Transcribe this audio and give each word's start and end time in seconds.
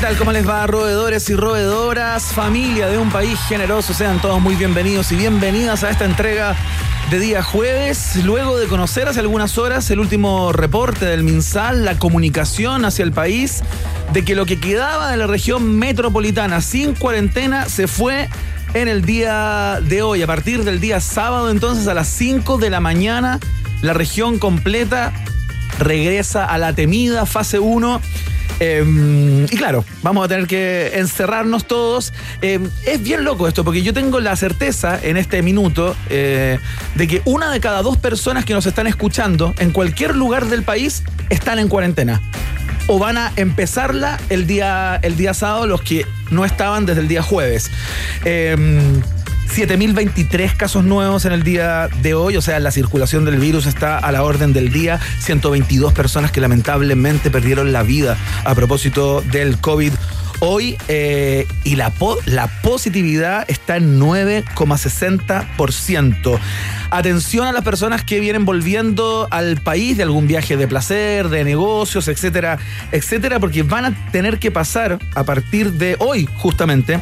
¿Qué 0.00 0.06
tal? 0.06 0.16
¿Cómo 0.16 0.32
les 0.32 0.48
va, 0.48 0.66
roedores 0.66 1.28
y 1.28 1.34
roedoras? 1.34 2.32
Familia 2.32 2.86
de 2.86 2.96
un 2.96 3.10
país 3.10 3.38
generoso, 3.48 3.92
sean 3.92 4.18
todos 4.18 4.40
muy 4.40 4.54
bienvenidos 4.54 5.12
y 5.12 5.16
bienvenidas 5.16 5.84
a 5.84 5.90
esta 5.90 6.06
entrega 6.06 6.56
de 7.10 7.18
día 7.18 7.42
jueves. 7.42 8.16
Luego 8.24 8.58
de 8.58 8.66
conocer 8.66 9.08
hace 9.08 9.20
algunas 9.20 9.58
horas 9.58 9.90
el 9.90 10.00
último 10.00 10.52
reporte 10.52 11.04
del 11.04 11.22
MinSal, 11.22 11.84
la 11.84 11.98
comunicación 11.98 12.86
hacia 12.86 13.02
el 13.02 13.12
país, 13.12 13.62
de 14.14 14.24
que 14.24 14.34
lo 14.34 14.46
que 14.46 14.58
quedaba 14.58 15.10
de 15.10 15.18
la 15.18 15.26
región 15.26 15.78
metropolitana 15.78 16.62
sin 16.62 16.94
cuarentena 16.94 17.68
se 17.68 17.86
fue 17.86 18.30
en 18.72 18.88
el 18.88 19.04
día 19.04 19.80
de 19.82 20.00
hoy. 20.00 20.22
A 20.22 20.26
partir 20.26 20.64
del 20.64 20.80
día 20.80 21.00
sábado, 21.00 21.50
entonces, 21.50 21.86
a 21.88 21.92
las 21.92 22.08
5 22.08 22.56
de 22.56 22.70
la 22.70 22.80
mañana, 22.80 23.38
la 23.82 23.92
región 23.92 24.38
completa 24.38 25.12
regresa 25.78 26.46
a 26.46 26.56
la 26.56 26.72
temida 26.72 27.26
fase 27.26 27.58
1 27.58 28.00
Em, 28.60 29.44
y 29.44 29.56
claro, 29.56 29.84
vamos 30.02 30.24
a 30.24 30.28
tener 30.28 30.46
que 30.46 30.92
encerrarnos 30.94 31.66
todos. 31.66 32.12
Em, 32.42 32.68
es 32.86 33.02
bien 33.02 33.24
loco 33.24 33.48
esto, 33.48 33.64
porque 33.64 33.82
yo 33.82 33.92
tengo 33.94 34.20
la 34.20 34.36
certeza 34.36 34.98
en 35.02 35.16
este 35.16 35.42
minuto 35.42 35.96
eh, 36.10 36.58
de 36.94 37.08
que 37.08 37.22
una 37.24 37.50
de 37.50 37.58
cada 37.58 37.82
dos 37.82 37.96
personas 37.96 38.44
que 38.44 38.52
nos 38.52 38.66
están 38.66 38.86
escuchando 38.86 39.54
en 39.58 39.72
cualquier 39.72 40.14
lugar 40.14 40.46
del 40.46 40.62
país 40.62 41.02
están 41.30 41.58
en 41.58 41.68
cuarentena. 41.68 42.20
O 42.86 42.98
van 42.98 43.18
a 43.18 43.32
empezarla 43.36 44.20
el 44.28 44.46
día, 44.46 44.98
el 45.02 45.16
día 45.16 45.32
sábado 45.32 45.66
los 45.66 45.80
que 45.80 46.04
no 46.30 46.44
estaban 46.44 46.86
desde 46.86 47.00
el 47.00 47.08
día 47.08 47.22
jueves. 47.22 47.70
Em, 49.56 49.66
7.023 49.68 50.56
casos 50.56 50.84
nuevos 50.84 51.24
en 51.24 51.32
el 51.32 51.42
día 51.42 51.88
de 52.02 52.14
hoy, 52.14 52.36
o 52.36 52.42
sea, 52.42 52.58
la 52.60 52.70
circulación 52.70 53.24
del 53.24 53.38
virus 53.38 53.66
está 53.66 53.98
a 53.98 54.12
la 54.12 54.22
orden 54.22 54.52
del 54.52 54.72
día. 54.72 55.00
122 55.20 55.92
personas 55.92 56.30
que 56.30 56.40
lamentablemente 56.40 57.30
perdieron 57.30 57.72
la 57.72 57.82
vida 57.82 58.16
a 58.44 58.54
propósito 58.54 59.22
del 59.22 59.58
COVID 59.58 59.92
hoy 60.40 60.76
eh, 60.88 61.46
y 61.64 61.76
la, 61.76 61.92
la 62.26 62.48
positividad 62.62 63.44
está 63.48 63.76
en 63.76 64.00
9,60%. 64.00 66.38
Atención 66.90 67.46
a 67.46 67.52
las 67.52 67.62
personas 67.62 68.04
que 68.04 68.18
vienen 68.18 68.44
volviendo 68.44 69.28
al 69.30 69.60
país 69.60 69.96
de 69.96 70.02
algún 70.02 70.26
viaje 70.26 70.56
de 70.56 70.66
placer, 70.66 71.28
de 71.28 71.44
negocios, 71.44 72.08
etcétera, 72.08 72.58
etcétera, 72.90 73.38
porque 73.38 73.62
van 73.62 73.84
a 73.84 74.10
tener 74.10 74.40
que 74.40 74.50
pasar 74.50 74.98
a 75.14 75.22
partir 75.22 75.74
de 75.74 75.94
hoy, 76.00 76.28
justamente, 76.38 76.98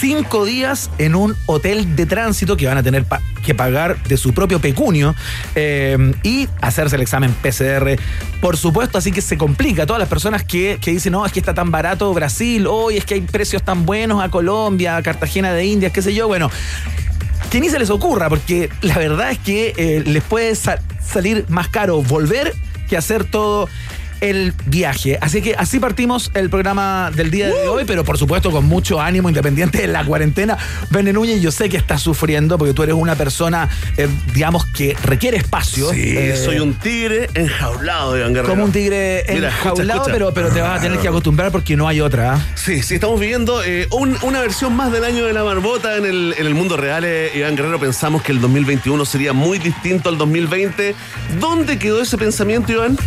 cinco 0.00 0.44
días 0.44 0.90
en 0.98 1.14
un 1.14 1.36
hotel 1.46 1.94
de 1.94 2.06
tránsito 2.06 2.56
que 2.56 2.66
van 2.66 2.78
a 2.78 2.82
tener 2.82 3.04
que 3.38 3.54
pagar 3.54 4.02
de 4.04 4.16
su 4.16 4.32
propio 4.32 4.60
pecunio 4.60 5.14
eh, 5.54 6.12
y 6.22 6.48
hacerse 6.60 6.96
el 6.96 7.02
examen 7.02 7.32
PCR, 7.42 7.98
por 8.40 8.56
supuesto, 8.56 8.98
así 8.98 9.12
que 9.12 9.20
se 9.20 9.36
complica. 9.36 9.86
Todas 9.86 10.00
las 10.00 10.08
personas 10.08 10.44
que, 10.44 10.78
que 10.80 10.90
dicen, 10.90 11.12
no, 11.12 11.24
es 11.26 11.32
que 11.32 11.40
está 11.40 11.54
tan 11.54 11.70
barato 11.70 12.12
Brasil, 12.14 12.66
hoy 12.66 12.96
es 12.96 13.04
que 13.04 13.14
hay 13.14 13.20
precios 13.20 13.62
tan 13.62 13.86
buenos 13.86 14.22
a 14.22 14.28
Colombia, 14.30 14.96
a 14.96 15.02
Cartagena 15.02 15.52
de 15.52 15.64
Indias, 15.66 15.92
qué 15.92 16.02
sé 16.02 16.14
yo, 16.14 16.28
bueno 16.28 16.50
que 17.50 17.60
ni 17.60 17.70
se 17.70 17.78
les 17.78 17.88
ocurra, 17.88 18.28
porque 18.28 18.68
la 18.82 18.98
verdad 18.98 19.30
es 19.30 19.38
que 19.38 19.72
eh, 19.76 20.02
les 20.04 20.22
puede 20.22 20.54
salir 20.54 21.46
más 21.48 21.68
caro 21.68 22.02
volver 22.02 22.54
que 22.88 22.96
hacer 22.96 23.24
todo 23.24 23.68
el 24.20 24.52
viaje. 24.66 25.18
Así 25.20 25.42
que 25.42 25.54
así 25.54 25.78
partimos 25.78 26.30
el 26.34 26.50
programa 26.50 27.10
del 27.14 27.30
día 27.30 27.48
de 27.48 27.68
hoy, 27.68 27.84
pero 27.86 28.04
por 28.04 28.18
supuesto 28.18 28.50
con 28.50 28.66
mucho 28.66 29.00
ánimo, 29.00 29.28
independiente 29.28 29.78
de 29.78 29.88
la 29.88 30.04
cuarentena. 30.04 30.58
Bene 30.90 31.12
Núñez, 31.12 31.40
yo 31.40 31.50
sé 31.50 31.68
que 31.68 31.76
estás 31.76 32.02
sufriendo 32.02 32.58
porque 32.58 32.74
tú 32.74 32.82
eres 32.82 32.94
una 32.94 33.14
persona, 33.14 33.68
eh, 33.96 34.08
digamos, 34.34 34.66
que 34.66 34.96
requiere 35.02 35.36
espacio. 35.36 35.90
Sí, 35.90 36.16
eh, 36.16 36.36
soy 36.36 36.58
un 36.58 36.74
tigre 36.74 37.28
enjaulado, 37.34 38.16
Iván 38.16 38.34
Guerrero. 38.34 38.52
Como 38.52 38.64
un 38.64 38.72
tigre 38.72 39.24
enjaulado, 39.32 40.04
Pero, 40.06 40.32
pero 40.32 40.50
te 40.50 40.60
vas 40.60 40.78
a 40.78 40.82
tener 40.82 40.98
que 40.98 41.08
acostumbrar 41.08 41.50
porque 41.52 41.76
no 41.76 41.88
hay 41.88 42.00
otra. 42.00 42.34
¿ah? 42.34 42.46
Sí, 42.54 42.82
sí, 42.82 42.94
estamos 42.94 43.20
viviendo 43.20 43.62
eh, 43.64 43.88
una 43.90 44.40
versión 44.40 44.74
más 44.74 44.92
del 44.92 45.04
año 45.04 45.24
de 45.24 45.32
la 45.32 45.42
barbota 45.42 45.96
en 45.96 46.06
el, 46.06 46.34
en 46.36 46.46
el 46.46 46.54
mundo 46.54 46.76
real. 46.76 47.04
Iván 47.34 47.56
Guerrero, 47.56 47.78
pensamos 47.78 48.22
que 48.22 48.32
el 48.32 48.40
2021 48.40 49.04
sería 49.04 49.32
muy 49.32 49.58
distinto 49.58 50.08
al 50.08 50.18
2020. 50.18 50.94
¿Dónde 51.40 51.78
quedó 51.78 52.00
ese 52.00 52.18
pensamiento, 52.18 52.72
Iván? 52.72 52.98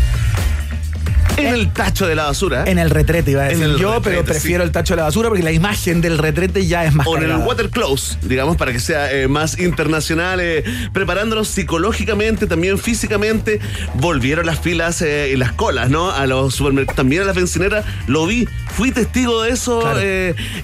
En 1.47 1.53
el 1.53 1.73
tacho 1.73 2.07
de 2.07 2.15
la 2.15 2.25
basura. 2.25 2.63
En 2.65 2.79
el 2.79 2.89
retrete 2.89 3.31
iba 3.31 3.43
a 3.43 3.45
decir 3.45 3.75
yo, 3.77 4.01
pero 4.01 4.23
prefiero 4.23 4.63
el 4.63 4.71
tacho 4.71 4.93
de 4.93 4.97
la 4.97 5.03
basura 5.03 5.29
porque 5.29 5.43
la 5.43 5.51
imagen 5.51 6.01
del 6.01 6.17
retrete 6.17 6.65
ya 6.65 6.85
es 6.85 6.93
más 6.93 7.07
O 7.07 7.17
en 7.17 7.23
el 7.23 7.37
water 7.37 7.69
close, 7.69 8.17
digamos, 8.21 8.57
para 8.57 8.71
que 8.71 8.79
sea 8.79 9.11
eh, 9.11 9.27
más 9.27 9.59
internacional, 9.59 10.39
eh, 10.41 10.63
preparándonos 10.93 11.47
psicológicamente, 11.47 12.47
también 12.47 12.77
físicamente. 12.77 13.59
Volvieron 13.95 14.45
las 14.45 14.59
filas 14.59 15.01
eh, 15.01 15.31
y 15.33 15.37
las 15.37 15.51
colas, 15.53 15.89
¿no? 15.89 16.11
A 16.11 16.25
los 16.27 16.55
supermercados, 16.55 16.95
también 16.95 17.23
a 17.23 17.25
las 17.25 17.35
bencineras. 17.35 17.85
Lo 18.07 18.25
vi, 18.25 18.47
fui 18.71 18.91
testigo 18.91 19.41
de 19.41 19.51
eso. 19.51 19.81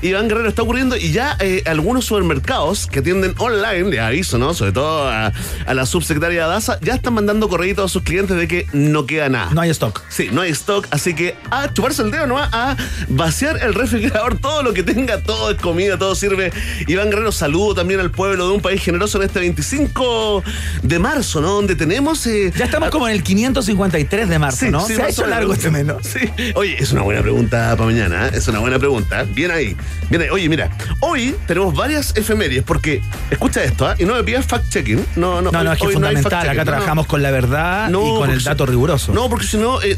Iván 0.02 0.28
Guerrero 0.28 0.50
está 0.50 0.62
ocurriendo 0.62 0.96
y 0.98 1.12
ya 1.12 1.38
algunos 1.66 2.06
supermercados 2.06 2.88
que 2.88 3.00
atienden 3.00 3.34
online, 3.38 3.90
de 3.90 4.00
aviso, 4.00 4.38
¿no? 4.38 4.54
Sobre 4.54 4.72
todo 4.72 5.10
a, 5.10 5.32
la 5.74 5.86
subsecretaria 5.86 6.48
Daza, 6.48 6.80
ya 6.82 6.94
están 6.94 7.14
mandando 7.14 7.50
correitos 7.50 7.86
a 7.86 7.94
sus 7.94 8.04
clientes 8.04 8.38
de 8.38 8.48
que 8.48 8.68
no 8.74 9.06
queda 9.06 9.30
nada. 9.30 9.52
No 9.54 9.62
hay 9.62 9.70
stock. 9.70 10.02
Sí, 10.10 10.30
no 10.32 10.42
hay 10.42 10.52
stock, 10.52 10.67
así 10.92 11.14
que 11.14 11.36
a 11.50 11.72
chuparse 11.72 12.02
el 12.02 12.12
dedo, 12.12 12.28
¿no? 12.28 12.38
A 12.38 12.76
vaciar 13.08 13.64
el 13.64 13.74
refrigerador, 13.74 14.38
todo 14.42 14.64
lo 14.64 14.74
que 14.74 14.84
tenga, 14.84 15.22
todo 15.22 15.52
es 15.52 15.58
comida, 15.58 15.98
todo 15.98 16.16
sirve. 16.16 16.52
Iván 16.88 17.10
Guerrero, 17.10 17.32
saludo 17.32 17.76
también 17.76 18.00
al 18.00 18.12
pueblo 18.12 18.48
de 18.48 18.54
un 18.54 18.62
país 18.62 18.82
generoso 18.82 19.18
en 19.18 19.28
este 19.28 19.40
25 19.40 20.44
de 20.84 21.00
marzo, 21.00 21.42
¿no? 21.42 21.54
Donde 21.54 21.76
tenemos... 21.76 22.26
Eh, 22.28 22.52
ya 22.56 22.66
estamos 22.66 22.90
como 22.90 23.08
en 23.08 23.14
el 23.14 23.24
553 23.24 24.30
de 24.30 24.40
marzo, 24.40 24.66
¿no? 24.70 24.86
Se 24.86 25.02
ha 25.02 25.10
hecho 25.10 25.26
largo 25.26 25.54
este 25.54 25.72
mes, 25.72 25.86
¿no? 25.86 25.98
Sí. 26.08 26.22
Oye, 26.56 26.78
es 26.80 26.92
una 26.94 27.02
buena 27.02 27.22
pregunta 27.22 27.76
para 27.76 27.86
mañana, 27.86 28.28
¿eh? 28.28 28.32
es 28.36 28.48
una 28.48 28.60
buena 28.60 28.80
pregunta. 28.80 29.24
Bien 29.24 29.52
ahí. 29.52 29.76
Bien 30.10 30.22
ahí. 30.22 30.30
Oye, 30.30 30.48
mira, 30.48 30.70
hoy 31.02 31.36
tenemos 31.48 31.76
varias 31.76 32.16
efemérides 32.16 32.64
porque, 32.64 33.02
escucha 33.30 33.64
esto, 33.64 33.92
¿eh? 33.92 33.96
y 34.00 34.06
no 34.06 34.16
me 34.16 34.24
pidas 34.24 34.48
fact-checking. 34.48 35.06
No, 35.18 35.42
no, 35.42 35.52
no, 35.52 35.64
no, 35.64 35.74
es 35.74 35.80
que 35.80 35.88
es 35.88 35.94
fundamental. 35.94 36.50
Acá 36.50 36.66
trabajamos 36.66 37.08
con 37.08 37.22
la 37.22 37.32
verdad 37.32 37.90
y 37.90 37.92
con 37.92 38.30
el 38.30 38.44
dato 38.44 38.66
riguroso. 38.66 39.14
No, 39.14 39.30
porque 39.30 39.46
si 39.46 39.58
no, 39.58 39.82
eh, 39.82 39.98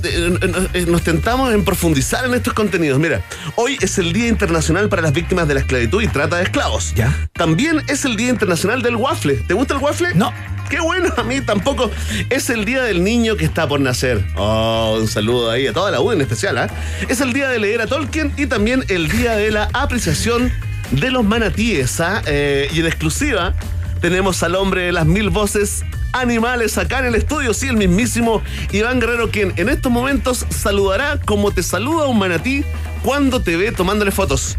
nos 0.87 1.03
tentamos 1.03 1.53
en 1.53 1.63
profundizar 1.63 2.25
en 2.25 2.33
estos 2.33 2.53
contenidos. 2.53 2.99
Mira, 2.99 3.21
hoy 3.55 3.77
es 3.81 3.97
el 3.97 4.13
Día 4.13 4.27
Internacional 4.27 4.89
para 4.89 5.01
las 5.01 5.13
Víctimas 5.13 5.47
de 5.47 5.53
la 5.53 5.59
Esclavitud 5.61 6.01
y 6.01 6.07
Trata 6.07 6.37
de 6.37 6.43
Esclavos. 6.43 6.93
¿Ya? 6.95 7.29
También 7.33 7.81
es 7.87 8.05
el 8.05 8.15
Día 8.15 8.29
Internacional 8.29 8.81
del 8.81 8.95
Waffle. 8.95 9.35
¿Te 9.47 9.53
gusta 9.53 9.75
el 9.75 9.81
waffle? 9.81 10.13
No. 10.15 10.33
Qué 10.69 10.79
bueno, 10.79 11.11
a 11.17 11.23
mí 11.23 11.41
tampoco. 11.41 11.89
Es 12.29 12.49
el 12.49 12.63
día 12.63 12.83
del 12.83 13.03
niño 13.03 13.35
que 13.35 13.45
está 13.45 13.67
por 13.67 13.79
nacer. 13.79 14.23
Oh, 14.35 14.97
un 14.99 15.07
saludo 15.07 15.49
ahí 15.49 15.65
a 15.65 15.73
toda 15.73 15.89
la 15.89 15.99
U 15.99 16.11
en 16.11 16.21
especial. 16.21 16.57
¿eh? 16.57 16.67
Es 17.09 17.21
el 17.21 17.33
día 17.33 17.49
de 17.49 17.57
leer 17.57 17.81
a 17.81 17.87
Tolkien 17.87 18.31
y 18.37 18.45
también 18.45 18.85
el 18.87 19.09
día 19.09 19.35
de 19.35 19.49
la 19.49 19.69
apreciación 19.73 20.51
de 20.91 21.09
los 21.09 21.23
manatíes. 21.23 21.99
¿ah? 21.99 22.21
Eh, 22.27 22.69
y 22.71 22.81
en 22.81 22.85
exclusiva 22.85 23.55
tenemos 23.99 24.43
al 24.43 24.55
hombre 24.55 24.83
de 24.83 24.91
las 24.91 25.07
mil 25.07 25.29
voces, 25.29 25.83
animales 26.13 26.77
acá 26.77 26.99
en 26.99 27.05
el 27.05 27.15
estudio, 27.15 27.53
sí, 27.53 27.67
el 27.67 27.77
mismísimo 27.77 28.41
Iván 28.71 28.99
Guerrero, 28.99 29.29
quien 29.29 29.53
en 29.57 29.69
estos 29.69 29.91
momentos 29.91 30.45
saludará 30.49 31.19
como 31.25 31.51
te 31.51 31.63
saluda 31.63 32.07
un 32.07 32.19
manatí 32.19 32.63
cuando 33.03 33.41
te 33.41 33.55
ve 33.57 33.71
tomándole 33.71 34.11
fotos. 34.11 34.57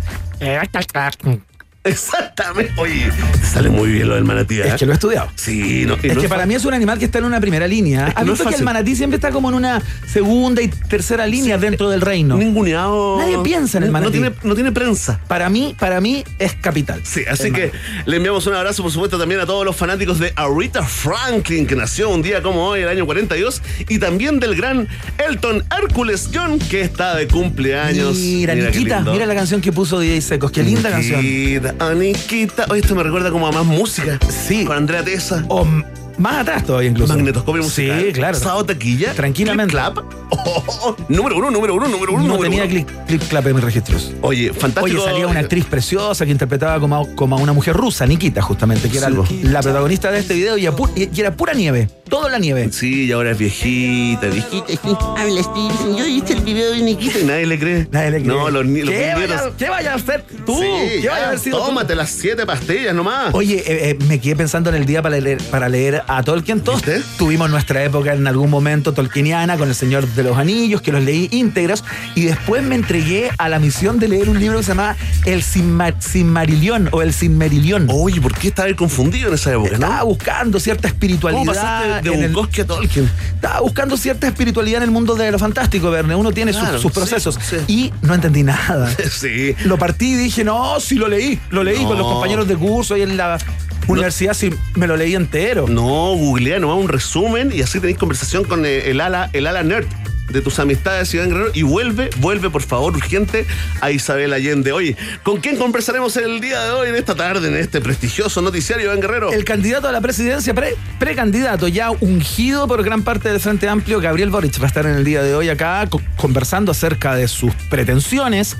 Exactamente. 1.82 2.72
Oye, 2.76 3.10
sale 3.42 3.70
muy 3.70 3.88
bien 3.90 4.08
lo 4.08 4.14
del 4.14 4.24
manatí. 4.24 4.60
Es 4.60 4.66
¿eh? 4.66 4.76
que 4.78 4.84
lo 4.84 4.92
he 4.92 4.94
estudiado. 4.94 5.30
Sí, 5.34 5.84
no, 5.86 5.94
Es 6.02 6.14
no 6.14 6.20
que 6.20 6.28
para 6.28 6.44
mí 6.44 6.54
es 6.54 6.64
un 6.66 6.74
animal 6.74 6.98
que 6.98 7.06
está 7.06 7.18
en 7.18 7.24
una 7.24 7.40
primera 7.40 7.66
línea. 7.66 8.08
Es 8.08 8.14
que 8.14 8.20
¿Has 8.20 8.26
no 8.26 8.32
es 8.34 8.38
visto 8.38 8.50
que 8.50 8.56
el 8.56 8.64
manatí 8.64 8.94
siempre 8.96 9.16
está 9.16 9.30
como 9.30 9.48
en 9.48 9.54
una 9.54 9.82
segunda 10.06 10.60
y 10.60 10.68
tercera 10.68 11.26
línea 11.26 11.56
dentro 11.56 11.88
del 11.88 12.02
reino? 12.02 12.36
ninguneado. 12.36 13.18
Nadie 13.18 13.38
piensa 13.38 13.78
en 13.78 13.84
el 13.84 13.90
manatí. 13.92 14.18
No 14.18 14.30
tiene, 14.30 14.36
no 14.42 14.54
tiene 14.54 14.72
prensa. 14.72 15.20
Para 15.26 15.48
mí, 15.48 15.74
para 15.78 16.02
mí 16.02 16.22
es 16.38 16.52
capital. 16.54 17.00
Sí, 17.02 17.22
así 17.26 17.50
que 17.50 17.68
manatí. 17.68 17.78
le 18.10 18.16
enviamos 18.16 18.46
un 18.46 18.54
abrazo, 18.54 18.82
por 18.82 18.92
supuesto, 18.92 19.18
también 19.18 19.40
a 19.40 19.46
todos 19.46 19.64
los 19.64 19.74
fanáticos 19.74 20.18
de 20.18 20.34
Aretha 20.36 20.82
Franklin, 20.82 21.66
que 21.66 21.76
nació 21.76 22.10
un 22.10 22.20
día 22.20 22.42
como 22.42 22.62
hoy, 22.66 22.80
el 22.82 22.88
año 22.88 23.06
42, 23.06 23.62
y 23.88 23.98
también 23.98 24.38
del 24.38 24.54
gran 24.54 24.86
Elton 25.16 25.64
Hércules 25.78 26.28
John, 26.32 26.58
que 26.58 26.82
está 26.82 27.16
de 27.16 27.26
cumpleaños. 27.26 28.16
Mira, 28.18 28.54
qué 28.54 28.62
Nikita, 28.62 29.00
mira 29.00 29.24
la 29.24 29.34
canción 29.34 29.62
que 29.62 29.72
puso 29.72 29.98
DJ 29.98 30.20
Secos. 30.20 30.50
Qué 30.50 30.62
linda 30.62 30.90
canción. 30.90 31.22
Nikita, 31.22 31.69
ah, 31.69 31.69
Nikita. 31.94 32.66
Oye, 32.70 32.80
esto 32.80 32.94
me 32.94 33.02
recuerda 33.02 33.30
como 33.30 33.46
a 33.46 33.52
más 33.52 33.64
música. 33.64 34.18
Sí. 34.28 34.64
Con 34.64 34.76
Andrea 34.76 35.04
Tesa. 35.04 35.44
O 35.48 35.62
m- 35.62 35.84
más 36.20 36.40
atrás 36.42 36.64
todavía 36.64 36.90
incluso. 36.90 37.12
Magnetoscopio 37.14 37.62
musical. 37.62 38.00
Sí, 38.06 38.12
claro. 38.12 38.38
Sao 38.38 38.64
Taquilla. 38.64 39.12
Tranquilamente. 39.14 39.72
Clip 39.76 39.94
Clap. 39.94 39.98
Oh, 40.30 40.36
oh, 40.46 40.64
oh. 40.82 40.96
Número 41.08 41.36
uno, 41.36 41.50
número 41.50 41.74
uno, 41.74 41.88
número 41.88 42.12
uno. 42.12 42.22
No 42.22 42.28
número 42.34 42.44
tenía 42.50 42.62
uno. 42.64 42.70
clip, 42.70 42.88
clip 43.06 43.22
clap 43.28 43.46
en 43.46 43.54
mis 43.56 43.64
registros. 43.64 44.12
Oye, 44.22 44.52
fantástico. 44.52 45.00
Oye, 45.02 45.10
salía 45.10 45.26
una 45.26 45.40
actriz 45.40 45.64
preciosa 45.64 46.24
que 46.24 46.30
interpretaba 46.32 46.78
como 46.80 46.96
a, 46.96 47.14
como 47.16 47.36
a 47.36 47.40
una 47.40 47.52
mujer 47.52 47.76
rusa, 47.76 48.06
Nikita, 48.06 48.40
justamente, 48.42 48.88
que 48.88 48.98
era 48.98 49.08
Sí, 49.28 49.40
la 49.42 49.60
protagonista 49.60 50.10
de 50.10 50.18
este 50.20 50.34
video 50.34 50.56
y, 50.56 50.66
a 50.66 50.72
pu- 50.72 50.90
y- 50.94 51.10
y 51.16 51.20
era 51.20 51.36
pura 51.36 51.52
nieve. 51.54 51.88
Todo 52.08 52.28
la 52.28 52.38
nieve. 52.38 52.70
Sí, 52.72 53.04
y 53.06 53.12
ahora 53.12 53.30
es 53.32 53.38
viejita, 53.38 54.26
viejita. 54.28 54.66
sí. 54.68 54.78
Habla 55.16 55.42
Steven, 55.42 55.96
yo 55.96 56.06
hice 56.06 56.32
el 56.34 56.40
video 56.40 56.72
de 56.72 56.78
Nikita 56.82 57.18
y 57.20 57.24
nadie 57.24 57.46
le 57.46 57.58
cree. 57.58 57.88
Nadie 57.90 58.10
le 58.10 58.16
cree. 58.22 58.28
No, 58.28 58.50
los, 58.50 58.66
¿Qué, 58.66 59.12
vaya, 59.14 59.42
¿Qué 59.56 59.68
vaya 59.68 59.92
a 59.92 59.94
hacer 59.96 60.24
tú? 60.44 60.54
Sí, 60.54 60.60
¿Qué 60.62 61.02
ya, 61.02 61.12
vaya 61.12 61.24
a 61.24 61.28
haber 61.28 61.38
sido 61.40 61.58
tú? 61.60 61.66
tómate 61.66 61.94
las 61.94 62.10
siete 62.10 62.44
pastillas 62.46 62.94
nomás. 62.94 63.32
Oye, 63.34 63.58
eh, 63.58 63.90
eh, 63.90 63.98
me 64.08 64.20
quedé 64.20 64.34
pensando 64.36 64.70
en 64.70 64.76
el 64.76 64.86
día 64.86 65.02
para 65.02 65.18
leer, 65.20 65.38
para 65.50 65.68
leer 65.68 66.02
a 66.16 66.22
Tolkien. 66.22 66.60
Todos 66.60 66.82
¿Viste? 66.84 67.02
tuvimos 67.18 67.50
nuestra 67.50 67.82
época 67.84 68.12
en 68.14 68.26
algún 68.26 68.50
momento 68.50 68.92
tolkieniana 68.92 69.56
con 69.56 69.68
El 69.68 69.74
Señor 69.74 70.06
de 70.08 70.22
los 70.24 70.36
Anillos, 70.36 70.82
que 70.82 70.92
los 70.92 71.02
leí 71.02 71.28
íntegros, 71.32 71.84
y 72.14 72.24
después 72.24 72.62
me 72.62 72.74
entregué 72.74 73.30
a 73.38 73.48
la 73.48 73.58
misión 73.58 73.98
de 73.98 74.08
leer 74.08 74.28
un 74.28 74.38
libro 74.40 74.58
que 74.58 74.64
se 74.64 74.70
llamaba 74.72 74.96
El 75.24 75.42
Sinma- 75.42 75.94
Sinmarillion 76.00 76.88
o 76.92 77.02
El 77.02 77.12
Sinmerillion. 77.12 77.86
Oye, 77.90 78.20
¿por 78.20 78.34
qué 78.34 78.48
estaba 78.48 78.72
confundido 78.74 79.28
en 79.28 79.34
esa 79.34 79.52
época, 79.52 79.74
Estaba 79.74 79.98
no? 79.98 80.06
buscando 80.06 80.58
cierta 80.60 80.88
¿Cómo 80.88 80.94
espiritualidad. 80.94 81.44
pasaste 81.46 82.08
de 82.10 82.14
en 82.16 82.22
el- 82.24 82.30
a 82.30 82.64
Tolkien? 82.66 83.10
Estaba 83.34 83.60
buscando 83.60 83.96
cierta 83.96 84.26
espiritualidad 84.26 84.78
en 84.78 84.84
el 84.84 84.90
mundo 84.90 85.14
de 85.14 85.30
lo 85.30 85.38
fantástico, 85.38 85.90
Verne. 85.90 86.14
Uno 86.14 86.32
tiene 86.32 86.52
sus- 86.52 86.62
Claro, 86.62 86.78
sus, 86.80 86.92
sí, 86.92 86.98
procesos. 86.98 87.38
sí. 87.40 87.56
Y 87.68 87.92
no 88.02 88.14
entendí 88.14 88.42
nada. 88.42 88.90
Sí. 89.10 89.54
Lo 89.64 89.76
partí 89.78 90.12
y 90.12 90.14
dije, 90.16 90.44
no, 90.44 90.80
sí 90.80 90.94
lo 90.94 91.06
leí. 91.08 91.38
Lo 91.50 91.62
leí 91.62 91.82
No. 91.82 91.88
con 91.88 91.98
los 91.98 92.06
compañeros 92.06 92.48
de 92.48 92.56
curso 92.56 92.96
y 92.96 93.02
en 93.02 93.16
la 93.16 93.38
universidad 93.86 94.34
sí 94.34 94.50
me 94.76 94.86
lo 94.86 94.96
leí 94.96 95.14
entero. 95.14 95.66
No, 95.68 95.99
googlea 96.16 96.58
nomás 96.58 96.78
un 96.78 96.88
resumen 96.88 97.50
y 97.54 97.62
así 97.62 97.80
tenéis 97.80 97.98
conversación 97.98 98.44
con 98.44 98.64
eh, 98.66 98.90
el 98.90 99.00
ala, 99.00 99.30
el 99.32 99.46
ala 99.46 99.62
nerd 99.62 99.86
de 100.30 100.40
tus 100.42 100.60
amistades, 100.60 101.12
Iván 101.12 101.28
Guerrero, 101.28 101.50
y 101.54 101.62
vuelve, 101.62 102.08
vuelve 102.18 102.50
por 102.50 102.62
favor, 102.62 102.94
urgente, 102.94 103.46
a 103.80 103.90
Isabel 103.90 104.32
Allende. 104.32 104.70
Oye, 104.70 104.96
¿con 105.24 105.40
quién 105.40 105.56
conversaremos 105.56 106.16
el 106.18 106.40
día 106.40 106.62
de 106.62 106.70
hoy, 106.70 106.88
en 106.88 106.94
esta 106.94 107.16
tarde, 107.16 107.48
en 107.48 107.56
este 107.56 107.80
prestigioso 107.80 108.40
noticiario, 108.40 108.84
Iván 108.86 109.00
Guerrero? 109.00 109.32
El 109.32 109.44
candidato 109.44 109.88
a 109.88 109.92
la 109.92 110.00
presidencia, 110.00 110.54
pre- 110.54 110.76
precandidato, 111.00 111.66
ya 111.66 111.90
ungido 111.90 112.68
por 112.68 112.84
gran 112.84 113.02
parte 113.02 113.28
del 113.28 113.40
Frente 113.40 113.68
Amplio, 113.68 113.98
Gabriel 114.00 114.30
Boric, 114.30 114.60
va 114.60 114.66
a 114.66 114.68
estar 114.68 114.86
en 114.86 114.94
el 114.94 115.04
día 115.04 115.20
de 115.24 115.34
hoy 115.34 115.48
acá 115.48 115.84
co- 115.90 116.00
conversando 116.14 116.70
acerca 116.70 117.16
de 117.16 117.26
sus 117.26 117.52
pretensiones. 117.68 118.56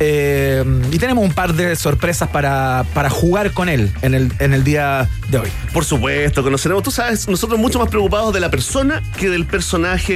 Eh, 0.00 0.64
y 0.90 0.98
tenemos 0.98 1.24
un 1.24 1.32
par 1.32 1.54
de 1.54 1.76
sorpresas 1.76 2.28
para, 2.28 2.84
para 2.94 3.10
jugar 3.10 3.52
con 3.52 3.68
él 3.68 3.92
en 4.02 4.14
el, 4.14 4.32
en 4.38 4.54
el 4.54 4.64
día 4.64 5.08
de 5.28 5.38
hoy. 5.38 5.48
Por 5.72 5.84
supuesto, 5.84 6.42
conoceremos, 6.42 6.82
tú 6.82 6.90
sabes, 6.90 7.28
nosotros 7.28 7.58
mucho 7.58 7.78
más 7.78 7.88
preocupados 7.88 8.32
de 8.34 8.40
la 8.40 8.50
persona 8.50 9.02
que 9.18 9.30
del 9.30 9.46
personaje 9.46 10.14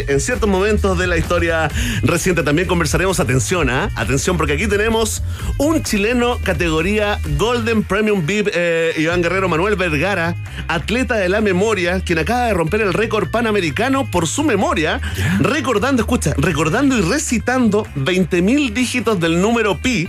eh, 0.00 0.06
en 0.08 0.20
ciertos 0.20 0.48
momentos 0.48 0.98
de 0.98 1.06
la 1.06 1.16
historia 1.16 1.70
reciente. 2.02 2.42
También 2.42 2.68
conversaremos, 2.68 3.20
atención, 3.20 3.70
¿ah? 3.70 3.90
Atención, 3.94 4.36
porque 4.36 4.54
aquí 4.54 4.66
tenemos 4.66 5.22
un 5.58 5.82
chileno 5.82 6.38
categoría 6.42 7.18
Golden 7.36 7.82
Premium 7.82 8.26
VIP, 8.26 8.48
eh, 8.52 8.94
Iván 8.98 9.22
Guerrero 9.22 9.48
Manuel 9.48 9.76
Vergara, 9.76 10.36
atleta 10.68 11.16
de 11.16 11.28
la 11.28 11.40
memoria, 11.40 12.00
quien 12.00 12.18
acaba 12.18 12.46
de 12.46 12.54
romper 12.54 12.80
el 12.80 12.92
récord 12.92 13.30
panamericano 13.30 14.10
por 14.10 14.26
su 14.26 14.44
memoria, 14.44 15.00
recordando, 15.40 16.02
escucha, 16.02 16.34
recordando 16.36 16.96
y 16.96 17.02
recitando 17.02 17.86
20.000 17.96 18.72
dígitos 18.72 19.15
del 19.20 19.40
número 19.40 19.78
pi 19.78 20.08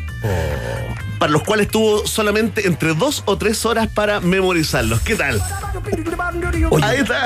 para 1.17 1.31
los 1.31 1.43
cuales 1.43 1.67
tuvo 1.67 2.05
solamente 2.05 2.67
entre 2.67 2.93
dos 2.93 3.23
o 3.25 3.37
tres 3.37 3.65
horas 3.65 3.87
para 3.87 4.19
memorizarlos. 4.19 5.01
¿Qué 5.01 5.15
tal? 5.15 5.41
Oye, 6.69 6.85
Ahí 6.85 6.97
está. 6.97 7.25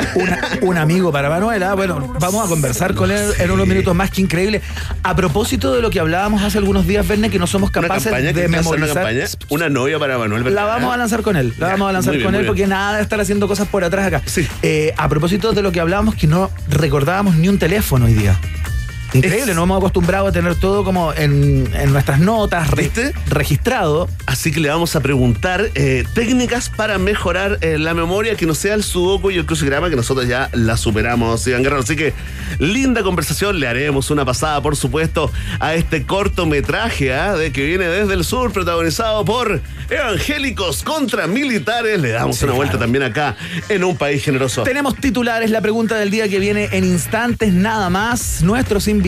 un 0.61 0.77
amigo 0.77 1.11
para 1.11 1.29
Manuela. 1.29 1.73
Bueno, 1.75 2.13
vamos 2.19 2.45
a 2.45 2.49
conversar 2.49 2.93
con 2.95 3.11
él 3.11 3.31
en 3.39 3.51
unos 3.51 3.67
minutos 3.67 3.95
más 3.95 4.11
que 4.11 4.21
increíble. 4.21 4.61
A 5.03 5.15
propósito 5.15 5.73
de 5.73 5.81
lo 5.81 5.89
que 5.89 5.99
hablábamos 5.99 6.41
hace 6.41 6.57
algunos 6.57 6.85
días, 6.87 7.07
Verne, 7.07 7.29
que 7.29 7.39
no 7.39 7.47
somos 7.47 7.71
capaces 7.71 8.11
de 8.11 8.45
una 8.45 8.57
memorizar. 8.57 9.07
una 9.49 9.69
novia 9.69 9.99
para 9.99 10.17
Manuel. 10.17 10.43
La 10.43 10.49
Vergara. 10.49 10.73
vamos 10.73 10.93
a 10.93 10.97
lanzar 10.97 11.21
con 11.21 11.35
él, 11.35 11.53
la 11.57 11.67
vamos 11.69 11.89
a 11.89 11.93
lanzar 11.93 12.13
bien, 12.13 12.25
con 12.25 12.35
él 12.35 12.45
porque 12.45 12.67
nada 12.67 12.97
de 12.97 13.03
estar 13.03 13.19
haciendo 13.19 13.47
cosas 13.47 13.67
por 13.67 13.83
atrás 13.83 14.07
acá. 14.07 14.21
Sí. 14.25 14.47
Eh, 14.61 14.93
a 14.97 15.09
propósito 15.09 15.53
de 15.53 15.61
lo 15.61 15.71
que 15.71 15.79
hablábamos, 15.79 16.15
que 16.15 16.27
no 16.27 16.49
recordábamos 16.69 17.35
ni 17.35 17.47
un 17.49 17.57
teléfono 17.57 18.05
hoy 18.05 18.13
día. 18.13 18.39
Increíble, 19.13 19.51
Es- 19.51 19.55
nos 19.55 19.63
hemos 19.63 19.77
acostumbrado 19.77 20.27
a 20.27 20.31
tener 20.31 20.55
todo 20.55 20.83
como 20.83 21.13
en, 21.13 21.69
en 21.73 21.91
nuestras 21.91 22.19
notas, 22.19 22.69
re- 22.71 22.83
¿Viste? 22.83 23.13
registrado. 23.29 24.07
Así 24.25 24.51
que 24.51 24.59
le 24.59 24.69
vamos 24.69 24.95
a 24.95 24.99
preguntar 25.01 25.69
eh, 25.75 26.03
técnicas 26.13 26.69
para 26.69 26.97
mejorar 26.97 27.57
eh, 27.61 27.77
la 27.77 27.93
memoria, 27.93 28.35
que 28.35 28.45
no 28.45 28.53
sea 28.55 28.73
el 28.73 28.83
sudoku 28.83 29.31
y 29.31 29.37
el 29.37 29.45
crucigrama, 29.45 29.89
que 29.89 29.95
nosotros 29.95 30.27
ya 30.27 30.49
la 30.53 30.77
superamos, 30.77 31.45
Iván 31.47 31.63
Guerrero. 31.63 31.81
Así 31.81 31.95
que 31.95 32.13
linda 32.59 33.03
conversación, 33.03 33.59
le 33.59 33.67
haremos 33.67 34.09
una 34.11 34.23
pasada, 34.25 34.61
por 34.61 34.75
supuesto, 34.75 35.31
a 35.59 35.73
este 35.75 36.05
cortometraje 36.05 37.13
¿ah? 37.13 37.35
de 37.35 37.51
que 37.51 37.65
viene 37.65 37.85
desde 37.87 38.13
el 38.13 38.23
sur, 38.23 38.51
protagonizado 38.53 39.25
por 39.25 39.61
evangélicos 39.89 40.83
contra 40.83 41.27
militares. 41.27 41.99
Le 41.99 42.11
damos 42.11 42.37
Sí, 42.37 42.45
una 42.45 42.53
vuelta 42.53 42.73
claro. 42.77 42.85
también 42.85 43.03
acá 43.03 43.35
en 43.69 43.83
un 43.83 43.97
país 43.97 44.23
generoso. 44.23 44.63
Tenemos 44.63 44.95
titulares, 44.95 45.49
la 45.51 45.61
pregunta 45.61 45.97
del 45.97 46.09
día 46.11 46.27
que 46.29 46.39
viene 46.39 46.69
en 46.71 46.83
instantes 46.85 47.53
nada 47.53 47.89
más. 47.89 48.41
Nuestros 48.41 48.87
invitados, 48.87 49.00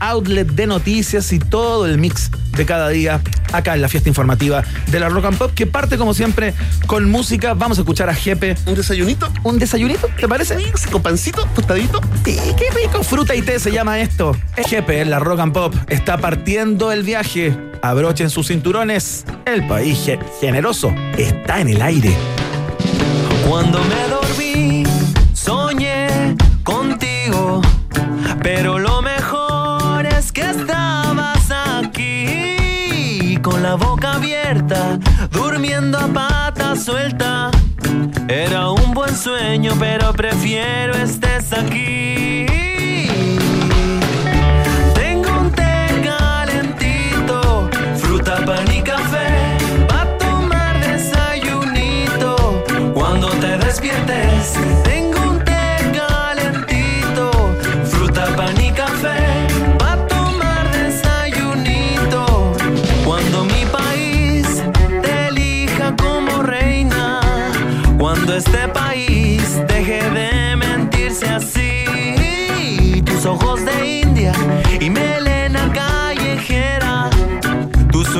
outlet 0.00 0.46
de 0.48 0.66
noticias 0.66 1.32
y 1.32 1.38
todo 1.38 1.86
el 1.86 1.98
mix 1.98 2.30
de 2.56 2.66
cada 2.66 2.88
día 2.88 3.20
acá 3.52 3.74
en 3.74 3.82
la 3.82 3.88
fiesta 3.88 4.08
informativa 4.08 4.62
de 4.88 5.00
la 5.00 5.08
Rock 5.08 5.26
and 5.26 5.38
Pop, 5.38 5.52
que 5.54 5.66
parte 5.66 5.96
como 5.98 6.12
siempre 6.14 6.54
con 6.86 7.10
música. 7.10 7.54
Vamos 7.54 7.78
a 7.78 7.82
escuchar 7.82 8.08
a 8.10 8.14
Jepe. 8.14 8.56
¿Un 8.66 8.74
desayunito? 8.74 9.30
¿Un 9.42 9.58
desayunito? 9.58 10.08
¿Te 10.18 10.26
parece? 10.28 10.58
Sí, 10.58 10.88
Con 10.90 11.02
pancito, 11.02 11.46
tostadito. 11.54 12.00
Sí, 12.24 12.38
qué 12.58 12.70
rico. 12.82 13.02
Fruta 13.02 13.34
y 13.34 13.42
té 13.42 13.58
se 13.58 13.70
llama 13.70 14.00
esto. 14.00 14.36
Jepe 14.68 15.00
en 15.00 15.10
la 15.10 15.18
Rock 15.18 15.40
and 15.40 15.52
Pop 15.52 15.74
está 15.88 16.18
partiendo 16.18 16.92
el 16.92 17.02
viaje. 17.02 17.56
Abrochen 17.82 18.30
sus 18.30 18.48
cinturones. 18.48 19.24
El 19.44 19.66
país 19.66 19.98
ge- 20.04 20.18
generoso 20.40 20.94
está 21.18 21.60
en 21.60 21.68
el 21.68 21.82
aire. 21.82 22.14
Cuando 23.48 23.78
me 23.84 24.08
dormí, 24.08 24.21
suelta. 36.82 37.50
Era 38.28 38.70
un 38.70 38.92
buen 38.92 39.14
sueño, 39.16 39.72
pero 39.78 40.12
prefiero 40.12 40.94
estés 40.94 41.52
aquí. 41.52 42.11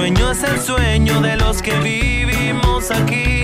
Sueño 0.03 0.33
es 0.33 0.43
el 0.43 0.59
sueño 0.59 1.21
de 1.21 1.37
los 1.37 1.63
que 1.63 1.79
vivimos 1.79 2.91
aquí. 2.91 3.42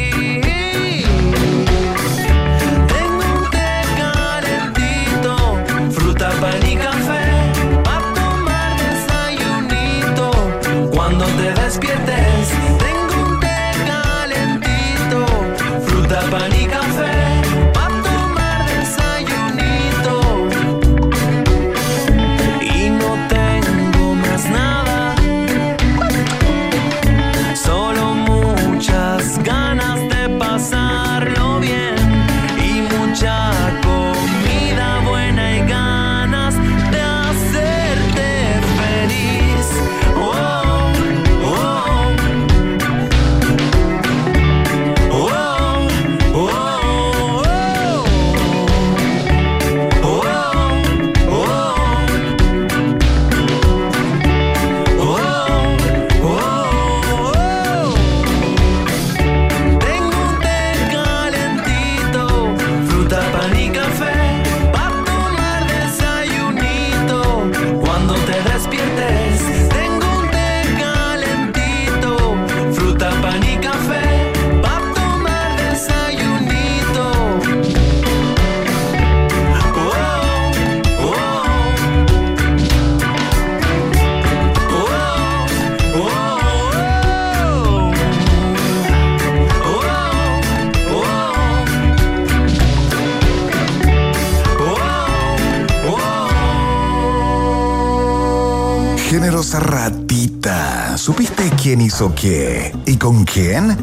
Ratita. 99.55 100.99
¿Supiste 100.99 101.51
quién 101.61 101.81
hizo 101.81 102.15
qué? 102.15 102.75
¿Y 102.87 102.97
con 102.97 103.25
quién? 103.25 103.77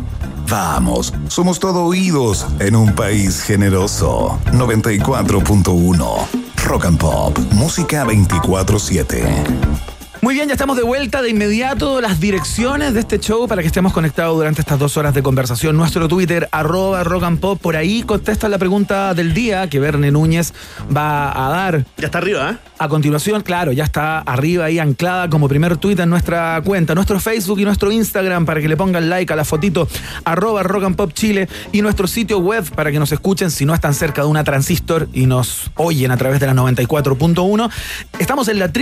Vamos, 0.48 1.12
somos 1.28 1.60
todo 1.60 1.86
oídos 1.86 2.46
en 2.60 2.76
un 2.76 2.94
país 2.94 3.42
generoso. 3.42 4.40
94.1 4.52 6.46
Rock 6.66 6.86
and 6.86 7.00
Pop, 7.00 7.38
música 7.52 8.06
24-7. 8.06 9.95
Muy 10.26 10.34
bien, 10.34 10.48
ya 10.48 10.54
estamos 10.54 10.76
de 10.76 10.82
vuelta 10.82 11.22
de 11.22 11.30
inmediato. 11.30 12.02
Las 12.02 12.20
direcciones 12.20 12.96
de 12.96 13.02
este 13.02 13.20
show 13.20 13.48
para 13.48 13.62
que 13.62 13.68
estemos 13.68 13.94
conectados 13.94 14.36
durante 14.36 14.60
estas 14.60 14.80
dos 14.80 14.98
horas 14.98 15.14
de 15.14 15.22
conversación. 15.22 15.78
Nuestro 15.78 16.08
Twitter, 16.08 16.50
arroba 16.52 17.04
rock 17.04 17.26
and 17.26 17.40
pop. 17.40 17.62
Por 17.62 17.76
ahí 17.76 18.02
contesta 18.02 18.50
la 18.50 18.58
pregunta 18.58 19.14
del 19.14 19.36
día 19.36 19.70
que 19.70 19.80
Verne 19.80 20.10
Núñez 20.10 20.52
va 20.86 21.30
a 21.30 21.50
dar. 21.50 21.86
Ya 21.98 22.08
está 22.08 22.18
arriba, 22.18 22.50
¿eh? 22.50 22.58
A 22.80 22.90
continuación, 22.90 23.42
claro, 23.42 23.72
ya 23.72 23.86
está 23.86 24.20
arriba 24.20 24.66
ahí 24.66 24.80
anclada 24.80 25.30
como 25.30 25.48
primer 25.48 25.78
tweet 25.78 25.98
en 26.00 26.10
nuestra 26.10 26.62
cuenta, 26.66 26.94
nuestro 26.94 27.22
Facebook 27.22 27.60
y 27.60 27.64
nuestro 27.64 27.90
Instagram 27.90 28.46
para 28.46 28.60
que 28.60 28.68
le 28.68 28.76
pongan 28.76 29.10
like 29.10 29.32
a 29.32 29.36
la 29.38 29.46
fotito, 29.46 29.88
arroba 30.26 30.62
rock 30.62 30.84
and 30.84 30.96
pop 30.98 31.14
Chile 31.14 31.48
y 31.72 31.82
nuestro 31.82 32.06
sitio 32.06 32.40
web 32.40 32.70
para 32.76 32.92
que 32.92 33.00
nos 33.00 33.14
escuchen 33.14 33.50
si 33.50 33.64
no 33.64 33.74
están 33.74 33.94
cerca 33.94 34.24
de 34.24 34.28
una 34.28 34.44
transistor 34.44 35.08
y 35.14 35.26
nos 35.26 35.72
oyen 35.76 36.12
a 36.12 36.18
través 36.18 36.42
de 36.42 36.48
la 36.48 36.54
94.1. 36.54 37.72
Estamos 38.20 38.50
en 38.50 38.60
la 38.60 38.74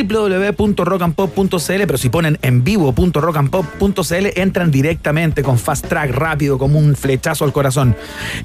www.rockandpop.cl, 1.36 1.86
pero 1.86 1.98
si 1.98 2.10
ponen 2.10 2.38
en 2.42 2.64
vivo.rockandpop.cl 2.64 4.26
entran 4.36 4.72
directamente 4.72 5.44
con 5.44 5.58
fast 5.58 5.88
track 5.88 6.12
rápido 6.12 6.58
como 6.58 6.80
un 6.80 6.96
flechazo 6.96 7.46
al 7.46 7.54
corazón. 7.54 7.96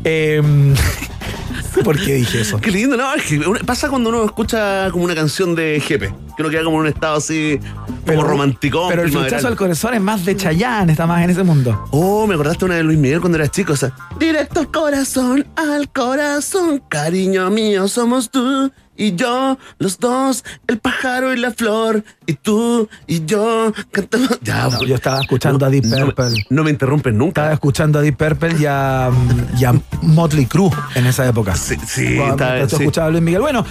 Eh, 0.05 0.43
¿Por 1.85 1.99
qué 1.99 2.15
dije 2.15 2.41
eso? 2.41 2.61
Qué 2.61 2.71
lindo, 2.71 2.97
¿no? 2.97 3.15
Es 3.15 3.25
que 3.25 3.41
pasa 3.65 3.89
cuando 3.89 4.11
uno 4.11 4.25
escucha 4.25 4.91
como 4.91 5.05
una 5.05 5.15
canción 5.15 5.55
de 5.55 5.81
Jepe, 5.81 6.13
que 6.37 6.43
uno 6.43 6.51
queda 6.51 6.65
como 6.65 6.79
en 6.79 6.83
un 6.83 6.87
estado 6.89 7.17
así, 7.17 7.61
como 8.07 8.25
romántico. 8.25 8.87
Pero 8.89 9.03
el 9.03 9.11
flechazo 9.13 9.49
al 9.49 9.57
corazón 9.57 9.95
es 9.95 10.01
más 10.01 10.25
de 10.25 10.37
Chayanne, 10.37 10.93
está 10.93 11.07
más 11.07 11.23
en 11.23 11.31
ese 11.31 11.45
mundo. 11.45 11.87
Oh, 11.91 12.27
me 12.27 12.35
acordaste 12.35 12.65
una 12.65 12.77
de 12.77 12.83
Luis 12.83 12.99
Miguel 12.99 13.21
cuando 13.21 13.39
eras 13.39 13.51
chico, 13.51 13.75
o 13.75 13.77
sea, 13.77 13.93
directo 14.19 14.61
al 14.61 14.71
corazón, 14.71 15.47
al 15.57 15.89
corazón, 15.91 16.83
cariño 16.89 17.49
mío, 17.51 17.87
somos 17.87 18.31
tú 18.31 18.73
y 18.99 19.15
yo, 19.15 19.57
los 19.79 19.99
dos, 19.99 20.45
el 20.67 20.79
pájaro 20.79 21.33
y 21.33 21.39
la 21.39 21.53
flor, 21.53 22.05
y 22.27 22.35
tú 22.35 22.89
y 23.07 23.25
yo 23.25 23.73
cantamos. 23.93 24.41
Ya, 24.43 24.69
yo 24.85 24.95
estaba 24.97 25.21
escuchando 25.21 25.65
a 25.65 25.71
Deep 25.71 25.89
Purple. 25.89 26.45
No, 26.51 26.65
me 26.65 26.71
interrumpen 26.71 27.17
nunca. 27.17 27.43
Estaba 27.43 27.55
escuchando 27.55 28.01
a 28.01 28.03
Deep 28.03 28.17
Purple 28.17 28.57
y 28.59 28.67
a, 28.67 29.11
y 29.57 29.65
a 29.65 29.73
Motley 30.03 30.47
Crue 30.47 30.71
en 30.97 31.07
esa 31.07 31.27
época. 31.27 31.55
Sí, 31.55 31.77
sí, 31.87 32.19
está, 32.19 32.69
sí. 32.69 32.77
escuchaba 32.77 33.07
a 33.07 33.11
Luis 33.11 33.23
Miguel. 33.23 33.41
Bueno, 33.41 33.65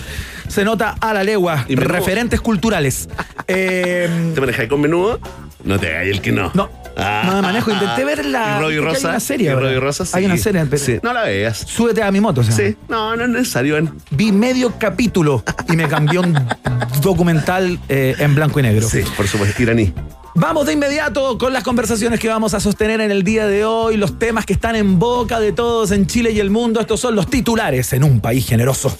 se 0.47 0.63
nota 0.63 0.95
a 0.99 1.13
la 1.13 1.23
legua. 1.23 1.65
Y. 1.67 1.75
Referentes 1.75 2.41
culturales. 2.41 3.09
Eh, 3.49 4.33
¿Te 4.35 4.41
manejas 4.41 4.67
con 4.67 4.81
menudo? 4.81 5.21
No 5.67 5.77
te 5.79 5.91
hagas 5.93 6.07
el 6.07 6.21
que 6.21 6.31
no. 6.31 6.49
no, 6.53 6.69
Ah. 6.95 7.23
no 7.27 7.35
me 7.35 7.41
manejo. 7.43 7.69
Intenté 7.71 8.03
ver 8.05 8.25
la. 8.25 8.59
Robbie 8.59 8.79
Rosa. 8.79 8.97
Hay 9.09 9.11
una 9.11 9.19
serie. 9.19 9.53
Robbie 9.53 9.79
Rosa, 9.79 10.05
sí. 10.05 10.11
Hay 10.15 10.25
una 10.25 10.37
serie. 10.37 10.65
pero- 10.65 10.83
Sí. 10.83 10.97
No 11.03 11.13
la 11.13 11.23
veas. 11.23 11.57
Súbete 11.59 12.01
a 12.01 12.11
mi 12.11 12.19
moto. 12.21 12.43
se 12.43 12.51
llama. 12.51 12.63
Sí. 12.69 12.77
No, 12.87 13.15
no 13.15 13.23
es 13.25 13.29
necesario. 13.29 13.77
¿eh? 13.77 13.83
Vi 14.11 14.31
medio 14.31 14.73
capítulo 14.79 15.43
y 15.69 15.75
me 15.75 15.87
cambió 15.87 16.21
un 16.21 16.33
documental 17.01 17.79
eh, 17.89 18.15
en 18.17 18.33
blanco 18.33 18.59
y 18.59 18.63
negro. 18.63 18.87
Sí, 18.89 19.01
por 19.15 19.27
supuesto, 19.27 19.61
iraní. 19.61 19.93
Vamos 20.39 20.65
de 20.67 20.73
inmediato 20.73 21.37
con 21.37 21.51
las 21.51 21.63
conversaciones 21.63 22.19
que 22.19 22.29
vamos 22.29 22.53
a 22.53 22.59
sostener 22.59 23.01
en 23.01 23.11
el 23.11 23.23
día 23.23 23.47
de 23.47 23.65
hoy, 23.65 23.97
los 23.97 24.17
temas 24.19 24.45
que 24.45 24.53
están 24.53 24.75
en 24.75 24.97
boca 24.99 25.39
de 25.39 25.51
todos 25.51 25.91
en 25.91 26.07
Chile 26.07 26.31
y 26.31 26.39
el 26.39 26.49
mundo. 26.51 26.79
Estos 26.79 26.99
son 26.99 27.15
los 27.15 27.27
titulares 27.27 27.91
en 27.93 28.03
un 28.03 28.21
país 28.21 28.47
generoso. 28.47 28.95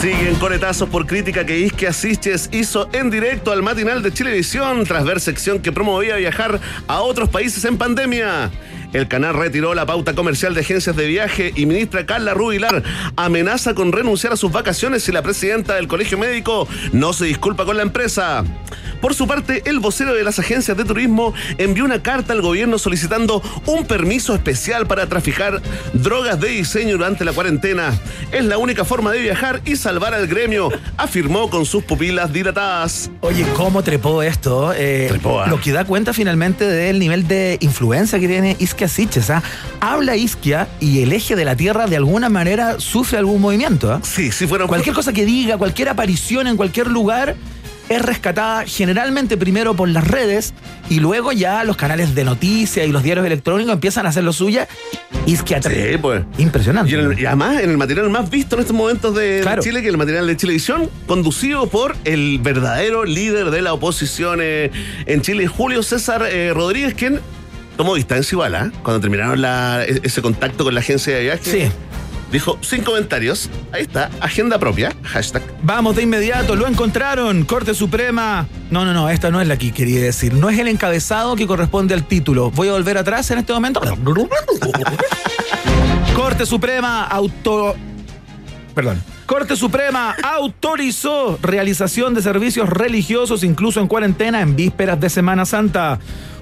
Siguen 0.00 0.36
conetazos 0.36 0.88
por 0.88 1.06
crítica 1.06 1.44
que 1.44 1.58
Isque 1.58 1.88
Asiches 1.88 2.48
hizo 2.52 2.88
en 2.92 3.10
directo 3.10 3.50
al 3.50 3.64
matinal 3.64 4.00
de 4.00 4.12
Chilevisión 4.12 4.84
tras 4.84 5.04
ver 5.04 5.18
sección 5.18 5.58
que 5.58 5.72
promovía 5.72 6.14
viajar 6.14 6.60
a 6.86 7.00
otros 7.00 7.28
países 7.28 7.64
en 7.64 7.76
pandemia. 7.76 8.48
El 8.92 9.06
canal 9.06 9.34
retiró 9.34 9.74
la 9.74 9.84
pauta 9.84 10.14
comercial 10.14 10.54
de 10.54 10.60
agencias 10.60 10.96
de 10.96 11.06
viaje 11.06 11.52
y 11.54 11.66
ministra 11.66 12.06
Carla 12.06 12.32
Rubilar 12.32 12.82
amenaza 13.16 13.74
con 13.74 13.92
renunciar 13.92 14.32
a 14.32 14.36
sus 14.36 14.50
vacaciones 14.50 15.02
si 15.02 15.12
la 15.12 15.22
presidenta 15.22 15.74
del 15.74 15.88
colegio 15.88 16.16
médico 16.16 16.66
no 16.92 17.12
se 17.12 17.26
disculpa 17.26 17.64
con 17.64 17.76
la 17.76 17.82
empresa. 17.82 18.44
Por 19.00 19.14
su 19.14 19.28
parte, 19.28 19.62
el 19.66 19.78
vocero 19.78 20.12
de 20.14 20.24
las 20.24 20.38
agencias 20.40 20.76
de 20.76 20.84
turismo 20.84 21.32
envió 21.56 21.84
una 21.84 22.02
carta 22.02 22.32
al 22.32 22.42
gobierno 22.42 22.78
solicitando 22.78 23.42
un 23.66 23.84
permiso 23.84 24.34
especial 24.34 24.86
para 24.86 25.06
traficar 25.06 25.62
drogas 25.92 26.40
de 26.40 26.48
diseño 26.48 26.92
durante 26.96 27.24
la 27.24 27.32
cuarentena. 27.32 27.96
Es 28.32 28.44
la 28.44 28.58
única 28.58 28.84
forma 28.84 29.12
de 29.12 29.20
viajar 29.20 29.60
y 29.64 29.76
salvar 29.76 30.14
al 30.14 30.26
gremio, 30.26 30.70
afirmó 30.96 31.48
con 31.48 31.64
sus 31.64 31.84
pupilas 31.84 32.32
dilatadas. 32.32 33.10
Oye, 33.20 33.46
¿cómo 33.54 33.82
trepó 33.84 34.22
esto? 34.22 34.72
Eh, 34.74 35.06
Trepó, 35.08 35.40
¿ah? 35.40 35.46
Lo 35.46 35.60
que 35.60 35.70
da 35.70 35.84
cuenta 35.84 36.12
finalmente 36.12 36.64
del 36.64 36.98
nivel 36.98 37.28
de 37.28 37.58
influencia 37.60 38.18
que 38.18 38.26
tiene 38.26 38.56
Isquia 38.78 38.88
Siches. 38.88 39.30
¿ah? 39.30 39.42
Habla 39.80 40.14
Isquia 40.16 40.68
y 40.78 41.02
el 41.02 41.12
eje 41.12 41.34
de 41.34 41.44
la 41.44 41.56
Tierra 41.56 41.86
de 41.88 41.96
alguna 41.96 42.28
manera 42.28 42.78
sufre 42.78 43.18
algún 43.18 43.40
movimiento. 43.40 43.92
¿ah? 43.92 44.00
Sí, 44.04 44.30
si 44.30 44.46
fueron 44.46 44.68
Cualquier 44.68 44.94
cosa 44.94 45.12
que 45.12 45.24
diga, 45.24 45.56
cualquier 45.58 45.88
aparición 45.88 46.46
en 46.46 46.56
cualquier 46.56 46.86
lugar 46.88 47.34
es 47.88 48.02
rescatada 48.02 48.64
generalmente 48.66 49.38
primero 49.38 49.74
por 49.74 49.88
las 49.88 50.06
redes 50.06 50.52
y 50.90 51.00
luego 51.00 51.32
ya 51.32 51.64
los 51.64 51.76
canales 51.78 52.14
de 52.14 52.22
noticias 52.22 52.86
y 52.86 52.92
los 52.92 53.02
diarios 53.02 53.24
electrónicos 53.26 53.72
empiezan 53.72 54.04
a 54.06 54.10
hacer 54.10 54.22
lo 54.24 54.32
suya. 54.34 54.68
Isquia 55.26 55.60
Sí, 55.62 55.70
pues. 56.00 56.22
Impresionante. 56.36 56.92
Y, 56.92 56.94
el- 56.94 57.18
y 57.18 57.24
además, 57.26 57.60
en 57.62 57.70
el 57.70 57.78
material 57.78 58.10
más 58.10 58.28
visto 58.30 58.56
en 58.56 58.60
estos 58.60 58.76
momentos 58.76 59.14
de, 59.14 59.40
Claro. 59.42 59.62
Chile, 59.62 59.80
que 59.80 59.86
es 59.88 59.92
el 59.92 59.98
material 59.98 60.26
de 60.26 60.36
Chilevisión, 60.36 60.88
conducido 61.06 61.68
por 61.68 61.96
el 62.04 62.38
verdadero 62.40 63.04
líder 63.04 63.50
de 63.50 63.62
la 63.62 63.72
oposición 63.72 64.38
eh, 64.42 64.70
en 65.06 65.22
Chile, 65.22 65.46
Julio 65.46 65.82
César 65.82 66.22
eh, 66.30 66.52
Rodríguez, 66.54 66.94
quien 66.94 67.20
tomó 67.78 67.94
distancia 67.94 68.34
igual, 68.34 68.54
¿ah? 68.54 68.70
Cuando 68.82 69.00
terminaron 69.00 69.40
la- 69.40 69.84
e- 69.86 70.00
ese 70.02 70.20
contacto 70.20 70.64
con 70.64 70.74
la 70.74 70.80
agencia 70.80 71.16
de 71.16 71.22
viaje. 71.22 71.50
Sí. 71.50 71.72
Dijo, 72.30 72.58
sin 72.60 72.82
comentarios, 72.84 73.48
ahí 73.72 73.80
está, 73.80 74.10
agenda 74.20 74.58
propia, 74.58 74.94
hashtag. 75.02 75.42
Vamos 75.62 75.96
de 75.96 76.02
inmediato, 76.02 76.56
lo 76.56 76.66
encontraron. 76.66 77.46
Corte 77.46 77.72
Suprema. 77.72 78.46
No, 78.70 78.84
no, 78.84 78.92
no, 78.92 79.08
esta 79.08 79.30
no 79.30 79.40
es 79.40 79.48
la 79.48 79.56
que 79.56 79.72
quería 79.72 80.02
decir. 80.02 80.34
No 80.34 80.50
es 80.50 80.58
el 80.58 80.68
encabezado 80.68 81.36
que 81.36 81.46
corresponde 81.46 81.94
al 81.94 82.06
título. 82.06 82.50
Voy 82.50 82.68
a 82.68 82.72
volver 82.72 82.98
atrás 82.98 83.30
en 83.30 83.38
este 83.38 83.54
momento. 83.54 83.80
Corte 86.14 86.44
Suprema 86.44 87.04
auto. 87.04 87.74
Perdón. 88.74 89.02
Corte 89.24 89.56
Suprema 89.56 90.14
autorizó 90.22 91.38
realización 91.42 92.14
de 92.14 92.22
servicios 92.22 92.68
religiosos 92.68 93.44
incluso 93.44 93.80
en 93.80 93.86
cuarentena 93.88 94.40
en 94.40 94.56
vísperas 94.56 95.00
de 95.00 95.10
Semana 95.10 95.44
Santa. 95.46 95.98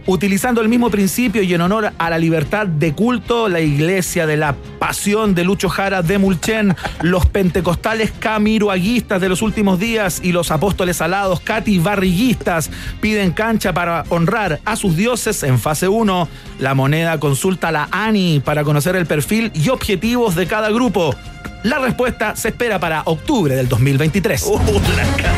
Utilizando 0.08 0.60
el 0.60 0.68
mismo 0.68 0.88
principio 0.88 1.42
y 1.42 1.52
en 1.52 1.60
honor 1.60 1.90
a 1.98 2.10
la 2.10 2.18
libertad 2.18 2.66
de 2.68 2.92
culto, 2.92 3.48
la 3.48 3.58
iglesia 3.60 4.24
de 4.24 4.36
la 4.36 4.54
pasión 4.78 5.34
de 5.34 5.42
Lucho 5.42 5.68
Jara 5.68 6.02
de 6.02 6.18
Mulchen, 6.18 6.76
los 7.02 7.26
pentecostales 7.26 8.12
camiroaguistas 8.16 9.20
de 9.20 9.28
los 9.28 9.42
últimos 9.42 9.80
días 9.80 10.20
y 10.22 10.30
los 10.30 10.52
apóstoles 10.52 11.00
alados 11.00 11.40
Cati 11.40 11.80
Barriguistas 11.80 12.70
piden 13.00 13.32
cancha 13.32 13.72
para 13.72 14.04
honrar 14.08 14.60
a 14.64 14.76
sus 14.76 14.96
dioses 14.96 15.42
en 15.42 15.58
fase 15.58 15.88
1. 15.88 16.28
La 16.60 16.74
moneda 16.74 17.18
consulta 17.18 17.68
a 17.68 17.72
la 17.72 17.88
ANI 17.90 18.40
para 18.44 18.62
conocer 18.62 18.94
el 18.94 19.06
perfil 19.06 19.50
y 19.54 19.70
objetivos 19.70 20.36
de 20.36 20.46
cada 20.46 20.70
grupo. 20.70 21.16
La 21.64 21.80
respuesta 21.80 22.36
se 22.36 22.48
espera 22.48 22.78
para 22.78 23.02
octubre 23.06 23.56
del 23.56 23.68
2023. 23.68 24.44
Uh, 24.46 24.56
la 24.96 25.02
ca- 25.16 25.34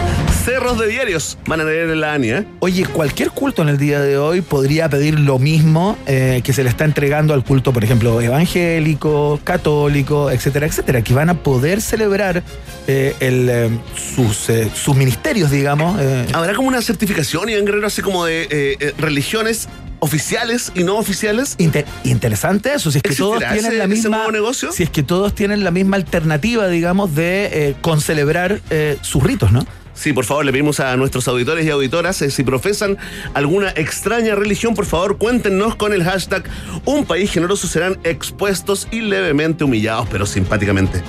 Cerros 0.49 0.79
de 0.79 0.87
diarios 0.89 1.37
van 1.47 1.61
a 1.61 1.65
leer 1.65 1.91
en 1.91 2.01
la 2.01 2.15
ANI, 2.15 2.31
¿eh? 2.31 2.45
Oye, 2.61 2.87
cualquier 2.87 3.31
culto 3.33 3.61
en 3.61 3.69
el 3.69 3.77
día 3.77 4.01
de 4.01 4.17
hoy 4.17 4.41
podría 4.41 4.89
pedir 4.89 5.21
lo 5.21 5.39
mismo 5.39 5.99
eh, 6.07 6.41
que 6.43 6.55
se 6.55 6.63
le 6.65 6.71
está 6.71 6.87
entregando 6.87 7.35
al 7.35 7.45
culto, 7.45 7.75
por 7.75 7.85
ejemplo, 7.85 8.19
evangélico, 8.23 9.39
católico, 9.45 10.31
etcétera, 10.31 10.67
etcétera, 10.67 11.03
que 11.03 11.13
van 11.13 11.29
a 11.29 11.35
poder 11.43 11.83
celebrar 11.83 12.43
eh, 12.87 13.15
el, 13.21 13.49
eh, 13.51 13.69
sus, 14.15 14.49
sus 14.75 14.97
ministerios, 14.97 15.51
digamos. 15.51 16.01
¿Habrá 16.33 16.55
como 16.55 16.69
una 16.69 16.81
certificación, 16.81 17.51
Iván 17.51 17.67
Guerrero, 17.67 17.87
así 17.87 18.01
como 18.01 18.25
de 18.25 18.95
religiones 18.97 19.69
oficiales 19.99 20.73
y 20.75 20.83
no 20.83 20.97
oficiales? 20.97 21.57
Inter- 21.59 21.85
interesante 22.05 22.73
eso, 22.73 22.91
si 22.91 22.99
es 22.99 23.03
que 23.03 23.15
todos 23.15 23.35
¿Existirá 23.43 23.53
tienen 23.53 23.73
ese- 23.73 23.79
la 23.79 23.87
misma 23.87 24.29
negocio? 24.33 24.73
si 24.73 24.83
es 24.85 24.89
que 24.89 25.03
todos 25.03 25.35
tienen 25.35 25.63
la 25.63 25.73
misma 25.73 25.97
alternativa, 25.97 26.69
digamos, 26.69 27.15
de 27.15 27.51
eh, 27.53 27.75
concelebrar 27.83 28.63
eh, 28.71 28.97
sus 29.03 29.23
ritos, 29.23 29.53
¿no? 29.53 29.67
Sí, 29.99 30.13
por 30.13 30.25
favor, 30.25 30.45
le 30.45 30.53
pedimos 30.53 30.79
a 30.79 30.97
nuestros 30.97 31.27
auditores 31.27 31.67
y 31.67 31.71
auditoras 31.71 32.23
eh, 32.23 32.31
si 32.31 32.45
profesan 32.45 32.97
alguna 33.35 33.71
extraña 33.71 34.37
religión, 34.37 34.77
por 34.77 34.87
favor, 34.87 35.19
cuéntenos 35.19 35.75
con 35.75 35.93
el 35.93 36.05
hashtag 36.05 36.45
Un 36.85 37.05
país 37.05 37.33
generoso 37.33 37.67
serán 37.67 37.99
expuestos 38.05 38.87
y 38.93 39.01
levemente 39.01 39.65
humillados, 39.65 40.07
pero 40.09 40.25
simpáticamente. 40.25 41.03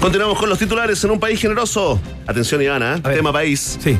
Continuamos 0.00 0.36
con 0.36 0.48
los 0.48 0.58
titulares 0.58 1.02
en 1.04 1.12
un 1.12 1.20
país 1.20 1.40
generoso. 1.40 2.00
Atención, 2.26 2.60
Ivana, 2.60 2.96
¿eh? 2.96 3.00
Tema 3.02 3.32
país. 3.32 3.78
Sí. 3.80 3.96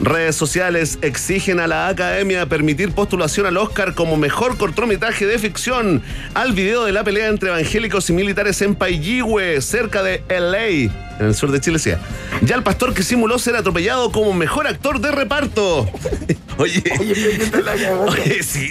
Redes 0.00 0.34
sociales 0.34 0.98
exigen 1.00 1.60
a 1.60 1.68
la 1.68 1.86
academia 1.86 2.46
permitir 2.46 2.90
postulación 2.90 3.46
al 3.46 3.56
Oscar 3.56 3.94
como 3.94 4.16
mejor 4.16 4.56
cortometraje 4.56 5.26
de 5.26 5.38
ficción 5.38 6.02
al 6.34 6.52
video 6.52 6.84
de 6.84 6.90
la 6.90 7.04
pelea 7.04 7.28
entre 7.28 7.50
evangélicos 7.50 8.10
y 8.10 8.12
militares 8.12 8.60
en 8.62 8.74
Paiyihue, 8.74 9.60
cerca 9.60 10.02
de 10.02 10.24
LA, 10.28 11.11
en 11.18 11.26
el 11.26 11.34
sur 11.34 11.50
de 11.50 11.60
Chile. 11.60 11.76
decía. 11.78 11.98
Ya 12.42 12.56
el 12.56 12.62
pastor 12.62 12.94
que 12.94 13.02
simuló 13.02 13.38
ser 13.38 13.56
atropellado 13.56 14.10
como 14.12 14.32
mejor 14.32 14.66
actor 14.66 15.00
de 15.00 15.10
reparto. 15.12 15.88
Oye, 16.58 16.82
oye, 17.00 18.42
sí, 18.42 18.68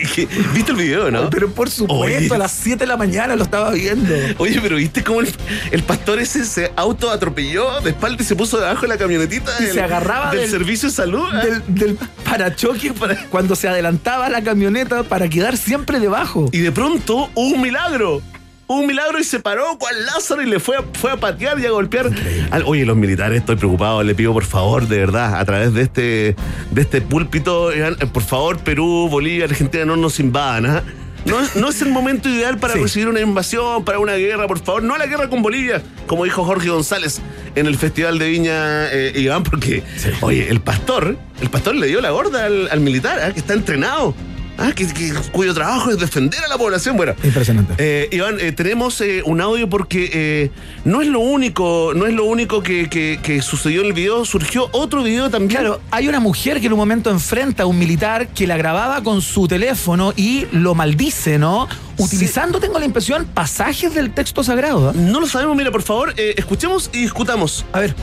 ¿viste 0.54 0.72
el 0.72 0.78
video, 0.78 1.10
no? 1.10 1.32
Pero 1.32 1.50
por 1.52 1.68
supuesto, 1.70 2.04
Oye. 2.26 2.30
a 2.36 2.38
las 2.38 2.52
7 2.52 2.78
de 2.78 2.86
la 2.86 2.96
mañana 2.96 3.36
lo 3.36 3.44
estaba 3.44 3.72
viendo. 3.72 4.14
Oye, 4.38 4.60
pero 4.62 4.76
¿viste 4.76 5.04
cómo 5.04 5.22
el, 5.22 5.30
el 5.72 5.82
pastor 5.82 6.20
ese 6.20 6.46
se 6.46 6.72
auto 6.76 7.10
atropelló 7.10 7.82
de 7.82 7.90
espalda 7.90 8.22
y 8.22 8.26
se 8.26 8.36
puso 8.36 8.60
debajo 8.60 8.82
de 8.84 8.88
la 8.88 8.98
camionetita 8.98 9.52
Y 9.60 9.64
del, 9.64 9.74
se 9.74 9.82
agarraba 9.82 10.30
del, 10.30 10.42
del- 10.42 10.50
servicio 10.52 10.90
de 10.90 10.96
salud? 10.96 11.28
¿eh? 11.34 11.46
Del, 11.66 11.76
del 11.76 11.98
parachoque 12.24 12.94
cuando 13.32 13.56
se 13.56 13.68
adelantaba 13.68 14.30
la 14.30 14.44
camioneta 14.44 15.02
para 15.02 15.28
quedar 15.28 15.58
siempre 15.58 16.00
debajo. 16.00 16.50
Y 16.52 16.60
de 16.60 16.72
pronto 16.72 17.30
hubo 17.34 17.56
un 17.56 17.62
milagro. 17.62 18.22
Un 18.68 18.88
milagro 18.88 19.20
y 19.20 19.24
se 19.26 19.40
paró 19.42 19.78
cual 19.78 19.94
Lázaro 20.06 20.42
y 20.42 20.46
le 20.46 20.60
fue 20.60 20.78
a, 20.78 20.84
fue 20.94 21.12
a 21.12 21.18
patear 21.18 21.60
y 21.60 21.66
a 21.66 21.72
golpear. 21.72 22.10
al- 22.52 22.64
oye, 22.66 22.86
los 22.86 22.96
militares, 22.96 23.40
estoy 23.40 23.58
preocupado. 23.58 24.02
Le 24.02 24.16
pido 24.16 24.32
por 24.32 24.46
favor, 24.46 24.88
de 24.88 24.98
verdad, 24.98 25.36
a 25.40 25.44
través 25.44 25.74
de 25.74 25.82
este, 25.82 26.36
de 26.72 26.82
este 26.82 27.02
púlpito, 27.02 27.72
eh, 27.74 27.96
por 28.14 28.24
favor, 28.24 28.60
Perú, 28.60 29.10
Bolivia, 29.12 29.44
Argentina, 29.46 29.84
no 29.84 29.98
nos 29.98 30.20
invadan. 30.22 30.66
¿ah? 30.68 30.84
No, 31.26 31.40
es- 31.42 31.56
no 31.58 31.68
es 31.70 31.82
el 31.82 31.90
momento 31.90 32.30
ideal 32.30 32.58
para 32.60 32.76
Sí. 32.76 32.80
recibir 32.80 33.10
una 33.10 33.20
invasión, 33.20 33.84
para 33.84 34.00
una 34.00 34.14
guerra, 34.14 34.48
por 34.48 34.60
favor. 34.64 34.84
No 34.84 34.98
la 34.98 35.06
guerra 35.06 35.30
con 35.30 35.42
Bolivia, 35.42 35.82
como 36.08 36.24
dijo 36.24 36.46
Jorge 36.46 36.70
González 36.70 37.20
en 37.56 37.68
el 37.68 37.76
Festival 37.78 38.20
de 38.20 38.30
Viña 38.30 38.88
eh, 38.92 39.12
Iván, 39.18 39.44
porque, 39.44 39.84
oye, 40.22 40.48
el 40.50 40.62
pastor, 40.62 41.18
el 41.42 41.50
pastor 41.50 41.76
le 41.76 41.88
dio 41.88 42.00
la 42.00 42.12
gorda 42.12 42.46
al, 42.46 42.70
al 42.72 42.80
militar, 42.80 43.20
¿ah? 43.22 43.34
que 43.34 43.40
está 43.42 43.54
entrenado. 43.54 44.16
Ah, 44.62 44.72
que, 44.74 44.88
que- 44.88 45.14
cuyo 45.32 45.54
trabajo 45.54 45.90
es 45.92 45.98
defender 46.00 46.40
a 46.44 46.48
la 46.48 46.58
población. 46.58 46.98
Bueno, 46.98 47.14
Impresionante. 47.24 47.74
eh, 47.78 48.10
Iván, 48.12 48.38
eh, 48.40 48.52
tenemos 48.52 49.00
eh, 49.02 49.22
un 49.26 49.42
audio 49.42 49.70
porque 49.70 50.10
eh, 50.14 50.52
no 50.86 51.02
es 51.02 51.08
lo 51.08 51.20
único, 51.20 51.94
no 51.96 52.06
es 52.08 52.14
lo 52.14 52.26
único 52.26 52.62
que, 52.64 52.90
que- 52.90 53.20
que 53.22 53.42
sucedió 53.42 53.82
en 53.82 53.88
el 53.88 53.94
video. 53.94 54.26
Surgió 54.26 54.70
otro 54.72 55.04
video 55.04 55.30
también. 55.30 55.62
Claro, 55.62 55.82
hay 55.92 56.08
una 56.08 56.20
mujer 56.20 56.60
que 56.60 56.68
en 56.68 56.74
un 56.74 56.80
momento 56.80 57.10
enfrenta 57.10 57.64
a 57.64 57.66
un 57.66 57.78
militar 57.80 58.28
que 58.30 58.48
la 58.48 58.58
grababa 58.58 59.02
con 59.04 59.22
su 59.22 59.48
teléfono 59.48 60.14
y 60.16 60.46
lo 60.52 60.76
maldice, 60.76 61.38
¿no? 61.38 61.68
Utilizando, 61.98 62.60
tengo 62.60 62.80
la 62.80 62.86
impresión, 62.86 63.26
pasajes 63.34 63.94
del 63.94 64.12
texto 64.14 64.44
sagrado. 64.44 64.92
No 64.94 65.20
lo 65.20 65.28
sabemos, 65.28 65.56
mira, 65.56 65.72
por 65.72 65.82
favor, 65.84 66.14
eh, 66.18 66.34
escuchemos 66.38 66.90
y 66.94 67.02
discutamos. 67.02 67.66
A 67.74 67.80
ver, 67.80 67.96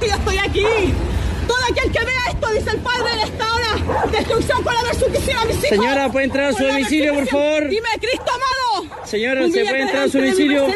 Yo 0.00 0.06
estoy 0.14 0.36
aquí. 0.38 0.62
Todo 1.46 1.58
aquel 1.70 1.92
que 1.92 2.04
vea 2.04 2.20
esto, 2.30 2.50
dice 2.50 2.70
el 2.70 2.78
Padre 2.78 3.16
de 3.16 3.22
esta 3.22 3.54
hora, 3.54 4.10
destrucción 4.10 4.62
por 4.64 4.74
la 4.74 4.80
persecución 4.82 5.38
a 5.38 5.44
mis 5.44 5.56
hijos. 5.56 5.68
Señora, 5.68 6.10
¿puede 6.10 6.24
entrar 6.26 6.44
a 6.46 6.52
su 6.52 6.64
domicilio, 6.64 7.14
por 7.14 7.26
favor? 7.26 7.68
Dime, 7.68 7.88
Cristo 8.00 8.32
amado. 8.32 8.96
Señora, 9.04 9.42
¿se 9.48 9.64
puede 9.64 9.82
entrar 9.82 10.02
a 10.04 10.08
su 10.08 10.18
domicilio? 10.18 10.66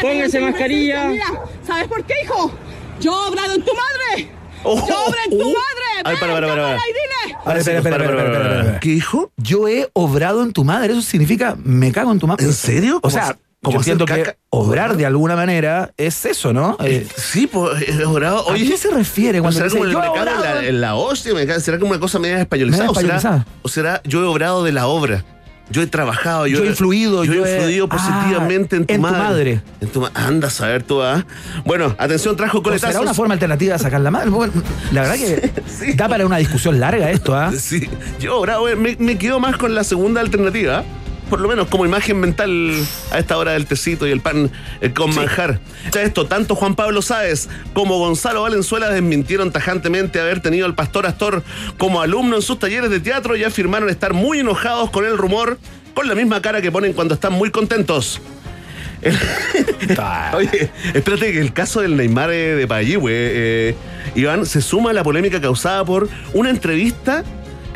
Póngase 0.00 0.40
mascarilla. 0.40 1.04
Mira, 1.08 1.26
¿sabes 1.66 1.88
por 1.88 2.04
qué, 2.04 2.14
hijo? 2.22 2.52
Yo 3.00 3.12
he 3.12 3.28
obrado 3.28 3.54
en 3.54 3.64
tu 3.64 3.72
madre. 3.74 4.30
Oh, 4.64 4.88
Yo 4.88 5.04
obré 5.06 5.18
en 5.26 5.30
tu 5.38 5.44
oh. 5.48 5.52
madre. 5.52 6.02
Ay, 6.04 6.16
para, 6.16 6.32
para, 6.32 6.46
para, 6.46 6.46
cámara 6.48 6.76
para. 6.76 6.88
y 6.88 6.92
dile. 6.92 7.38
A 7.44 7.48
ver, 7.48 7.58
espera, 7.58 7.78
espera, 7.78 7.96
espera. 7.96 8.80
¿Qué 8.80 8.88
dijo? 8.90 9.30
yo 9.36 9.68
he 9.68 9.88
obrado 9.92 10.42
en 10.42 10.52
tu 10.52 10.64
madre. 10.64 10.92
Eso 10.92 11.02
significa 11.02 11.56
me 11.62 11.92
cago 11.92 12.10
en 12.12 12.18
tu 12.18 12.26
madre. 12.26 12.44
¿En 12.44 12.52
serio? 12.52 12.96
O 12.96 13.00
¿Cómo 13.02 13.14
sea, 13.14 13.36
hacer 13.70 13.84
siento 13.84 14.04
que 14.06 14.36
obrar 14.50 14.96
de 14.96 15.06
alguna 15.06 15.36
manera 15.36 15.92
es 15.96 16.24
eso, 16.24 16.52
¿no? 16.52 16.76
Eh, 16.82 17.06
Sí, 17.16 17.46
pues, 17.46 17.82
eh, 17.88 18.04
orado. 18.04 18.50
¿A 18.50 18.54
qué 18.54 18.76
se 18.76 18.90
refiere 18.90 19.40
cuando 19.40 19.52
¿Será 19.58 19.64
dice, 19.66 19.78
como 19.78 19.84
el 19.86 19.92
"Yo 19.92 19.98
he 19.98 20.02
me 20.02 20.06
cago 20.14 20.16
en 20.16 20.36
obrado"? 20.36 20.60
la, 20.62 20.66
en 20.68 20.80
la 20.80 20.94
hostia? 20.94 21.60
¿Será 21.60 21.78
como 21.78 21.90
una 21.92 22.00
cosa 22.00 22.18
media 22.18 22.40
españolizada? 22.40 22.90
¿O, 22.90 22.94
será, 22.94 23.46
o 23.62 23.68
será 23.68 24.00
yo 24.04 24.22
he 24.22 24.26
obrado 24.26 24.64
de 24.64 24.72
la 24.72 24.86
obra? 24.86 25.24
Yo 25.68 25.82
he 25.82 25.88
trabajado, 25.88 26.46
yo, 26.46 26.58
Yo 26.58 26.64
he 26.64 26.68
influido, 26.68 27.24
yo, 27.24 27.44
he 27.44 27.50
he- 27.50 27.56
influido 27.56 27.88
Ah, 27.90 27.96
positivamente 27.96 28.76
en 28.76 28.86
tu 28.86 28.94
en 28.94 29.00
tu 29.00 29.02
madre. 29.02 29.18
madre. 29.18 29.60
En 29.80 29.88
tu 29.88 30.08
Anda 30.14 30.46
a 30.46 30.50
saber 30.50 30.84
tú, 30.84 31.02
¿ah? 31.02 31.26
Bueno, 31.64 31.92
atención, 31.98 32.36
trajo 32.36 32.58
¿o 32.58 32.62
coletazos. 32.62 32.90
¿Será 32.92 33.00
una 33.02 33.14
forma 33.14 33.34
alternativa 33.34 33.72
de 33.72 33.80
sacar 33.80 34.00
la 34.00 34.12
madre? 34.12 34.30
Bueno, 34.30 34.52
La 34.92 35.00
verdad 35.02 35.16
que 35.16 35.50
Sí. 35.66 35.94
da 35.94 36.08
para 36.08 36.24
una 36.24 36.36
discusión 36.36 36.78
larga 36.78 37.10
esto, 37.10 37.34
¿ah? 37.34 37.50
Sí, 37.58 37.88
yo 38.20 38.40
bravo, 38.42 38.68
eh, 38.68 38.76
me, 38.76 38.94
me 39.00 39.18
quedo 39.18 39.40
más 39.40 39.56
con 39.56 39.74
la 39.74 39.82
segunda 39.82 40.20
alternativa. 40.20 40.84
Por 41.28 41.40
lo 41.40 41.48
menos 41.48 41.66
como 41.68 41.84
imagen 41.84 42.20
mental 42.20 42.72
a 43.10 43.18
esta 43.18 43.36
hora 43.36 43.52
del 43.52 43.66
tecito 43.66 44.06
y 44.06 44.12
el 44.12 44.20
pan 44.20 44.50
eh, 44.80 44.92
con 44.92 45.14
manjar. 45.14 45.60
Ya 45.92 46.02
esto, 46.02 46.26
tanto 46.26 46.54
Juan 46.54 46.76
Pablo 46.76 47.02
Sáez 47.02 47.48
como 47.72 47.98
Gonzalo 47.98 48.42
Valenzuela 48.42 48.88
desmintieron 48.90 49.50
tajantemente 49.50 50.20
haber 50.20 50.40
tenido 50.40 50.66
al 50.66 50.74
pastor 50.74 51.06
Astor 51.06 51.42
como 51.78 52.00
alumno 52.00 52.36
en 52.36 52.42
sus 52.42 52.58
talleres 52.58 52.90
de 52.90 53.00
teatro 53.00 53.36
y 53.36 53.42
afirmaron 53.42 53.90
estar 53.90 54.12
muy 54.12 54.38
enojados 54.38 54.90
con 54.90 55.04
el 55.04 55.18
rumor, 55.18 55.58
con 55.94 56.08
la 56.08 56.14
misma 56.14 56.40
cara 56.40 56.62
que 56.62 56.70
ponen 56.70 56.92
cuando 56.92 57.14
están 57.14 57.32
muy 57.32 57.50
contentos. 57.50 58.20
Oye, 60.34 60.70
espérate 60.94 61.32
que 61.32 61.40
el 61.40 61.52
caso 61.52 61.80
del 61.80 61.96
Neymar 61.96 62.30
eh, 62.30 62.54
de 62.54 62.66
Payihue, 62.66 63.12
eh, 63.12 63.74
Iván, 64.14 64.46
se 64.46 64.62
suma 64.62 64.90
a 64.90 64.92
la 64.92 65.04
polémica 65.04 65.40
causada 65.40 65.84
por 65.84 66.08
una 66.32 66.50
entrevista 66.50 67.24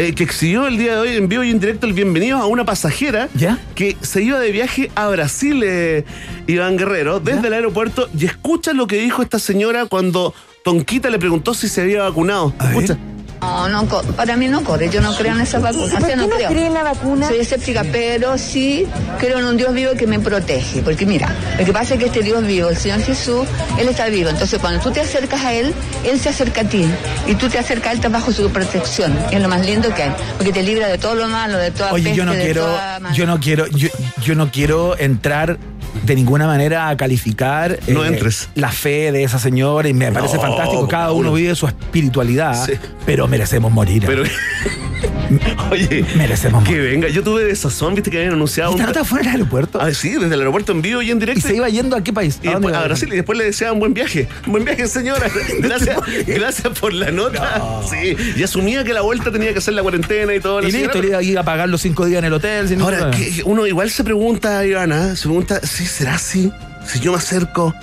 eh, 0.00 0.14
que 0.14 0.24
exhibió 0.24 0.66
el 0.66 0.78
día 0.78 0.94
de 0.94 0.98
hoy 0.98 1.16
en 1.16 1.28
vivo 1.28 1.44
y 1.44 1.50
en 1.50 1.60
directo 1.60 1.86
el 1.86 1.92
bienvenido 1.92 2.38
a 2.38 2.46
una 2.46 2.64
pasajera 2.64 3.28
¿Ya? 3.34 3.58
que 3.74 3.98
se 4.00 4.22
iba 4.22 4.40
de 4.40 4.50
viaje 4.50 4.90
a 4.94 5.08
Brasil, 5.08 5.62
eh, 5.62 6.06
Iván 6.46 6.78
Guerrero, 6.78 7.20
desde 7.20 7.48
el 7.48 7.52
aeropuerto, 7.52 8.08
y 8.18 8.24
escucha 8.24 8.72
lo 8.72 8.86
que 8.86 8.96
dijo 8.96 9.20
esta 9.20 9.38
señora 9.38 9.84
cuando 9.84 10.32
Tonquita 10.64 11.10
le 11.10 11.18
preguntó 11.18 11.52
si 11.52 11.68
se 11.68 11.82
había 11.82 12.02
vacunado. 12.04 12.54
A 12.58 12.70
ver. 12.70 12.96
No, 13.40 13.86
para 14.16 14.36
mí 14.36 14.48
no 14.48 14.62
corre, 14.62 14.90
yo 14.90 15.00
no 15.00 15.14
creo 15.16 15.34
en 15.34 15.40
esa 15.40 15.58
vacuna. 15.60 15.98
¿Por 15.98 16.06
qué 16.06 16.16
no 16.16 16.26
no 16.26 16.36
creo. 16.36 16.50
cree 16.50 16.66
en 16.66 16.74
la 16.74 16.82
vacuna? 16.82 17.28
Soy 17.28 17.38
escéptica, 17.38 17.84
pero 17.90 18.36
sí 18.36 18.86
creo 19.18 19.38
en 19.38 19.46
un 19.46 19.56
Dios 19.56 19.72
vivo 19.72 19.92
que 19.94 20.06
me 20.06 20.18
protege. 20.20 20.82
Porque 20.82 21.06
mira, 21.06 21.34
lo 21.58 21.64
que 21.64 21.72
pasa 21.72 21.94
es 21.94 22.00
que 22.00 22.06
este 22.06 22.22
Dios 22.22 22.44
vivo, 22.46 22.68
el 22.68 22.76
Señor 22.76 23.00
Jesús, 23.00 23.46
Él 23.78 23.88
está 23.88 24.06
vivo. 24.08 24.28
Entonces 24.28 24.58
cuando 24.58 24.80
tú 24.80 24.90
te 24.90 25.00
acercas 25.00 25.42
a 25.42 25.54
Él, 25.54 25.72
Él 26.04 26.20
se 26.20 26.28
acerca 26.28 26.62
a 26.62 26.64
ti. 26.64 26.84
Y 27.26 27.34
tú 27.34 27.48
te 27.48 27.58
acercas 27.58 27.88
a 27.88 27.90
Él, 27.92 27.96
estás 27.98 28.12
bajo 28.12 28.30
su 28.32 28.50
protección. 28.50 29.16
Es 29.30 29.40
lo 29.40 29.48
más 29.48 29.64
lindo 29.64 29.92
que 29.94 30.02
hay. 30.02 30.12
Porque 30.36 30.52
te 30.52 30.62
libra 30.62 30.88
de 30.88 30.98
todo 30.98 31.14
lo 31.14 31.26
malo, 31.28 31.56
de 31.56 31.70
toda 31.70 31.92
Oye, 31.92 32.14
yo 32.14 32.24
no 32.26 32.32
peste, 32.32 32.46
de 32.46 32.52
quiero, 32.52 32.66
toda 32.66 33.00
maldad. 33.00 33.16
yo 33.16 33.26
no 33.26 33.40
quiero, 33.40 33.66
yo, 33.68 33.88
yo 34.22 34.34
no 34.34 34.50
quiero 34.50 34.98
entrar 34.98 35.58
de 36.04 36.14
ninguna 36.14 36.46
manera 36.46 36.88
a 36.88 36.96
calificar 36.96 37.72
eh, 37.86 37.94
entres. 38.06 38.48
la 38.54 38.70
fe 38.72 39.12
de 39.12 39.22
esa 39.24 39.38
señora 39.38 39.88
y 39.88 39.94
me 39.94 40.10
parece 40.12 40.38
fantástico. 40.38 40.88
Cada 40.88 41.12
uno 41.12 41.32
vive 41.32 41.54
su 41.54 41.66
espiritualidad, 41.66 42.64
Sí. 42.66 42.72
pero 43.06 43.28
merecemos 43.28 43.70
morir. 43.72 44.04
Pero. 44.06 44.22
Oye, 45.70 46.04
Merecemos 46.16 46.64
que 46.64 46.70
morir. 46.72 46.90
venga. 46.90 47.08
Yo 47.08 47.22
tuve 47.22 47.44
de 47.44 47.54
sazón, 47.54 47.94
viste 47.94 48.10
que 48.10 48.18
habían 48.18 48.32
anunciado. 48.34 48.70
¿Esta 48.72 48.82
un- 48.82 48.86
nota 48.88 49.04
fue 49.04 49.20
en 49.20 49.26
el 49.26 49.32
aeropuerto? 49.32 49.80
Ah, 49.80 49.92
sí, 49.94 50.10
desde 50.10 50.34
el 50.34 50.40
aeropuerto 50.40 50.72
en 50.72 50.82
vivo 50.82 51.02
y 51.02 51.10
en 51.10 51.18
¿Y 51.18 51.20
directo. 51.20 51.46
se 51.48 51.54
iba 51.56 51.68
yendo 51.68 51.96
a 51.96 52.02
qué 52.02 52.12
país? 52.12 52.38
Y 52.42 52.48
¿A 52.48 52.52
después, 52.52 52.74
a 52.74 52.82
Brasil 52.82 53.08
y 53.12 53.16
después 53.16 53.38
le 53.38 53.44
deseaban 53.44 53.78
buen 53.78 53.94
viaje. 53.94 54.28
Buen 54.46 54.64
viaje, 54.64 54.86
señora. 54.88 55.28
Gracias, 55.60 55.96
gracias 56.26 56.78
por 56.78 56.92
la 56.92 57.10
nota. 57.10 57.80
Sí, 57.88 58.16
y 58.36 58.42
asumía 58.42 58.82
que 58.84 58.92
la 58.92 59.02
vuelta 59.02 59.30
tenía 59.30 59.52
que 59.52 59.58
hacer 59.58 59.74
la 59.74 59.82
cuarentena 59.82 60.34
y 60.34 60.40
todo. 60.40 60.60
Y 60.66 60.72
listo, 60.72 60.98
iba 61.22 61.40
a 61.40 61.44
pagar 61.44 61.68
los 61.68 61.80
cinco 61.82 62.06
días 62.06 62.18
en 62.18 62.24
el 62.26 62.32
hotel. 62.32 62.66
Ahora, 62.80 63.10
que 63.10 63.42
uno 63.44 63.66
igual 63.66 63.90
se 63.90 64.02
pregunta, 64.04 64.64
Ivana, 64.66 65.14
se 65.16 65.22
pregunta, 65.24 65.60
¿sí 65.62 65.86
será 65.90 66.14
así? 66.14 66.52
Si 66.86 67.00
yo 67.00 67.12
me 67.12 67.18
acerco 67.18 67.74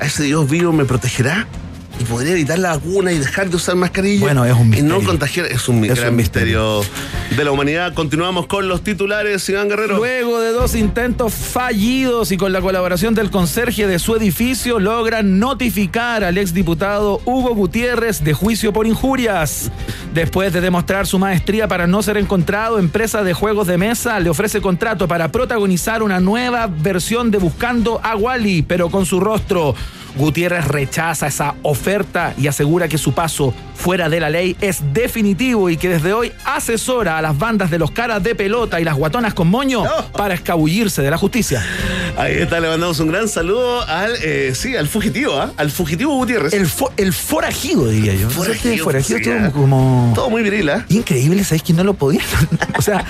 a 0.00 0.04
ese 0.04 0.24
Dios 0.24 0.48
vivo, 0.48 0.72
¿me 0.72 0.84
protegerá? 0.84 1.46
¿Y 2.00 2.04
podría 2.04 2.32
evitar 2.32 2.58
la 2.58 2.70
vacuna 2.70 3.12
y 3.12 3.18
dejar 3.18 3.48
de 3.48 3.56
usar 3.56 3.76
mascarilla? 3.76 4.20
Bueno, 4.22 4.44
es 4.44 4.52
un 4.54 4.60
Y 4.74 4.82
no 4.82 4.96
misterio. 4.96 5.06
contagiar, 5.06 5.46
es 5.46 5.68
un 5.68 5.84
Es 5.84 5.98
gran 5.98 6.10
un 6.10 6.16
misterio 6.16 6.80
de 7.36 7.44
la 7.44 7.52
humanidad. 7.52 7.94
Continuamos 7.94 8.46
con 8.46 8.66
los 8.68 8.82
titulares, 8.82 9.48
Iván 9.48 9.68
Guerrero. 9.68 9.96
Luego 9.96 10.40
de 10.40 10.52
dos 10.52 10.74
intentos 10.74 11.32
fallidos 11.32 12.32
y 12.32 12.36
con 12.36 12.52
la 12.52 12.60
colaboración 12.60 13.14
del 13.14 13.30
conserje 13.30 13.86
de 13.86 13.98
su 13.98 14.16
edificio, 14.16 14.80
logran 14.80 15.38
notificar 15.38 16.24
al 16.24 16.38
exdiputado 16.38 17.20
Hugo 17.24 17.54
Gutiérrez 17.54 18.24
de 18.24 18.32
juicio 18.32 18.72
por 18.72 18.86
injurias. 18.86 19.70
Después 20.12 20.52
de 20.52 20.60
demostrar 20.60 21.06
su 21.06 21.18
maestría 21.18 21.68
para 21.68 21.86
no 21.86 22.02
ser 22.02 22.16
encontrado, 22.16 22.78
empresa 22.78 23.22
de 23.22 23.32
juegos 23.32 23.66
de 23.66 23.78
mesa 23.78 24.18
le 24.18 24.28
ofrece 24.30 24.60
contrato 24.60 25.06
para 25.06 25.30
protagonizar 25.30 26.02
una 26.02 26.20
nueva 26.20 26.66
versión 26.66 27.30
de 27.30 27.38
Buscando 27.38 28.00
a 28.02 28.16
Wally, 28.16 28.62
pero 28.62 28.90
con 28.90 29.06
su 29.06 29.20
rostro. 29.20 29.74
Gutiérrez 30.16 30.66
rechaza 30.66 31.26
esa 31.26 31.54
oferta 31.62 32.34
y 32.38 32.46
asegura 32.46 32.88
que 32.88 32.98
su 32.98 33.12
paso 33.12 33.54
fuera 33.74 34.08
de 34.08 34.20
la 34.20 34.30
ley 34.30 34.56
es 34.60 34.80
definitivo 34.92 35.68
y 35.70 35.76
que 35.76 35.88
desde 35.88 36.12
hoy 36.12 36.32
asesora 36.44 37.18
a 37.18 37.22
las 37.22 37.36
bandas 37.36 37.70
de 37.70 37.78
los 37.78 37.90
caras 37.90 38.22
de 38.22 38.34
pelota 38.34 38.80
y 38.80 38.84
las 38.84 38.94
guatonas 38.94 39.34
con 39.34 39.48
moño 39.48 39.82
para 40.12 40.34
escabullirse 40.34 41.02
de 41.02 41.10
la 41.10 41.16
justicia. 41.18 41.62
Ahí 42.16 42.34
está, 42.34 42.60
le 42.60 42.68
mandamos 42.68 43.00
un 43.00 43.08
gran 43.08 43.28
saludo 43.28 43.82
al, 43.88 44.12
eh, 44.22 44.52
sí, 44.54 44.76
al 44.76 44.86
fugitivo, 44.86 45.34
¿ah? 45.34 45.50
Al 45.56 45.70
fugitivo 45.70 46.14
Gutiérrez. 46.14 46.52
El, 46.52 46.66
fo- 46.68 46.92
el 46.96 47.12
forajido, 47.12 47.88
diría 47.88 48.14
yo. 48.14 48.28
Forajido, 48.30 48.72
Este 48.74 48.84
forajido 48.84 49.18
sí, 49.18 49.24
estuvo 49.30 49.46
ah. 49.46 49.50
como... 49.52 50.12
Todo 50.14 50.30
muy 50.30 50.42
viril, 50.42 50.68
¿ah? 50.70 50.84
Increíble, 50.88 51.42
¿sabéis 51.42 51.62
que 51.62 51.72
no 51.72 51.82
lo 51.84 51.94
podían? 51.94 52.24
o 52.78 52.82
sea, 52.82 53.04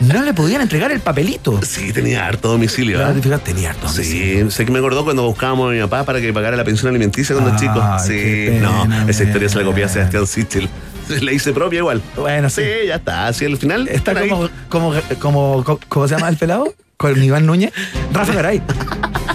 no 0.00 0.22
le 0.22 0.32
podían 0.32 0.62
entregar 0.62 0.90
el 0.90 1.00
papelito. 1.00 1.60
Sí, 1.62 1.92
tenía 1.92 2.26
harto 2.26 2.48
domicilio, 2.48 2.98
fíjate, 3.20 3.52
Tenía 3.52 3.70
harto 3.70 3.88
Sí, 3.88 4.50
sé 4.50 4.64
que 4.64 4.72
me 4.72 4.78
acordó 4.78 5.04
cuando 5.04 5.24
buscábamos 5.24 5.70
a 5.70 5.74
mi 5.74 5.80
papá 5.80 6.04
para 6.04 6.20
que 6.20 6.32
pagara 6.38 6.56
la 6.56 6.64
pensión 6.64 6.88
alimenticia 6.90 7.34
cuando 7.34 7.52
Ay, 7.52 7.58
chico. 7.58 7.82
Sí, 8.06 8.46
pena, 8.48 8.84
no, 8.84 9.08
esa 9.08 9.24
historia 9.24 9.48
se 9.48 9.58
la 9.58 9.64
copia 9.64 9.86
a. 9.86 9.88
Sebastián 9.88 10.26
Sichel. 10.26 10.68
Le 11.20 11.34
hice 11.34 11.52
propia 11.52 11.78
igual. 11.78 12.02
Bueno, 12.16 12.48
Sí, 12.50 12.62
sí. 12.62 12.86
ya 12.88 12.96
está. 12.96 13.26
Así 13.28 13.44
al 13.44 13.56
final. 13.56 13.88
Está 13.88 14.14
como, 14.14 14.48
como, 14.68 14.92
como, 15.18 15.64
como- 15.64 15.80
¿cómo 15.88 16.08
se 16.08 16.14
llama 16.14 16.28
el 16.28 16.36
pelado? 16.36 16.72
Con 16.96 17.22
Iván 17.22 17.46
Núñez. 17.46 17.72
Rafa 18.12 18.32
Garay. 18.34 18.60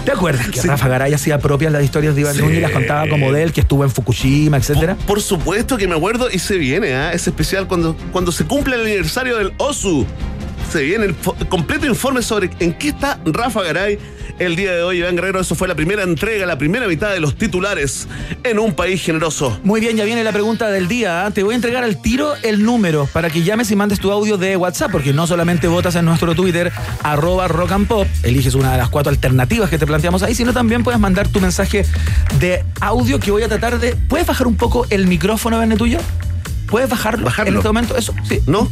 ¿Te 0.04 0.12
acuerdas 0.12 0.48
que 0.50 0.60
Rafa 0.60 0.86
Garay 0.86 1.14
hacía 1.14 1.38
propias 1.38 1.72
las 1.72 1.82
historias 1.82 2.14
de 2.14 2.20
Iván 2.20 2.34
Sí. 2.34 2.42
Núñez 2.42 2.58
y 2.58 2.60
las 2.60 2.72
contaba 2.72 3.08
como 3.08 3.32
de 3.32 3.42
él, 3.42 3.52
que 3.52 3.62
estuvo 3.62 3.84
en 3.84 3.90
Fukushima, 3.90 4.58
etcétera? 4.58 4.96
Por 5.06 5.20
supuesto 5.22 5.76
que 5.78 5.88
me 5.88 5.94
acuerdo 5.94 6.28
y 6.30 6.38
se 6.38 6.58
viene, 6.58 6.94
¿ah? 6.94 7.12
Es 7.12 7.26
especial 7.26 7.66
cuando, 7.66 7.96
cuando 8.12 8.30
se 8.32 8.44
cumple 8.44 8.76
el 8.76 8.82
aniversario 8.82 9.38
del 9.38 9.52
OSU. 9.56 10.06
Se 10.70 10.82
viene 10.82 11.06
el 11.06 11.14
completo 11.48 11.86
informe 11.86 12.20
sobre 12.22 12.50
en 12.60 12.74
qué 12.74 12.88
está 12.88 13.18
Rafa 13.24 13.62
Garay 13.62 13.98
el 14.38 14.56
día 14.56 14.72
de 14.72 14.82
hoy, 14.82 14.98
Iván 14.98 15.16
Guerrero. 15.16 15.40
Eso 15.40 15.54
fue 15.54 15.68
la 15.68 15.74
primera 15.74 16.02
entrega, 16.02 16.46
la 16.46 16.58
primera 16.58 16.86
mitad 16.88 17.10
de 17.12 17.20
los 17.20 17.36
titulares 17.36 18.08
en 18.42 18.58
un 18.58 18.74
país 18.74 19.02
generoso. 19.02 19.58
Muy 19.62 19.80
bien, 19.80 19.96
ya 19.96 20.04
viene 20.04 20.24
la 20.24 20.32
pregunta 20.32 20.70
del 20.70 20.88
día. 20.88 21.26
¿ah? 21.26 21.30
Te 21.30 21.42
voy 21.42 21.52
a 21.52 21.56
entregar 21.56 21.84
al 21.84 22.00
tiro 22.00 22.34
el 22.42 22.64
número 22.64 23.08
para 23.12 23.30
que 23.30 23.42
llames 23.42 23.70
y 23.70 23.76
mandes 23.76 24.00
tu 24.00 24.10
audio 24.10 24.36
de 24.36 24.56
WhatsApp, 24.56 24.90
porque 24.90 25.12
no 25.12 25.26
solamente 25.26 25.68
votas 25.68 25.94
en 25.96 26.04
nuestro 26.04 26.34
Twitter, 26.34 26.72
arroba 27.02 27.48
rock 27.48 27.72
and 27.72 27.86
pop, 27.86 28.06
eliges 28.22 28.54
una 28.54 28.72
de 28.72 28.78
las 28.78 28.88
cuatro 28.88 29.10
alternativas 29.10 29.70
que 29.70 29.78
te 29.78 29.86
planteamos 29.86 30.22
ahí, 30.22 30.34
sino 30.34 30.52
también 30.52 30.82
puedes 30.82 31.00
mandar 31.00 31.28
tu 31.28 31.40
mensaje 31.40 31.84
de 32.40 32.64
audio 32.80 33.20
que 33.20 33.30
voy 33.30 33.42
a 33.42 33.48
tratar 33.48 33.78
de... 33.78 33.94
¿Puedes 33.96 34.26
bajar 34.26 34.46
un 34.46 34.56
poco 34.56 34.86
el 34.90 35.06
micrófono, 35.06 35.58
Verne, 35.58 35.76
tuyo? 35.76 35.98
¿Puedes 36.66 36.88
bajarlo, 36.88 37.26
Bajarlo. 37.26 37.52
en 37.52 37.56
este 37.58 37.68
momento? 37.68 37.96
Eso, 37.96 38.14
sí. 38.28 38.40
¿No? 38.46 38.68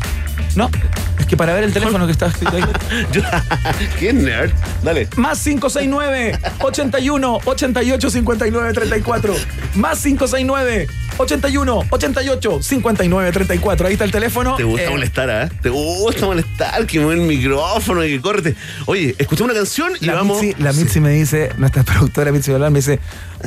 No, 0.55 0.71
es 1.19 1.27
que 1.27 1.37
para 1.37 1.55
ver 1.55 1.65
el 1.65 1.73
teléfono 1.73 2.05
que 2.07 2.12
está 2.12 2.27
escrito 2.27 2.57
ahí. 2.57 2.62
¿Qué 3.99 4.12
nerd? 4.12 4.53
Dale. 4.83 5.09
Más 5.17 5.38
569 5.43 6.38
81 6.61 7.38
88 7.45 8.11
59 8.11 8.73
34. 8.73 9.35
Más 9.77 9.99
569 10.03 10.88
81 11.19 11.83
88 11.91 12.59
59 12.62 13.33
34. 13.33 13.87
Ahí 13.87 13.93
está 13.95 14.05
el 14.05 14.11
teléfono. 14.11 14.57
Te 14.57 14.65
gusta 14.65 14.85
Eh, 14.87 14.91
molestar, 14.91 15.31
¿ah? 15.31 15.49
Te 15.62 15.69
gusta 15.71 16.27
molestar, 16.27 16.87
que 16.87 17.01
mueve 17.01 17.23
el 17.23 17.27
micrófono 17.27 18.05
y 18.05 18.11
que 18.11 18.21
córrete. 18.21 18.55
Oye, 18.87 19.15
escuchamos 19.19 19.51
una 19.53 19.59
canción 19.59 19.93
y 20.01 20.07
La 20.07 20.15
vamos. 20.15 20.43
Mitzi, 20.43 20.62
la 20.62 20.73
Mitzi 20.73 21.01
me 21.01 21.11
dice, 21.11 21.51
nuestra 21.57 21.83
productora 21.85 22.31
Mitzi 22.33 22.51
Balán 22.53 22.73
me 22.73 22.81
dice, 22.81 23.01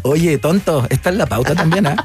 oye, 0.03 0.37
tonto, 0.39 0.87
está 0.89 1.09
en 1.09 1.17
la 1.19 1.25
pauta 1.27 1.53
también, 1.55 1.85
¿ah? 1.87 1.95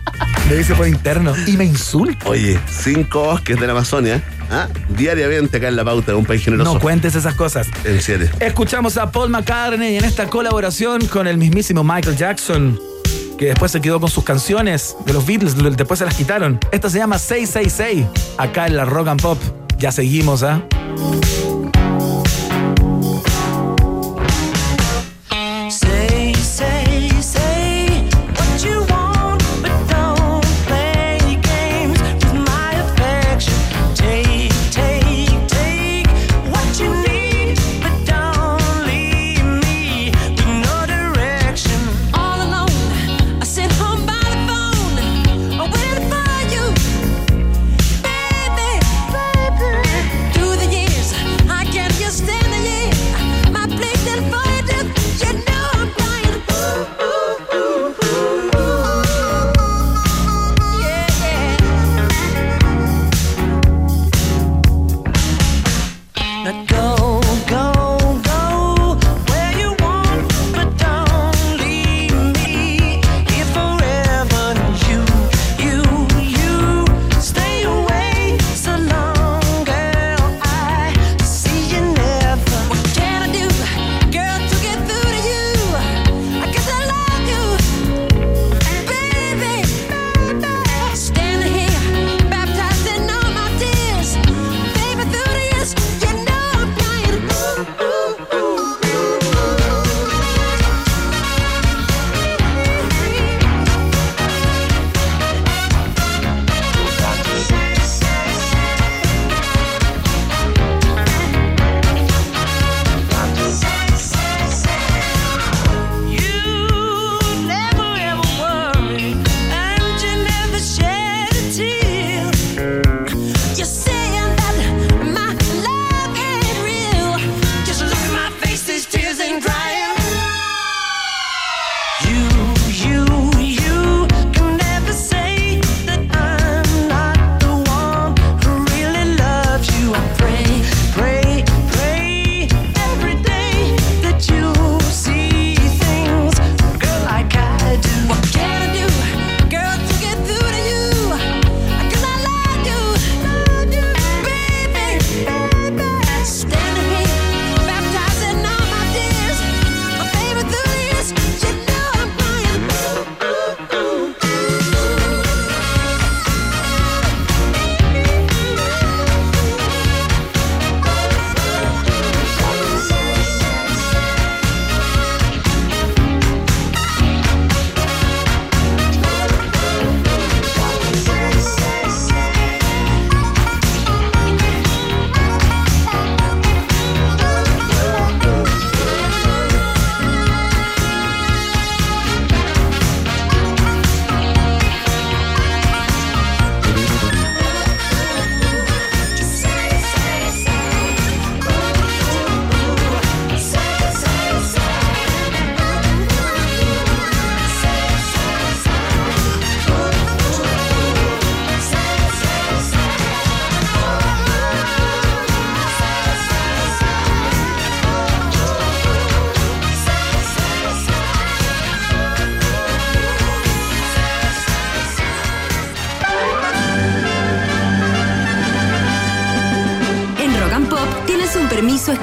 Me 0.49 0.57
dice 0.57 0.75
por 0.75 0.87
interno. 0.89 1.33
Y 1.47 1.53
me 1.57 1.65
insulta. 1.65 2.29
Oye, 2.29 2.59
cinco 2.69 3.25
bosques 3.25 3.59
de 3.61 3.67
la 3.67 3.73
Amazonia, 3.73 4.23
¿ah? 4.51 4.69
diariamente 4.89 5.57
acá 5.57 5.69
en 5.69 5.77
la 5.77 5.85
pauta 5.85 6.13
de 6.13 6.19
un 6.19 6.27
país 6.27 6.45
generoso. 6.45 6.75
No 6.75 6.81
cuentes 6.81 7.15
esas 7.15 7.35
cosas. 7.35 7.69
En 7.85 8.01
siete. 8.01 8.31
Escuchamos 8.41 8.97
a 8.97 9.11
Paul 9.11 9.31
McCartney 9.31 9.97
en 9.97 10.05
esta 10.05 10.27
colaboración 10.27 11.07
con 11.07 11.27
el 11.27 11.39
mismísimo 11.39 11.85
Michael 11.85 12.17
Jackson, 12.17 12.79
que 13.39 13.47
después 13.47 13.73
se 13.73 13.81
quedó 13.81 14.01
con 14.01 14.11
sus 14.11 14.25
canciones 14.25 14.97
de 15.07 15.13
los 15.13 15.27
Beatles, 15.27 15.57
después 15.77 15.99
se 15.99 16.05
las 16.05 16.15
quitaron. 16.15 16.59
Esta 16.73 16.91
se 16.91 16.99
llama 16.99 17.19
666, 17.19 18.07
acá 18.39 18.67
en 18.67 18.77
la 18.77 18.85
Rock 18.85 19.09
and 19.09 19.23
Pop. 19.23 19.39
Ya 19.79 19.93
seguimos, 19.93 20.43
¿ah? 20.43 20.63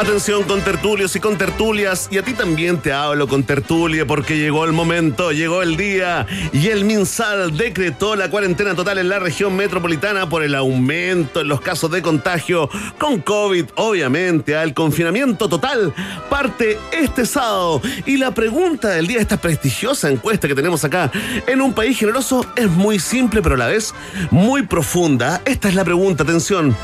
Atención 0.00 0.44
con 0.44 0.62
tertulios 0.62 1.14
y 1.14 1.20
con 1.20 1.36
tertulias, 1.36 2.08
y 2.10 2.16
a 2.16 2.22
ti 2.22 2.32
también 2.32 2.78
te 2.78 2.90
hablo 2.90 3.28
con 3.28 3.42
tertulia 3.42 4.06
porque 4.06 4.38
llegó 4.38 4.64
el 4.64 4.72
momento, 4.72 5.30
llegó 5.30 5.60
el 5.60 5.76
día 5.76 6.26
y 6.54 6.68
el 6.68 6.86
MinSal 6.86 7.54
decretó 7.54 8.16
la 8.16 8.30
cuarentena 8.30 8.74
total 8.74 8.96
en 8.96 9.10
la 9.10 9.18
región 9.18 9.54
metropolitana 9.54 10.26
por 10.26 10.42
el 10.42 10.54
aumento 10.54 11.42
en 11.42 11.48
los 11.48 11.60
casos 11.60 11.90
de 11.90 12.00
contagio 12.00 12.70
con 12.96 13.20
COVID, 13.20 13.66
obviamente, 13.74 14.56
al 14.56 14.72
confinamiento 14.72 15.50
total 15.50 15.92
parte 16.30 16.78
este 16.92 17.26
sábado. 17.26 17.82
Y 18.06 18.16
la 18.16 18.32
pregunta 18.32 18.88
del 18.88 19.06
día, 19.06 19.20
esta 19.20 19.36
prestigiosa 19.36 20.08
encuesta 20.08 20.48
que 20.48 20.54
tenemos 20.54 20.82
acá 20.82 21.12
en 21.46 21.60
un 21.60 21.74
país 21.74 21.98
generoso, 21.98 22.46
es 22.56 22.70
muy 22.70 22.98
simple 22.98 23.42
pero 23.42 23.54
a 23.54 23.58
la 23.58 23.66
vez 23.66 23.94
muy 24.30 24.62
profunda. 24.62 25.42
Esta 25.44 25.68
es 25.68 25.74
la 25.74 25.84
pregunta, 25.84 26.22
atención. 26.22 26.74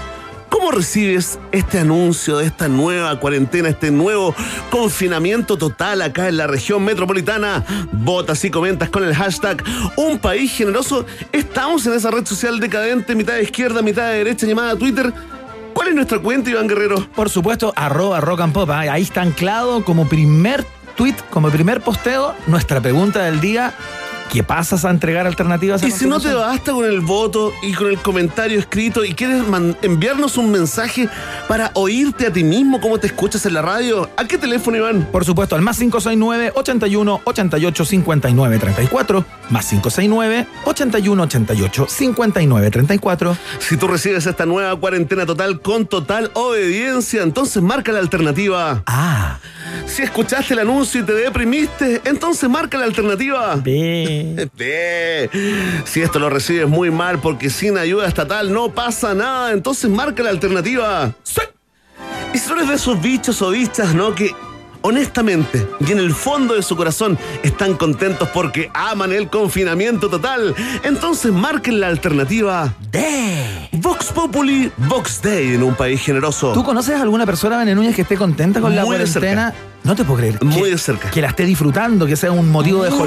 ¿Cómo 0.59 0.71
recibes 0.71 1.39
este 1.53 1.81
anuncio 1.81 2.39
de 2.39 2.47
esta 2.47 2.67
nueva 2.67 3.21
cuarentena, 3.21 3.69
este 3.69 3.91
nuevo 3.91 4.35
confinamiento 4.71 5.59
total 5.59 6.01
acá 6.01 6.29
en 6.29 6.39
la 6.39 6.47
región 6.47 6.83
metropolitana? 6.83 7.63
Votas 7.93 8.43
y 8.43 8.51
comentas 8.51 8.89
con 8.89 9.05
el 9.05 9.15
hashtag 9.15 9.63
Un 9.97 10.19
País 10.19 10.51
Generoso. 10.57 11.05
Estamos 11.31 11.87
en 11.87 11.93
esa 11.93 12.11
red 12.11 12.25
social 12.25 12.59
decadente, 12.59 13.15
mitad 13.15 13.35
de 13.35 13.43
izquierda, 13.43 13.83
mitad 13.83 14.09
de 14.09 14.17
derecha, 14.17 14.47
llamada 14.47 14.75
Twitter. 14.77 15.13
¿Cuál 15.75 15.89
es 15.89 15.95
nuestra 15.95 16.21
cuenta, 16.21 16.49
Iván 16.49 16.69
Guerrero? 16.69 17.07
Por 17.15 17.29
supuesto, 17.29 17.75
arroba 17.77 18.23
rock 18.23 18.41
and 18.41 18.55
pop. 18.55 18.71
¿ah? 18.71 18.81
Ahí 18.81 19.03
está 19.03 19.21
anclado 19.21 19.85
como 19.85 20.09
primer 20.09 20.65
tweet, 20.97 21.17
como 21.29 21.51
primer 21.51 21.83
posteo, 21.83 22.35
nuestra 22.47 22.81
pregunta 22.81 23.23
del 23.25 23.43
día. 23.43 23.75
¿Qué 24.37 24.45
pasas 24.45 24.85
a 24.85 24.91
entregar 24.91 25.27
alternativas 25.27 25.83
a 25.83 25.87
Y 25.87 25.91
si 25.91 26.07
no 26.07 26.21
te 26.21 26.35
basta 26.35 26.73
con 26.73 26.85
el 26.85 27.01
voto 27.01 27.55
y 27.63 27.73
con 27.73 27.87
el 27.87 27.97
comentario 27.97 28.59
escrito 28.59 29.03
y 29.03 29.15
quieres 29.15 29.43
enviarnos 29.81 30.37
un 30.37 30.51
mensaje 30.51 31.09
para 31.49 31.71
oírte 31.73 32.27
a 32.27 32.31
ti 32.31 32.45
mismo 32.45 32.79
cómo 32.79 32.99
te 32.99 33.07
escuchas 33.07 33.47
en 33.47 33.55
la 33.55 33.63
radio, 33.63 34.11
¿a 34.15 34.27
qué 34.27 34.37
teléfono, 34.37 34.77
Iván? 34.77 35.09
Por 35.11 35.25
supuesto, 35.25 35.57
al 35.57 35.63
más 35.63 35.79
569 35.79 36.53
81 36.55 37.23
88 37.25 37.85
59 37.87 38.59
34, 38.59 39.25
más 39.49 39.67
569 39.71 40.47
81 40.67 41.23
88 41.23 41.87
59 41.89 42.71
34. 42.71 43.37
Si 43.59 43.79
tú 43.79 43.89
recibes 43.89 44.27
esta 44.27 44.45
nueva 44.45 44.79
cuarentena 44.79 45.25
total 45.25 45.61
con 45.63 45.87
total 45.87 46.31
obediencia, 46.35 47.23
entonces 47.23 47.63
marca 47.63 47.91
la 47.91 48.01
alternativa. 48.01 48.83
Ah, 48.87 49.39
Si 49.87 50.03
escuchaste 50.03 50.53
el 50.53 50.61
anuncio 50.61 51.01
y 51.01 51.05
te 51.05 51.15
deprimiste, 51.15 52.03
entonces 52.05 52.51
marca 52.51 52.77
la 52.77 52.85
alternativa. 52.85 53.55
ve. 53.57 54.26
Si 55.85 56.03
esto 56.03 56.19
lo 56.19 56.31
recibes 56.31 56.69
muy 56.69 56.91
mal 56.91 57.21
porque 57.21 57.51
sin 57.51 57.79
ayuda 57.79 58.09
estatal 58.09 58.53
no 58.53 58.73
pasa 58.73 59.15
nada, 59.15 59.53
entonces 59.53 59.91
marca 59.91 60.23
la 60.23 60.31
alternativa. 60.31 61.13
Sí. 61.23 61.43
Y 62.35 62.39
si 62.39 62.53
eres 62.53 62.69
de 62.69 62.75
esos 62.75 63.01
bichos 63.01 63.41
o 63.43 63.51
bichas, 63.51 63.95
¿no? 63.95 64.15
Que 64.15 64.35
honestamente 64.87 65.67
y 65.81 65.91
en 65.93 65.99
el 65.99 66.15
fondo 66.15 66.55
de 66.55 66.63
su 66.63 66.77
corazón 66.77 67.19
están 67.43 67.75
contentos 67.75 68.29
porque 68.33 68.71
aman 68.73 69.13
el 69.13 69.29
confinamiento 69.29 70.09
total, 70.09 70.55
entonces 70.85 71.33
marquen 71.33 71.81
la 71.81 71.89
alternativa. 71.89 72.73
De. 72.93 73.69
Vox 73.73 74.07
Populi, 74.07 74.71
Vox 74.77 75.21
Day 75.23 75.55
en 75.55 75.63
un 75.63 75.75
país 75.75 76.01
generoso. 76.01 76.53
¿Tú 76.53 76.63
conoces 76.65 76.95
a 76.95 77.03
alguna 77.03 77.27
persona, 77.27 77.65
Núñez, 77.65 77.95
que 77.97 78.03
esté 78.03 78.17
contenta 78.17 78.61
con 78.61 78.75
la 78.75 78.85
Muy 78.85 78.97
de 78.97 79.05
cuarentena? 79.05 79.53
No 79.83 79.95
te 79.95 80.05
puedo 80.05 80.19
creer. 80.19 80.43
Muy 80.43 80.63
que, 80.63 80.71
de 80.71 80.79
cerca. 80.79 81.11
Que 81.11 81.21
la 81.21 81.29
esté 81.29 81.45
disfrutando, 81.45 82.07
que 82.07 82.17
sea 82.17 82.33
un 82.33 82.51
motivo 82.51 82.83
de 82.85 82.91
Muy- 82.91 82.99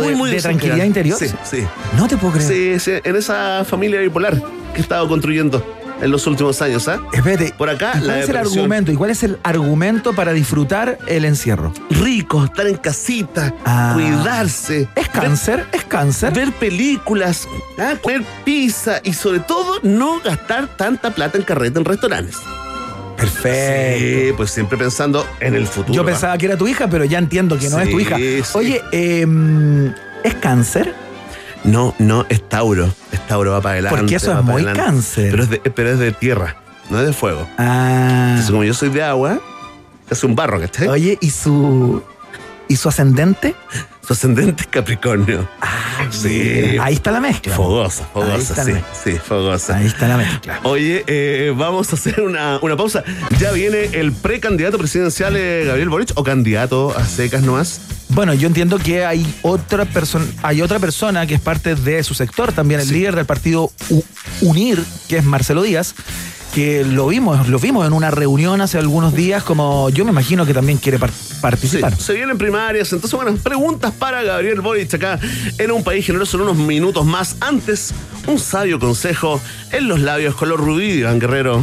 de, 0.00 0.06
muy, 0.06 0.14
muy 0.14 0.30
de 0.30 0.36
de 0.36 0.42
tranquilidad 0.42 0.84
interior. 0.84 1.18
Sí, 1.18 1.26
sí. 1.44 1.66
No 1.96 2.06
te 2.08 2.16
puedo 2.16 2.34
creer. 2.34 2.78
Sí, 2.78 2.80
sí, 2.80 3.00
en 3.02 3.16
esa 3.16 3.64
familia 3.64 4.00
bipolar 4.00 4.34
que 4.72 4.78
he 4.78 4.80
estado 4.80 5.08
construyendo 5.08 5.75
en 6.00 6.10
los 6.10 6.26
últimos 6.26 6.60
años, 6.62 6.88
¿ah? 6.88 7.00
Espérate. 7.12 7.54
Por 7.56 7.70
acá, 7.70 7.92
¿y 7.94 7.98
¿Cuál 8.00 8.06
la 8.06 8.20
es 8.20 8.28
el 8.28 8.36
argumento? 8.36 8.92
¿Y 8.92 8.96
cuál 8.96 9.10
es 9.10 9.22
el 9.22 9.38
argumento 9.42 10.12
para 10.14 10.32
disfrutar 10.32 10.98
el 11.06 11.24
encierro? 11.24 11.72
Rico, 11.90 12.44
estar 12.44 12.66
en 12.66 12.76
casita, 12.76 13.54
Ah. 13.64 13.92
cuidarse. 13.94 14.88
¿Es 14.94 15.08
cáncer? 15.08 15.66
¿Es 15.72 15.84
cáncer? 15.84 16.32
Ver, 16.34 16.52
películas, 16.52 17.48
¿ah? 17.78 17.94
comer 18.02 18.22
pizza 18.44 19.00
y 19.02 19.12
sobre 19.14 19.40
todo 19.40 19.80
no 19.82 20.20
gastar 20.20 20.68
tanta 20.76 21.10
plata 21.14 21.38
en 21.38 21.44
carreta 21.44 21.78
en 21.78 21.84
restaurantes. 21.84 22.36
Perfecto. 23.16 23.98
Sí, 23.98 24.32
pues 24.36 24.50
siempre 24.50 24.76
pensando 24.76 25.26
en 25.40 25.54
el 25.54 25.66
futuro. 25.66 25.94
Yo 25.94 26.02
¿ah? 26.02 26.06
pensaba 26.06 26.36
que 26.36 26.46
era 26.46 26.56
tu 26.58 26.68
hija, 26.68 26.88
pero 26.88 27.04
ya 27.06 27.18
entiendo 27.18 27.58
que 27.58 27.68
no 27.70 27.80
es 27.80 27.90
tu 27.90 27.98
hija. 28.00 28.16
sí. 28.16 28.42
Oye, 28.52 28.82
em, 28.92 29.92
¿es 30.22 30.34
cáncer? 30.34 30.94
No, 31.66 31.94
no, 31.98 32.24
es 32.28 32.48
Tauro. 32.48 32.88
Es 33.12 33.26
Tauro, 33.26 33.50
va 33.52 33.60
para 33.60 33.74
adelante. 33.74 33.98
Porque 33.98 34.16
eso 34.16 34.32
es 34.38 34.44
muy 34.44 34.54
adelante. 34.54 34.80
cáncer. 34.80 35.30
Pero 35.30 35.42
es, 35.42 35.50
de, 35.50 35.58
pero 35.58 35.90
es 35.90 35.98
de 35.98 36.12
tierra, 36.12 36.56
no 36.90 37.00
es 37.00 37.06
de 37.06 37.12
fuego. 37.12 37.46
Ah. 37.58 38.28
Entonces, 38.30 38.50
como 38.50 38.64
yo 38.64 38.72
soy 38.74 38.88
de 38.90 39.02
agua, 39.02 39.40
es 40.08 40.22
un 40.24 40.36
barro, 40.36 40.60
¿cachai? 40.60 40.88
Oye, 40.88 41.18
¿y 41.20 41.30
su. 41.30 42.02
¿Y 42.68 42.76
su 42.76 42.88
ascendente? 42.88 43.54
Su 44.06 44.12
ascendente 44.12 44.62
es 44.62 44.68
Capricornio. 44.68 45.48
sí. 46.10 46.76
Ahí 46.80 46.94
está 46.94 47.10
la 47.10 47.20
mezcla. 47.20 47.54
Fogosa, 47.54 48.06
fogosa, 48.12 48.64
sí, 48.64 48.72
sí, 49.04 49.12
fogosa. 49.18 49.76
Ahí 49.76 49.86
está 49.86 50.06
la 50.06 50.16
mezcla. 50.16 50.60
Oye, 50.62 51.02
eh, 51.08 51.52
vamos 51.56 51.92
a 51.92 51.96
hacer 51.96 52.20
una, 52.20 52.58
una 52.62 52.76
pausa. 52.76 53.02
Ya 53.40 53.50
viene 53.52 53.84
el 53.94 54.12
precandidato 54.12 54.78
presidencial 54.78 55.34
eh, 55.36 55.64
Gabriel 55.66 55.88
Boric 55.88 56.12
o 56.14 56.22
candidato 56.22 56.96
a 56.96 57.04
secas 57.04 57.42
nomás. 57.42 57.80
Bueno, 58.10 58.32
yo 58.34 58.46
entiendo 58.46 58.78
que 58.78 59.04
hay 59.04 59.26
otra 59.42 59.84
persona, 59.84 60.24
hay 60.42 60.62
otra 60.62 60.78
persona 60.78 61.26
que 61.26 61.34
es 61.34 61.40
parte 61.40 61.74
de 61.74 62.04
su 62.04 62.14
sector, 62.14 62.52
también 62.52 62.78
el 62.80 62.88
líder 62.92 63.16
del 63.16 63.26
partido 63.26 63.72
U- 63.90 64.04
UNIR, 64.42 64.80
que 65.08 65.16
es 65.16 65.24
Marcelo 65.24 65.62
Díaz, 65.62 65.96
que 66.56 66.84
lo 66.86 67.06
vimos, 67.08 67.48
lo 67.50 67.58
vimos 67.58 67.86
en 67.86 67.92
una 67.92 68.10
reunión 68.10 68.62
hace 68.62 68.78
algunos 68.78 69.12
días, 69.14 69.42
como 69.42 69.90
yo 69.90 70.06
me 70.06 70.10
imagino 70.10 70.46
que 70.46 70.54
también 70.54 70.78
quiere 70.78 70.98
par- 70.98 71.10
Sí, 71.10 71.34
participar. 71.42 71.94
se 72.00 72.14
vienen 72.14 72.38
primarias. 72.38 72.90
Entonces, 72.94 73.14
bueno, 73.14 73.36
preguntas 73.42 73.92
para 73.92 74.22
Gabriel 74.22 74.62
Boric 74.62 74.94
acá 74.94 75.20
en 75.58 75.70
un 75.70 75.84
país 75.84 76.06
generoso 76.06 76.38
en 76.38 76.44
unos 76.44 76.56
minutos 76.56 77.04
más. 77.04 77.36
Antes, 77.40 77.92
un 78.26 78.38
sabio 78.38 78.78
consejo 78.78 79.38
en 79.70 79.86
los 79.86 80.00
labios 80.00 80.34
color 80.34 80.58
rubí, 80.58 80.92
Iván 80.92 81.18
Guerrero. 81.18 81.62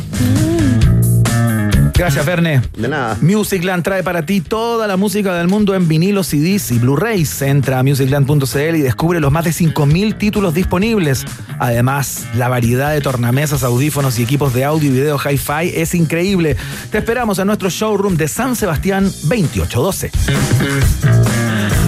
Gracias, 1.96 2.26
Verne. 2.26 2.62
De 2.76 2.88
nada. 2.88 3.18
Musicland 3.22 3.84
trae 3.84 4.04
para 4.04 4.26
ti 4.26 4.42
toda 4.42 4.88
la 4.88 4.98
música 4.98 5.36
del 5.36 5.48
mundo 5.48 5.76
en 5.76 5.88
vinilos, 5.88 6.28
CDs 6.28 6.72
y 6.72 6.80
Blu-rays. 6.80 7.42
Entra 7.44 7.80
a 7.80 7.84
musicland.cl 7.84 8.76
y 8.76 8.82
descubre 8.82 9.20
los 9.20 9.32
más 9.32 9.46
de 9.46 9.52
5.000 9.52 10.18
títulos 10.18 10.54
disponibles. 10.54 11.24
Además, 11.60 12.26
la 12.36 12.50
variedad 12.50 12.92
de 12.92 13.02
tornamesas, 13.02 13.64
audífonos 13.64 14.18
y 14.20 14.24
equipos 14.24 14.54
de 14.54 14.64
audio 14.66 14.90
y 14.90 14.94
video 14.94 15.18
hi-fi 15.18 15.72
es 15.76 15.94
increíble. 15.94 16.58
Te 16.92 16.98
esperamos 16.98 17.38
en 17.40 17.48
nuestro 17.48 17.70
showroom 17.70 18.18
de 18.18 18.28
San 18.28 18.56
Sebastián 18.56 19.04
2812. 19.04 20.12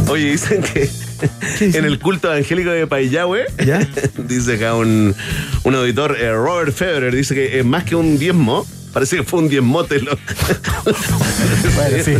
Oye, 0.07 0.31
dicen 0.31 0.61
que 0.61 0.89
en 1.59 1.85
el 1.85 1.99
culto 1.99 2.31
evangélico 2.31 2.69
de 2.69 2.85
Payahue, 2.87 3.45
¿Ya? 3.65 3.79
dice 4.17 4.55
acá 4.55 4.75
un, 4.75 5.15
un 5.63 5.75
auditor, 5.75 6.15
eh, 6.19 6.31
Robert 6.31 6.73
Federer, 6.73 7.15
dice 7.15 7.33
que 7.33 7.59
es 7.59 7.65
más 7.65 7.83
que 7.85 7.95
un 7.95 8.19
diezmo, 8.19 8.65
parece 8.95 9.17
que 9.17 9.23
fue 9.23 9.39
un 9.41 9.49
diezmote. 9.49 9.99
lo- 9.99 10.17
Bueno, 11.75 11.97
sí. 12.03 12.13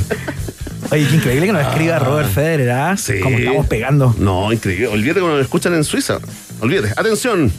Oye, 0.92 1.08
qué 1.08 1.16
increíble 1.16 1.48
que 1.48 1.54
nos 1.54 1.66
escriba 1.66 1.98
Robert 2.00 2.30
Federer, 2.30 2.70
¿ah? 2.72 2.96
Sí. 2.98 3.20
Como 3.22 3.38
estamos 3.38 3.66
pegando. 3.68 4.14
No, 4.20 4.52
increíble. 4.52 4.88
Olvídate 4.88 5.22
cuando 5.22 5.38
lo 5.38 5.42
escuchan 5.44 5.74
en 5.74 5.84
Suiza. 5.84 6.20
Olvídate. 6.60 6.90
Atención. 6.98 7.52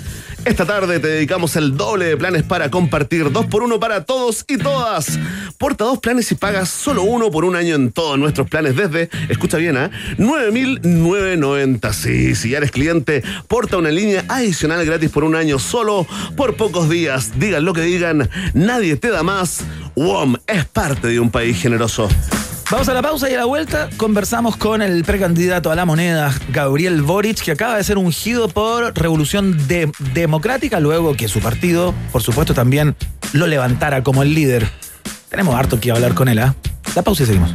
Esta 0.46 0.64
tarde 0.64 1.00
te 1.00 1.08
dedicamos 1.08 1.56
el 1.56 1.76
doble 1.76 2.04
de 2.04 2.16
planes 2.16 2.44
para 2.44 2.70
compartir. 2.70 3.32
Dos 3.32 3.46
por 3.46 3.64
uno 3.64 3.80
para 3.80 4.04
todos 4.04 4.44
y 4.46 4.56
todas. 4.56 5.18
Porta 5.58 5.82
dos 5.82 5.98
planes 5.98 6.30
y 6.30 6.36
pagas 6.36 6.68
solo 6.68 7.02
uno 7.02 7.32
por 7.32 7.44
un 7.44 7.56
año 7.56 7.74
en 7.74 7.90
todos 7.90 8.16
nuestros 8.16 8.48
planes 8.48 8.76
desde, 8.76 9.10
escucha 9.28 9.56
bien, 9.56 9.76
¿ah? 9.76 9.90
9.990. 10.18 11.92
Sí, 11.92 12.36
si 12.36 12.50
ya 12.50 12.58
eres 12.58 12.70
cliente, 12.70 13.24
porta 13.48 13.76
una 13.76 13.90
línea 13.90 14.24
adicional 14.28 14.86
gratis 14.86 15.10
por 15.10 15.24
un 15.24 15.34
año 15.34 15.58
solo 15.58 16.06
por 16.36 16.54
pocos 16.54 16.88
días. 16.88 17.32
Digan 17.40 17.64
lo 17.64 17.72
que 17.72 17.80
digan, 17.80 18.30
nadie 18.54 18.94
te 18.94 19.10
da 19.10 19.24
más. 19.24 19.64
WOM 19.96 20.36
es 20.46 20.64
parte 20.66 21.08
de 21.08 21.18
un 21.18 21.32
país 21.32 21.60
generoso. 21.60 22.08
Vamos 22.70 22.88
a 22.88 22.94
la 22.94 23.02
pausa 23.02 23.30
y 23.30 23.34
a 23.34 23.38
la 23.38 23.44
vuelta 23.44 23.88
conversamos 23.96 24.56
con 24.56 24.82
el 24.82 25.04
precandidato 25.04 25.70
a 25.70 25.76
la 25.76 25.84
moneda, 25.84 26.34
Gabriel 26.48 27.00
Boric, 27.02 27.40
que 27.40 27.52
acaba 27.52 27.76
de 27.76 27.84
ser 27.84 27.96
ungido 27.96 28.48
por 28.48 28.92
Revolución 28.98 29.68
De- 29.68 29.92
Democrática, 30.14 30.80
luego 30.80 31.14
que 31.14 31.28
su 31.28 31.38
partido, 31.38 31.94
por 32.10 32.22
supuesto, 32.22 32.54
también 32.54 32.96
lo 33.32 33.46
levantara 33.46 34.02
como 34.02 34.22
el 34.24 34.34
líder. 34.34 34.68
Tenemos 35.28 35.54
harto 35.54 35.78
que 35.78 35.92
hablar 35.92 36.14
con 36.14 36.28
él, 36.28 36.40
¿ah? 36.40 36.56
La 36.96 37.02
pausa 37.02 37.22
y 37.22 37.26
seguimos. 37.26 37.54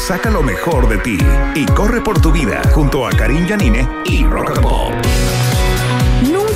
saca 0.00 0.30
lo 0.30 0.42
mejor 0.42 0.88
de 0.88 0.98
ti 0.98 1.18
y 1.54 1.66
corre 1.66 2.00
por 2.00 2.20
tu 2.20 2.32
vida 2.32 2.62
junto 2.72 3.06
a 3.06 3.10
Karim 3.10 3.46
Yanine 3.46 3.86
y 4.06 4.24
Rock 4.24 4.52
and 4.56 4.62
Pop. 4.62 5.39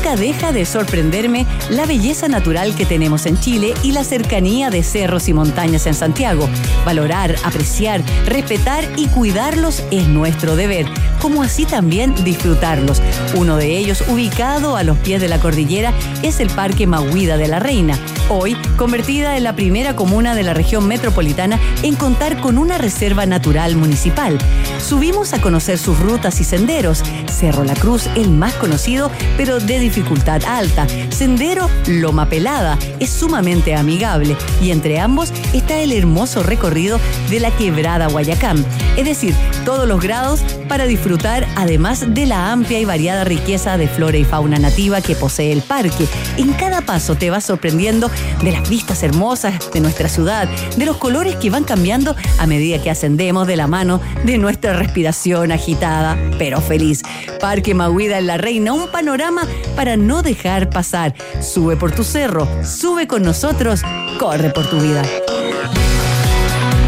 Deja 0.05 0.53
de 0.53 0.65
sorprenderme 0.65 1.45
la 1.71 1.87
belleza 1.87 2.29
natural 2.29 2.77
que 2.77 2.87
tenemos 2.87 3.27
en 3.27 3.37
Chile 3.41 3.75
y 3.83 3.91
la 3.91 4.05
cercanía 4.05 4.71
de 4.71 4.85
cerros 4.85 5.29
y 5.29 5.33
montañas 5.33 5.87
en 5.87 5.95
Santiago. 5.95 6.49
Valorar, 6.85 7.35
apreciar, 7.43 8.01
respetar 8.25 8.85
y 8.97 9.09
cuidarlos 9.09 9.83
es 9.91 10.07
nuestro 10.07 10.55
deber, 10.55 10.87
como 11.21 11.43
así 11.43 11.67
también 11.67 12.15
disfrutarlos. 12.23 13.03
Uno 13.35 13.57
de 13.57 13.77
ellos, 13.77 14.05
ubicado 14.09 14.77
a 14.77 14.85
los 14.85 14.97
pies 14.99 15.21
de 15.21 15.29
la 15.29 15.41
cordillera, 15.41 15.93
es 16.23 16.39
el 16.39 16.49
Parque 16.49 16.87
Mahuida 16.87 17.37
de 17.37 17.49
la 17.49 17.59
Reina. 17.59 17.99
Hoy, 18.29 18.57
convertida 18.77 19.37
en 19.37 19.45
la 19.45 19.57
primera 19.57 19.97
comuna 19.97 20.35
de 20.35 20.45
la 20.45 20.55
región 20.55 20.87
metropolitana 20.87 21.59
en 21.83 21.97
contar 21.97 22.41
con 22.41 22.57
una 22.57 22.79
reserva 22.79 23.27
natural 23.27 23.75
municipal. 23.77 24.39
Subimos 24.79 25.33
a 25.33 25.41
conocer 25.41 25.77
sus 25.77 25.99
rutas 25.99 26.41
y 26.41 26.45
senderos. 26.45 27.03
Cerro 27.31 27.65
La 27.65 27.75
Cruz, 27.75 28.09
el 28.15 28.31
más 28.31 28.55
conocido, 28.55 29.11
pero 29.37 29.61
de 29.61 29.79
dificultad 29.95 30.43
alta. 30.45 30.87
Sendero 31.11 31.71
Loma 31.87 32.29
Pelada 32.29 32.77
es 32.99 33.11
sumamente 33.11 33.77
amigable 33.77 34.37
y 34.61 34.73
entre 34.73 34.99
ambos 34.99 35.33
está 35.53 35.79
el 35.79 35.93
hermoso 35.93 36.43
recorrido 36.43 36.99
de 37.31 37.39
la 37.39 37.53
quebrada 37.53 38.09
Guayacán. 38.09 38.65
Es 38.97 39.05
decir, 39.05 39.37
todos 39.65 39.87
los 39.87 40.01
grados 40.01 40.41
para 40.69 40.87
disfrutar 40.87 41.47
además 41.55 42.13
de 42.13 42.27
la 42.27 42.51
amplia 42.51 42.81
y 42.81 42.85
variada 42.85 43.23
riqueza 43.23 43.77
de 43.77 43.87
flora 43.87 44.17
y 44.17 44.25
fauna 44.25 44.59
nativa 44.59 45.01
que 45.01 45.15
posee 45.15 45.53
el 45.53 45.63
parque. 45.63 46.07
En 46.39 46.53
cada 46.55 46.81
paso 46.81 47.15
te 47.15 47.31
vas 47.31 47.45
sorprendiendo 47.45 48.11
de 48.43 48.51
las 48.51 48.69
vistas 48.69 49.03
hermosas 49.05 49.71
de 49.73 49.81
nuestra 49.81 50.09
ciudad, 50.09 50.49
de 50.77 50.87
los 50.87 50.97
colores 50.97 51.37
que 51.37 51.51
van 51.51 51.63
cambiando 51.63 52.17
a 52.39 52.47
medida 52.49 52.83
que 52.83 52.91
ascendemos 52.91 53.47
de 53.47 53.57
la 53.57 53.69
mano 53.69 54.01
de 54.25 54.39
nuestra 54.39 54.73
respiración 54.73 55.53
agitada, 55.53 56.19
pero 56.37 56.61
feliz. 56.61 57.03
Parque 57.41 57.75
Mahuida 57.75 58.19
en 58.19 58.27
la 58.27 58.39
Reina, 58.39 58.73
un 58.73 58.89
panorama 58.89 59.47
para 59.77 59.84
no 59.85 60.23
dejar 60.23 60.71
pasar. 60.71 61.15
Sube 61.41 61.77
por 61.77 61.93
tu 61.93 62.05
cerro, 62.05 62.49
sube 62.65 63.07
con 63.07 63.23
nosotros, 63.23 63.83
corre 64.19 64.51
por 64.51 64.69
tu 64.69 64.81
vida. 64.81 65.03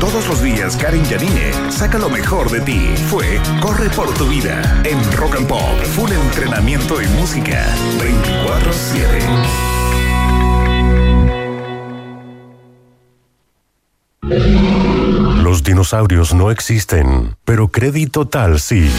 Todos 0.00 0.28
los 0.28 0.42
días, 0.42 0.76
Karen 0.76 1.04
Yanine 1.04 1.52
saca 1.70 1.98
lo 1.98 2.08
mejor 2.08 2.50
de 2.50 2.60
ti. 2.60 2.94
Fue 3.08 3.40
Corre 3.60 3.90
por 3.90 4.12
tu 4.14 4.26
vida 4.28 4.62
en 4.84 4.98
Rock 5.12 5.36
and 5.36 5.46
Pop. 5.46 5.60
Full 5.94 6.10
entrenamiento 6.10 7.02
y 7.02 7.06
música 7.08 7.64
24-7. 14.22 15.42
Los 15.42 15.62
dinosaurios 15.62 16.34
no 16.34 16.50
existen, 16.50 17.36
pero 17.44 17.68
Crédito 17.68 18.26
Tal 18.26 18.58
sí. 18.58 18.90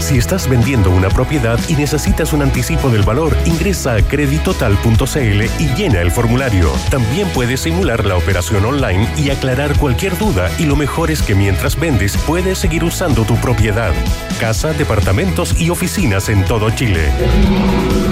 Si 0.00 0.16
estás 0.16 0.48
vendiendo 0.48 0.90
una 0.90 1.08
propiedad 1.08 1.58
y 1.68 1.74
necesitas 1.74 2.32
un 2.32 2.42
anticipo 2.42 2.88
del 2.88 3.02
valor, 3.02 3.36
ingresa 3.44 3.94
a 3.94 4.02
creditotal.cl 4.02 5.42
y 5.58 5.74
llena 5.74 6.00
el 6.00 6.10
formulario. 6.10 6.72
También 6.90 7.28
puedes 7.34 7.60
simular 7.60 8.06
la 8.06 8.16
operación 8.16 8.64
online 8.64 9.08
y 9.16 9.30
aclarar 9.30 9.76
cualquier 9.76 10.16
duda 10.16 10.50
y 10.58 10.64
lo 10.64 10.76
mejor 10.76 11.10
es 11.10 11.20
que 11.22 11.34
mientras 11.34 11.78
vendes 11.78 12.16
puedes 12.16 12.58
seguir 12.58 12.84
usando 12.84 13.24
tu 13.24 13.36
propiedad. 13.36 13.92
Casa, 14.40 14.72
departamentos 14.72 15.60
y 15.60 15.70
oficinas 15.70 16.28
en 16.28 16.44
todo 16.44 16.70
Chile. 16.70 17.10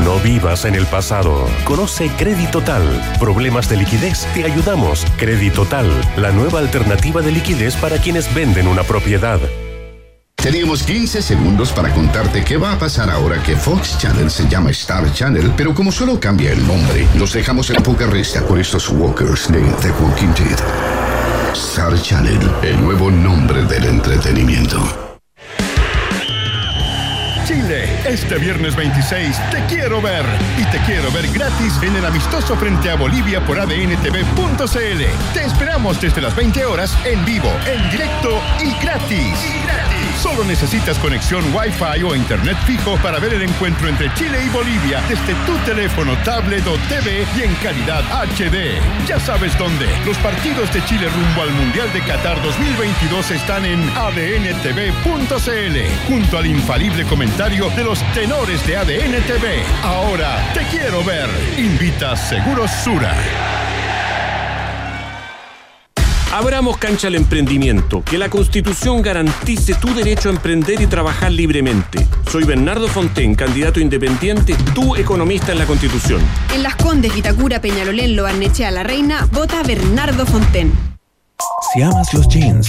No 0.04 0.18
vivas 0.18 0.64
en 0.64 0.74
el 0.74 0.86
pasado. 0.86 1.48
Conoce 1.64 2.10
Creditotal. 2.16 3.16
Problemas 3.18 3.68
de 3.68 3.76
liquidez, 3.76 4.26
te 4.34 4.44
ayudamos. 4.44 5.06
Creditotal, 5.16 5.90
la 6.16 6.30
nueva 6.30 6.58
alternativa 6.58 7.22
de 7.22 7.32
liquidez 7.32 7.76
para 7.76 7.98
quienes 7.98 8.32
venden 8.34 8.68
una 8.68 8.82
propiedad. 8.82 9.40
Teníamos 10.36 10.84
15 10.84 11.22
segundos 11.22 11.72
para 11.72 11.92
contarte 11.92 12.44
qué 12.44 12.56
va 12.56 12.72
a 12.72 12.78
pasar 12.78 13.10
ahora 13.10 13.42
que 13.42 13.56
Fox 13.56 13.98
Channel 13.98 14.30
se 14.30 14.48
llama 14.48 14.70
Star 14.70 15.12
Channel, 15.12 15.52
pero 15.56 15.74
como 15.74 15.90
solo 15.90 16.20
cambia 16.20 16.52
el 16.52 16.64
nombre, 16.64 17.06
los 17.16 17.32
dejamos 17.32 17.70
en 17.70 17.82
poca 17.82 18.06
resta 18.06 18.42
con 18.42 18.60
estos 18.60 18.88
walkers 18.90 19.50
de 19.50 19.60
The 19.60 19.90
Walking 20.00 20.32
Dead. 20.34 20.58
Star 21.52 22.00
Channel, 22.00 22.38
el 22.62 22.80
nuevo 22.80 23.10
nombre 23.10 23.64
del 23.64 23.86
entretenimiento. 23.86 25.06
Chile, 27.46 27.88
este 28.06 28.38
viernes 28.38 28.76
26 28.76 29.36
te 29.50 29.64
quiero 29.66 30.00
ver 30.02 30.24
y 30.58 30.64
te 30.70 30.78
quiero 30.84 31.10
ver 31.12 31.26
gratis 31.28 31.74
en 31.82 31.96
el 31.96 32.04
amistoso 32.04 32.56
frente 32.56 32.90
a 32.90 32.96
Bolivia 32.96 33.44
por 33.44 33.58
adntv.cl. 33.58 35.32
Te 35.32 35.44
esperamos 35.44 36.00
desde 36.00 36.20
las 36.20 36.36
20 36.36 36.64
horas 36.66 36.96
en 37.04 37.24
vivo, 37.24 37.50
en 37.66 37.90
directo 37.90 38.40
y 38.60 38.84
gratis. 38.84 39.34
Y 39.44 39.64
gratis. 39.64 39.95
Solo 40.26 40.42
necesitas 40.42 40.98
conexión 40.98 41.44
Wi-Fi 41.54 42.02
o 42.02 42.16
internet 42.16 42.56
fijo 42.66 42.96
para 42.96 43.20
ver 43.20 43.34
el 43.34 43.42
encuentro 43.42 43.86
entre 43.86 44.12
Chile 44.14 44.42
y 44.44 44.48
Bolivia 44.48 45.00
desde 45.08 45.34
tu 45.46 45.56
teléfono, 45.58 46.16
tablet 46.24 46.66
o 46.66 46.76
TV 46.88 47.24
y 47.36 47.42
en 47.42 47.54
calidad 47.62 48.02
HD. 48.24 48.80
Ya 49.06 49.20
sabes 49.20 49.56
dónde. 49.56 49.86
Los 50.04 50.16
partidos 50.18 50.72
de 50.74 50.84
Chile 50.84 51.08
rumbo 51.08 51.42
al 51.42 51.52
Mundial 51.52 51.92
de 51.92 52.00
Qatar 52.00 52.42
2022 52.42 53.30
están 53.30 53.64
en 53.66 53.88
adntv.cl 53.90 55.78
junto 56.08 56.38
al 56.38 56.46
infalible 56.46 57.04
comentario 57.04 57.70
de 57.70 57.84
los 57.84 58.02
tenores 58.12 58.66
de 58.66 58.78
ADN 58.78 59.22
TV. 59.28 59.62
Ahora 59.84 60.50
te 60.54 60.64
quiero 60.64 61.04
ver. 61.04 61.30
Invita 61.56 62.16
Seguros 62.16 62.72
Sura. 62.72 63.14
Abramos 66.32 66.76
cancha 66.76 67.06
al 67.06 67.14
emprendimiento, 67.14 68.02
que 68.02 68.18
la 68.18 68.28
Constitución 68.28 69.00
garantice 69.00 69.74
tu 69.74 69.94
derecho 69.94 70.28
a 70.28 70.32
emprender 70.32 70.80
y 70.80 70.86
trabajar 70.86 71.30
libremente. 71.32 72.06
Soy 72.30 72.44
Bernardo 72.44 72.88
Fonten, 72.88 73.34
candidato 73.34 73.80
independiente, 73.80 74.56
tu 74.74 74.96
economista 74.96 75.52
en 75.52 75.58
la 75.58 75.66
Constitución. 75.66 76.20
En 76.52 76.62
Las 76.62 76.76
Condes, 76.76 77.14
Vitacura, 77.14 77.60
Peñalolén, 77.60 78.16
Lobarnechea, 78.16 78.70
La 78.70 78.82
Reina, 78.82 79.28
vota 79.32 79.62
Bernardo 79.62 80.26
Fonten. 80.26 80.72
Si 81.72 81.82
amas 81.82 82.12
los 82.12 82.28
jeans, 82.28 82.68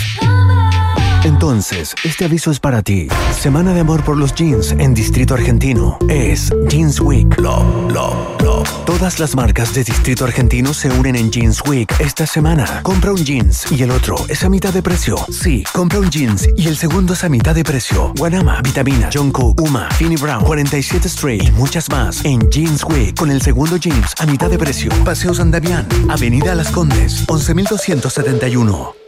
entonces 1.28 1.94
este 2.04 2.26
aviso 2.26 2.52
es 2.52 2.60
para 2.60 2.82
ti. 2.82 3.08
Semana 3.38 3.74
de 3.74 3.82
amor 3.82 4.04
por 4.04 4.18
los 4.18 4.34
jeans 4.34 4.72
en 4.80 4.94
Distrito 4.94 5.34
Argentino. 5.34 5.98
Es 6.10 6.52
Jeans 6.70 7.00
Week. 7.00 7.28
Love, 7.40 7.92
love, 7.92 8.42
love. 8.42 8.70
Todas 8.86 9.20
las 9.20 9.36
marcas 9.36 9.74
de 9.74 9.84
Distrito 9.84 10.26
Argentino 10.26 10.74
se 10.74 10.90
unen 10.90 11.16
en 11.16 11.32
Jeans 11.32 11.62
Week 11.68 11.94
esta 12.00 12.26
semana. 12.26 12.82
Compra 12.84 13.12
un 13.12 13.24
jeans 13.24 13.72
y 13.72 13.84
el 13.84 13.92
otro 13.92 14.16
es 14.30 14.44
a 14.44 14.50
mitad 14.50 14.74
de 14.74 14.82
precio. 14.82 15.18
Sí, 15.30 15.64
compra 15.74 16.00
un 16.00 16.10
jeans 16.10 16.50
y 16.56 16.68
el 16.68 16.78
segundo 16.78 17.14
es 17.14 17.24
a 17.24 17.30
mitad 17.30 17.54
de 17.54 17.64
precio. 17.64 18.14
Guanama, 18.18 18.62
Vitamina, 18.62 19.10
Jungkook, 19.14 19.62
Uma, 19.62 19.90
Finny 19.92 20.16
Brown, 20.16 20.44
47 20.44 21.08
Street 21.08 21.44
y 21.44 21.52
muchas 21.52 21.90
más 21.90 22.24
en 22.26 22.50
Jeans 22.50 22.84
Week 22.86 23.16
con 23.16 23.32
el 23.32 23.42
segundo 23.42 23.78
jeans 23.78 24.14
a 24.20 24.26
mitad 24.26 24.50
de 24.50 24.58
precio. 24.58 24.92
Paseo 25.04 25.34
San 25.34 25.52
Damián, 25.52 25.88
Avenida 26.10 26.56
Las 26.56 26.72
Condes, 26.72 27.26
11271. 27.28 29.07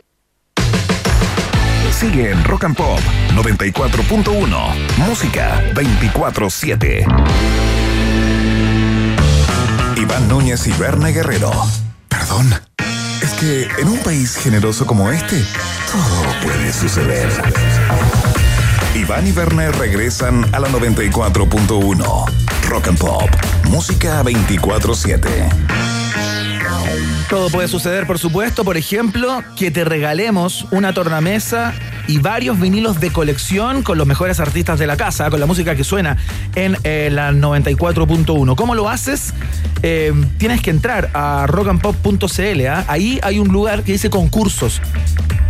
Sigue 2.00 2.32
en 2.32 2.42
Rock 2.46 2.64
and 2.64 2.78
Pop 2.78 3.02
94.1. 3.36 4.98
Música 5.00 5.62
24-7. 5.74 7.06
Iván 9.98 10.28
Núñez 10.30 10.66
y 10.68 10.72
Berna 10.80 11.10
Guerrero. 11.10 11.52
Perdón. 12.08 12.54
Es 13.22 13.32
que 13.34 13.68
en 13.82 13.90
un 13.90 13.98
país 13.98 14.38
generoso 14.38 14.88
como 14.88 15.12
este, 15.12 15.44
todo 15.92 16.24
puede 16.42 16.72
suceder. 16.72 17.28
Iván 18.96 19.28
y 19.28 19.34
Berna 19.34 19.70
regresan 19.72 20.46
a 20.56 20.60
la 20.62 20.70
94.1. 20.70 22.26
Rock 22.70 22.88
and 22.88 22.98
Pop. 22.98 23.30
Música 23.66 24.24
24-7. 24.24 25.99
Todo 27.30 27.50
puede 27.50 27.68
suceder, 27.68 28.08
por 28.08 28.18
supuesto. 28.18 28.64
Por 28.64 28.76
ejemplo, 28.76 29.44
que 29.56 29.70
te 29.70 29.86
regalemos 29.86 30.66
una 30.72 30.94
tornamesa 30.94 31.74
y 32.08 32.18
varios 32.18 32.60
vinilos 32.60 33.00
de 33.00 33.12
colección 33.12 33.84
con 33.84 34.00
los 34.00 34.08
mejores 34.08 34.40
artistas 34.40 34.80
de 34.80 34.88
la 34.88 34.98
casa, 34.98 35.30
con 35.30 35.40
la 35.40 35.46
música 35.46 35.76
que 35.76 35.84
suena 35.84 36.18
en 36.56 36.76
eh, 36.84 37.10
la 37.12 37.32
94.1. 37.32 38.56
¿Cómo 38.56 38.74
lo 38.74 38.90
haces? 38.90 39.34
Eh, 39.84 40.12
tienes 40.40 40.62
que 40.62 40.72
entrar 40.72 41.12
a 41.14 41.46
rockandpop.cl. 41.48 42.68
¿ah? 42.68 42.86
Ahí 42.88 43.20
hay 43.22 43.38
un 43.38 43.50
lugar 43.50 43.84
que 43.84 43.92
dice 43.92 44.10
concursos. 44.10 44.82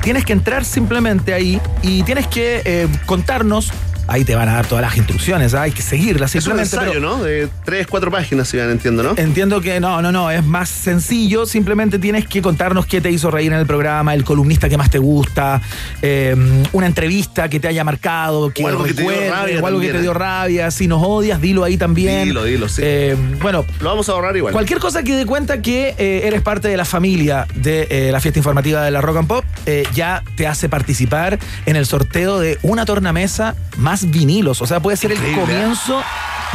Tienes 0.01 0.26
que 0.26 0.34
entrar 0.34 0.65
simplemente 0.65 1.34
ahí 1.34 1.61
y 1.82 2.03
tienes 2.03 2.28
que 2.28 2.61
eh, 2.65 2.88
contarnos 3.05 3.72
ahí 4.10 4.26
te 4.26 4.36
van 4.36 4.49
a 4.49 4.53
dar 4.53 4.66
todas 4.68 4.82
las 4.84 4.97
instrucciones, 4.97 5.53
¿ah? 5.53 5.64
hay 5.64 5.72
que 5.72 5.82
seguirlas 5.82 6.36
Es 6.36 6.47
un 6.47 6.60
ensayo, 6.60 6.91
pero- 6.91 6.99
¿no? 7.01 7.24
De 7.24 7.47
tres, 7.64 7.88
cuatro 7.88 8.12
páginas, 8.12 8.47
si 8.47 8.57
bien 8.57 8.70
entiendo, 8.70 9.03
¿no? 9.03 9.14
Entiendo 9.18 9.62
que 9.62 9.80
no, 9.80 10.01
no, 10.01 10.12
no, 10.12 10.32
es 10.32 10.43
más 10.45 10.70
sencillo. 10.70 11.45
Simplemente 11.45 11.99
tienes 11.99 12.28
que 12.28 12.41
contarnos 12.41 12.86
qué 12.86 13.01
te 13.01 13.12
hizo 13.12 13.32
reír 13.32 13.51
en 13.53 13.60
el 13.60 13.66
programa, 13.66 14.14
el 14.14 14.24
columnista 14.24 14.70
que 14.70 14.78
más 14.78 14.89
te 14.89 14.97
gusta, 14.99 15.62
eh, 16.01 16.36
una 16.72 16.86
entrevista 16.88 17.49
que 17.49 17.60
te 17.60 17.68
haya 17.68 17.84
marcado, 17.84 18.51
que 18.51 18.64
O 18.64 18.68
algo 18.68 18.84
que 18.84 18.93
te 18.93 19.01
dio 19.01 19.12
rabia 19.32 19.62
o 19.62 19.68
algo 19.68 19.80
que 19.80 19.91
te 19.91 19.97
¿eh? 19.97 20.01
dio 20.01 20.14
rabia. 20.14 20.72
Si 20.72 20.88
nos 20.88 21.01
odias, 21.03 21.41
dilo 21.41 21.64
ahí 21.64 21.78
también. 21.78 22.26
Dilo, 22.26 22.43
dilo, 22.43 22.68
sí. 22.70 22.82
Eh, 22.84 23.16
bueno, 23.41 23.66
Lo 23.82 23.89
vamos 23.89 24.10
a 24.10 24.14
ahorrar 24.14 24.36
igual. 24.36 24.53
Cualquier 24.53 24.80
cosa 24.80 25.03
que 25.03 25.16
dé 25.16 25.26
cuenta 25.26 25.62
que 25.62 25.95
eh, 25.97 26.22
eres 26.26 26.41
parte 26.41 26.68
de 26.68 26.78
la 26.78 26.86
familia 26.86 27.45
de 27.55 27.88
eh, 27.89 28.10
la 28.12 28.20
fiesta 28.20 28.39
informativa 28.39 28.84
de 28.84 28.91
la 28.91 29.01
Rock 29.01 29.18
and 29.18 29.28
Pop, 29.28 29.45
eh, 29.66 29.84
ya 29.93 30.24
te 30.36 30.47
hace 30.47 30.70
participar 30.70 31.39
en 31.66 31.76
el 31.76 31.86
sorteo 31.86 32.39
de 32.39 32.57
una 32.62 32.86
tornamesa 32.86 33.55
más 33.78 33.99
vinilos. 34.10 34.62
O 34.62 34.68
sea, 34.68 34.80
puede 34.80 34.97
ser 34.97 35.12
el 35.12 35.18
Increíble, 35.18 35.41
¿eh? 35.41 35.45
comienzo 35.45 36.04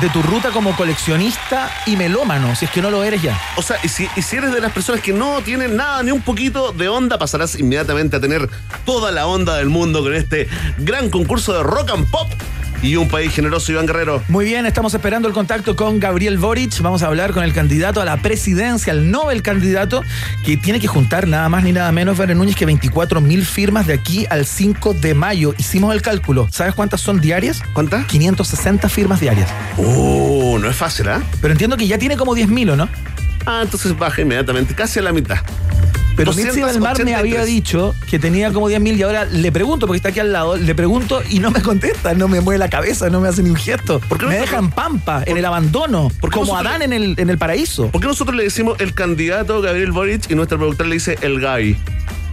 de 0.01 0.09
tu 0.11 0.23
ruta 0.23 0.51
como 0.51 0.75
coleccionista 0.77 1.71
y 1.87 1.97
melómano, 1.97 2.55
si 2.57 2.65
es 2.65 2.71
que 2.71 2.83
no 2.83 2.91
lo 2.91 3.05
eres 3.05 3.23
ya. 3.23 3.41
O 3.57 3.63
sea, 3.63 3.79
y 3.83 3.89
si, 3.89 4.09
y 4.17 4.23
si 4.23 4.37
eres 4.37 4.53
de 4.53 4.61
las 4.61 4.73
personas 4.73 5.01
que 5.01 5.13
no 5.13 5.41
tienen 5.43 5.77
nada 5.77 6.03
ni 6.03 6.11
un 6.11 6.23
poquito 6.23 6.73
de 6.73 6.89
onda, 6.89 7.19
pasarás 7.19 7.59
inmediatamente 7.59 8.17
a 8.17 8.21
tener 8.21 8.49
toda 8.85 9.13
la 9.13 9.27
onda 9.27 9.57
del 9.57 9.69
mundo 9.69 10.03
con 10.03 10.15
este 10.15 10.49
gran 10.79 11.11
concurso 11.11 11.53
de 11.53 11.63
rock 11.63 11.91
and 11.91 12.11
pop 12.11 12.29
y 12.85 12.97
un 12.97 13.09
país 13.09 13.33
generoso, 13.33 13.73
Iván 13.73 13.87
Guerrero. 13.87 14.23
Muy 14.29 14.45
bien, 14.45 14.67
estamos 14.67 14.93
esperando 14.93 15.27
el 15.27 15.33
contacto 15.33 15.75
con 15.75 15.99
Gabriel 15.99 16.37
Boric. 16.37 16.81
Vamos 16.83 17.03
a 17.03 17.07
hablar 17.07 17.33
con 17.33 17.43
el 17.43 17.55
candidato 17.55 18.03
a 18.03 18.05
la 18.05 18.19
presidencia, 18.19 18.93
el 18.93 19.11
Nobel 19.11 19.43
candidato, 19.43 20.03
que 20.45 20.59
tiene 20.59 20.81
que 20.81 20.87
juntar 20.87 21.27
nada 21.27 21.49
más 21.49 21.65
ni 21.65 21.73
nada 21.73 21.91
menos, 21.93 22.19
Verne 22.19 22.35
Núñez, 22.35 22.57
que 22.57 22.67
24 22.67 23.23
mil 23.23 23.47
firmas 23.47 23.87
de 23.87 23.95
aquí 23.95 24.27
al 24.29 24.45
5 24.45 24.93
de 24.95 25.15
mayo. 25.15 25.55
Hicimos 25.57 25.95
el 25.95 26.03
cálculo. 26.03 26.47
¿Sabes 26.51 26.75
cuántas 26.75 27.01
son 27.01 27.23
diarias? 27.23 27.63
¿Cuántas? 27.73 28.05
560 28.05 28.89
firmas 28.91 29.19
diarias. 29.19 29.49
Oh, 29.79 30.59
no 30.61 30.69
es 30.69 30.77
fácil, 30.77 31.09
¿ah? 31.09 31.23
Pero 31.41 31.53
entiendo 31.53 31.79
que 31.79 31.87
ya 31.87 31.97
tiene 31.97 32.19
como 32.19 32.35
10 32.35 32.49
mil, 32.49 32.69
¿o 32.69 32.77
no? 32.77 32.91
Ah, 33.47 33.61
entonces 33.63 33.97
baja 33.99 34.23
inmediatamente, 34.23 34.75
casi 34.75 34.99
a 34.99 35.03
la 35.03 35.13
mitad. 35.13 35.39
Pero 36.17 36.33
Mitzi 36.33 36.61
Belmar 36.61 36.97
me 37.05 37.11
283. 37.13 37.19
había 37.19 37.45
dicho 37.45 37.93
que 38.09 38.21
tenía 38.21 38.53
como 38.53 38.69
10 38.69 38.81
mil 38.81 38.97
y 38.97 39.03
ahora 39.03 39.25
le 39.25 39.51
pregunto, 39.51 39.89
porque 39.89 39.97
está 39.97 40.11
aquí 40.11 40.21
al 40.21 40.33
lado, 40.33 40.57
le 40.57 40.73
pregunto 40.75 41.21
y 41.29 41.41
no 41.41 41.51
me 41.51 41.61
contesta, 41.61 42.15
no 42.15 42.29
me 42.29 42.41
mueve 42.41 42.59
la 42.59 42.69
cabeza, 42.71 43.11
no 43.11 43.21
me 43.21 43.27
hace 43.29 43.43
ni 43.43 43.51
un 43.51 43.57
gesto. 43.57 43.99
¿Por 44.09 44.19
qué 44.19 44.27
me 44.27 44.35
no- 44.37 44.41
deja 44.43 44.59
en 44.59 44.71
pampa, 44.71 45.25
en 45.27 45.37
el 45.37 45.45
abandono, 45.45 46.13
¿Por 46.21 46.31
qué 46.31 46.35
como 46.35 46.53
nosotros- 46.53 46.71
Adán 46.71 46.83
en 46.83 46.93
el, 46.93 47.15
en 47.19 47.31
el 47.31 47.37
paraíso. 47.39 47.89
¿Por 47.89 48.01
qué 48.01 48.07
nosotros 48.07 48.37
le 48.37 48.45
decimos 48.45 48.79
el 48.81 48.95
candidato 48.95 49.61
Gabriel 49.61 49.91
Boric 49.91 50.31
y 50.31 50.37
nuestra 50.37 50.57
productora 50.57 50.89
le 50.89 50.95
dice 50.95 51.19
el 51.21 51.41
Guy? 51.41 51.77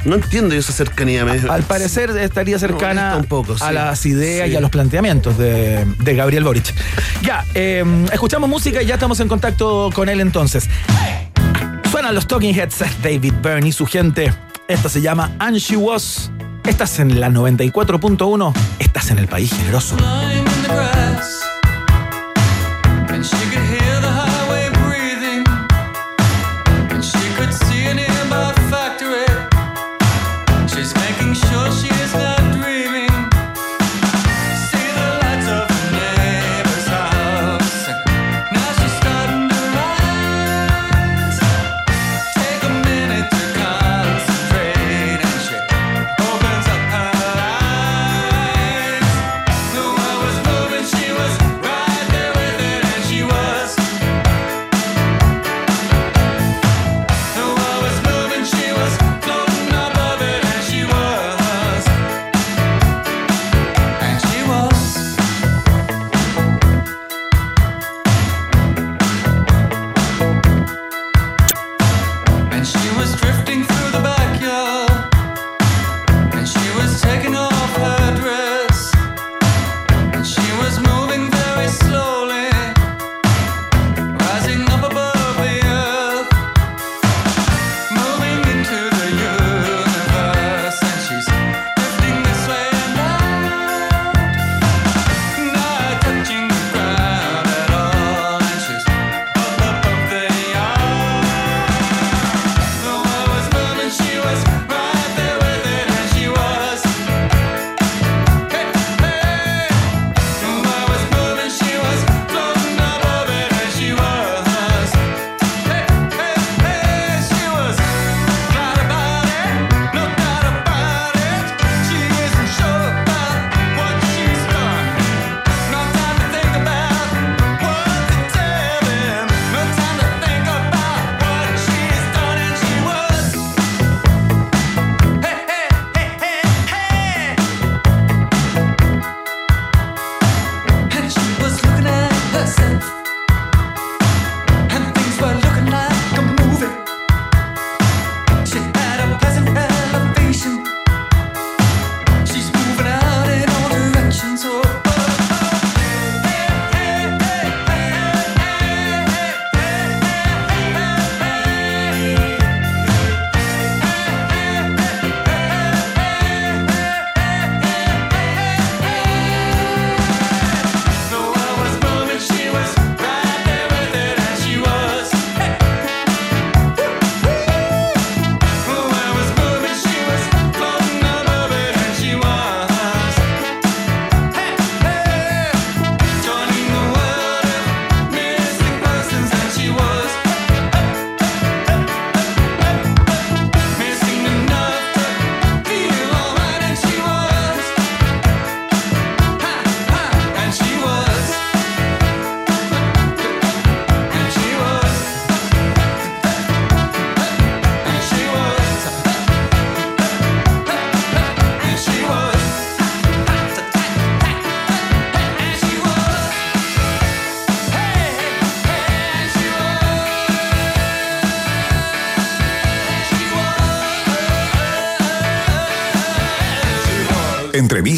No 0.05 0.15
entiendo 0.15 0.53
yo 0.53 0.59
esa 0.59 0.73
cercanía. 0.73 1.23
Me... 1.25 1.33
Al 1.49 1.63
parecer 1.63 2.09
estaría 2.17 2.57
cercana 2.59 3.11
molesta 3.15 3.17
un 3.17 3.25
poco, 3.25 3.55
a 3.63 3.71
las 3.71 4.05
ideas 4.05 4.47
Sí. 4.47 4.53
y 4.53 4.55
a 4.55 4.61
los 4.61 4.69
planteamientos 4.71 5.37
de, 5.37 5.85
de 5.99 6.15
Gabriel 6.15 6.43
Boric. 6.43 6.73
Ya, 7.23 7.45
eh, 7.53 7.83
escuchamos 8.11 8.49
música 8.49 8.81
y 8.81 8.85
ya 8.87 8.95
estamos 8.95 9.19
en 9.19 9.27
contacto 9.27 9.89
con 9.93 10.09
él 10.09 10.19
entonces. 10.21 10.69
Suenan 11.91 12.15
los 12.15 12.25
Talking 12.27 12.55
Heads, 12.55 12.79
David 13.03 13.33
Byrne 13.43 13.67
y 13.67 13.71
su 13.71 13.85
gente. 13.85 14.33
Esta 14.67 14.89
se 14.89 15.01
llama 15.01 15.31
And 15.39 15.57
She 15.57 15.75
Was. 15.75 16.31
Estás 16.65 16.99
en 16.99 17.19
la 17.19 17.29
94.1. 17.29 18.53
Estás 18.79 19.09
en 19.11 19.17
el 19.19 19.27
país 19.27 19.51
generoso. 19.53 19.97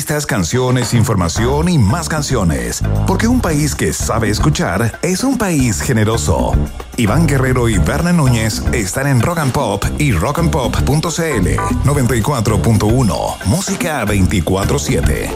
Entrevistas, 0.04 0.26
canciones, 0.26 0.94
información 0.94 1.70
y 1.70 1.78
más 1.78 2.10
canciones. 2.10 2.82
Porque 3.08 3.26
un 3.26 3.40
país 3.40 3.74
que 3.74 3.94
sabe 3.94 4.30
escuchar 4.30 5.00
es 5.02 5.24
un 5.24 5.38
país 5.38 5.80
generoso. 5.80 6.52
Iván 6.98 7.26
Guerrero 7.26 7.70
y 7.70 7.78
Berna 7.78 8.12
Núñez 8.12 8.64
están 8.74 9.08
en 9.08 9.22
Rock 9.22 9.38
and 9.38 9.54
Pop 9.54 9.86
y 10.00 10.12
rockandpop.cl 10.12 11.48
94.1. 11.86 13.46
Música 13.46 14.06
24-7. 14.06 15.30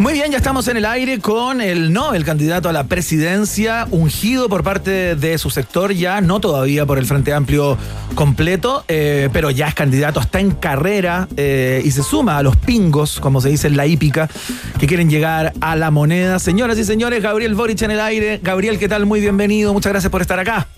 Muy 0.00 0.14
bien, 0.14 0.32
ya 0.32 0.38
estamos 0.38 0.66
en 0.66 0.78
el 0.78 0.86
aire 0.86 1.20
con 1.20 1.60
el 1.60 1.92
no, 1.92 2.14
el 2.14 2.24
candidato 2.24 2.68
a 2.70 2.72
la 2.72 2.84
presidencia, 2.84 3.86
ungido 3.90 4.48
por 4.48 4.64
parte 4.64 5.14
de 5.14 5.38
su 5.38 5.50
sector, 5.50 5.92
ya 5.92 6.20
no 6.20 6.40
todavía 6.40 6.86
por 6.86 6.98
el 6.98 7.06
Frente 7.06 7.34
Amplio 7.34 7.76
completo, 8.20 8.84
eh, 8.86 9.30
pero 9.32 9.50
ya 9.50 9.66
es 9.66 9.74
candidato, 9.74 10.20
está 10.20 10.40
en 10.40 10.50
carrera 10.50 11.26
eh, 11.38 11.80
y 11.82 11.90
se 11.90 12.02
suma 12.02 12.36
a 12.36 12.42
los 12.42 12.54
pingos, 12.54 13.18
como 13.18 13.40
se 13.40 13.48
dice 13.48 13.66
en 13.66 13.78
la 13.78 13.86
hípica, 13.86 14.28
que 14.78 14.86
quieren 14.86 15.08
llegar 15.08 15.54
a 15.62 15.74
la 15.74 15.90
moneda. 15.90 16.38
Señoras 16.38 16.76
y 16.76 16.84
señores, 16.84 17.22
Gabriel 17.22 17.54
Boric 17.54 17.80
en 17.80 17.92
el 17.92 18.00
aire. 18.00 18.38
Gabriel, 18.42 18.78
¿qué 18.78 18.90
tal? 18.90 19.06
Muy 19.06 19.22
bienvenido, 19.22 19.72
muchas 19.72 19.92
gracias 19.92 20.10
por 20.10 20.20
estar 20.20 20.38
acá. 20.38 20.68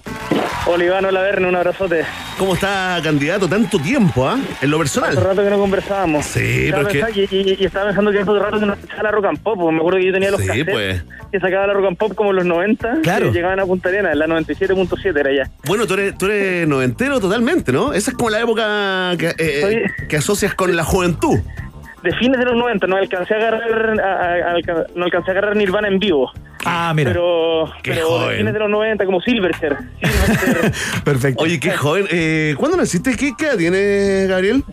Hola 0.65 0.85
Iván, 0.85 1.05
hola 1.05 1.23
Verne, 1.23 1.49
un 1.49 1.57
abrazote. 1.57 2.05
¿Cómo 2.39 2.55
está, 2.55 3.01
candidato? 3.03 3.49
Tanto 3.49 3.81
tiempo, 3.81 4.29
¿ah? 4.29 4.39
En 4.61 4.71
lo 4.71 4.79
personal. 4.79 5.11
Hace 5.11 5.21
rato 5.21 5.43
que 5.43 5.51
no 5.51 5.59
conversábamos. 5.59 6.25
Sí, 6.25 6.67
Estaba 6.67 6.89
pero 6.89 7.05
es 7.09 7.15
que- 7.15 7.21
y, 7.37 7.41
y- 7.41 7.57
y 7.61 7.65
estaba 7.65 7.87
pensando 7.87 8.13
que 8.13 8.19
hace 8.21 8.31
rato 8.39 8.61
que 8.61 8.67
no 8.67 8.73
escuchaba 8.75 9.03
la 9.03 9.11
rock 9.11 9.25
and 9.27 9.39
pop. 9.41 9.57
porque 9.59 9.73
Me 9.75 9.79
acuerdo 9.81 9.99
que 9.99 10.07
yo 10.07 10.13
tenía 10.13 10.31
los 10.31 10.41
Sí, 10.41 10.47
cassettes 10.47 10.73
pues. 10.75 11.05
que 11.33 11.41
sacaba 11.41 11.67
la 11.67 11.73
rock 11.73 11.87
and 11.89 11.97
pop 11.97 12.15
como 12.15 12.31
en 12.31 12.37
los 12.37 12.45
90. 12.45 12.95
Claro. 13.03 13.27
Que 13.27 13.33
llegaban 13.33 13.59
a 13.59 13.67
Punta 13.67 13.89
Arenas, 13.89 14.13
en 14.13 14.19
la 14.21 14.27
97.7 14.29 15.19
era 15.21 15.33
ya. 15.33 15.51
Bueno, 15.65 15.85
tú 15.87 15.95
eres, 15.95 16.17
tú 16.17 16.27
eres 16.27 16.69
noventero 16.69 17.19
totalmente, 17.19 17.73
¿no? 17.73 17.93
Esa 17.93 18.13
es 18.13 18.17
como 18.17 18.31
la 18.31 18.41
época 18.41 19.15
que, 19.19 19.35
eh, 19.39 19.87
que 20.09 20.17
asocias 20.17 20.55
con 20.55 20.75
la 20.77 20.85
juventud. 20.85 21.41
De 22.05 22.13
fines 22.17 22.39
de 22.39 22.45
los 22.45 22.55
90, 22.57 22.87
no 22.87 22.97
alcancé 22.97 23.35
a 23.35 23.37
agarrar, 23.39 24.01
a- 24.01 24.53
a- 24.55 24.87
no 24.95 25.05
alcancé 25.05 25.31
a 25.31 25.33
agarrar 25.33 25.57
Nirvana 25.57 25.89
en 25.89 25.99
vivo. 25.99 26.31
Ah, 26.65 26.93
mira. 26.95 27.11
Pero, 27.11 27.71
Qué 27.83 27.93
pero 27.93 28.09
joven. 28.09 28.31
de 28.31 28.37
fines 28.39 28.53
de 28.55 28.59
los 28.61 28.71
90, 28.71 29.05
como 29.05 29.21
Silverchair. 29.21 29.77
Perfecto. 31.05 31.43
Oye, 31.43 31.59
qué 31.61 31.73
joven. 31.73 32.07
Eh, 32.11 32.55
¿Cuándo 32.57 32.77
naciste? 32.77 33.17
¿Qué, 33.17 33.33
qué 33.37 33.47
edad 33.47 33.57
tienes, 33.57 34.29
Gabriel? 34.29 34.65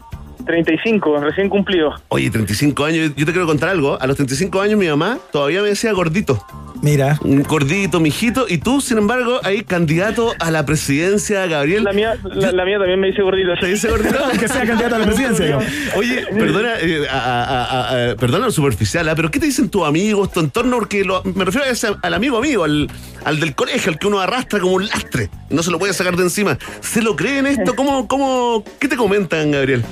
35, 0.46 1.18
recién 1.20 1.50
cumplido. 1.50 1.94
Oye, 2.08 2.30
35 2.30 2.86
años. 2.86 3.12
Yo 3.16 3.26
te 3.26 3.32
quiero 3.32 3.46
contar 3.46 3.70
algo. 3.70 4.02
A 4.02 4.08
los 4.08 4.16
35 4.16 4.62
años 4.62 4.80
mi 4.80 4.88
mamá 4.88 5.20
todavía 5.32 5.62
me 5.62 5.70
decía 5.70 5.92
gordito. 5.92 6.44
Mira. 6.82 7.20
Un 7.24 7.44
gordito, 7.44 8.00
mijito. 8.00 8.46
Y 8.48 8.58
tú, 8.60 8.80
sin 8.80 8.98
embargo, 8.98 9.40
ahí 9.44 9.64
candidato 9.64 10.34
a 10.40 10.50
la 10.50 10.66
presidencia, 10.66 11.46
Gabriel. 11.46 11.84
La 11.84 11.92
mía, 11.92 12.18
la, 12.24 12.52
la 12.54 12.64
mía 12.66 12.78
también 12.78 13.00
me 13.02 13.08
dice 13.08 13.22
gordito. 13.22 13.52
¿Te 13.60 13.68
dice 13.68 13.90
gordito? 13.90 14.18
Que 14.40 14.48
sea 14.48 14.66
candidato 14.66 14.96
a 14.96 15.00
la 15.00 15.06
presidencia. 15.06 15.60
Oye, 15.98 16.26
perdona, 16.34 16.76
eh, 16.80 17.06
a- 17.10 17.16
a- 17.18 17.64
a- 17.64 18.12
a- 18.12 18.16
perdona 18.16 18.46
lo 18.46 18.52
superficial, 18.52 19.10
¿ah? 19.10 19.16
pero 19.16 19.30
¿qué 19.30 19.40
te 19.40 19.48
dicen 19.48 19.70
tus 19.70 19.86
amigos, 19.86 20.32
tu 20.32 20.40
entorno? 20.40 20.78
Porque 20.78 21.04
lo- 21.04 21.22
me 21.24 21.44
refiero 21.44 21.68
a 21.68 21.70
ese- 21.70 21.96
al 22.02 22.14
amigo 22.14 22.38
amigo, 22.38 22.64
al, 22.64 22.90
al 23.26 23.40
del 23.42 23.56
colegio, 23.56 23.92
al 23.92 24.00
que 24.00 24.08
uno 24.08 24.20
arrastra 24.22 24.60
como 24.60 24.76
un 24.76 24.88
lastre. 24.88 25.30
No 25.50 25.64
se 25.64 25.72
lo 25.72 25.80
puede 25.80 25.92
sacar 25.94 26.16
de 26.16 26.24
encima. 26.24 26.58
¿Se 26.80 27.02
lo 27.02 27.16
creen 27.18 27.46
esto? 27.46 27.76
¿Cómo, 27.76 28.08
cómo, 28.08 28.64
¿Qué 28.80 28.88
te 28.88 28.96
comentan, 28.96 29.52
Gabriel? 29.52 29.84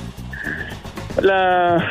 La, 1.22 1.84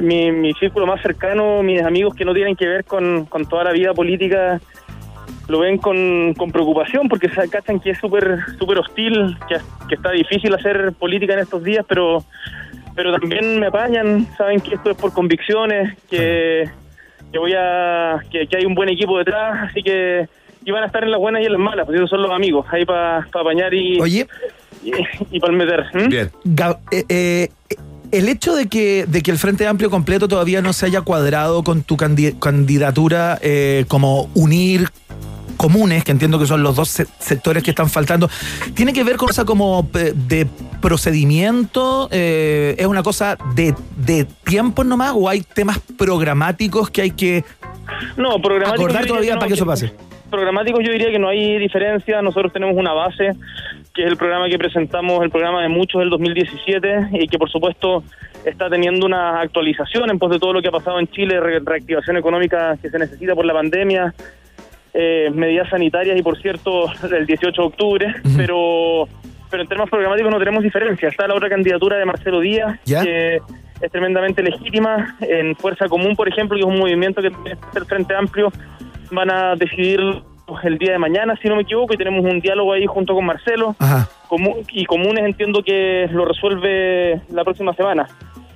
mi, 0.00 0.32
mi 0.32 0.52
círculo 0.54 0.86
más 0.86 1.00
cercano, 1.02 1.62
mis 1.62 1.82
amigos 1.82 2.14
que 2.14 2.24
no 2.24 2.34
tienen 2.34 2.56
que 2.56 2.66
ver 2.66 2.84
con, 2.84 3.24
con 3.26 3.46
toda 3.46 3.64
la 3.64 3.72
vida 3.72 3.92
política, 3.94 4.60
lo 5.48 5.60
ven 5.60 5.78
con, 5.78 6.34
con 6.34 6.50
preocupación 6.52 7.08
porque 7.08 7.28
se 7.28 7.48
cachan 7.48 7.80
que 7.80 7.90
es 7.90 7.98
súper 7.98 8.38
súper 8.58 8.78
hostil, 8.78 9.36
que, 9.48 9.56
que 9.88 9.94
está 9.94 10.10
difícil 10.12 10.54
hacer 10.54 10.92
política 10.98 11.34
en 11.34 11.40
estos 11.40 11.62
días, 11.62 11.84
pero 11.88 12.24
pero 12.94 13.18
también 13.18 13.58
me 13.58 13.66
apañan, 13.68 14.26
saben 14.36 14.60
que 14.60 14.74
esto 14.74 14.90
es 14.90 14.96
por 14.98 15.14
convicciones, 15.14 15.96
que, 16.10 16.68
que 17.32 17.38
voy 17.38 17.54
a 17.56 18.20
que, 18.30 18.46
que 18.46 18.56
hay 18.58 18.66
un 18.66 18.74
buen 18.74 18.90
equipo 18.90 19.16
detrás, 19.16 19.70
así 19.70 19.82
que 19.82 20.28
iban 20.64 20.82
a 20.82 20.86
estar 20.86 21.02
en 21.02 21.10
las 21.10 21.18
buenas 21.18 21.42
y 21.42 21.46
en 21.46 21.52
las 21.52 21.60
malas, 21.60 21.86
pues 21.86 21.96
esos 21.96 22.10
son 22.10 22.22
los 22.22 22.30
amigos, 22.30 22.66
ahí 22.70 22.84
para 22.84 23.18
apañar 23.18 23.72
y, 23.72 23.98
Oye. 24.00 24.26
y, 25.30 25.40
para 25.40 25.52
meter. 25.54 25.84
Bien. 26.08 26.30
Ga- 26.44 26.78
eh, 26.90 27.04
eh, 27.08 27.48
el 28.12 28.28
hecho 28.28 28.54
de 28.54 28.68
que, 28.68 29.06
de 29.08 29.22
que 29.22 29.30
el 29.32 29.38
Frente 29.38 29.66
Amplio 29.66 29.90
completo 29.90 30.28
todavía 30.28 30.62
no 30.62 30.72
se 30.72 30.86
haya 30.86 31.00
cuadrado 31.00 31.64
con 31.64 31.82
tu 31.82 31.96
candi- 31.96 32.38
candidatura 32.38 33.38
eh, 33.42 33.84
como 33.88 34.28
unir 34.34 34.88
comunes, 35.56 36.02
que 36.04 36.10
entiendo 36.12 36.38
que 36.38 36.46
son 36.46 36.62
los 36.62 36.74
dos 36.76 36.88
se- 36.88 37.06
sectores 37.18 37.62
que 37.62 37.70
están 37.70 37.88
faltando, 37.88 38.28
¿tiene 38.74 38.92
que 38.92 39.04
ver 39.04 39.16
con 39.16 39.28
cosa 39.28 39.44
como 39.44 39.88
eh, 39.94 40.12
de 40.14 40.46
procedimiento? 40.80 42.08
Eh, 42.10 42.74
¿Es 42.78 42.86
una 42.86 43.02
cosa 43.02 43.36
de, 43.54 43.74
de 43.96 44.24
tiempo 44.44 44.84
nomás 44.84 45.12
o 45.14 45.28
hay 45.28 45.42
temas 45.42 45.78
programáticos 45.96 46.90
que 46.90 47.02
hay 47.02 47.10
que 47.12 47.44
No, 48.16 48.40
programáticos. 48.42 48.84
acordar 48.86 49.06
todavía 49.06 49.34
no, 49.34 49.38
para 49.40 49.48
que 49.48 49.54
eso 49.54 49.66
pase? 49.66 49.92
Programáticos 50.30 50.80
yo 50.84 50.92
diría 50.92 51.10
que 51.10 51.18
no 51.18 51.28
hay 51.28 51.58
diferencia. 51.58 52.22
Nosotros 52.22 52.52
tenemos 52.52 52.74
una 52.76 52.92
base, 52.92 53.32
que 53.94 54.02
es 54.04 54.10
el 54.10 54.16
programa 54.16 54.48
que 54.48 54.58
presentamos, 54.58 55.22
el 55.22 55.30
programa 55.30 55.62
de 55.62 55.68
muchos 55.68 56.00
del 56.00 56.10
2017, 56.10 57.08
y 57.12 57.28
que 57.28 57.38
por 57.38 57.50
supuesto 57.50 58.02
está 58.44 58.68
teniendo 58.70 59.06
una 59.06 59.40
actualización 59.40 60.10
en 60.10 60.18
pos 60.18 60.30
de 60.30 60.38
todo 60.38 60.52
lo 60.54 60.62
que 60.62 60.68
ha 60.68 60.72
pasado 60.72 60.98
en 60.98 61.06
Chile, 61.08 61.38
re- 61.40 61.60
reactivación 61.60 62.16
económica 62.16 62.76
que 62.80 62.88
se 62.90 62.98
necesita 62.98 63.34
por 63.34 63.44
la 63.44 63.52
pandemia, 63.52 64.14
eh, 64.94 65.30
medidas 65.34 65.68
sanitarias 65.70 66.18
y 66.18 66.22
por 66.22 66.38
cierto 66.40 66.86
el 67.12 67.26
18 67.26 67.60
de 67.62 67.66
octubre, 67.68 68.14
pero 68.36 69.06
pero 69.50 69.62
en 69.64 69.68
términos 69.68 69.90
programáticos 69.90 70.32
no 70.32 70.38
tenemos 70.38 70.62
diferencia. 70.64 71.10
Está 71.10 71.26
la 71.28 71.34
otra 71.34 71.50
candidatura 71.50 71.98
de 71.98 72.06
Marcelo 72.06 72.40
Díaz, 72.40 72.80
¿Ya? 72.86 73.02
que 73.02 73.36
es 73.82 73.90
tremendamente 73.92 74.42
legítima. 74.42 75.16
En 75.20 75.54
Fuerza 75.56 75.88
Común, 75.88 76.16
por 76.16 76.26
ejemplo, 76.26 76.56
que 76.56 76.60
es 76.62 76.66
un 76.66 76.78
movimiento 76.78 77.20
que 77.20 77.28
es 77.28 77.34
el 77.76 77.84
Frente 77.84 78.14
Amplio, 78.14 78.50
van 79.10 79.30
a 79.30 79.54
decidir 79.54 80.00
el 80.62 80.78
día 80.78 80.92
de 80.92 80.98
mañana, 80.98 81.36
si 81.40 81.48
no 81.48 81.56
me 81.56 81.62
equivoco, 81.62 81.94
y 81.94 81.96
tenemos 81.96 82.24
un 82.24 82.40
diálogo 82.40 82.72
ahí 82.72 82.86
junto 82.86 83.14
con 83.14 83.24
Marcelo. 83.24 83.74
Ajá. 83.78 84.08
Y 84.70 84.86
Comunes 84.86 85.24
entiendo 85.24 85.62
que 85.62 86.08
lo 86.10 86.24
resuelve 86.24 87.20
la 87.30 87.44
próxima 87.44 87.74
semana. 87.74 88.08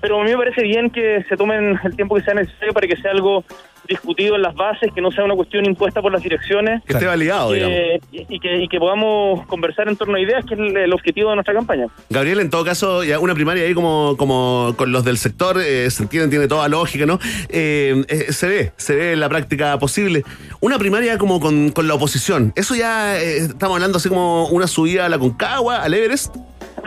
Pero 0.06 0.20
a 0.20 0.24
mí 0.24 0.30
me 0.30 0.36
parece 0.36 0.62
bien 0.62 0.88
que 0.88 1.24
se 1.28 1.36
tomen 1.36 1.80
el 1.82 1.96
tiempo 1.96 2.14
que 2.14 2.22
sea 2.22 2.32
necesario 2.32 2.72
para 2.72 2.86
que 2.86 2.94
sea 2.96 3.10
algo 3.10 3.42
discutido 3.88 4.36
en 4.36 4.42
las 4.42 4.54
bases, 4.54 4.92
que 4.94 5.00
no 5.00 5.10
sea 5.10 5.24
una 5.24 5.34
cuestión 5.34 5.64
impuesta 5.64 6.00
por 6.00 6.12
las 6.12 6.22
direcciones. 6.22 6.80
Que 6.84 6.92
esté 6.92 7.06
validado, 7.06 7.52
y 7.52 7.58
digamos. 7.58 7.76
que, 7.76 8.00
y, 8.12 8.36
y 8.36 8.38
que, 8.38 8.56
y 8.62 8.68
que 8.68 8.78
podamos 8.78 9.44
conversar 9.46 9.88
en 9.88 9.96
torno 9.96 10.14
a 10.14 10.20
ideas, 10.20 10.44
que 10.44 10.54
es 10.54 10.60
el, 10.60 10.76
el 10.76 10.92
objetivo 10.92 11.30
de 11.30 11.36
nuestra 11.36 11.54
campaña. 11.54 11.88
Gabriel, 12.08 12.38
en 12.38 12.50
todo 12.50 12.64
caso, 12.64 13.02
ya 13.02 13.18
una 13.18 13.34
primaria 13.34 13.64
ahí 13.64 13.74
como, 13.74 14.16
como 14.16 14.74
con 14.76 14.92
los 14.92 15.04
del 15.04 15.18
sector, 15.18 15.60
eh, 15.60 15.90
se 15.90 16.04
entiende, 16.04 16.28
tiene 16.28 16.46
toda 16.46 16.68
lógica, 16.68 17.04
¿no? 17.04 17.18
Eh, 17.48 18.04
eh, 18.06 18.32
se 18.32 18.46
ve, 18.46 18.72
se 18.76 18.94
ve 18.94 19.12
en 19.14 19.18
la 19.18 19.28
práctica 19.28 19.76
posible. 19.80 20.22
Una 20.60 20.78
primaria 20.78 21.18
como 21.18 21.40
con, 21.40 21.70
con 21.70 21.88
la 21.88 21.94
oposición, 21.94 22.52
eso 22.54 22.76
ya 22.76 23.20
eh, 23.20 23.38
estamos 23.38 23.74
hablando 23.74 23.98
así 23.98 24.08
como 24.08 24.46
una 24.50 24.68
subida 24.68 25.06
a 25.06 25.08
la 25.08 25.18
Concagua, 25.18 25.82
al 25.82 25.94
Everest. 25.94 26.36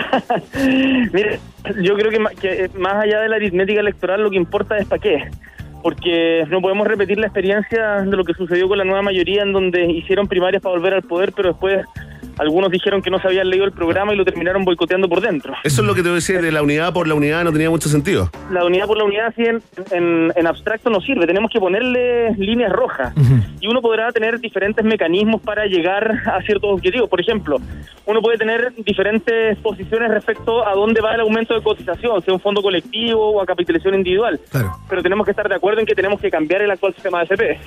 Mire, 1.13 1.39
yo 1.81 1.95
creo 1.95 2.11
que, 2.11 2.35
que, 2.39 2.65
eh, 2.65 2.69
más 2.75 2.95
allá 2.95 3.21
de 3.21 3.29
la 3.29 3.35
aritmética 3.35 3.79
electoral, 3.79 4.23
lo 4.23 4.29
que 4.29 4.37
importa 4.37 4.77
es 4.77 4.87
para 4.87 5.01
qué. 5.01 5.29
Porque 5.81 6.45
no 6.49 6.61
podemos 6.61 6.87
repetir 6.87 7.19
la 7.19 7.27
experiencia 7.27 8.01
de 8.01 8.17
lo 8.17 8.25
que 8.25 8.33
sucedió 8.33 8.67
con 8.67 8.77
la 8.77 8.83
nueva 8.83 9.01
mayoría, 9.01 9.43
en 9.43 9.53
donde 9.53 9.85
hicieron 9.85 10.27
primarias 10.27 10.61
para 10.61 10.75
volver 10.75 10.93
al 10.93 11.03
poder, 11.03 11.31
pero 11.33 11.49
después 11.49 11.85
algunos 12.39 12.71
dijeron 12.71 13.01
que 13.01 13.09
no 13.09 13.19
se 13.19 13.27
habían 13.27 13.49
leído 13.49 13.65
el 13.65 13.71
programa 13.71 14.13
y 14.13 14.17
lo 14.17 14.25
terminaron 14.25 14.63
boicoteando 14.63 15.07
por 15.09 15.21
dentro. 15.21 15.53
Eso 15.63 15.81
es 15.81 15.87
lo 15.87 15.93
que 15.93 16.01
te 16.01 16.07
voy 16.09 16.13
a 16.13 16.15
decir, 16.15 16.41
de 16.41 16.51
la 16.51 16.63
unidad 16.63 16.93
por 16.93 17.07
la 17.07 17.13
unidad 17.13 17.43
no 17.43 17.51
tenía 17.51 17.69
mucho 17.69 17.89
sentido. 17.89 18.29
La 18.51 18.65
unidad 18.65 18.87
por 18.87 18.97
la 18.97 19.03
unidad, 19.03 19.27
así 19.27 19.43
en, 19.43 19.61
en, 19.91 20.31
en 20.35 20.47
abstracto, 20.47 20.89
no 20.89 21.01
sirve. 21.01 21.27
Tenemos 21.27 21.51
que 21.51 21.59
ponerle 21.59 22.33
líneas 22.37 22.71
rojas. 22.71 23.13
Y 23.59 23.67
uno 23.67 23.81
podrá 23.81 24.11
tener 24.11 24.39
diferentes 24.39 24.83
mecanismos 24.83 25.41
para 25.41 25.65
llegar 25.65 26.21
a 26.25 26.41
ciertos 26.41 26.71
objetivos. 26.71 27.09
Por 27.09 27.19
ejemplo, 27.19 27.57
uno 28.05 28.21
puede 28.21 28.37
tener 28.37 28.73
diferentes 28.77 29.57
posiciones 29.59 30.09
respecto 30.09 30.65
a 30.67 30.73
dónde 30.73 31.01
va 31.01 31.13
el 31.13 31.21
aumento 31.21 31.53
de 31.53 31.61
cotización, 31.61 32.21
sea 32.23 32.33
un 32.33 32.39
fondo 32.39 32.61
colectivo 32.61 33.31
o 33.31 33.41
a 33.41 33.45
capitalización 33.45 33.95
individual. 33.95 34.39
Pero 34.89 35.03
tenemos 35.03 35.25
que 35.25 35.31
estar 35.31 35.47
de 35.49 35.55
acuerdo 35.55 35.81
en 35.81 35.85
que 35.85 35.95
tenemos 35.95 36.19
que 36.19 36.31
cambiar 36.31 36.61
el 36.61 36.71
actual 36.71 36.93
sistema 36.93 37.19
de 37.19 37.25
FP. 37.25 37.59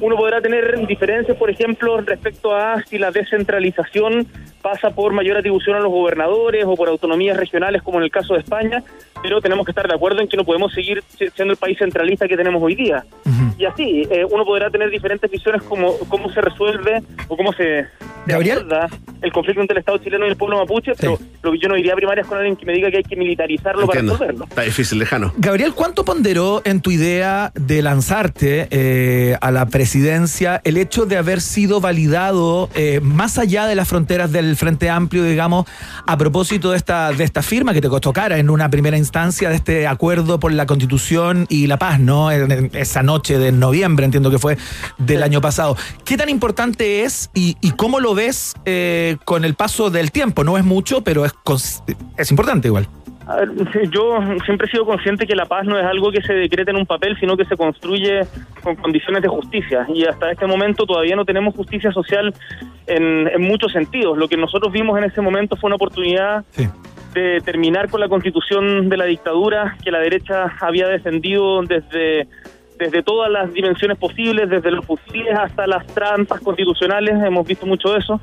Uno 0.00 0.16
podrá 0.16 0.40
tener 0.40 0.86
diferencias, 0.86 1.36
por 1.36 1.50
ejemplo, 1.50 2.00
respecto 2.00 2.54
a 2.54 2.82
si 2.82 2.98
la 2.98 3.10
descentralización 3.10 4.07
pasa 4.62 4.90
por 4.90 5.12
mayor 5.12 5.36
atribución 5.36 5.76
a 5.76 5.80
los 5.80 5.90
gobernadores 5.92 6.64
o 6.66 6.74
por 6.74 6.88
autonomías 6.88 7.36
regionales, 7.36 7.82
como 7.82 7.98
en 7.98 8.04
el 8.04 8.10
caso 8.10 8.34
de 8.34 8.40
España, 8.40 8.82
pero 9.22 9.40
tenemos 9.40 9.64
que 9.64 9.70
estar 9.72 9.86
de 9.86 9.94
acuerdo 9.94 10.20
en 10.20 10.28
que 10.28 10.36
no 10.36 10.44
podemos 10.44 10.72
seguir 10.72 11.02
si- 11.16 11.28
siendo 11.30 11.52
el 11.52 11.58
país 11.58 11.78
centralista 11.78 12.26
que 12.28 12.36
tenemos 12.36 12.62
hoy 12.62 12.74
día. 12.74 13.04
Y 13.58 13.64
así, 13.64 14.06
eh, 14.10 14.24
uno 14.30 14.44
podrá 14.44 14.70
tener 14.70 14.88
diferentes 14.90 15.30
visiones 15.30 15.62
como 15.64 15.98
cómo 16.08 16.30
se 16.32 16.40
resuelve 16.40 17.02
o 17.28 17.36
cómo 17.36 17.52
se, 17.52 17.86
Gabriel. 18.26 18.58
aborda 18.58 18.88
el 19.20 19.32
conflicto 19.32 19.60
entre 19.60 19.74
el 19.74 19.78
Estado 19.80 19.98
chileno 19.98 20.26
y 20.26 20.28
el 20.28 20.36
pueblo 20.36 20.58
mapuche, 20.58 20.92
pero 20.98 21.18
lo 21.42 21.50
que 21.52 21.58
yo 21.58 21.68
no 21.68 21.76
iría 21.76 21.92
a 21.92 21.96
primarias 21.96 22.26
con 22.28 22.38
alguien 22.38 22.54
que 22.56 22.64
me 22.64 22.72
diga 22.72 22.88
que 22.90 22.98
hay 22.98 23.02
que 23.02 23.16
militarizarlo 23.16 23.82
Entiendo. 23.82 24.12
para 24.12 24.26
resolverlo. 24.30 24.44
Está 24.48 24.62
difícil, 24.62 24.98
lejano. 25.00 25.32
Gabriel, 25.38 25.72
¿cuánto 25.74 26.04
ponderó 26.04 26.62
en 26.64 26.80
tu 26.80 26.92
idea 26.92 27.50
de 27.54 27.82
lanzarte 27.82 28.68
eh, 28.70 29.36
a 29.40 29.50
la 29.50 29.66
presidencia 29.66 30.60
el 30.64 30.76
hecho 30.76 31.04
de 31.06 31.16
haber 31.16 31.40
sido 31.40 31.80
validado 31.80 32.68
eh, 32.76 33.00
más 33.02 33.38
allá 33.38 33.66
de 33.66 33.74
las 33.74 33.88
fronteras 33.88 34.30
del 34.30 34.54
Frente 34.56 34.88
Amplio, 34.88 35.24
digamos, 35.24 35.66
a 36.06 36.16
propósito 36.16 36.70
de 36.70 36.76
esta, 36.76 37.10
de 37.12 37.24
esta 37.24 37.42
firma 37.42 37.72
que 37.74 37.80
te 37.80 37.88
costó 37.88 38.12
cara 38.12 38.38
en 38.38 38.50
una 38.50 38.70
primera 38.70 38.96
instancia 38.96 39.48
de 39.48 39.56
este 39.56 39.86
acuerdo 39.88 40.38
por 40.38 40.52
la 40.52 40.66
Constitución 40.66 41.46
y 41.48 41.66
la 41.66 41.78
paz, 41.78 41.98
¿no? 41.98 42.30
En- 42.30 42.52
en 42.52 42.70
esa 42.74 43.02
noche 43.02 43.36
de 43.38 43.47
noviembre, 43.52 44.04
entiendo 44.04 44.30
que 44.30 44.38
fue 44.38 44.56
del 44.98 45.22
año 45.22 45.40
pasado. 45.40 45.76
¿Qué 46.04 46.16
tan 46.16 46.28
importante 46.28 47.02
es 47.02 47.30
y, 47.34 47.56
y 47.60 47.72
cómo 47.72 48.00
lo 48.00 48.14
ves 48.14 48.54
eh, 48.64 49.16
con 49.24 49.44
el 49.44 49.54
paso 49.54 49.90
del 49.90 50.10
tiempo? 50.10 50.44
No 50.44 50.58
es 50.58 50.64
mucho, 50.64 51.02
pero 51.02 51.24
es, 51.24 51.32
es 52.16 52.30
importante 52.30 52.68
igual. 52.68 52.88
A 53.26 53.36
ver, 53.36 53.50
yo 53.90 54.20
siempre 54.46 54.66
he 54.66 54.70
sido 54.70 54.86
consciente 54.86 55.26
que 55.26 55.36
la 55.36 55.44
paz 55.44 55.66
no 55.66 55.78
es 55.78 55.84
algo 55.84 56.10
que 56.10 56.22
se 56.22 56.32
decreta 56.32 56.70
en 56.70 56.78
un 56.78 56.86
papel, 56.86 57.14
sino 57.20 57.36
que 57.36 57.44
se 57.44 57.58
construye 57.58 58.22
con 58.62 58.74
condiciones 58.76 59.20
de 59.20 59.28
justicia. 59.28 59.86
Y 59.92 60.06
hasta 60.06 60.30
este 60.30 60.46
momento 60.46 60.86
todavía 60.86 61.14
no 61.14 61.26
tenemos 61.26 61.54
justicia 61.54 61.92
social 61.92 62.32
en, 62.86 63.28
en 63.28 63.42
muchos 63.42 63.70
sentidos. 63.70 64.16
Lo 64.16 64.28
que 64.28 64.38
nosotros 64.38 64.72
vimos 64.72 64.96
en 64.96 65.04
ese 65.04 65.20
momento 65.20 65.56
fue 65.56 65.68
una 65.68 65.76
oportunidad 65.76 66.42
de 67.12 67.42
terminar 67.44 67.90
con 67.90 68.00
la 68.00 68.08
constitución 68.08 68.88
de 68.88 68.96
la 68.96 69.04
dictadura 69.04 69.76
que 69.84 69.90
la 69.90 69.98
derecha 69.98 70.54
había 70.60 70.88
defendido 70.88 71.60
desde 71.64 72.28
desde 72.78 73.02
todas 73.02 73.30
las 73.30 73.52
dimensiones 73.52 73.98
posibles, 73.98 74.48
desde 74.48 74.70
los 74.70 74.84
fusiles 74.86 75.36
hasta 75.36 75.66
las 75.66 75.86
trampas 75.88 76.40
constitucionales, 76.40 77.14
hemos 77.24 77.46
visto 77.46 77.66
mucho 77.66 77.92
de 77.92 77.98
eso. 77.98 78.20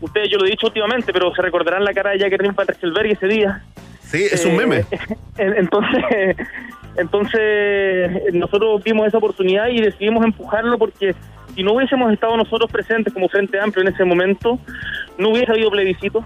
Ustedes, 0.00 0.28
yo 0.30 0.38
lo 0.38 0.46
he 0.46 0.50
dicho 0.50 0.66
últimamente, 0.66 1.12
pero 1.12 1.34
se 1.34 1.42
recordarán 1.42 1.84
la 1.84 1.92
cara 1.94 2.10
de 2.10 2.18
Jacqueline 2.18 2.54
Van 2.54 3.06
ese 3.06 3.26
día. 3.26 3.62
Sí, 4.00 4.24
es 4.30 4.44
un 4.44 4.56
meme. 4.56 4.84
En- 5.38 5.54
Entonces, 5.56 6.36
entonces 6.96 8.34
nosotros 8.34 8.82
vimos 8.84 9.06
esa 9.06 9.18
oportunidad 9.18 9.68
y 9.68 9.80
decidimos 9.80 10.24
empujarlo 10.24 10.78
porque 10.78 11.14
si 11.54 11.62
no 11.62 11.72
hubiésemos 11.72 12.12
estado 12.12 12.36
nosotros 12.36 12.70
presentes 12.70 13.12
como 13.12 13.28
Frente 13.28 13.58
Amplio 13.60 13.86
en 13.86 13.94
ese 13.94 14.04
momento, 14.04 14.58
no 15.18 15.30
hubiese 15.30 15.52
habido 15.52 15.70
plebiscito, 15.70 16.24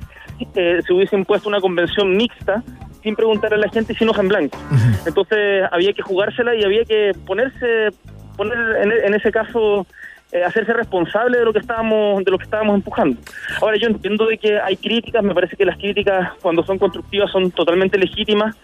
eh, 0.55 0.81
se 0.87 0.93
hubiese 0.93 1.17
impuesto 1.17 1.49
una 1.49 1.61
convención 1.61 2.17
mixta 2.17 2.63
sin 3.03 3.15
preguntar 3.15 3.55
a 3.55 3.57
la 3.57 3.69
gente 3.69 3.95
sin 3.95 4.09
hoja 4.09 4.23
en 4.23 4.29
blanco. 4.29 4.59
Entonces 5.07 5.65
había 5.71 5.93
que 5.93 6.03
jugársela 6.03 6.55
y 6.55 6.65
había 6.65 6.85
que 6.85 7.13
ponerse, 7.27 7.91
poner 8.37 8.59
en, 8.83 8.93
en 8.93 9.15
ese 9.15 9.31
caso 9.31 9.87
eh, 10.31 10.45
hacerse 10.45 10.75
responsable 10.75 11.39
de 11.39 11.45
lo 11.47 11.55
que 11.55 11.61
estábamos 11.61 12.23
de 12.23 12.31
lo 12.31 12.37
que 12.37 12.45
estábamos 12.45 12.75
empujando. 12.75 13.19
Ahora 13.63 13.79
yo 13.79 13.89
entiendo 13.89 14.27
de 14.27 14.37
que 14.37 14.61
hay 14.61 14.77
críticas, 14.77 15.25
me 15.25 15.35
parece 15.35 15.57
que 15.57 15.65
las 15.65 15.79
críticas 15.79 16.33
cuando 16.43 16.63
son 16.65 16.77
constructivas 16.77 17.31
son 17.31 17.51
totalmente 17.51 17.97
legítimas 17.97 18.55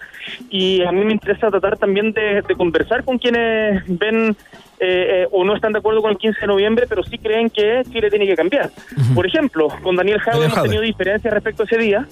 y 0.51 0.83
a 0.83 0.93
mí 0.93 1.03
me 1.07 1.13
interesa 1.13 1.51
tratar 1.51 1.79
también 1.79 2.13
de, 2.13 2.43
de 2.43 2.55
conversar 2.55 3.03
con 3.03 3.17
quienes 3.17 3.83
ven 3.87 4.37
eh, 4.81 5.23
eh, 5.23 5.29
o 5.31 5.45
no 5.45 5.55
están 5.55 5.73
de 5.73 5.79
acuerdo 5.79 6.03
con 6.03 6.11
el 6.11 6.19
15 6.19 6.41
de 6.41 6.47
noviembre, 6.47 6.87
pero 6.89 7.03
sí 7.05 7.19
creen 7.19 7.51
que 7.51 7.83
Chile 7.91 8.11
tiene 8.11 8.27
que 8.27 8.35
cambiar. 8.35 8.71
Por 9.15 9.27
ejemplo, 9.27 9.69
con 9.83 9.97
Daniel 9.97 10.21
Jadwe 10.21 10.47
hemos 10.47 10.63
tenido 10.63 10.83
diferencias 10.83 11.33
respecto 11.33 11.63
a 11.63 11.67
ese 11.67 11.79
día, 11.79 12.07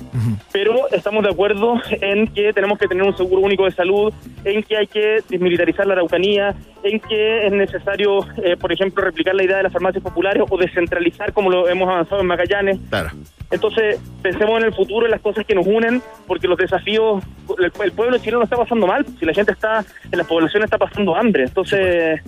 pero 0.52 0.88
estamos 0.90 1.22
de 1.24 1.30
acuerdo 1.30 1.80
en 1.90 2.28
que 2.28 2.52
tenemos 2.52 2.78
que 2.78 2.88
tener 2.88 3.02
un 3.04 3.16
seguro 3.16 3.42
único 3.42 3.64
de 3.64 3.72
salud, 3.72 4.12
en 4.44 4.62
que 4.62 4.76
hay 4.76 4.86
que 4.86 5.22
desmilitarizar 5.28 5.86
la 5.86 5.94
Araucanía, 5.94 6.54
en 6.82 7.00
que 7.00 7.46
es 7.46 7.52
necesario, 7.52 8.26
eh, 8.42 8.56
por 8.56 8.72
ejemplo, 8.72 9.04
replicar 9.04 9.34
la 9.34 9.44
idea 9.44 9.56
de 9.58 9.64
las 9.64 9.72
farmacias 9.72 10.02
populares 10.02 10.42
o 10.48 10.56
descentralizar 10.56 11.32
como 11.32 11.50
lo 11.50 11.68
hemos 11.68 11.88
avanzado 11.88 12.20
en 12.20 12.26
Magallanes. 12.26 12.78
Claro. 12.88 13.10
Entonces, 13.52 14.00
pensemos 14.22 14.58
en 14.58 14.66
el 14.66 14.74
futuro, 14.74 15.04
en 15.06 15.12
las 15.12 15.20
cosas 15.20 15.44
que 15.46 15.54
nos 15.54 15.66
unen, 15.66 16.02
porque 16.26 16.48
los 16.48 16.58
desafíos, 16.58 17.22
el, 17.58 17.70
el 17.84 17.92
pueblo 17.92 18.18
chileno 18.18 18.42
está 18.42 18.56
pasando 18.56 18.86
mal, 18.86 19.06
si 19.20 19.26
la 19.26 19.34
gente 19.34 19.52
está, 19.52 19.84
en 20.10 20.18
la 20.18 20.24
población 20.24 20.64
está 20.64 20.78
pasando 20.78 21.14
hambre. 21.14 21.44
Entonces, 21.44 22.20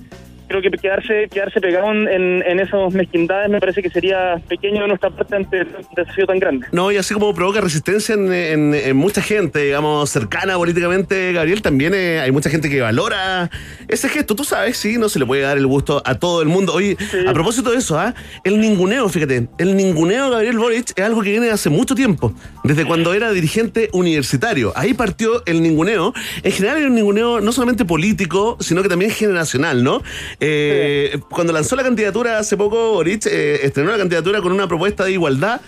creo 0.49 0.61
que 0.63 0.71
quedarse 0.71 1.29
quedarse 1.31 1.61
pegado 1.61 1.91
en, 1.93 2.43
en, 2.47 2.61
esas 2.61 2.93
mezquindades 2.93 3.49
me 3.51 3.61
parece 3.61 3.83
que 3.83 3.91
sería 3.91 4.41
pequeño 4.49 4.83
de 4.83 4.89
nuestra 4.89 5.11
parte 5.11 5.37
ante 5.37 5.63
un 5.63 5.69
desafío 5.97 6.27
tan 6.27 6.39
grande. 6.39 6.67
No, 6.73 6.91
y 6.93 6.97
así 6.97 7.15
como 7.15 7.35
provoca 7.35 7.61
resistencia 7.61 8.15
en, 8.15 8.33
en- 8.33 8.75
en 8.75 8.97
mucha 8.97 9.23
gente, 9.23 9.61
digamos, 9.61 10.11
cercana 10.11 10.57
políticamente, 10.57 11.33
Gabriel, 11.33 11.63
también 11.63 11.93
eh, 11.95 12.21
hay 12.21 12.31
mucha 12.31 12.51
gente 12.51 12.69
que 12.69 12.81
valora 12.81 13.51
ese 13.89 14.09
gesto. 14.09 14.35
Tú 14.35 14.45
sabes, 14.45 14.77
sí, 14.77 14.99
no 14.99 15.09
se 15.09 15.19
le 15.19 15.27
puede 15.27 15.43
dar 15.43 15.57
el 15.59 15.67
gusto 15.67 16.03
a 16.05 16.15
todo 16.17 16.43
el 16.43 16.49
mundo. 16.49 16.73
Oye, 16.75 16.97
a 17.27 17.33
propósito 17.33 17.71
de 17.71 17.79
eso, 17.79 17.99
¿ah? 17.99 18.15
el 18.45 18.61
ninguneo, 18.61 19.09
fíjate, 19.09 19.49
el 19.59 19.77
ninguneo 19.77 20.25
de 20.27 20.31
Gabriel 20.33 20.59
Boric 20.59 20.93
es 20.97 21.05
algo 21.05 21.23
que 21.23 21.31
viene 21.31 21.51
hace 21.51 21.71
mucho 21.71 21.95
tiempo, 21.95 22.33
desde 22.65 22.85
cuando 22.85 23.15
era 23.15 23.31
dirigente 23.33 23.89
universitario. 23.93 24.73
Ahí 24.77 24.95
partió 24.95 25.43
el 25.47 25.63
ninguneo. 25.63 26.13
En 26.43 26.53
general 26.53 26.79
era 26.79 26.87
un 26.89 26.95
ninguneo 26.95 27.41
no 27.41 27.53
solamente 27.53 27.85
político, 27.85 28.57
sino 28.61 28.83
que 28.83 28.89
también 28.89 29.11
generacional, 29.11 29.83
¿no? 29.85 30.03
Eh, 30.41 31.19
Cuando 31.31 31.53
lanzó 31.53 31.77
la 31.77 31.83
candidatura 31.83 32.39
hace 32.39 32.57
poco, 32.57 32.93
Boric 32.93 33.27
eh, 33.27 33.61
estrenó 33.63 33.91
la 33.91 33.99
candidatura 33.99 34.41
con 34.41 34.53
una 34.53 34.67
propuesta 34.69 35.05
de 35.05 35.13
igualdad 35.13 35.61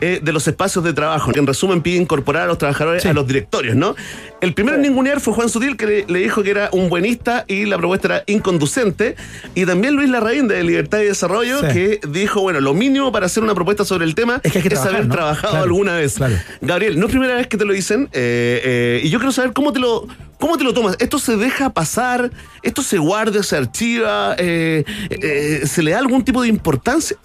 eh, 0.00 0.20
de 0.22 0.32
los 0.32 0.46
espacios 0.48 0.84
de 0.84 0.92
trabajo, 0.92 1.32
que 1.32 1.38
en 1.40 1.46
resumen 1.46 1.82
pide 1.82 1.96
incorporar 1.96 2.42
a 2.44 2.46
los 2.46 2.58
trabajadores 2.58 3.04
a 3.06 3.12
los 3.12 3.26
directorios, 3.26 3.76
¿no? 3.76 3.94
El 4.40 4.54
primero 4.54 4.76
en 4.76 4.82
ningunear 4.82 5.20
fue 5.20 5.32
Juan 5.34 5.48
Sutil, 5.48 5.76
que 5.76 5.86
le, 5.86 6.04
le 6.06 6.18
dijo 6.18 6.42
que 6.42 6.50
era 6.50 6.68
un 6.72 6.88
buenista 6.88 7.44
y 7.48 7.64
la 7.64 7.78
propuesta 7.78 8.08
era 8.08 8.24
inconducente, 8.26 9.16
y 9.54 9.64
también 9.64 9.94
Luis 9.94 10.10
Larraín 10.10 10.48
de 10.48 10.62
Libertad 10.62 11.00
y 11.00 11.04
Desarrollo, 11.04 11.60
Sí. 11.60 11.66
que 11.72 12.00
dijo, 12.08 12.40
bueno, 12.40 12.60
lo 12.60 12.74
mínimo 12.74 13.12
para 13.12 13.26
hacer 13.26 13.42
una 13.42 13.54
propuesta 13.54 13.84
sobre 13.84 14.04
el 14.04 14.14
tema 14.14 14.40
es, 14.42 14.52
que 14.52 14.60
trabajar, 14.68 14.94
haber 14.94 15.06
¿no? 15.06 15.14
trabajado 15.14 15.50
Claro, 15.52 15.64
alguna 15.64 15.94
vez. 15.96 16.16
Gabriel, 16.60 16.98
no 16.98 17.06
es 17.06 17.10
primera 17.12 17.34
vez 17.36 17.46
que 17.46 17.56
te 17.56 17.64
lo 17.64 17.72
dicen, 17.72 18.08
y 18.12 19.08
yo 19.08 19.18
quiero 19.18 19.32
saber 19.32 19.52
cómo 19.52 19.72
te 19.72 19.80
lo... 19.80 20.06
¿Cómo 20.44 20.58
te 20.58 20.64
lo 20.64 20.74
tomas? 20.74 20.94
¿Esto 20.98 21.18
se 21.18 21.38
deja 21.38 21.70
pasar? 21.70 22.30
¿Esto 22.62 22.82
se 22.82 22.98
guarda, 22.98 23.42
se 23.42 23.56
archiva? 23.56 24.36
Eh, 24.36 24.84
eh, 25.08 25.62
¿Se 25.66 25.82
le 25.82 25.92
da 25.92 25.98
algún 25.98 26.22
tipo 26.22 26.42
de 26.42 26.48
importancia? 26.48 27.16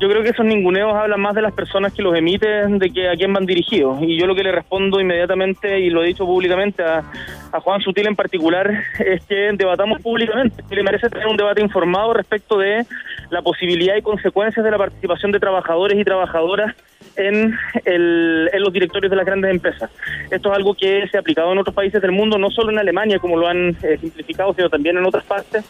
Yo 0.00 0.08
creo 0.08 0.24
que 0.24 0.30
esos 0.30 0.44
ninguneos 0.44 0.92
hablan 0.92 1.20
más 1.20 1.34
de 1.36 1.42
las 1.42 1.52
personas 1.52 1.92
que 1.92 2.02
los 2.02 2.16
emiten, 2.16 2.78
de 2.80 2.90
que 2.90 3.08
a 3.08 3.14
quién 3.14 3.32
van 3.32 3.46
dirigidos. 3.46 4.02
Y 4.02 4.18
yo 4.18 4.26
lo 4.26 4.34
que 4.34 4.42
le 4.42 4.50
respondo 4.50 5.00
inmediatamente, 5.00 5.78
y 5.78 5.88
lo 5.88 6.02
he 6.02 6.08
dicho 6.08 6.26
públicamente 6.26 6.82
a, 6.82 7.04
a 7.52 7.60
Juan 7.60 7.80
Sutil 7.80 8.08
en 8.08 8.16
particular, 8.16 8.68
es 8.98 9.24
que 9.24 9.50
debatamos 9.54 10.02
públicamente. 10.02 10.64
Que 10.68 10.74
le 10.74 10.82
merece 10.82 11.08
tener 11.08 11.28
un 11.28 11.36
debate 11.36 11.60
informado 11.60 12.12
respecto 12.12 12.58
de 12.58 12.84
la 13.30 13.40
posibilidad 13.42 13.94
y 13.96 14.02
consecuencias 14.02 14.64
de 14.64 14.70
la 14.72 14.78
participación 14.78 15.30
de 15.30 15.38
trabajadores 15.38 15.96
y 15.98 16.04
trabajadoras 16.04 16.74
en, 17.16 17.56
el- 17.84 18.50
en 18.52 18.62
los 18.62 18.72
directorios 18.72 19.10
de 19.10 19.16
las 19.16 19.24
grandes 19.26 19.52
empresas. 19.52 19.90
Esto 20.28 20.50
es 20.50 20.56
algo 20.56 20.74
que 20.74 21.06
se 21.08 21.16
ha 21.16 21.20
aplicado 21.20 21.52
en 21.52 21.58
otros 21.58 21.74
países 21.74 22.02
del 22.02 22.10
mundo, 22.10 22.36
no 22.36 22.50
solo 22.50 22.72
en 22.72 22.80
Alemania, 22.80 23.20
como 23.20 23.36
lo 23.36 23.46
han 23.46 23.68
eh, 23.84 23.96
simplificado, 24.00 24.52
sino 24.54 24.68
también 24.68 24.98
en 24.98 25.04
otras 25.06 25.22
partes 25.24 25.64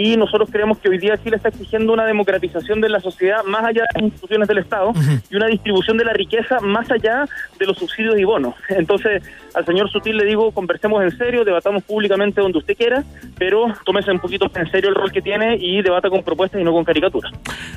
y 0.00 0.16
nosotros 0.16 0.48
creemos 0.50 0.78
que 0.78 0.88
hoy 0.88 0.96
día 0.96 1.22
Chile 1.22 1.36
está 1.36 1.50
exigiendo 1.50 1.92
una 1.92 2.06
democratización 2.06 2.80
de 2.80 2.88
la 2.88 3.00
sociedad 3.00 3.44
más 3.44 3.64
allá 3.64 3.82
de 3.82 4.00
las 4.00 4.02
instituciones 4.04 4.48
del 4.48 4.56
Estado 4.56 4.92
y 5.28 5.36
una 5.36 5.46
distribución 5.48 5.98
de 5.98 6.06
la 6.06 6.14
riqueza 6.14 6.58
más 6.60 6.90
allá 6.90 7.28
de 7.58 7.66
los 7.66 7.76
subsidios 7.76 8.18
y 8.18 8.24
bonos. 8.24 8.54
Entonces, 8.70 9.22
al 9.52 9.66
señor 9.66 9.90
Sutil 9.90 10.16
le 10.16 10.24
digo, 10.24 10.52
conversemos 10.52 11.02
en 11.02 11.14
serio, 11.18 11.44
debatamos 11.44 11.82
públicamente 11.82 12.40
donde 12.40 12.56
usted 12.56 12.78
quiera, 12.78 13.04
pero 13.38 13.74
tómese 13.84 14.10
un 14.10 14.20
poquito 14.20 14.50
en 14.54 14.70
serio 14.70 14.88
el 14.88 14.94
rol 14.94 15.12
que 15.12 15.20
tiene 15.20 15.58
y 15.60 15.82
debata 15.82 16.08
con 16.08 16.22
propuestas 16.22 16.62
y 16.62 16.64
no 16.64 16.72
con 16.72 16.82
caricaturas. 16.82 17.34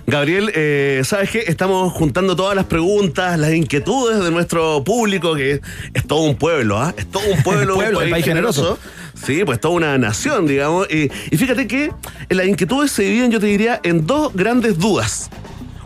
Gabriel, 0.07 0.49
eh, 0.55 1.01
¿sabes 1.03 1.29
qué? 1.29 1.39
Estamos 1.39 1.91
juntando 1.91 2.37
todas 2.37 2.55
las 2.55 2.65
preguntas, 2.65 3.37
las 3.37 3.53
inquietudes 3.53 4.23
de 4.23 4.31
nuestro 4.31 4.81
público, 4.85 5.35
que 5.35 5.59
es, 5.93 6.07
todo 6.07 6.21
un 6.21 6.37
pueblo, 6.37 6.77
¿ah? 6.77 6.93
Es 6.97 7.11
todo 7.11 7.23
un 7.29 7.43
pueblo, 7.43 7.75
Pueblo, 7.83 7.99
un 7.99 8.09
país 8.09 8.23
generoso. 8.23 8.79
Sí, 9.25 9.43
pues 9.45 9.59
toda 9.59 9.75
una 9.75 9.97
nación, 9.97 10.47
digamos. 10.47 10.87
Y, 10.89 11.09
y 11.31 11.37
fíjate 11.37 11.67
que 11.67 11.91
las 12.29 12.45
inquietudes 12.45 12.91
se 12.91 13.03
dividen, 13.03 13.31
yo 13.31 13.39
te 13.39 13.45
diría, 13.47 13.79
en 13.83 14.05
dos 14.05 14.33
grandes 14.33 14.77
dudas. 14.77 15.29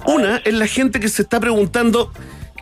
Una 0.05 0.37
es 0.37 0.53
la 0.53 0.67
gente 0.67 0.99
que 0.99 1.09
se 1.09 1.21
está 1.21 1.39
preguntando 1.39 2.11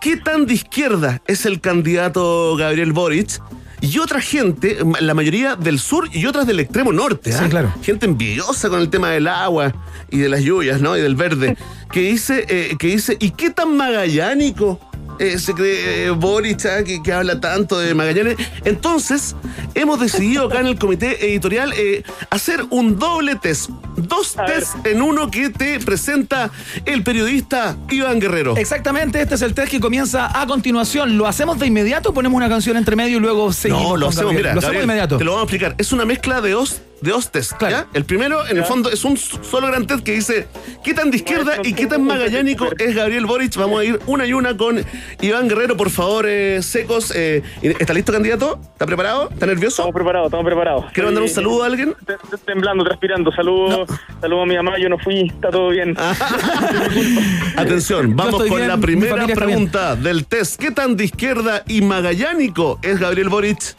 qué 0.01 0.17
tan 0.17 0.45
de 0.45 0.55
izquierda 0.55 1.21
es 1.27 1.45
el 1.45 1.61
candidato 1.61 2.55
Gabriel 2.55 2.91
Boric. 2.91 3.41
Y 3.81 3.99
otra 3.99 4.19
gente, 4.19 4.79
la 4.99 5.13
mayoría 5.13 5.55
del 5.55 5.79
sur 5.79 6.09
y 6.11 6.25
otras 6.25 6.47
del 6.47 6.59
extremo 6.59 6.91
norte, 6.91 7.31
¿ah? 7.33 7.43
Sí, 7.43 7.49
claro. 7.49 7.73
gente 7.83 8.07
envidiosa 8.07 8.69
con 8.69 8.79
el 8.79 8.89
tema 8.89 9.11
del 9.11 9.27
agua 9.27 9.73
y 10.09 10.17
de 10.17 10.29
las 10.29 10.41
lluvias, 10.41 10.81
¿no? 10.81 10.97
Y 10.97 11.01
del 11.01 11.15
verde, 11.15 11.55
que 11.91 11.99
dice, 12.01 12.45
eh, 12.49 12.75
que 12.79 12.87
dice, 12.87 13.15
¿y 13.19 13.31
qué 13.31 13.51
tan 13.51 13.77
magallánico 13.77 14.79
eh, 15.19 15.39
se 15.39 15.53
cree 15.53 16.05
eh, 16.05 16.09
Boric, 16.09 16.65
ah, 16.65 16.83
que, 16.83 17.01
que 17.01 17.13
habla 17.13 17.39
tanto 17.39 17.79
de 17.79 17.93
Magallanes? 17.93 18.37
Entonces, 18.63 19.35
hemos 19.73 19.99
decidido 19.99 20.45
acá 20.45 20.59
en 20.59 20.67
el 20.67 20.77
comité 20.77 21.25
editorial 21.29 21.73
eh, 21.75 22.03
hacer 22.29 22.63
un 22.69 22.97
doble 22.99 23.35
test, 23.35 23.69
dos 23.95 24.35
tests 24.45 24.75
en 24.83 25.01
uno 25.01 25.31
que 25.31 25.49
te 25.49 25.79
presenta 25.79 26.51
el 26.85 27.03
periodista 27.03 27.77
Iván 27.89 28.19
Guerrero. 28.19 28.57
Exactamente, 28.57 29.21
este 29.21 29.35
es 29.35 29.41
el 29.41 29.53
test 29.53 29.71
que 29.71 29.79
comienza 29.79 30.39
a 30.39 30.45
continuación. 30.47 31.17
¿Lo 31.17 31.27
hacemos 31.27 31.59
de 31.59 31.67
inmediato? 31.67 32.13
¿Ponemos 32.13 32.37
una 32.37 32.49
canción 32.49 32.77
entre 32.77 32.95
medio 32.95 33.17
y 33.17 33.21
luego 33.21 33.53
seguimos? 33.53 33.83
No, 33.83 33.97
lo 33.97 34.07
hacemos, 34.09 34.33
mira, 34.33 34.53
Lo 34.53 34.59
hacemos 34.59 34.77
de 34.77 34.83
inmediato. 34.83 35.17
Te 35.17 35.23
lo 35.23 35.31
vamos 35.31 35.43
a 35.43 35.45
explicar. 35.45 35.75
Es 35.77 35.91
una 35.91 36.05
mezcla 36.05 36.41
de 36.41 36.51
dos 36.51 36.81
de 37.01 37.11
dos 37.11 37.31
test. 37.31 37.53
¿ya? 37.61 37.87
El 37.93 38.05
primero, 38.05 38.47
en 38.47 38.57
el 38.57 38.63
fondo, 38.65 38.89
es 38.89 39.03
un 39.05 39.17
solo 39.17 39.67
gran 39.67 39.85
test 39.85 40.03
que 40.03 40.13
dice 40.13 40.47
qué 40.83 40.93
tan 40.93 41.11
de 41.11 41.17
izquierda 41.17 41.57
y 41.63 41.73
qué 41.73 41.85
tan 41.87 42.03
magallánico 42.03 42.67
es 42.77 42.95
Gabriel 42.95 43.25
Boric. 43.25 43.55
Vamos 43.57 43.81
a 43.81 43.83
ir 43.83 43.99
una 44.07 44.25
y 44.25 44.33
una 44.33 44.55
con 44.57 44.83
Iván 45.21 45.47
Guerrero, 45.47 45.77
por 45.77 45.89
favor, 45.89 46.25
eh, 46.27 46.61
secos. 46.63 47.11
eh, 47.15 47.43
¿Está 47.61 47.93
listo, 47.93 48.11
candidato? 48.11 48.59
¿Está 48.73 48.85
preparado? 48.85 49.29
¿Está 49.31 49.45
nervioso? 49.45 49.81
Estamos 49.83 49.93
preparados, 49.95 50.27
estamos 50.27 50.45
preparados. 50.45 50.85
¿Quiero 50.93 51.07
mandar 51.09 51.23
un 51.23 51.29
saludo 51.29 51.63
a 51.63 51.67
alguien? 51.67 51.93
Te- 52.05 52.13
te- 52.15 52.37
Temblando, 52.45 52.83
transpirando. 52.83 53.31
Saludos 53.31 53.89
saludo 54.21 54.41
a 54.43 54.45
mi 54.45 54.55
mamá, 54.55 54.77
yo 54.79 54.89
no 54.89 54.97
fui, 54.99 55.27
está 55.27 55.49
todo 55.49 55.69
bien. 55.69 55.95
Atención, 57.57 58.15
vamos 58.15 58.35
con 58.43 58.55
bien, 58.57 58.67
la 58.67 58.77
primera 58.77 59.25
bien. 59.25 59.37
pregunta 59.37 59.95
del 59.95 60.25
test. 60.25 60.59
¿Qué 60.59 60.71
tan 60.71 60.95
de 60.95 61.05
izquierda 61.05 61.63
y 61.67 61.81
magallánico 61.81 62.79
es 62.81 62.99
Gabriel 62.99 63.29
Boric? 63.29 63.75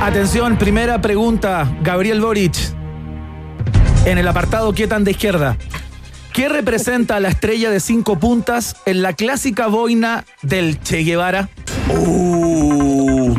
Atención, 0.00 0.56
primera 0.56 1.02
pregunta, 1.02 1.70
Gabriel 1.82 2.22
Boric. 2.22 2.54
En 4.06 4.16
el 4.16 4.26
apartado 4.26 4.72
¿Qué 4.72 4.86
tan 4.86 5.04
de 5.04 5.10
izquierda? 5.10 5.58
¿Qué 6.32 6.48
representa 6.48 7.16
a 7.16 7.20
la 7.20 7.28
estrella 7.28 7.70
de 7.70 7.80
cinco 7.80 8.18
puntas 8.18 8.76
en 8.86 9.02
la 9.02 9.12
clásica 9.12 9.66
boina 9.66 10.24
del 10.40 10.80
Che 10.80 11.02
Guevara? 11.02 11.50
Uh. 11.94 13.34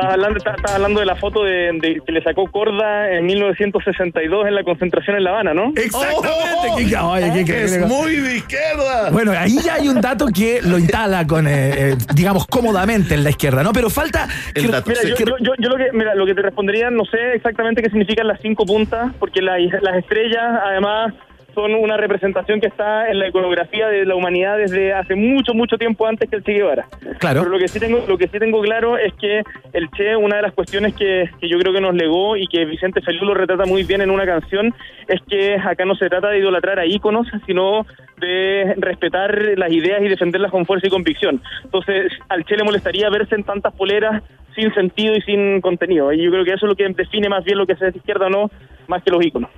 Estás 0.00 0.14
hablando, 0.14 0.38
estás- 0.38 0.56
estás 0.56 0.74
hablando 0.74 1.00
de 1.00 1.06
la 1.06 1.16
foto 1.16 1.44
de, 1.44 1.72
de- 1.80 2.00
que 2.06 2.12
le 2.12 2.22
sacó 2.22 2.50
Corda 2.50 3.10
en 3.12 3.26
1962 3.26 4.46
en 4.46 4.54
la 4.54 4.64
concentración 4.64 5.16
en 5.16 5.24
La 5.24 5.30
Habana, 5.30 5.54
¿no? 5.54 5.72
Exactamente. 5.76 6.88
¿Qué- 6.88 6.96
oye, 6.96 7.32
qué 7.32 7.40
increíble. 7.40 7.76
Es 7.76 7.86
muy 7.86 8.16
de 8.16 8.36
izquierda. 8.36 9.10
Bueno, 9.10 9.32
ahí 9.32 9.58
ya 9.62 9.74
hay 9.74 9.88
un 9.88 10.00
dato 10.00 10.26
que 10.34 10.60
lo 10.62 10.78
instala 10.78 11.26
con, 11.26 11.46
eh, 11.46 11.90
eh, 11.92 11.96
digamos, 12.14 12.46
cómodamente 12.46 13.14
en 13.14 13.24
la 13.24 13.30
izquierda, 13.30 13.62
¿no? 13.62 13.72
Pero 13.72 13.90
falta... 13.90 14.26
que- 14.54 14.62
Mira, 14.62 14.82
yo, 14.84 15.14
yo- 15.16 15.36
yo- 15.40 15.52
yo 15.58 15.68
lo 15.68 15.76
que 15.76 15.92
mira, 15.92 16.14
lo 16.14 16.24
que 16.26 16.34
te 16.34 16.42
respondería, 16.42 16.90
no 16.90 17.04
sé 17.04 17.34
exactamente 17.34 17.82
qué 17.82 17.90
significan 17.90 18.26
las 18.26 18.40
cinco 18.40 18.64
puntas, 18.66 19.12
porque 19.18 19.42
la- 19.42 19.58
las 19.58 19.96
estrellas, 19.96 20.42
además, 20.64 21.12
son 21.60 21.74
una 21.74 21.96
representación 21.98 22.58
que 22.58 22.68
está 22.68 23.10
en 23.10 23.18
la 23.18 23.28
iconografía 23.28 23.88
de 23.88 24.06
la 24.06 24.14
humanidad 24.14 24.56
desde 24.56 24.94
hace 24.94 25.14
mucho, 25.14 25.52
mucho 25.52 25.76
tiempo 25.76 26.06
antes 26.06 26.28
que 26.30 26.36
el 26.36 26.42
Che 26.42 26.52
Guevara. 26.52 26.86
Claro. 27.18 27.42
Pero 27.42 27.50
lo 27.50 27.58
que 27.58 27.68
sí 27.68 27.78
tengo, 27.78 28.02
lo 28.08 28.16
que 28.16 28.28
sí 28.28 28.38
tengo 28.38 28.62
claro 28.62 28.96
es 28.96 29.12
que 29.14 29.42
el 29.74 29.90
Che, 29.90 30.16
una 30.16 30.36
de 30.36 30.42
las 30.42 30.54
cuestiones 30.54 30.94
que, 30.94 31.28
que 31.38 31.48
yo 31.48 31.58
creo 31.58 31.74
que 31.74 31.80
nos 31.80 31.94
legó 31.94 32.36
y 32.36 32.46
que 32.46 32.64
Vicente 32.64 33.02
Feliu 33.02 33.24
lo 33.24 33.34
retrata 33.34 33.66
muy 33.66 33.82
bien 33.84 34.00
en 34.00 34.10
una 34.10 34.24
canción, 34.24 34.74
es 35.06 35.20
que 35.28 35.56
acá 35.56 35.84
no 35.84 35.94
se 35.94 36.08
trata 36.08 36.28
de 36.28 36.38
idolatrar 36.38 36.78
a 36.78 36.86
íconos, 36.86 37.26
sino 37.46 37.86
de 38.18 38.74
respetar 38.78 39.36
las 39.56 39.70
ideas 39.70 40.02
y 40.02 40.08
defenderlas 40.08 40.50
con 40.50 40.64
fuerza 40.64 40.86
y 40.86 40.90
convicción. 40.90 41.42
Entonces, 41.64 42.12
al 42.30 42.44
Che 42.44 42.56
le 42.56 42.64
molestaría 42.64 43.10
verse 43.10 43.34
en 43.34 43.44
tantas 43.44 43.74
poleras 43.74 44.22
sin 44.54 44.72
sentido 44.72 45.14
y 45.14 45.20
sin 45.22 45.60
contenido. 45.60 46.10
Y 46.12 46.22
yo 46.22 46.30
creo 46.30 46.44
que 46.44 46.52
eso 46.54 46.66
es 46.66 46.70
lo 46.70 46.76
que 46.76 46.88
define 46.88 47.28
más 47.28 47.44
bien 47.44 47.58
lo 47.58 47.66
que 47.66 47.74
es 47.74 47.80
de 47.80 47.92
izquierda 47.94 48.26
o 48.26 48.30
no, 48.30 48.50
más 48.88 49.02
que 49.02 49.10
los 49.10 49.24
íconos. 49.24 49.50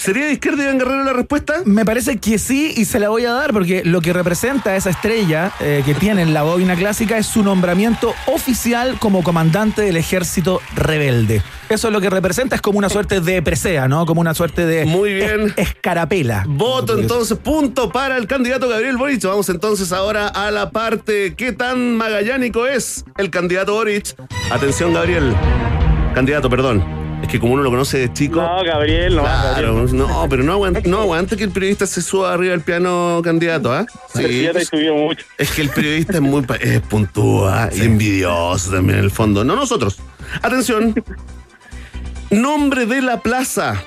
¿Sería 0.00 0.24
de 0.24 0.32
izquierda 0.32 0.62
Iván 0.64 0.78
Guerrero 0.78 1.04
la 1.04 1.12
respuesta? 1.12 1.56
Me 1.66 1.84
parece 1.84 2.16
que 2.16 2.38
sí 2.38 2.72
y 2.74 2.86
se 2.86 2.98
la 2.98 3.10
voy 3.10 3.26
a 3.26 3.32
dar 3.32 3.52
porque 3.52 3.82
lo 3.84 4.00
que 4.00 4.14
representa 4.14 4.74
esa 4.74 4.88
estrella 4.88 5.52
eh, 5.60 5.82
que 5.84 5.92
tiene 5.92 6.22
en 6.22 6.32
la 6.32 6.42
boina 6.42 6.74
clásica 6.74 7.18
es 7.18 7.26
su 7.26 7.42
nombramiento 7.42 8.14
oficial 8.26 8.96
como 8.98 9.22
comandante 9.22 9.82
del 9.82 9.98
ejército 9.98 10.62
rebelde. 10.74 11.42
Eso 11.68 11.88
es 11.88 11.92
lo 11.92 12.00
que 12.00 12.08
representa, 12.08 12.56
es 12.56 12.62
como 12.62 12.78
una 12.78 12.88
suerte 12.88 13.20
de 13.20 13.42
presea, 13.42 13.88
¿no? 13.88 14.06
Como 14.06 14.22
una 14.22 14.32
suerte 14.32 14.64
de 14.64 14.86
Muy 14.86 15.12
bien. 15.12 15.52
es- 15.58 15.68
escarapela. 15.68 16.44
Voto 16.48 16.98
entonces, 16.98 17.36
punto 17.36 17.92
para 17.92 18.16
el 18.16 18.26
candidato 18.26 18.70
Gabriel 18.70 18.96
Boric. 18.96 19.22
Vamos 19.24 19.50
entonces 19.50 19.92
ahora 19.92 20.28
a 20.28 20.50
la 20.50 20.70
parte 20.70 21.34
¿qué 21.36 21.52
tan 21.52 21.96
magallánico 21.98 22.66
es 22.66 23.04
el 23.18 23.28
candidato 23.28 23.74
Boric? 23.74 24.14
Atención, 24.50 24.94
Gabriel. 24.94 25.36
Candidato, 26.14 26.48
perdón. 26.48 26.99
Es 27.22 27.28
que 27.28 27.38
como 27.38 27.54
uno 27.54 27.62
lo 27.62 27.70
conoce 27.70 27.98
de 27.98 28.12
chico. 28.12 28.40
No, 28.40 28.64
Gabriel, 28.64 29.16
no. 29.16 29.22
Claro, 29.22 29.74
Gabriel. 29.74 29.96
no, 29.96 30.26
pero 30.28 30.42
no 30.42 30.52
aguanta, 30.52 30.80
no 30.84 31.00
aguanta 31.00 31.36
que 31.36 31.44
el 31.44 31.50
periodista 31.50 31.86
se 31.86 32.02
suba 32.02 32.32
arriba 32.32 32.52
del 32.52 32.62
piano 32.62 33.20
candidato, 33.22 33.72
¿ah? 33.72 33.86
Pero 34.14 34.28
si 34.28 34.42
ya 34.42 34.52
te 34.52 34.62
he 34.62 34.64
subido 34.64 34.94
mucho. 34.94 35.24
Es 35.38 35.50
que 35.50 35.62
el 35.62 35.70
periodista 35.70 36.14
es 36.14 36.20
muy 36.20 36.44
es 36.60 36.80
puntúa 36.80 37.68
y 37.72 37.82
envidioso 37.82 38.70
también 38.70 38.98
en 38.98 39.04
el 39.04 39.10
fondo. 39.10 39.44
No 39.44 39.56
nosotros. 39.56 39.98
Atención. 40.42 40.94
Nombre 42.30 42.86
de 42.86 43.02
la 43.02 43.20
plaza 43.20 43.82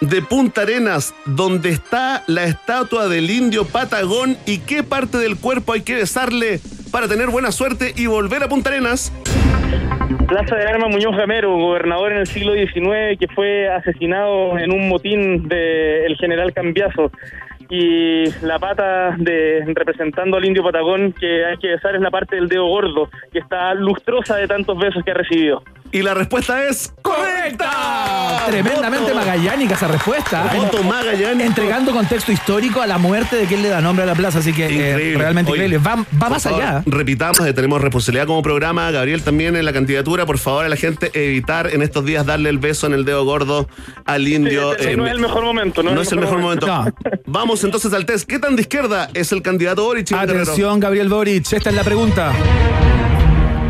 de 0.00 0.22
Punta 0.22 0.62
Arenas, 0.62 1.14
donde 1.24 1.70
está 1.70 2.22
la 2.26 2.44
estatua 2.44 3.08
del 3.08 3.30
indio 3.30 3.64
Patagón 3.64 4.36
y 4.46 4.58
qué 4.58 4.82
parte 4.82 5.18
del 5.18 5.36
cuerpo 5.36 5.72
hay 5.72 5.82
que 5.82 5.94
besarle 5.94 6.60
para 6.90 7.08
tener 7.08 7.30
buena 7.30 7.50
suerte 7.50 7.92
y 7.96 8.06
volver 8.06 8.42
a 8.42 8.48
Punta 8.48 8.70
Arenas. 8.70 9.12
Plaza 10.26 10.56
de 10.56 10.66
Armas 10.66 10.90
Muñoz 10.90 11.16
Gamero, 11.16 11.56
gobernador 11.56 12.12
en 12.12 12.18
el 12.18 12.26
siglo 12.26 12.52
XIX, 12.52 13.18
que 13.18 13.28
fue 13.34 13.68
asesinado 13.68 14.58
en 14.58 14.72
un 14.72 14.88
motín 14.88 15.48
del 15.48 16.16
general 16.16 16.52
Cambiaso. 16.52 17.10
Y 17.70 18.24
la 18.42 18.58
pata 18.58 19.14
de 19.18 19.62
representando 19.74 20.36
al 20.36 20.44
indio 20.44 20.62
Patagón 20.62 21.12
que 21.12 21.44
hay 21.44 21.56
que 21.58 21.68
besar 21.68 21.94
es 21.94 22.00
la 22.00 22.10
parte 22.10 22.36
del 22.36 22.48
dedo 22.48 22.66
gordo, 22.66 23.10
que 23.32 23.38
está 23.38 23.74
lustrosa 23.74 24.36
de 24.36 24.48
tantos 24.48 24.78
besos 24.78 25.02
que 25.04 25.10
ha 25.10 25.14
recibido. 25.14 25.62
Y 25.90 26.02
la 26.02 26.14
respuesta 26.14 26.64
es 26.66 26.92
correcta. 27.02 28.44
Tremendamente 28.46 29.12
Voto. 29.12 29.14
magallánica 29.14 29.74
esa 29.74 29.88
respuesta. 29.88 30.50
Voto 30.54 30.82
magallánico. 30.82 31.46
Entregando 31.46 31.92
contexto 31.92 32.30
histórico 32.30 32.82
a 32.82 32.86
la 32.86 32.98
muerte 32.98 33.36
de 33.36 33.46
quien 33.46 33.62
le 33.62 33.68
da 33.68 33.80
nombre 33.80 34.02
a 34.02 34.06
la 34.06 34.14
plaza, 34.14 34.40
así 34.40 34.52
que 34.52 34.66
eh, 34.66 35.16
realmente 35.16 35.52
Oye, 35.52 35.64
increíble. 35.64 35.88
Va, 35.88 36.28
más 36.28 36.42
favor, 36.42 36.62
allá. 36.62 36.82
Repitamos, 36.86 37.40
eh, 37.40 37.52
tenemos 37.52 37.80
responsabilidad 37.80 38.26
como 38.26 38.42
programa. 38.42 38.90
Gabriel 38.90 39.22
también 39.22 39.56
en 39.56 39.64
la 39.64 39.72
candidatura. 39.72 40.26
Por 40.26 40.38
favor, 40.38 40.64
a 40.64 40.68
la 40.68 40.76
gente 40.76 41.10
evitar 41.14 41.72
en 41.72 41.82
estos 41.82 42.04
días 42.04 42.26
darle 42.26 42.50
el 42.50 42.58
beso 42.58 42.86
en 42.86 42.92
el 42.92 43.04
dedo 43.04 43.24
gordo 43.24 43.68
al 44.04 44.28
indio. 44.28 44.74
Sí, 44.78 44.88
eh, 44.90 44.96
no 44.96 45.06
es 45.06 45.12
el 45.12 45.20
mejor 45.20 45.44
momento. 45.44 45.82
No, 45.82 45.94
no 45.94 46.02
es 46.02 46.12
el 46.12 46.20
mejor 46.20 46.38
momento. 46.38 46.66
Vamos 47.26 47.64
entonces 47.64 47.92
al 47.92 48.04
test. 48.04 48.28
¿Qué 48.28 48.38
tan 48.38 48.56
de 48.56 48.62
izquierda 48.62 49.08
es 49.14 49.32
el 49.32 49.42
candidato 49.42 49.84
Boric? 49.84 50.12
Atención, 50.12 50.80
Gabriel 50.80 51.08
Boric, 51.08 51.52
esta 51.52 51.70
es 51.70 51.76
la 51.76 51.84
pregunta. 51.84 52.32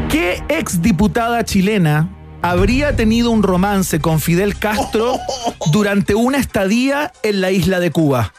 ¿Qué 0.09 0.43
exdiputada 0.49 1.45
chilena 1.45 2.09
habría 2.41 2.97
tenido 2.97 3.31
un 3.31 3.43
romance 3.43 4.01
con 4.01 4.21
Fidel 4.21 4.59
Castro 4.59 5.19
durante 5.73 6.15
una 6.15 6.39
estadía 6.39 7.13
en 7.23 7.43
la 7.43 7.51
isla 7.51 7.79
de 7.79 7.91
Cuba? 7.91 8.33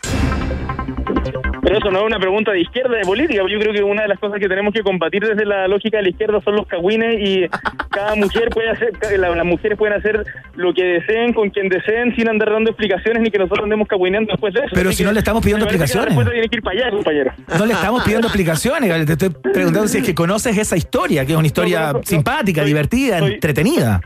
Pero 1.61 1.77
eso 1.77 1.91
no 1.91 1.99
es 1.99 2.05
una 2.05 2.19
pregunta 2.19 2.51
de 2.51 2.61
izquierda 2.61 2.95
de 2.97 3.03
política. 3.03 3.41
Yo 3.49 3.59
creo 3.59 3.73
que 3.73 3.83
una 3.83 4.03
de 4.03 4.07
las 4.07 4.19
cosas 4.19 4.39
que 4.39 4.47
tenemos 4.47 4.73
que 4.73 4.81
combatir 4.81 5.23
desde 5.25 5.45
la 5.45 5.67
lógica 5.67 5.97
de 5.97 6.03
la 6.03 6.09
izquierda 6.09 6.39
son 6.43 6.55
los 6.55 6.67
cagüines 6.67 7.15
y 7.19 7.47
cada 7.89 8.15
mujer 8.15 8.49
puede 8.49 8.69
hacer, 8.69 8.91
la- 9.19 9.35
las 9.35 9.45
mujeres 9.45 9.77
pueden 9.77 9.97
hacer 9.97 10.23
lo 10.55 10.73
que 10.73 10.83
deseen 10.83 11.33
con 11.33 11.49
quien 11.49 11.69
deseen 11.69 12.15
sin 12.15 12.29
andar 12.29 12.51
dando 12.51 12.69
explicaciones 12.71 13.21
ni 13.21 13.29
que 13.31 13.37
nosotros 13.39 13.63
andemos 13.63 13.87
cagüineando 13.87 14.31
después 14.31 14.53
de 14.53 14.61
eso. 14.61 14.69
Pero 14.73 14.89
Así 14.89 14.97
si 14.97 15.03
que 15.03 15.07
no 15.07 15.13
le 15.13 15.19
estamos 15.19 15.41
pidiendo 15.43 15.65
explicaciones. 15.65 16.13
tiene 16.15 16.47
que 16.47 16.55
ir 16.57 16.61
para 16.63 16.79
allá, 16.79 16.91
compañero. 16.91 17.31
No 17.57 17.65
le 17.65 17.73
estamos 17.73 18.03
pidiendo 18.03 18.27
explicaciones. 18.27 19.05
Te 19.05 19.13
estoy 19.13 19.29
preguntando 19.29 19.87
si 19.87 19.97
es 19.99 20.03
que 20.03 20.15
conoces 20.15 20.57
esa 20.57 20.77
historia, 20.77 21.25
que 21.25 21.33
es 21.33 21.37
una 21.37 21.47
historia 21.47 21.79
No, 21.79 21.87
no, 21.87 21.93
no, 21.99 22.03
simpática, 22.03 22.61
soy- 22.61 22.67
divertida, 22.69 23.19
soy- 23.19 23.33
entretenida. 23.33 24.01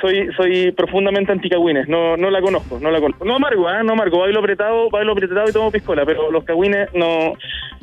Soy 0.00 0.26
soy 0.38 0.72
profundamente 0.72 1.32
anticagüines, 1.32 1.86
no 1.86 2.16
no 2.16 2.30
la 2.30 2.40
conozco, 2.40 2.78
no 2.80 2.90
la 2.90 2.98
conozco. 2.98 3.24
No 3.26 3.36
amargo, 3.36 3.68
¿eh? 3.70 3.84
no 3.84 3.92
amargo, 3.92 4.20
bailo 4.20 4.40
apretado, 4.40 4.88
bailo 4.90 5.12
apretado 5.12 5.48
y 5.48 5.52
tomo 5.52 5.70
piscola, 5.70 6.04
pero 6.06 6.30
los 6.32 6.44
cagüines 6.44 6.88
no 6.94 7.34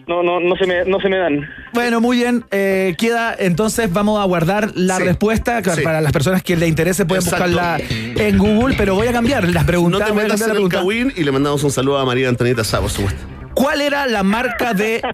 no 0.08 0.24
no 0.24 0.40
no 0.40 0.56
se 0.56 0.66
me 0.66 0.86
no 0.86 1.00
se 1.00 1.08
me 1.08 1.18
dan. 1.20 1.48
Bueno, 1.72 2.02
muy 2.02 2.18
bien. 2.18 2.44
eh, 2.50 2.96
queda, 2.98 3.36
entonces 3.38 3.94
vamos 3.94 4.20
a 4.20 4.24
guardar 4.26 4.72
la 4.74 4.98
Sí. 4.98 5.04
respuesta. 5.04 5.62
Sí. 5.64 5.82
Para 5.84 6.02
las 6.02 6.12
personas 6.12 6.42
que 6.42 6.56
les 6.58 6.68
interese 6.68 7.06
pueden 7.06 7.24
Exacto. 7.24 7.46
buscarla 7.46 7.78
en 7.90 8.38
Google, 8.40 8.76
pero 8.76 8.96
voy 8.96 9.06
a 9.08 9.12
cambiar 9.14 9.48
las 9.48 9.64
No 9.64 9.68
preguntas. 9.68 10.08
te 10.08 10.12
voy 10.12 10.22
a 10.22 10.24
metas 10.24 10.42
en 10.42 10.48
la 10.48 10.82
el 10.82 11.14
y 11.16 11.24
le 11.24 11.32
mandamos 11.32 11.64
un 11.64 11.70
saludo 11.72 12.00
a 12.00 12.06
María 12.06 12.28
Antonita 12.28 12.64
Sá, 12.64 12.82
por 12.82 12.90
supuesto. 12.90 13.22
¿Cuál 13.54 13.82
era 13.82 14.08
la 14.08 14.24
marca 14.24 14.74
de. 14.74 15.00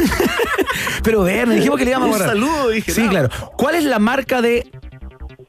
Pero 1.04 1.22
ver, 1.22 1.48
dijimos 1.48 1.78
que 1.78 1.84
le 1.84 1.90
íbamos 1.92 2.08
a 2.08 2.10
Un 2.10 2.16
guardar. 2.18 2.28
saludo, 2.36 2.68
dije, 2.70 2.90
Sí, 2.92 3.02
no. 3.04 3.10
claro. 3.10 3.28
¿Cuál 3.56 3.76
es 3.76 3.84
la 3.84 3.98
marca 4.00 4.42
de 4.42 4.66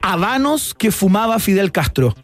habanos 0.02 0.74
que 0.74 0.90
fumaba 0.90 1.38
Fidel 1.38 1.72
Castro? 1.72 2.14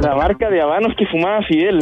La 0.00 0.14
marca 0.14 0.50
de 0.50 0.60
habanos 0.60 0.94
que 0.96 1.06
fumaba 1.06 1.42
Fidel. 1.48 1.78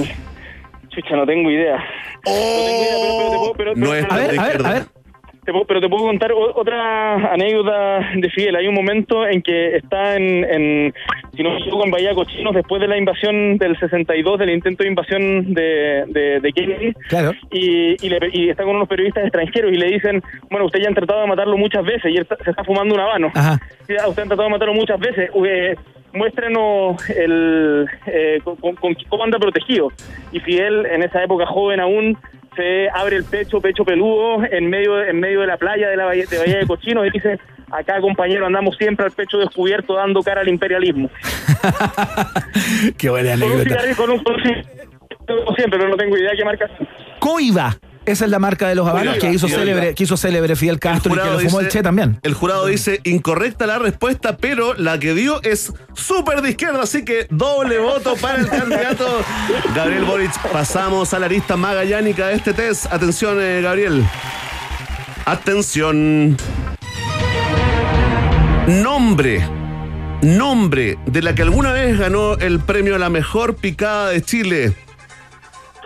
Chucha, 0.89 1.17
no 1.17 1.27
tengo 1.27 1.51
idea. 1.51 1.77
no 1.77 2.33
tengo 2.33 2.83
idea, 2.83 2.97
pero, 2.97 3.53
pero 3.57 3.57
pero- 3.57 3.75
No 3.77 3.91
pero- 3.91 3.95
es 3.95 4.05
A 4.11 4.17
ver, 4.17 4.39
a 4.41 4.45
ver, 4.45 4.67
a 4.67 4.71
ver. 4.73 4.87
Pero 5.67 5.81
te 5.81 5.89
puedo 5.89 6.05
contar 6.05 6.33
otra 6.33 7.33
anécdota 7.33 8.01
de 8.17 8.31
Fidel. 8.31 8.57
Hay 8.57 8.67
un 8.69 8.75
momento 8.75 9.27
en 9.27 9.43
que 9.43 9.77
está 9.77 10.17
en, 10.17 10.45
en 10.45 10.95
si 11.37 11.43
no 11.43 11.51
me 11.51 11.59
equivoco, 11.61 11.85
en 11.85 11.91
Bahía 11.91 12.15
Cochinos 12.15 12.55
después 12.55 12.81
de 12.81 12.89
la 12.89 12.97
invasión 12.99 13.57
del 13.59 13.79
62, 13.79 14.39
del 14.39 14.51
intento 14.51 14.83
de 14.83 14.89
invasión 14.89 15.55
de, 15.55 16.05
de, 16.09 16.41
de 16.41 16.53
Kennedy. 16.53 16.93
Claro. 17.09 17.33
Y, 17.51 17.97
y, 18.05 18.09
le- 18.09 18.31
y 18.33 18.49
está 18.51 18.65
con 18.65 18.77
unos 18.77 18.89
periodistas 18.89 19.25
extranjeros 19.25 19.73
y 19.73 19.77
le 19.77 19.87
dicen, 19.87 20.23
bueno, 20.51 20.67
usted 20.67 20.81
ya 20.81 20.89
han 20.89 20.95
tratado 20.95 21.21
de 21.23 21.27
matarlo 21.27 21.57
muchas 21.57 21.85
veces 21.85 22.13
y 22.13 22.17
él 22.19 22.27
se 22.45 22.51
está 22.51 22.65
fumando 22.65 22.95
un 22.95 23.01
habano. 23.01 23.31
Ajá. 23.35 23.59
Ah, 24.01 24.09
usted 24.09 24.23
han 24.23 24.29
tratado 24.29 24.45
de 24.49 24.51
matarlo 24.53 24.75
muchas 24.75 24.99
veces. 25.01 25.31
Eh, 25.47 25.75
muéstrenos 26.13 27.09
el, 27.11 27.87
eh, 28.07 28.39
con- 28.45 28.57
con- 28.57 28.75
con- 28.77 28.97
cómo 29.09 29.25
anda 29.25 29.39
protegido. 29.39 29.89
Y 30.33 30.41
Fidel, 30.41 30.87
en 30.87 31.03
esa 31.03 31.23
época 31.23 31.47
joven 31.47 31.81
aún, 31.81 32.17
se 32.57 32.89
abre 32.91 33.17
el 33.17 33.25
pecho, 33.25 33.61
pecho 33.61 33.85
peludo, 33.85 34.45
en 34.45 34.69
medio, 34.69 35.03
en 35.03 35.21
medio 35.21 35.41
de 35.41 35.47
la 35.47 35.57
playa 35.57 35.89
de 35.89 35.97
la 35.97 36.05
Bahía 36.07 36.25
de, 36.27 36.39
Bahía 36.39 36.59
de 36.59 36.67
Cochinos 36.67 37.07
y 37.07 37.11
dice, 37.11 37.39
acá 37.71 38.01
compañero 38.01 38.47
andamos 38.47 38.77
siempre 38.77 39.07
al 39.07 39.13
pecho 39.13 39.39
descubierto 39.39 39.95
dando 39.95 40.23
cara 40.23 40.41
al 40.41 40.49
imperialismo. 40.49 41.11
Qué 42.99 43.11
buena 43.11 43.33
Con 43.33 43.43
un 43.43 43.53
anécdota. 43.61 43.97
con 43.97 44.11
un, 44.11 44.23
con 44.23 44.35
un 44.35 45.55
siempre, 45.57 45.79
pero 45.79 45.89
no 45.89 45.97
tengo 45.97 46.17
idea 46.17 46.33
qué 46.37 46.45
marca. 46.45 46.69
Coiba. 47.19 47.77
Esa 48.11 48.25
es 48.25 48.31
la 48.31 48.39
marca 48.39 48.69
de 48.69 48.75
los 48.75 48.89
habanos 48.89 49.17
que 49.19 49.31
hizo 49.33 49.49
célebre, 49.49 49.95
que 49.95 50.03
hizo 50.05 50.17
célebre 50.17 50.57
Fidel 50.57 50.79
Castro 50.79 51.15
y 51.15 51.19
que 51.19 51.25
lo 51.25 51.39
fumó 51.39 51.59
dice- 51.59 51.61
el 51.61 51.69
Che 51.69 51.83
también. 51.83 52.19
El 52.23 52.35
jurado 52.35 52.67
dice 52.67 53.01
incorrecta 53.05 53.67
la 53.67 53.79
respuesta, 53.79 54.37
pero 54.37 54.75
la 54.75 54.99
que 54.99 55.15
dio 55.15 55.43
es 55.43 55.73
súper 55.95 56.43
de 56.43 56.51
izquierda, 56.51 56.83
así 56.83 57.05
que 57.05 57.27
doble 57.31 57.79
voto 57.79 58.17
para 58.17 58.39
el 58.39 58.49
candidato 58.49 59.07
Gabriel 59.75 60.05
Boric. 60.05 60.31
Pasamos 60.53 61.13
a 61.15 61.19
la 61.19 61.29
lista 61.29 61.57
magallánica 61.57 62.29
de 62.29 62.35
este 62.35 62.53
test. 62.53 62.87
Atención, 62.93 63.39
eh, 63.41 63.61
Gabriel. 63.63 64.05
Atención. 65.27 66.37
Nombre. 68.67 69.47
Nombre 70.23 70.99
de 71.07 71.23
la 71.23 71.35
que 71.35 71.43
alguna 71.43 71.73
vez 71.73 71.99
ganó 71.99 72.35
el 72.35 72.61
premio 72.61 72.95
a 72.97 72.99
la 72.99 73.09
mejor 73.09 73.57
picada 73.57 74.11
de 74.11 74.23
Chile. 74.23 74.73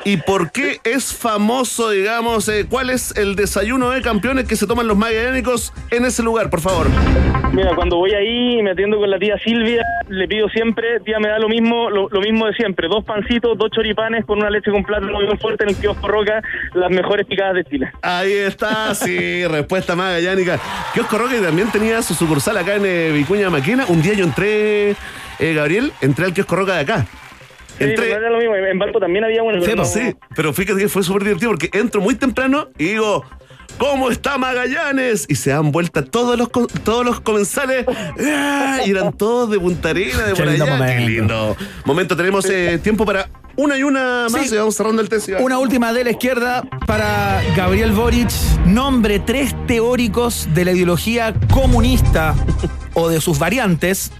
¿Y 0.07 0.19
por 0.19 0.53
qué 0.53 0.81
es 0.85 1.17
famoso, 1.17 1.89
digamos, 1.89 2.47
eh, 2.51 2.67
cuál 2.69 2.91
es 2.91 3.17
el 3.17 3.37
desayuno 3.37 3.91
de 3.91 4.03
campeones 4.03 4.47
que 4.47 4.55
se 4.55 4.67
toman 4.67 4.87
los 4.87 4.99
magallánicos 4.99 5.73
en 5.91 6.05
ese 6.05 6.23
lugar, 6.23 6.51
por 6.51 6.61
favor? 6.61 6.89
Mira, 7.53 7.75
cuando 7.75 7.97
voy 7.97 8.13
ahí 8.13 8.59
y 8.59 8.63
me 8.63 8.73
atiendo 8.73 8.99
con 8.99 9.09
la 9.09 9.19
tía 9.19 9.39
Silvia, 9.39 9.83
le 10.09 10.29
pido 10.29 10.49
siempre, 10.51 11.01
tía, 11.01 11.19
me 11.21 11.29
da 11.29 11.39
lo 11.39 11.49
mismo, 11.49 11.89
lo, 11.89 12.09
lo 12.11 12.21
mismo 12.21 12.47
de 12.47 12.53
siempre, 12.53 12.87
dos 12.87 13.03
pancitos, 13.05 13.57
dos 13.57 13.71
choripanes 13.71 14.27
con 14.27 14.39
una 14.41 14.51
leche 14.51 14.71
con 14.71 14.85
plátano 14.85 15.19
bien 15.21 15.39
fuerte 15.39 15.65
en 15.65 15.71
el 15.71 15.77
kiosco 15.77 16.07
Roca, 16.07 16.43
las 16.75 16.91
mejores 16.91 17.27
picadas 17.27 17.55
de 17.55 17.65
Chile. 17.65 17.91
Ahí 18.03 18.33
está, 18.33 18.95
sí, 18.95 19.47
respuesta 19.49 19.97
magallánica. 19.97 20.59
Kiosco 20.93 21.17
Roca 21.17 21.41
también 21.41 21.71
tenía 21.71 22.03
su 22.03 22.13
sucursal 22.13 22.59
acá 22.59 22.75
en 22.75 22.85
eh, 22.85 23.11
Vicuña 23.13 23.49
Maquena. 23.49 23.87
Un 23.89 24.03
día 24.03 24.13
yo 24.13 24.25
entré, 24.25 24.91
eh, 25.39 25.55
Gabriel, 25.55 25.93
entré 26.03 26.27
al 26.27 26.35
Kiosco 26.35 26.57
Roca 26.57 26.75
de 26.75 26.81
acá. 26.81 27.07
Sí, 27.79 27.85
pero 27.97 28.03
no 28.03 28.05
era 28.05 28.31
lo 28.31 28.39
mismo, 28.39 28.55
en 28.55 28.79
Valpo 28.79 29.01
también 29.01 29.25
había 29.25 29.43
uno. 29.43 29.59
Sí, 29.61 29.65
pero 29.67 29.77
no- 29.77 29.85
sí, 29.85 30.17
pero 30.37 30.53
fíjate 30.53 30.81
que 30.81 30.89
fue 30.89 31.03
súper 31.03 31.25
divertido 31.25 31.51
porque 31.51 31.71
entro 31.73 32.01
muy 32.01 32.15
temprano 32.15 32.69
y 32.79 32.85
digo, 32.85 33.25
¿cómo 33.79 34.11
está 34.11 34.39
Magallanes? 34.39 35.27
Y 35.29 35.35
se 35.35 35.51
dan 35.51 35.73
vuelta 35.73 36.05
todos 36.05 36.39
los, 36.39 36.49
todos 36.85 37.05
los 37.05 37.21
comensales 37.21 37.85
¡ah! 38.25 38.79
y 38.87 38.91
eran 38.91 39.13
todos 39.13 39.51
de 39.51 39.59
Punta 39.59 39.91
Arena, 39.91 40.23
de 40.23 40.33
Qué 40.35 40.43
por 40.43 40.47
lindo 40.47 40.65
allá. 40.65 40.77
Qué 40.87 40.93
momento. 40.95 41.09
lindo. 41.11 41.57
Momento, 41.85 42.17
tenemos 42.17 42.45
eh, 42.49 42.79
tiempo 42.83 43.05
para 43.05 43.29
una 43.57 43.77
y 43.77 43.83
una 43.83 44.27
más 44.31 44.49
Sí. 44.49 44.55
y 44.55 44.59
vamos 44.59 44.75
cerrando 44.77 45.03
el 45.03 45.09
test. 45.09 45.29
Iván. 45.29 45.43
Una 45.43 45.59
última 45.59 45.93
de 45.93 46.05
la 46.05 46.11
izquierda 46.11 46.63
para 46.87 47.43
Gabriel 47.57 47.91
Boric. 47.93 48.31
Nombre 48.67 49.19
tres 49.19 49.55
teóricos 49.67 50.49
de 50.55 50.65
la 50.65 50.73
ideología 50.73 51.35
comunista 51.53 52.35
o 52.95 53.09
de 53.09 53.21
sus 53.21 53.39
variantes, 53.39 54.11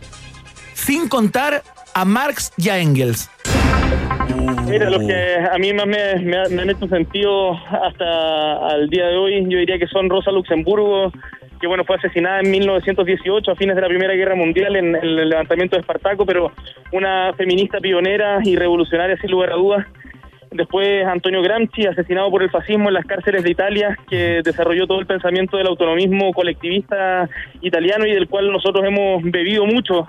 sin 0.75 1.09
contar 1.09 1.63
a 1.95 2.05
Marx 2.05 2.53
y 2.57 2.69
a 2.69 2.79
Engels. 2.79 3.29
Mira, 4.69 4.91
los 4.91 5.07
que 5.07 5.37
a 5.53 5.57
mí 5.59 5.73
más 5.73 5.87
me, 5.87 6.17
me 6.23 6.37
ha- 6.37 6.49
me 6.51 6.63
han 6.63 6.71
hecho 6.71 6.89
sentido 6.89 7.53
hasta 7.53 8.67
al 8.69 8.89
día 8.89 9.07
de 9.07 9.17
hoy, 9.17 9.45
yo 9.49 9.59
diría 9.59 9.79
que 9.79 9.87
son 9.87 10.09
Rosa 10.11 10.31
Luxemburgo, 10.33 11.13
que 11.61 11.67
bueno, 11.67 11.85
fue 11.85 11.97
asesinada 11.97 12.41
en 12.41 12.51
1918 12.51 13.51
a 13.53 13.55
fines 13.57 13.77
de 13.77 13.83
la 13.83 13.89
Primera 13.89 14.15
Guerra 14.15 14.35
Mundial 14.35 14.77
en, 14.77 14.97
en 14.97 15.05
el 15.05 15.29
levantamiento 15.29 15.77
de 15.77 15.81
Espartaco, 15.81 16.27
pero 16.27 16.51
una 16.93 17.33
feminista 17.37 17.79
pionera 17.81 18.39
y 18.43 18.57
revolucionaria 18.57 19.17
sin 19.19 19.31
lugar 19.31 19.53
a 19.53 19.57
dudas. 19.57 19.87
Después 20.51 21.05
Antonio 21.07 21.43
Gramsci, 21.43 21.87
asesinado 21.87 22.31
por 22.31 22.43
el 22.43 22.51
fascismo 22.51 22.89
en 22.89 22.95
las 22.95 23.05
cárceles 23.07 23.43
de 23.43 23.51
Italia, 23.51 23.97
que 24.09 24.41
desarrolló 24.45 24.87
todo 24.87 25.01
el 25.01 25.07
pensamiento 25.07 25.57
del 25.57 25.67
autonomismo 25.67 26.33
colectivista 26.33 27.29
italiano 27.61 28.07
y 28.07 28.13
del 28.13 28.29
cual 28.29 28.53
nosotros 28.53 28.85
hemos 28.87 29.23
bebido 29.25 29.65
mucho 29.67 30.07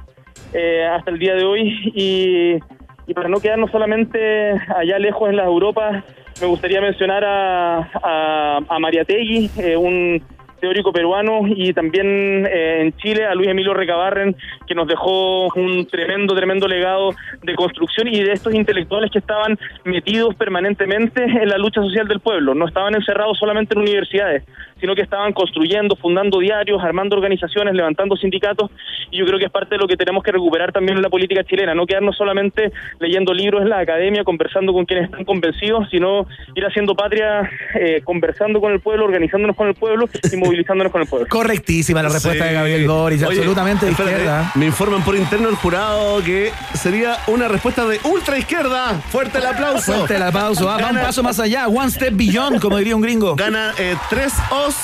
eh, 0.54 0.86
hasta 0.86 1.10
el 1.12 1.18
día 1.20 1.34
de 1.36 1.44
hoy. 1.46 1.92
Y, 1.96 2.60
y 3.08 3.14
para 3.14 3.30
no 3.30 3.40
quedarnos 3.40 3.72
solamente 3.72 4.52
allá 4.76 5.00
lejos 5.00 5.30
en 5.30 5.38
las 5.38 5.46
Europas, 5.46 6.04
me 6.42 6.48
gustaría 6.48 6.82
mencionar 6.82 7.24
a, 7.24 7.78
a, 8.04 8.60
a 8.68 8.80
Mariategui, 8.80 9.50
eh, 9.58 9.78
un 9.78 10.22
teórico 10.60 10.92
peruano, 10.92 11.42
y 11.46 11.74
también 11.74 12.46
eh, 12.48 12.82
en 12.82 12.94
Chile 12.98 13.26
a 13.26 13.36
Luis 13.36 13.50
Emilio 13.50 13.74
Recabarren, 13.74 14.36
que 14.66 14.74
nos 14.74 14.88
dejó 14.88 15.48
un 15.54 15.86
tremendo, 15.86 16.34
tremendo 16.34 16.68
legado 16.68 17.12
de 17.44 17.56
construcción 17.56 18.08
y 18.08 18.24
de 18.24 18.32
estos 18.32 18.54
intelectuales 18.54 19.12
que 19.12 19.20
estaban 19.20 19.58
metidos 19.84 20.34
permanentemente 20.36 21.24
en 21.24 21.50
la 21.50 21.58
lucha 21.58 21.82
social 21.82 22.08
del 22.08 22.20
pueblo. 22.20 22.56
No 22.56 22.68
estaban 22.68 22.96
encerrados 22.96 23.38
solamente 23.38 23.76
en 23.76 23.82
universidades, 23.82 24.44
sino 24.86 24.94
que 24.94 25.02
estaban 25.02 25.34
construyendo, 25.34 25.96
fundando 25.96 26.38
diarios, 26.38 26.80
armando 26.84 27.16
organizaciones, 27.16 27.74
levantando 27.74 28.16
sindicatos, 28.16 28.70
y 29.10 29.18
yo 29.18 29.26
creo 29.26 29.40
que 29.40 29.46
es 29.46 29.52
parte 29.52 29.74
de 29.74 29.80
lo 29.80 29.88
que 29.88 29.98
tenemos 29.98 30.24
que 30.24 30.32
recuperar 30.32 30.72
también 30.72 30.96
en 30.98 31.02
la 31.02 31.10
política 31.10 31.44
chilena, 31.44 31.74
no 31.74 31.88
quedarnos 31.88 32.16
solamente 32.16 32.72
leyendo 33.00 33.34
libros 33.34 33.64
en 33.64 33.70
la 33.70 33.80
academia, 33.80 34.24
conversando 34.24 34.74
con 34.74 34.86
quienes 34.86 35.06
están 35.06 35.26
convencidos, 35.26 35.88
sino 35.90 36.28
ir 36.54 36.64
haciendo 36.64 36.94
patria, 36.94 37.50
eh, 37.80 38.02
conversando 38.04 38.62
con 38.62 38.74
el 38.74 38.80
pueblo, 38.80 39.06
organizándonos 39.06 39.56
con 39.56 39.70
el 39.70 39.74
pueblo 39.74 40.08
y 40.32 40.38
movilizándonos 40.38 40.92
con 40.92 41.02
el 41.02 41.08
pueblo. 41.08 41.28
Correctísima 41.30 42.04
la 42.04 42.10
respuesta 42.10 42.44
Sí. 42.44 42.50
de 42.50 42.54
Gabriel 42.54 42.90
Oye, 42.90 43.26
absolutamente 43.26 43.86
de 43.86 43.92
espérate, 43.92 44.18
izquierda. 44.18 44.52
Me 44.54 44.68
informan 44.68 45.04
por 45.04 45.16
interno 45.16 45.50
el 45.50 45.56
jurado 45.56 46.24
que 46.24 46.52
sería 46.76 47.18
una 47.26 47.48
respuesta 47.48 47.88
de 47.88 48.00
ultra 48.04 48.38
izquierda. 48.38 48.94
Fuerte 49.10 49.40
el 49.40 49.48
aplauso. 49.48 49.94
Fuerte 49.94 50.16
el 50.18 50.22
aplauso, 50.22 50.70
ah, 50.70 50.78
va 50.80 50.92
un 50.92 50.98
paso 50.98 51.24
más 51.24 51.40
allá, 51.40 51.68
one 51.68 51.90
step 51.90 52.14
beyond, 52.16 52.62
como 52.62 52.78
diría 52.78 52.96
un 52.96 53.02
gringo. 53.02 53.36
Gana 53.36 53.74
eh, 53.80 53.96
tres 54.12 54.34
os 54.52 54.75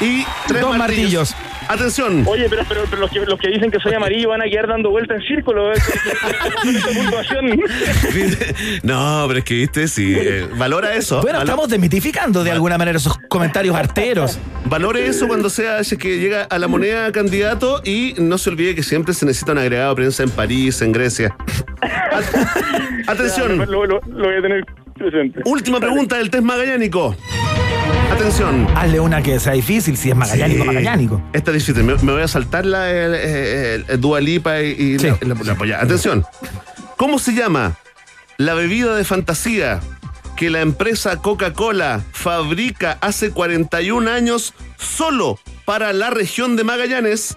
y 0.00 0.24
tres 0.48 0.60
Dos 0.62 0.76
martillos. 0.76 1.36
Atención. 1.68 2.24
Oye, 2.26 2.48
pero, 2.50 2.64
pero, 2.68 2.82
pero 2.90 3.02
los, 3.02 3.10
que, 3.10 3.20
los 3.20 3.38
que 3.38 3.48
dicen 3.48 3.70
que 3.70 3.78
soy 3.78 3.94
amarillo 3.94 4.30
van 4.30 4.42
a 4.42 4.46
quedar 4.46 4.66
dando 4.66 4.90
vueltas 4.90 5.18
en 5.20 5.26
círculo. 5.28 5.72
¿eh? 5.72 5.76
No, 8.82 9.24
pero 9.28 9.38
es 9.38 9.44
que 9.44 9.54
viste, 9.54 9.88
si 9.88 10.14
eh, 10.14 10.46
valora 10.56 10.94
eso. 10.94 11.20
Bueno, 11.22 11.38
Valo- 11.38 11.44
estamos 11.50 11.68
desmitificando 11.68 12.42
de 12.44 12.50
alguna 12.50 12.78
manera 12.78 12.98
esos 12.98 13.16
comentarios 13.28 13.76
arteros. 13.76 14.38
Valore 14.64 15.06
eso 15.06 15.28
cuando 15.28 15.50
sea 15.50 15.82
si 15.84 15.94
es 15.94 16.00
que 16.00 16.18
llega 16.18 16.42
a 16.44 16.58
la 16.58 16.68
moneda 16.68 17.10
candidato 17.12 17.80
y 17.84 18.14
no 18.18 18.38
se 18.38 18.50
olvide 18.50 18.74
que 18.74 18.82
siempre 18.82 19.14
se 19.14 19.24
necesita 19.26 19.52
un 19.52 19.58
agregado 19.58 19.90
de 19.90 19.96
prensa 19.96 20.22
en 20.24 20.30
París, 20.30 20.80
en 20.82 20.92
Grecia. 20.92 21.36
At- 21.80 23.08
Atención. 23.08 23.58
Lo, 23.58 23.86
lo- 23.86 24.00
lo 24.06 24.24
voy 24.24 24.36
a 24.36 24.42
tener 24.42 24.64
presente. 24.94 25.40
Última 25.44 25.80
pregunta 25.80 26.16
del 26.16 26.30
test 26.30 26.44
magallánico. 26.44 27.16
Atención. 28.10 28.66
Hazle 28.76 29.00
una 29.00 29.22
que 29.22 29.40
sea 29.40 29.52
difícil, 29.54 29.96
si 29.96 30.10
es 30.10 30.16
magallánico, 30.16 30.62
Sí. 30.62 30.66
magallánico. 30.66 31.22
Esta 31.32 31.50
es 31.50 31.58
difícil. 31.66 31.82
Me, 31.84 31.94
me 32.02 32.12
voy 32.12 32.22
a 32.22 32.28
saltar 32.28 32.66
la 32.66 32.90
el, 32.90 33.14
el- 33.14 33.84
el 33.88 34.00
Dua 34.00 34.20
Lipa 34.20 34.60
y, 34.60 34.70
y 34.78 34.98
la, 34.98 35.18
la- 35.22 35.34
la 35.42 35.54
polla. 35.54 35.80
Atención. 35.80 36.24
¿Cómo 36.96 37.18
se 37.18 37.32
llama 37.34 37.76
la 38.36 38.54
bebida 38.54 38.94
de 38.94 39.04
fantasía 39.04 39.80
que 40.36 40.50
la 40.50 40.60
empresa 40.60 41.16
Coca-Cola 41.16 42.02
fabrica 42.12 42.98
hace 43.00 43.30
41 43.30 44.10
años 44.10 44.54
solo 44.76 45.38
para 45.64 45.92
la 45.92 46.10
región 46.10 46.56
de 46.56 46.64
Magallanes? 46.64 47.36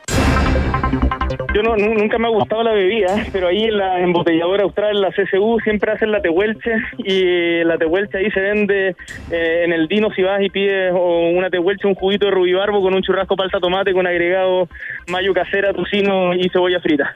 Yo 1.56 1.64
no, 1.64 1.78
nu- 1.78 1.94
nunca 1.94 2.18
me 2.18 2.28
ha 2.28 2.32
gustado 2.32 2.64
la 2.64 2.74
bebida, 2.74 3.16
pero 3.32 3.48
ahí 3.48 3.64
en 3.64 3.78
la 3.78 4.02
embotelladora 4.02 4.64
austral, 4.64 5.00
la 5.00 5.10
CSU, 5.12 5.58
siempre 5.64 5.90
hacen 5.94 6.12
la 6.12 6.22
tehuelche 6.22 6.70
y 6.98 7.64
la 7.64 7.78
tehuelche 7.78 8.18
ahí 8.18 8.30
se 8.32 8.42
vende 8.42 8.96
eh, 9.32 9.62
en 9.64 9.72
el 9.72 9.88
Dino 9.88 10.12
si 10.12 10.22
vas 10.22 10.42
y 10.42 10.50
pides 10.50 10.92
o 10.94 11.30
una 11.30 11.50
tehuelche, 11.50 11.88
un 11.88 11.96
juguito 11.96 12.26
de 12.26 12.32
rubibarbo 12.34 12.82
con 12.82 12.94
un 12.94 13.02
churrasco 13.02 13.38
palta 13.38 13.62
tomate 13.62 13.94
con 13.94 14.06
agregado 14.06 14.68
mayo 15.08 15.34
casera, 15.34 15.72
tocino 15.72 16.34
y 16.34 16.50
cebolla 16.50 16.82
frita. 16.82 17.16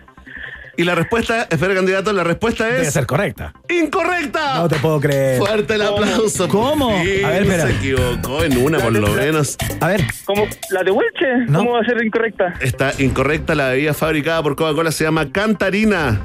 Y 0.79 0.85
la 0.85 0.95
respuesta, 0.95 1.45
espera 1.49 1.75
candidato, 1.75 2.13
la 2.13 2.23
respuesta 2.23 2.69
es... 2.69 2.75
Debe 2.75 2.91
ser 2.91 3.05
correcta. 3.05 3.51
¡Incorrecta! 3.67 4.59
No 4.59 4.69
te 4.69 4.77
puedo 4.77 5.01
creer. 5.01 5.37
Fuerte 5.37 5.73
el 5.73 5.81
aplauso. 5.81 6.47
¿Cómo? 6.47 7.03
Sí, 7.03 7.21
A 7.21 7.31
ver, 7.31 7.41
espera. 7.43 7.67
Se 7.67 7.73
equivocó 7.73 8.43
en 8.45 8.57
una 8.57 8.79
por 8.79 8.93
lo 8.93 9.09
menos. 9.09 9.57
A 9.81 9.87
ver. 9.89 10.05
¿Cómo? 10.23 10.47
¿La 10.69 10.81
tehuelche? 10.85 11.51
¿Cómo 11.53 11.73
va 11.73 11.81
a 11.81 11.83
ser 11.83 12.01
incorrecta? 12.01 12.53
Está 12.61 12.93
incorrecta 12.97 13.55
la 13.55 13.71
bebida 13.71 13.93
fabricada 13.93 14.41
por 14.41 14.55
Coca-Cola, 14.55 14.93
se 14.93 15.03
llama 15.03 15.29
Cantarina. 15.33 16.21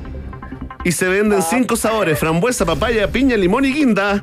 Y 0.85 0.93
se 0.93 1.09
venden 1.09 1.43
cinco 1.43 1.76
sabores: 1.76 2.18
frambuesa, 2.18 2.64
papaya, 2.64 3.09
piña, 3.09 3.37
limón 3.37 3.64
y 3.64 3.72
guinda. 3.72 4.22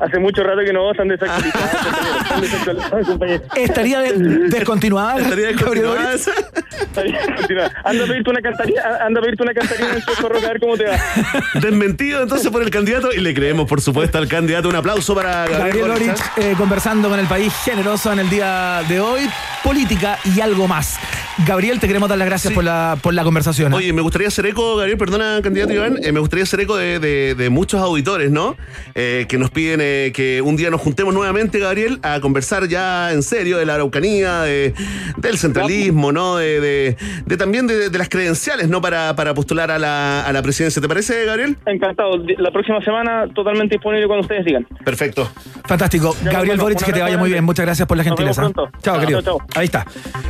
Hace 0.00 0.20
mucho 0.20 0.44
rato 0.44 0.60
que 0.64 0.72
no 0.72 0.92
están 0.92 1.08
desactualizados. 1.08 3.40
¿Estaría 3.56 4.00
de- 4.00 4.12
descontinuada? 4.48 5.20
Estaría 5.20 5.48
descontinuada 5.52 6.14
Estaría 6.14 7.20
descontinuada. 7.20 7.72
Anda 7.84 8.04
a 8.04 8.06
pedirte 8.06 8.30
una 8.30 8.40
cantarina, 8.40 8.82
anda 9.00 9.20
a 9.20 9.22
pedirte 9.22 9.42
una 9.42 9.54
cantarina 9.54 9.88
en 9.88 9.96
el 9.96 10.44
a 10.44 10.48
ver 10.48 10.60
cómo 10.60 10.76
te 10.76 10.84
va. 10.84 10.96
Desmentido 11.54 12.22
entonces 12.22 12.50
por 12.50 12.62
el 12.62 12.70
candidato 12.70 13.12
y 13.12 13.18
le 13.18 13.34
creemos, 13.34 13.68
por 13.68 13.80
supuesto, 13.80 14.18
al 14.18 14.28
candidato. 14.28 14.68
Un 14.68 14.76
aplauso 14.76 15.14
para 15.14 15.46
Gabriel, 15.48 15.58
Gabriel 15.58 15.88
Boric. 15.88 16.36
Boric 16.36 16.38
eh, 16.38 16.54
conversando 16.56 17.08
con 17.08 17.18
el 17.18 17.26
país 17.26 17.52
generoso 17.64 18.12
en 18.12 18.20
el 18.20 18.30
día 18.30 18.82
de 18.88 19.00
hoy. 19.00 19.28
Política 19.64 20.18
y 20.24 20.40
algo 20.40 20.68
más. 20.68 20.98
Gabriel, 21.46 21.80
te 21.80 21.88
queremos 21.88 22.08
dar 22.08 22.18
las 22.18 22.28
gracias 22.28 22.52
por, 22.52 22.62
la, 22.62 22.96
por 23.02 23.14
la 23.14 23.24
conversación. 23.24 23.72
¿eh? 23.72 23.76
Oye, 23.76 23.92
me 23.92 24.02
gustaría 24.02 24.28
hacer 24.28 24.46
eco, 24.46 24.76
Gabriel, 24.76 24.98
perdona, 24.98 25.40
candidato 25.42 25.72
Iván, 25.78 25.98
eh, 26.02 26.12
me 26.12 26.20
gustaría 26.20 26.42
hacer 26.44 26.60
eco 26.60 26.76
de, 26.76 26.98
de- 26.98 27.34
de 27.34 27.50
muchos 27.50 27.80
auditores, 27.80 28.30
¿no? 28.30 28.56
Eh, 28.94 29.26
que 29.28 29.38
nos 29.38 29.50
piden 29.50 29.80
eh, 29.82 30.12
que 30.14 30.40
un 30.42 30.56
día 30.56 30.70
nos 30.70 30.80
juntemos 30.80 31.14
nuevamente, 31.14 31.58
Gabriel, 31.58 31.98
a 32.02 32.20
conversar 32.20 32.68
ya 32.68 33.12
en 33.12 33.22
serio 33.22 33.58
de 33.58 33.66
la 33.66 33.74
Araucanía, 33.74 34.42
de- 34.42 34.74
del 35.16 35.38
centralismo, 35.38 36.12
¿no? 36.12 36.36
De, 36.36 36.60
de- 36.60 36.96
de 37.26 37.36
también 37.36 37.66
de, 37.66 37.90
de 37.90 37.98
las 37.98 38.08
credenciales, 38.08 38.68
¿no? 38.68 38.80
Para, 38.80 39.14
para 39.16 39.34
postular 39.34 39.70
a 39.70 39.78
la, 39.78 40.22
a 40.26 40.32
la 40.32 40.42
presidencia. 40.42 40.80
¿Te 40.82 40.88
parece, 40.88 41.24
Gabriel? 41.24 41.56
Encantado. 41.66 42.18
La 42.38 42.50
próxima 42.50 42.82
semana 42.84 43.26
totalmente 43.34 43.76
disponible 43.76 44.06
cuando 44.06 44.22
ustedes 44.22 44.44
digan. 44.44 44.66
Perfecto. 44.84 45.30
Fantástico. 45.66 46.16
Ya, 46.24 46.32
Gabriel 46.32 46.58
Boric, 46.58 46.82
que 46.84 46.92
te 46.92 47.00
vaya 47.00 47.18
muy 47.18 47.30
bien. 47.30 47.44
Muchas 47.44 47.66
gracias 47.66 47.86
por 47.86 47.96
la 47.96 48.04
Nos 48.04 48.16
vemos 48.18 48.36
gentileza. 48.36 48.52
Chao, 48.54 48.80
Chao, 48.82 49.00
querido. 49.00 49.22
chao, 49.22 49.38
Ahí 49.54 49.66
está. 49.66 49.86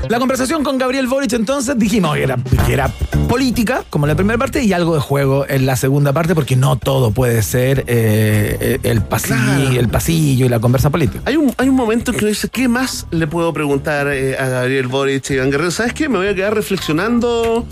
La 0.08 0.18
conversación 0.18 0.64
con 0.64 0.78
Gabriel 0.78 1.06
Boric, 1.06 1.32
entonces, 1.32 1.78
dijimos 1.78 2.14
que 2.16 2.22
era, 2.22 2.36
que 2.66 2.72
era 2.72 2.88
política, 3.28 3.84
como 3.90 4.06
la 4.06 4.14
primera 4.14 4.38
parte, 4.38 4.62
y 4.62 4.72
algo 4.72 4.94
de 4.94 5.00
juego 5.00 5.37
en 5.48 5.66
la 5.66 5.76
segunda 5.76 6.12
parte, 6.12 6.34
porque 6.34 6.56
no 6.56 6.76
todo 6.76 7.10
puede 7.10 7.42
ser 7.42 7.84
eh, 7.86 8.78
el, 8.82 9.02
pasillo, 9.02 9.78
el 9.78 9.88
pasillo 9.88 10.46
y 10.46 10.48
la 10.48 10.60
conversa 10.60 10.90
política. 10.90 11.22
Hay 11.24 11.36
un, 11.36 11.52
hay 11.58 11.68
un 11.68 11.74
momento 11.76 12.10
en 12.10 12.16
que 12.16 12.24
uno 12.24 12.30
dice, 12.30 12.48
¿qué 12.48 12.68
más 12.68 13.06
le 13.10 13.26
puedo 13.26 13.52
preguntar 13.52 14.08
eh, 14.08 14.36
a 14.38 14.48
Gabriel 14.48 14.88
Boric 14.88 15.30
y 15.30 15.34
Iván 15.34 15.50
Guerrero? 15.50 15.70
¿Sabes 15.70 15.92
qué? 15.92 16.08
Me 16.08 16.18
voy 16.18 16.28
a 16.28 16.34
quedar 16.34 16.54
reflexionando 16.54 17.66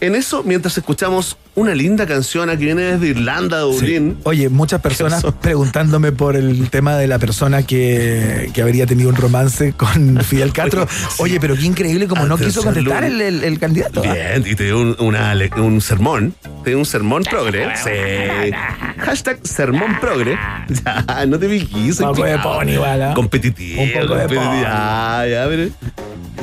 en 0.00 0.14
eso 0.14 0.42
mientras 0.44 0.76
escuchamos 0.78 1.36
una 1.54 1.74
linda 1.74 2.06
canción 2.06 2.50
que 2.50 2.56
viene 2.56 2.82
desde 2.82 3.06
Irlanda, 3.08 3.60
Dublín. 3.60 4.18
Oye, 4.24 4.48
muchas 4.50 4.80
personas 4.82 5.24
preguntándome 5.40 6.12
por 6.12 6.36
el 6.36 6.68
tema 6.68 6.96
de 6.96 7.06
la 7.06 7.18
persona 7.18 7.62
que, 7.62 8.50
que 8.52 8.60
habría 8.62 8.86
tenido 8.86 9.08
un 9.08 9.16
romance 9.16 9.72
con 9.72 10.18
Fidel 10.24 10.52
Castro. 10.52 10.86
Oye, 11.18 11.40
pero 11.40 11.54
qué 11.56 11.64
increíble 11.64 12.06
como 12.08 12.26
no 12.26 12.36
quiso 12.36 12.62
contestar 12.62 13.04
el, 13.04 13.20
el- 13.22 13.42
el 13.44 13.58
candidato. 13.58 14.02
¿ah? 14.06 14.12
Bien, 14.12 14.44
y 14.46 14.54
te 14.54 14.64
dio 14.64 14.78
un, 14.80 14.96
una 14.98 15.34
un 15.56 15.80
sermón. 15.80 16.34
Te 16.62 16.70
dio 16.70 16.78
un 16.78 16.84
sermón 16.84 17.22
progre. 17.24 17.74
Sí. 17.76 18.50
Hashtag 18.98 19.38
sermón 19.42 19.98
progre. 20.00 20.36
Ya, 20.84 21.24
no 21.26 21.38
te 21.38 21.46
viquís. 21.46 22.00
Un 22.00 22.08
poco 22.08 22.24
de 22.24 22.38
pon 22.38 22.68
igual, 22.68 23.02
¿ah? 23.02 23.14
Competitivo. 23.14 23.80
Un 23.82 23.92
poco 23.92 24.00
de 24.00 24.08
competitivo. 24.26 24.42
pon. 24.50 24.60
Ya, 24.62 25.24
ya, 25.30 25.46
pero. 25.48 25.68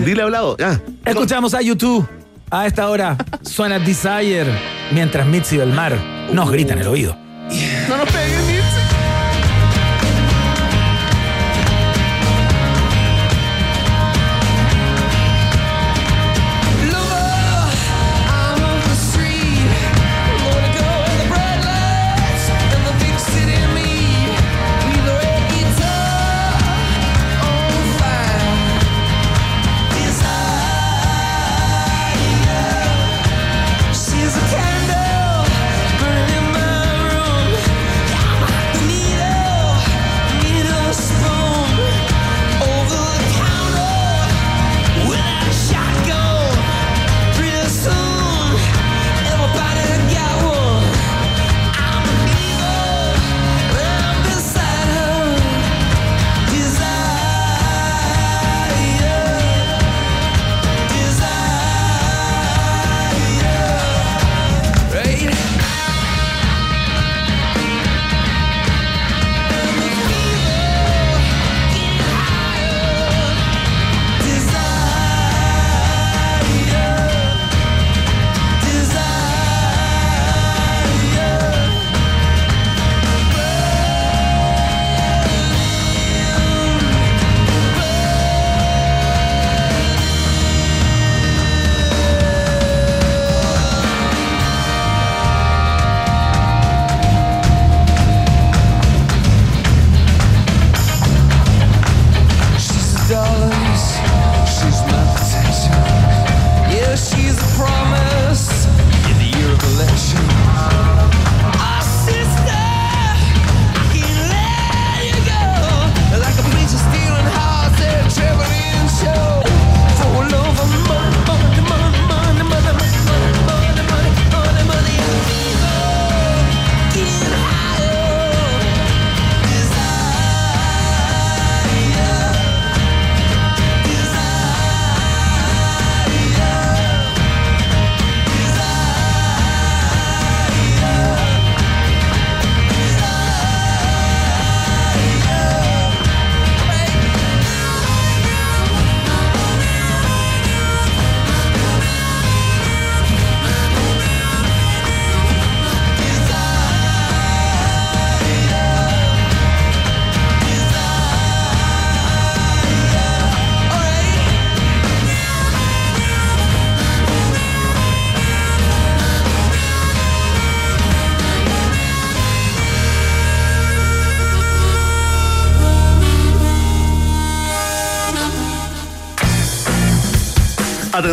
Dile 0.06 0.24
hablado. 0.24 0.58
Ya. 0.58 0.82
Escuchamos 1.06 1.54
a 1.54 1.62
YouTube. 1.62 2.08
A 2.56 2.68
esta 2.68 2.88
hora 2.88 3.18
suena 3.41 3.80
Desire 3.80 4.45
mientras 4.91 5.26
Mitzi 5.26 5.58
Belmar 5.58 5.97
nos 6.32 6.51
grita 6.51 6.74
en 6.74 6.80
el 6.82 6.88
oído. 6.88 7.18
No 7.89 7.97
nos 7.97 8.08
peguen, 8.12 8.53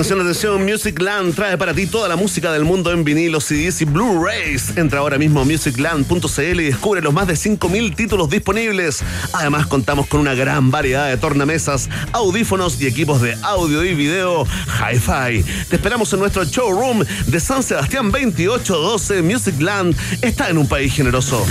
Atención, 0.01 0.21
atención, 0.23 0.65
Musicland 0.65 1.35
trae 1.35 1.59
para 1.59 1.75
ti 1.75 1.87
toda 1.87 2.09
la 2.09 2.17
música 2.17 2.51
del 2.53 2.65
mundo 2.65 2.91
en 2.91 3.05
vinilos, 3.05 3.45
CDs 3.45 3.83
y 3.83 3.85
Blu-rays. 3.85 4.79
Entra 4.79 5.01
ahora 5.01 5.19
mismo 5.19 5.43
a 5.43 5.45
musicland.cl 5.45 6.61
y 6.61 6.65
descubre 6.65 7.03
los 7.03 7.13
más 7.13 7.27
de 7.27 7.35
5.000 7.35 7.95
títulos 7.95 8.31
disponibles. 8.31 9.05
Además, 9.35 9.67
contamos 9.67 10.07
con 10.07 10.21
una 10.21 10.33
gran 10.33 10.71
variedad 10.71 11.07
de 11.07 11.19
tornamesas, 11.19 11.91
audífonos 12.13 12.81
y 12.81 12.87
equipos 12.87 13.21
de 13.21 13.37
audio 13.43 13.85
y 13.85 13.95
video 13.95 14.47
Hi-Fi. 14.47 15.45
Te 15.69 15.77
esperamos 15.77 16.11
en 16.15 16.21
nuestro 16.21 16.45
showroom 16.45 17.05
de 17.27 17.39
San 17.39 17.63
Sebastián 17.63 18.11
2812. 18.11 19.21
Musicland 19.21 19.95
está 20.23 20.49
en 20.49 20.57
un 20.57 20.67
país 20.67 20.95
generoso. 20.95 21.45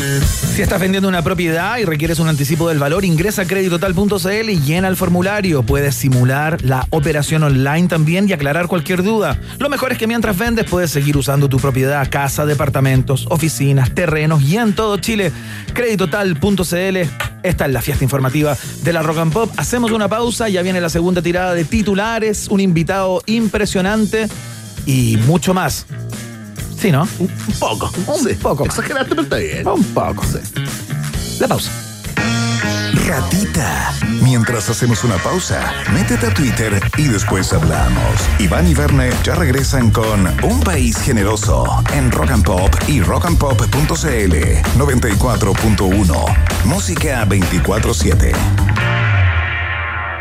Si 0.55 0.63
estás 0.63 0.81
vendiendo 0.81 1.07
una 1.07 1.21
propiedad 1.21 1.77
y 1.77 1.85
requieres 1.85 2.17
un 2.17 2.27
anticipo 2.27 2.67
del 2.67 2.79
valor, 2.79 3.05
ingresa 3.05 3.43
a 3.43 3.45
creditotal.cl 3.45 4.49
y 4.49 4.59
llena 4.59 4.87
el 4.87 4.95
formulario. 4.95 5.61
Puedes 5.61 5.93
simular 5.93 6.59
la 6.63 6.87
operación 6.89 7.43
online 7.43 7.87
también 7.87 8.27
y 8.27 8.38
aclarar 8.39 8.67
cualquier 8.67 9.03
duda. 9.03 9.37
Lo 9.59 9.69
mejor 9.69 9.91
es 9.91 9.97
que 9.97 10.07
mientras 10.07 10.37
vendes 10.37 10.65
puedes 10.65 10.89
seguir 10.91 11.17
usando 11.17 11.49
tu 11.49 11.57
propiedad, 11.57 12.09
casa, 12.09 12.45
departamentos, 12.45 13.27
oficinas, 13.29 13.93
terrenos 13.93 14.41
y 14.41 14.57
en 14.57 14.73
todo 14.73 14.97
Chile. 14.97 15.31
Creditotal.cl 15.73 16.97
Esta 17.43 17.65
es 17.65 17.71
la 17.71 17.81
fiesta 17.81 18.03
informativa 18.03 18.57
de 18.83 18.93
la 18.93 19.01
Rock 19.03 19.17
and 19.17 19.33
Pop. 19.33 19.51
Hacemos 19.57 19.91
una 19.91 20.07
pausa, 20.07 20.47
ya 20.47 20.61
viene 20.61 20.79
la 20.79 20.89
segunda 20.89 21.21
tirada 21.21 21.53
de 21.53 21.65
titulares, 21.65 22.47
un 22.49 22.61
invitado 22.61 23.21
impresionante 23.25 24.29
y 24.85 25.17
mucho 25.25 25.53
más. 25.53 25.85
Sí, 26.79 26.91
¿no? 26.91 27.07
Un 27.19 27.29
poco. 27.59 27.91
Un 28.07 28.35
poco. 28.37 28.65
más. 28.65 28.77
Exageraste, 28.77 29.09
pero 29.09 29.21
está 29.23 29.35
bien. 29.35 29.67
Un 29.67 29.83
poco. 29.83 30.23
La 31.39 31.47
pausa. 31.47 31.71
Ratita. 33.09 33.91
Mientras 34.21 34.69
hacemos 34.69 35.03
una 35.03 35.17
pausa, 35.17 35.73
métete 35.91 36.27
a 36.27 36.33
Twitter 36.33 36.79
y 36.95 37.07
después 37.07 37.51
hablamos. 37.53 38.13
Iván 38.37 38.67
y 38.67 38.75
Verne 38.75 39.09
ya 39.23 39.33
regresan 39.33 39.89
con 39.89 40.27
Un 40.43 40.59
País 40.59 40.95
Generoso 41.01 41.65
en 41.91 42.11
Rock 42.11 42.29
and 42.29 42.45
Pop 42.45 42.69
y 42.87 43.01
rockandpop.cl 43.01 44.35
94.1. 44.77 46.37
Música 46.65 47.25
24-7. 47.25 48.31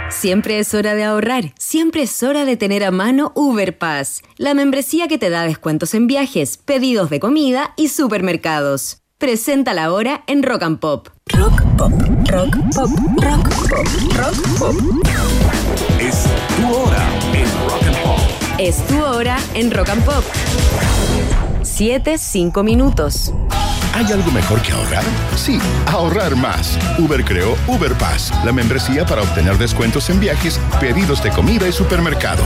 Siempre 0.08 0.58
es 0.58 0.72
hora 0.72 0.94
de 0.94 1.04
ahorrar, 1.04 1.52
siempre 1.58 2.04
es 2.04 2.22
hora 2.22 2.46
de 2.46 2.56
tener 2.56 2.84
a 2.84 2.90
mano 2.90 3.32
Uber 3.34 3.76
Pass, 3.76 4.22
la 4.38 4.54
membresía 4.54 5.08
que 5.08 5.18
te 5.18 5.28
da 5.28 5.42
descuentos 5.42 5.92
en 5.92 6.06
viajes, 6.06 6.56
pedidos 6.56 7.10
de 7.10 7.20
comida 7.20 7.74
y 7.76 7.88
supermercados. 7.88 9.02
Preséntala 9.18 9.82
ahora 9.82 10.22
en 10.28 10.44
Rock 10.44 10.62
and 10.62 10.78
Pop. 10.78 11.08
Rock 11.26 11.60
Pop, 11.76 11.90
Rock 12.30 12.56
Pop, 12.72 12.88
Rock 13.20 13.48
Pop, 13.68 13.86
Rock 14.16 14.58
Pop. 14.60 14.76
Es 15.98 16.22
tu 16.56 16.72
hora 16.72 17.02
en 17.34 17.68
Rock 17.68 17.82
and 17.84 17.96
Pop. 18.04 18.18
Es 18.58 18.86
tu 18.86 19.04
hora 19.04 19.36
en 19.54 19.72
Rock 19.72 19.88
and 19.88 20.04
Pop. 20.04 20.24
7, 21.62 22.16
5 22.16 22.62
minutos. 22.62 23.32
¿Hay 23.92 24.06
algo 24.12 24.30
mejor 24.30 24.62
que 24.62 24.70
ahorrar? 24.70 25.02
Sí, 25.34 25.58
ahorrar 25.86 26.36
más. 26.36 26.78
Uber 27.00 27.24
creó 27.24 27.56
Uber 27.66 27.94
Pass, 27.94 28.32
la 28.44 28.52
membresía 28.52 29.04
para 29.04 29.22
obtener 29.22 29.58
descuentos 29.58 30.10
en 30.10 30.20
viajes, 30.20 30.60
pedidos 30.78 31.24
de 31.24 31.30
comida 31.30 31.66
y 31.66 31.72
supermercado. 31.72 32.44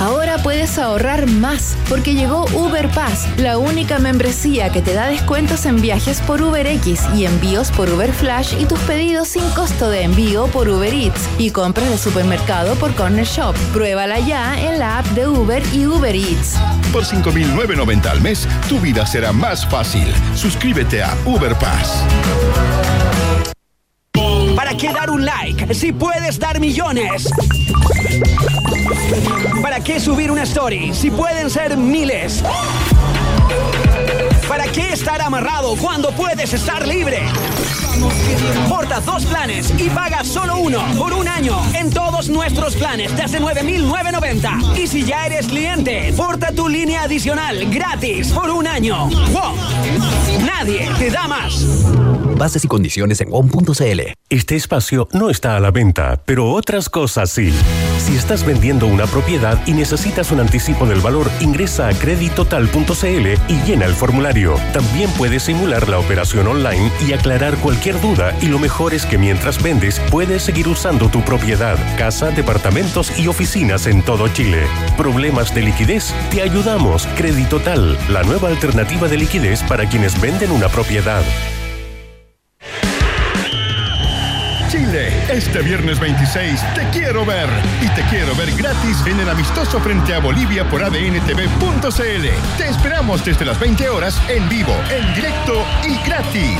Ahora 0.00 0.38
puedes 0.38 0.78
ahorrar 0.78 1.28
más 1.28 1.76
porque 1.88 2.14
llegó 2.14 2.46
Uber 2.52 2.88
Pass, 2.90 3.28
la 3.38 3.58
única 3.58 3.98
membresía 3.98 4.70
que 4.70 4.82
te 4.82 4.92
da 4.92 5.06
descuentos 5.06 5.66
en 5.66 5.80
viajes 5.80 6.20
por 6.20 6.42
UberX 6.42 7.02
y 7.14 7.24
envíos 7.26 7.70
por 7.70 7.88
Uber 7.88 8.12
Flash 8.12 8.54
y 8.58 8.66
tus 8.66 8.78
pedidos 8.80 9.28
sin 9.28 9.48
costo 9.50 9.88
de 9.88 10.02
envío 10.02 10.46
por 10.48 10.68
Uber 10.68 10.92
Eats 10.92 11.28
y 11.38 11.50
compras 11.50 11.88
de 11.88 11.98
supermercado 11.98 12.74
por 12.76 12.94
Corner 12.94 13.24
Shop. 13.24 13.54
Pruébala 13.72 14.18
ya 14.18 14.60
en 14.60 14.78
la 14.78 14.98
app 14.98 15.06
de 15.08 15.28
Uber 15.28 15.62
y 15.72 15.86
Uber 15.86 16.14
Eats. 16.14 16.56
Por 16.92 17.04
5.990 17.04 18.06
al 18.06 18.20
mes, 18.20 18.48
tu 18.68 18.80
vida 18.80 19.06
será 19.06 19.32
más 19.32 19.66
fácil. 19.66 20.12
Suscríbete 20.34 21.02
a 21.02 21.16
Uber 21.24 21.54
Pass. 21.56 22.04
¿Para 24.74 24.88
qué 24.88 24.92
dar 24.92 25.10
un 25.10 25.24
like 25.24 25.72
si 25.72 25.92
puedes 25.92 26.36
dar 26.36 26.58
millones? 26.58 27.30
¿Para 29.62 29.78
qué 29.78 30.00
subir 30.00 30.32
una 30.32 30.42
story 30.42 30.92
si 30.92 31.12
pueden 31.12 31.48
ser 31.48 31.76
miles? 31.76 32.42
¿Para 34.48 34.64
qué 34.66 34.92
estar 34.92 35.22
amarrado 35.22 35.76
cuando 35.76 36.10
puedes 36.10 36.52
estar 36.52 36.88
libre? 36.88 37.22
Porta 38.68 39.00
dos 39.00 39.24
planes 39.26 39.72
y 39.78 39.88
paga 39.90 40.24
solo 40.24 40.58
uno 40.58 40.84
por 40.98 41.12
un 41.12 41.28
año 41.28 41.60
en 41.74 41.90
todos 41.90 42.28
nuestros 42.28 42.76
planes 42.76 43.16
desde 43.16 43.40
9.990. 43.40 44.78
Y 44.78 44.86
si 44.86 45.04
ya 45.04 45.26
eres 45.26 45.46
cliente, 45.46 46.12
porta 46.16 46.52
tu 46.52 46.68
línea 46.68 47.02
adicional 47.02 47.70
gratis 47.70 48.32
por 48.32 48.50
un 48.50 48.66
año. 48.66 49.08
¡Wow! 49.08 49.54
Nadie 50.44 50.88
te 50.98 51.10
da 51.10 51.28
más. 51.28 51.64
Bases 52.36 52.64
y 52.64 52.68
condiciones 52.68 53.20
en 53.20 53.30
WOM.cl. 53.30 54.00
Este 54.28 54.56
espacio 54.56 55.08
no 55.12 55.30
está 55.30 55.56
a 55.56 55.60
la 55.60 55.70
venta, 55.70 56.20
pero 56.24 56.50
otras 56.50 56.88
cosas 56.88 57.30
sí. 57.30 57.54
Si 57.98 58.16
estás 58.16 58.44
vendiendo 58.44 58.86
una 58.86 59.06
propiedad 59.06 59.60
y 59.66 59.72
necesitas 59.72 60.32
un 60.32 60.40
anticipo 60.40 60.84
del 60.84 61.00
valor, 61.00 61.30
ingresa 61.40 61.88
a 61.88 61.94
creditotal.cl 61.94 63.26
y 63.48 63.62
llena 63.64 63.86
el 63.86 63.94
formulario. 63.94 64.56
También 64.72 65.10
puedes 65.12 65.44
simular 65.44 65.88
la 65.88 65.98
operación 66.00 66.48
online 66.48 66.90
y 67.06 67.12
aclarar 67.12 67.56
cualquier 67.58 67.83
duda 67.92 68.34
y 68.40 68.46
lo 68.46 68.58
mejor 68.58 68.94
es 68.94 69.04
que 69.04 69.18
mientras 69.18 69.62
vendes 69.62 70.00
puedes 70.10 70.42
seguir 70.42 70.68
usando 70.68 71.08
tu 71.10 71.22
propiedad, 71.22 71.76
casa, 71.98 72.30
departamentos 72.30 73.18
y 73.18 73.28
oficinas 73.28 73.86
en 73.86 74.02
todo 74.02 74.28
Chile. 74.28 74.66
¿Problemas 74.96 75.54
de 75.54 75.62
liquidez? 75.62 76.14
Te 76.30 76.40
ayudamos. 76.42 77.06
Creditotal, 77.16 77.98
la 78.08 78.22
nueva 78.22 78.48
alternativa 78.48 79.08
de 79.08 79.18
liquidez 79.18 79.62
para 79.64 79.86
quienes 79.88 80.18
venden 80.20 80.50
una 80.50 80.68
propiedad. 80.68 81.22
Chile, 84.74 85.08
este 85.30 85.62
viernes 85.62 86.00
26 86.00 86.60
te 86.74 86.88
quiero 86.90 87.24
ver 87.24 87.48
y 87.80 87.86
te 87.90 88.02
quiero 88.10 88.34
ver 88.34 88.50
gratis 88.56 89.06
en 89.06 89.20
el 89.20 89.28
amistoso 89.28 89.78
frente 89.78 90.12
a 90.12 90.18
Bolivia 90.18 90.68
por 90.68 90.82
adntv.cl. 90.82 92.58
Te 92.58 92.68
esperamos 92.68 93.24
desde 93.24 93.44
las 93.44 93.60
20 93.60 93.88
horas 93.88 94.20
en 94.28 94.48
vivo, 94.48 94.74
en 94.90 95.14
directo 95.14 95.64
y 95.86 95.96
gratis. 96.04 96.58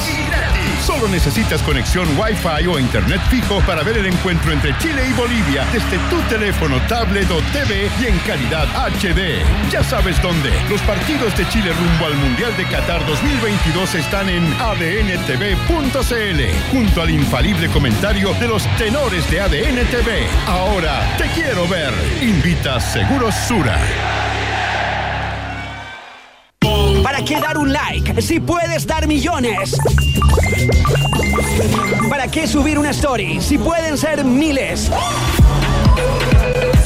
Solo 0.86 1.08
necesitas 1.08 1.60
conexión 1.62 2.06
Wi-Fi 2.16 2.66
o 2.68 2.78
internet 2.78 3.20
fijo 3.30 3.60
para 3.62 3.82
ver 3.82 3.98
el 3.98 4.06
encuentro 4.06 4.52
entre 4.52 4.78
Chile 4.78 5.08
y 5.08 5.12
Bolivia 5.14 5.64
desde 5.72 5.98
tu 6.08 6.20
teléfono, 6.28 6.80
tablet 6.88 7.28
o 7.32 7.40
TV 7.52 7.90
y 8.00 8.06
en 8.06 8.18
calidad 8.20 8.68
HD. 8.90 9.42
Ya 9.72 9.82
sabes 9.82 10.22
dónde. 10.22 10.52
Los 10.70 10.80
partidos 10.82 11.36
de 11.36 11.48
Chile 11.48 11.72
rumbo 11.72 12.06
al 12.06 12.14
Mundial 12.16 12.56
de 12.56 12.64
Qatar 12.66 13.04
2022 13.06 13.94
están 13.96 14.28
en 14.28 14.44
adntv.cl 14.60 16.40
junto 16.70 17.02
al 17.02 17.10
infalible 17.10 17.68
comentario 17.68 18.03
de 18.12 18.48
los 18.48 18.66
tenores 18.76 19.30
de 19.30 19.40
ADN 19.40 19.86
TV. 19.90 20.26
Ahora 20.46 21.16
te 21.16 21.24
quiero 21.28 21.66
ver. 21.66 21.90
Invita 22.20 22.78
Seguros 22.78 23.34
Sura. 23.34 23.78
¿Para 27.02 27.24
qué 27.24 27.40
dar 27.40 27.56
un 27.56 27.72
like 27.72 28.20
si 28.20 28.40
puedes 28.40 28.86
dar 28.86 29.06
millones? 29.06 29.80
¿Para 32.10 32.28
qué 32.28 32.46
subir 32.46 32.78
una 32.78 32.90
story 32.90 33.40
si 33.40 33.56
pueden 33.56 33.96
ser 33.96 34.22
miles? 34.22 34.90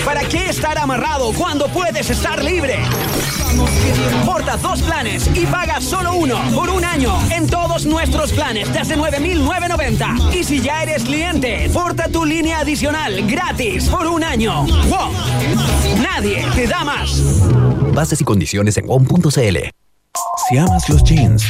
¿Para 0.05 0.23
qué 0.23 0.49
estar 0.49 0.79
amarrado 0.79 1.33
cuando 1.33 1.69
puedes 1.69 2.11
estar 2.11 2.43
libre? 2.43 2.79
Porta 4.25 4.57
dos 4.57 4.83
planes 4.83 5.31
y 5.35 5.47
paga 5.47 5.81
solo 5.81 6.15
uno 6.15 6.39
por 6.55 6.71
un 6.71 6.85
año 6.85 7.19
en 7.31 7.47
todos 7.47 7.87
nuestros 7.87 8.33
planes 8.33 8.73
desde 8.73 8.97
9.990. 8.97 10.35
Y 10.35 10.45
si 10.45 10.61
ya 10.61 10.83
eres 10.83 11.05
cliente, 11.05 11.71
porta 11.73 12.09
tu 12.09 12.25
línea 12.25 12.61
adicional 12.61 13.27
gratis 13.27 13.89
por 13.89 14.07
un 14.07 14.25
año. 14.25 14.65
¡Wow! 14.65 15.13
Nadie 16.03 16.45
te 16.55 16.67
da 16.67 16.85
más. 16.85 17.23
Bases 17.93 18.21
y 18.21 18.25
condiciones 18.25 18.77
en 18.77 18.87
WOM.cl. 18.87 19.59
Si 20.49 20.57
amas 20.57 20.89
los 20.89 21.03
jeans, 21.05 21.45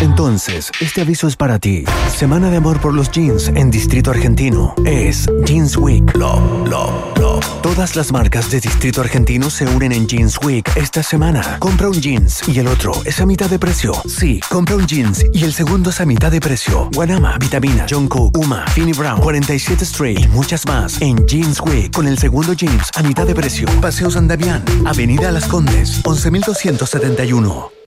entonces 0.00 0.70
este 0.80 1.00
aviso 1.00 1.26
es 1.26 1.36
para 1.36 1.58
ti. 1.58 1.84
Semana 2.14 2.50
de 2.50 2.56
amor 2.56 2.80
por 2.80 2.94
los 2.94 3.10
jeans 3.10 3.48
en 3.48 3.70
Distrito 3.70 4.10
Argentino. 4.10 4.74
Es 4.84 5.26
Jeans 5.44 5.76
Week. 5.76 6.14
Love, 6.16 6.68
love, 6.68 7.18
love. 7.18 7.44
Todas 7.62 7.96
las 7.96 8.12
marcas 8.12 8.50
de 8.50 8.60
Distrito 8.60 9.00
Argentino 9.00 9.50
se 9.50 9.66
unen 9.66 9.92
en 9.92 10.06
Jeans 10.06 10.38
Week 10.42 10.68
esta 10.76 11.02
semana. 11.02 11.58
Compra 11.58 11.88
un 11.88 12.00
jeans 12.00 12.46
y 12.48 12.58
el 12.58 12.68
otro 12.68 12.92
es 13.04 13.20
a 13.20 13.26
mitad 13.26 13.50
de 13.50 13.58
precio. 13.58 13.92
Sí, 14.06 14.40
compra 14.48 14.76
un 14.76 14.86
jeans 14.86 15.24
y 15.32 15.44
el 15.44 15.52
segundo 15.52 15.90
es 15.90 16.00
a 16.00 16.06
mitad 16.06 16.30
de 16.30 16.40
precio. 16.40 16.88
Guanama, 16.94 17.36
Vitamina, 17.38 17.86
Jungkook, 17.88 18.36
Uma, 18.38 18.66
Finny 18.68 18.92
Brown, 18.92 19.20
47 19.20 19.84
Stray 19.84 20.16
y 20.16 20.28
muchas 20.28 20.66
más 20.66 21.00
en 21.00 21.26
Jeans 21.26 21.60
Week 21.60 21.92
con 21.92 22.06
el 22.06 22.18
segundo 22.18 22.52
jeans 22.52 22.90
a 22.94 23.02
mitad 23.02 23.26
de 23.26 23.34
precio. 23.34 23.68
Paseo 23.80 24.10
San 24.10 24.28
Damián, 24.28 24.64
Avenida 24.86 25.30
Las 25.30 25.46
Condes, 25.46 26.00
11271. 26.04 27.79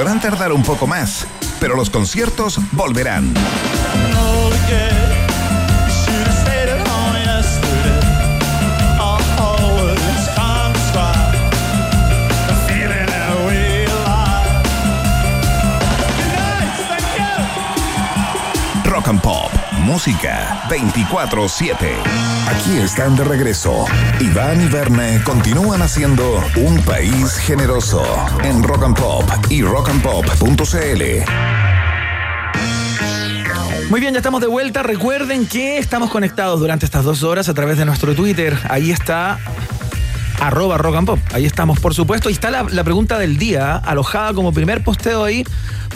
Podrán 0.00 0.18
tardar 0.18 0.50
un 0.50 0.62
poco 0.62 0.86
más, 0.86 1.26
pero 1.60 1.76
los 1.76 1.90
conciertos 1.90 2.58
volverán. 2.72 3.34
Rock 18.84 19.08
and 19.08 19.20
Pop, 19.20 19.39
música 19.80 20.62
24-7. 20.68 21.76
Aquí 22.48 22.78
están 22.78 23.16
de 23.16 23.24
regreso. 23.24 23.86
Iván 24.20 24.60
y 24.60 24.68
Verne 24.68 25.20
continúan 25.24 25.82
haciendo 25.82 26.42
un 26.56 26.80
país 26.82 27.36
generoso 27.38 28.04
en 28.44 28.62
Rock 28.62 28.84
and 28.84 28.96
Pop 28.96 29.24
y 29.48 29.62
rockandpop.cl. 29.62 31.02
Muy 33.90 34.00
bien, 34.00 34.14
ya 34.14 34.18
estamos 34.18 34.40
de 34.40 34.46
vuelta. 34.46 34.84
Recuerden 34.84 35.46
que 35.46 35.78
estamos 35.78 36.10
conectados 36.10 36.60
durante 36.60 36.84
estas 36.84 37.02
dos 37.02 37.24
horas 37.24 37.48
a 37.48 37.54
través 37.54 37.76
de 37.76 37.84
nuestro 37.84 38.14
Twitter. 38.14 38.56
Ahí 38.68 38.92
está 38.92 39.38
arroba 40.40 40.78
rock 40.78 40.96
and 40.96 41.06
pop. 41.06 41.18
Ahí 41.32 41.44
estamos, 41.46 41.78
por 41.80 41.94
supuesto. 41.94 42.30
Y 42.30 42.32
está 42.32 42.50
la, 42.50 42.62
la 42.64 42.84
pregunta 42.84 43.18
del 43.18 43.36
día, 43.38 43.76
alojada 43.76 44.32
como 44.34 44.52
primer 44.52 44.82
posteo 44.82 45.24
ahí, 45.24 45.44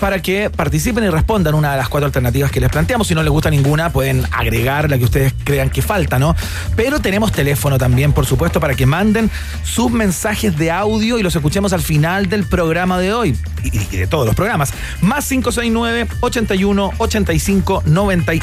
para 0.00 0.20
que 0.20 0.50
participen 0.50 1.04
y 1.04 1.08
respondan 1.08 1.54
una 1.54 1.72
de 1.72 1.78
las 1.78 1.88
cuatro 1.88 2.06
alternativas 2.06 2.50
que 2.50 2.60
les 2.60 2.70
planteamos. 2.70 3.06
Si 3.06 3.14
no 3.14 3.22
les 3.22 3.30
gusta 3.30 3.50
ninguna, 3.50 3.90
pueden 3.90 4.24
agregar 4.32 4.90
la 4.90 4.98
que 4.98 5.04
ustedes 5.04 5.34
crean 5.44 5.70
que 5.70 5.82
falta, 5.82 6.18
¿no? 6.18 6.36
Pero 6.76 7.00
tenemos 7.00 7.32
teléfono 7.32 7.78
también, 7.78 8.12
por 8.12 8.26
supuesto, 8.26 8.60
para 8.60 8.74
que 8.74 8.86
manden 8.86 9.30
sus 9.62 9.90
mensajes 9.90 10.56
de 10.58 10.70
audio 10.70 11.18
y 11.18 11.22
los 11.22 11.34
escuchemos 11.34 11.72
al 11.72 11.80
final 11.82 12.28
del 12.28 12.44
programa 12.46 12.98
de 12.98 13.12
hoy. 13.14 13.36
Y, 13.62 13.78
y 13.78 13.96
de 13.98 14.06
todos 14.06 14.26
los 14.26 14.34
programas. 14.34 14.72
Más 15.00 15.26
569 15.28 16.06
81 16.20 16.90
85 16.98 17.82
90. 17.86 18.34
y- 18.34 18.42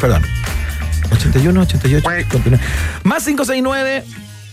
Perdón. 0.00 0.22
81, 1.12 1.60
88, 1.60 2.08
59. 2.30 2.64
Más 3.04 3.24
569 3.24 4.04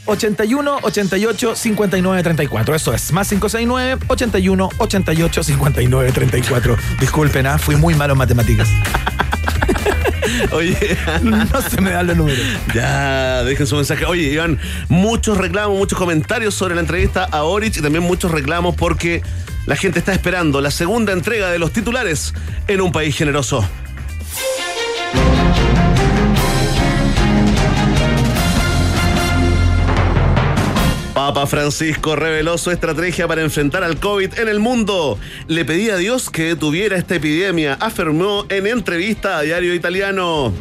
81 0.05 0.79
88 0.81 1.55
59 1.55 2.23
34. 2.23 2.75
Eso 2.75 2.93
es. 2.93 3.11
Más 3.11 3.29
569 3.29 4.05
81 4.07 4.69
88 4.77 5.43
59 5.43 6.11
34. 6.11 6.77
Disculpen, 6.99 7.47
¿ah? 7.47 7.57
fui 7.57 7.75
muy 7.75 7.95
malo 7.95 8.13
en 8.13 8.19
matemáticas. 8.19 8.67
Oye, 10.51 10.97
no 11.23 11.61
se 11.61 11.81
me 11.81 11.91
dan 11.91 12.07
los 12.07 12.17
números. 12.17 12.39
Ya, 12.73 13.43
dejen 13.43 13.67
su 13.67 13.75
mensaje. 13.75 14.05
Oye, 14.05 14.23
Iván, 14.23 14.59
muchos 14.89 15.37
reclamos, 15.37 15.77
muchos 15.77 15.97
comentarios 15.97 16.55
sobre 16.55 16.75
la 16.75 16.81
entrevista 16.81 17.25
a 17.25 17.43
Orich 17.43 17.77
y 17.77 17.81
también 17.81 18.03
muchos 18.03 18.31
reclamos 18.31 18.75
porque 18.75 19.21
la 19.65 19.75
gente 19.75 19.99
está 19.99 20.13
esperando 20.13 20.61
la 20.61 20.71
segunda 20.71 21.13
entrega 21.13 21.49
de 21.51 21.59
los 21.59 21.71
titulares 21.71 22.33
en 22.67 22.81
un 22.81 22.91
país 22.91 23.15
generoso. 23.15 23.63
Papa 31.27 31.45
Francisco 31.45 32.15
reveló 32.15 32.57
su 32.57 32.71
estrategia 32.71 33.27
para 33.27 33.43
enfrentar 33.43 33.83
al 33.83 33.99
COVID 33.99 34.39
en 34.39 34.47
el 34.47 34.59
mundo. 34.59 35.19
Le 35.47 35.63
pedí 35.65 35.91
a 35.91 35.97
Dios 35.97 36.31
que 36.31 36.45
detuviera 36.45 36.97
esta 36.97 37.13
epidemia, 37.13 37.75
afirmó 37.79 38.47
en 38.49 38.65
entrevista 38.65 39.37
a 39.37 39.41
Diario 39.43 39.75
Italiano. 39.75 40.51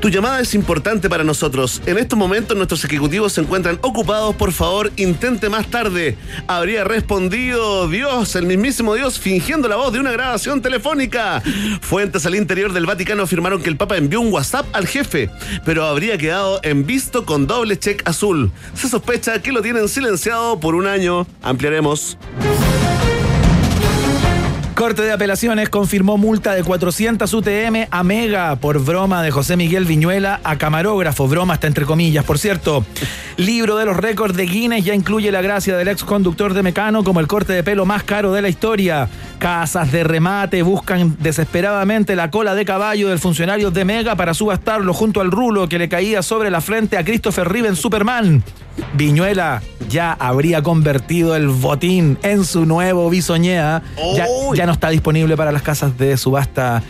Tu 0.00 0.10
llamada 0.10 0.40
es 0.40 0.54
importante 0.54 1.08
para 1.10 1.24
nosotros. 1.24 1.82
En 1.86 1.98
estos 1.98 2.16
momentos 2.16 2.56
nuestros 2.56 2.84
ejecutivos 2.84 3.32
se 3.32 3.40
encuentran 3.40 3.78
ocupados. 3.82 4.36
Por 4.36 4.52
favor, 4.52 4.92
intente 4.96 5.48
más 5.48 5.66
tarde. 5.66 6.16
Habría 6.46 6.84
respondido 6.84 7.88
Dios, 7.88 8.36
el 8.36 8.46
mismísimo 8.46 8.94
Dios, 8.94 9.18
fingiendo 9.18 9.68
la 9.68 9.74
voz 9.74 9.92
de 9.92 9.98
una 9.98 10.12
grabación 10.12 10.62
telefónica. 10.62 11.42
Fuentes 11.80 12.24
al 12.26 12.36
interior 12.36 12.72
del 12.72 12.86
Vaticano 12.86 13.24
afirmaron 13.24 13.60
que 13.60 13.70
el 13.70 13.76
Papa 13.76 13.96
envió 13.96 14.20
un 14.20 14.32
WhatsApp 14.32 14.66
al 14.72 14.86
jefe, 14.86 15.30
pero 15.64 15.84
habría 15.84 16.16
quedado 16.16 16.60
en 16.62 16.86
visto 16.86 17.26
con 17.26 17.48
doble 17.48 17.76
check 17.76 18.02
azul. 18.08 18.52
Se 18.74 18.88
sospecha 18.88 19.42
que 19.42 19.50
lo 19.50 19.62
tienen 19.62 19.88
silenciado 19.88 20.60
por 20.60 20.76
un 20.76 20.86
año. 20.86 21.26
Ampliaremos. 21.42 22.16
Corte 24.78 25.02
de 25.02 25.10
Apelaciones 25.10 25.70
confirmó 25.70 26.18
multa 26.18 26.54
de 26.54 26.62
400 26.62 27.34
UTM 27.34 27.88
a 27.90 28.04
Mega 28.04 28.54
por 28.54 28.78
broma 28.78 29.24
de 29.24 29.32
José 29.32 29.56
Miguel 29.56 29.86
Viñuela 29.86 30.38
a 30.44 30.56
camarógrafo. 30.56 31.26
Broma 31.26 31.54
está 31.54 31.66
entre 31.66 31.84
comillas, 31.84 32.24
por 32.24 32.38
cierto. 32.38 32.84
Libro 33.36 33.76
de 33.76 33.86
los 33.86 33.96
récords 33.96 34.36
de 34.36 34.46
Guinness 34.46 34.84
ya 34.84 34.94
incluye 34.94 35.32
la 35.32 35.42
gracia 35.42 35.76
del 35.76 35.88
ex 35.88 36.04
conductor 36.04 36.54
de 36.54 36.62
Mecano 36.62 37.02
como 37.02 37.18
el 37.18 37.26
corte 37.26 37.54
de 37.54 37.64
pelo 37.64 37.86
más 37.86 38.04
caro 38.04 38.32
de 38.32 38.40
la 38.40 38.50
historia. 38.50 39.08
Casas 39.40 39.90
de 39.90 40.04
remate 40.04 40.62
buscan 40.62 41.16
desesperadamente 41.18 42.14
la 42.14 42.30
cola 42.30 42.54
de 42.54 42.64
caballo 42.64 43.08
del 43.08 43.18
funcionario 43.18 43.72
de 43.72 43.84
Mega 43.84 44.14
para 44.14 44.32
subastarlo 44.32 44.94
junto 44.94 45.20
al 45.20 45.32
rulo 45.32 45.68
que 45.68 45.80
le 45.80 45.88
caía 45.88 46.22
sobre 46.22 46.52
la 46.52 46.60
frente 46.60 46.96
a 46.96 47.04
Christopher 47.04 47.48
Reeve 47.48 47.66
en 47.66 47.74
Superman. 47.74 48.44
Viñuela 48.94 49.62
ya 49.88 50.12
habría 50.12 50.62
convertido 50.62 51.34
el 51.36 51.48
botín 51.48 52.18
en 52.22 52.44
su 52.44 52.66
nuevo 52.66 53.08
bisoñea. 53.10 53.82
Ya, 54.16 54.26
ya 54.54 54.66
no 54.66 54.72
está 54.72 54.90
disponible 54.90 55.36
para 55.36 55.52
las 55.52 55.62
casas 55.62 55.96
de 55.98 56.16
subasta. 56.16 56.82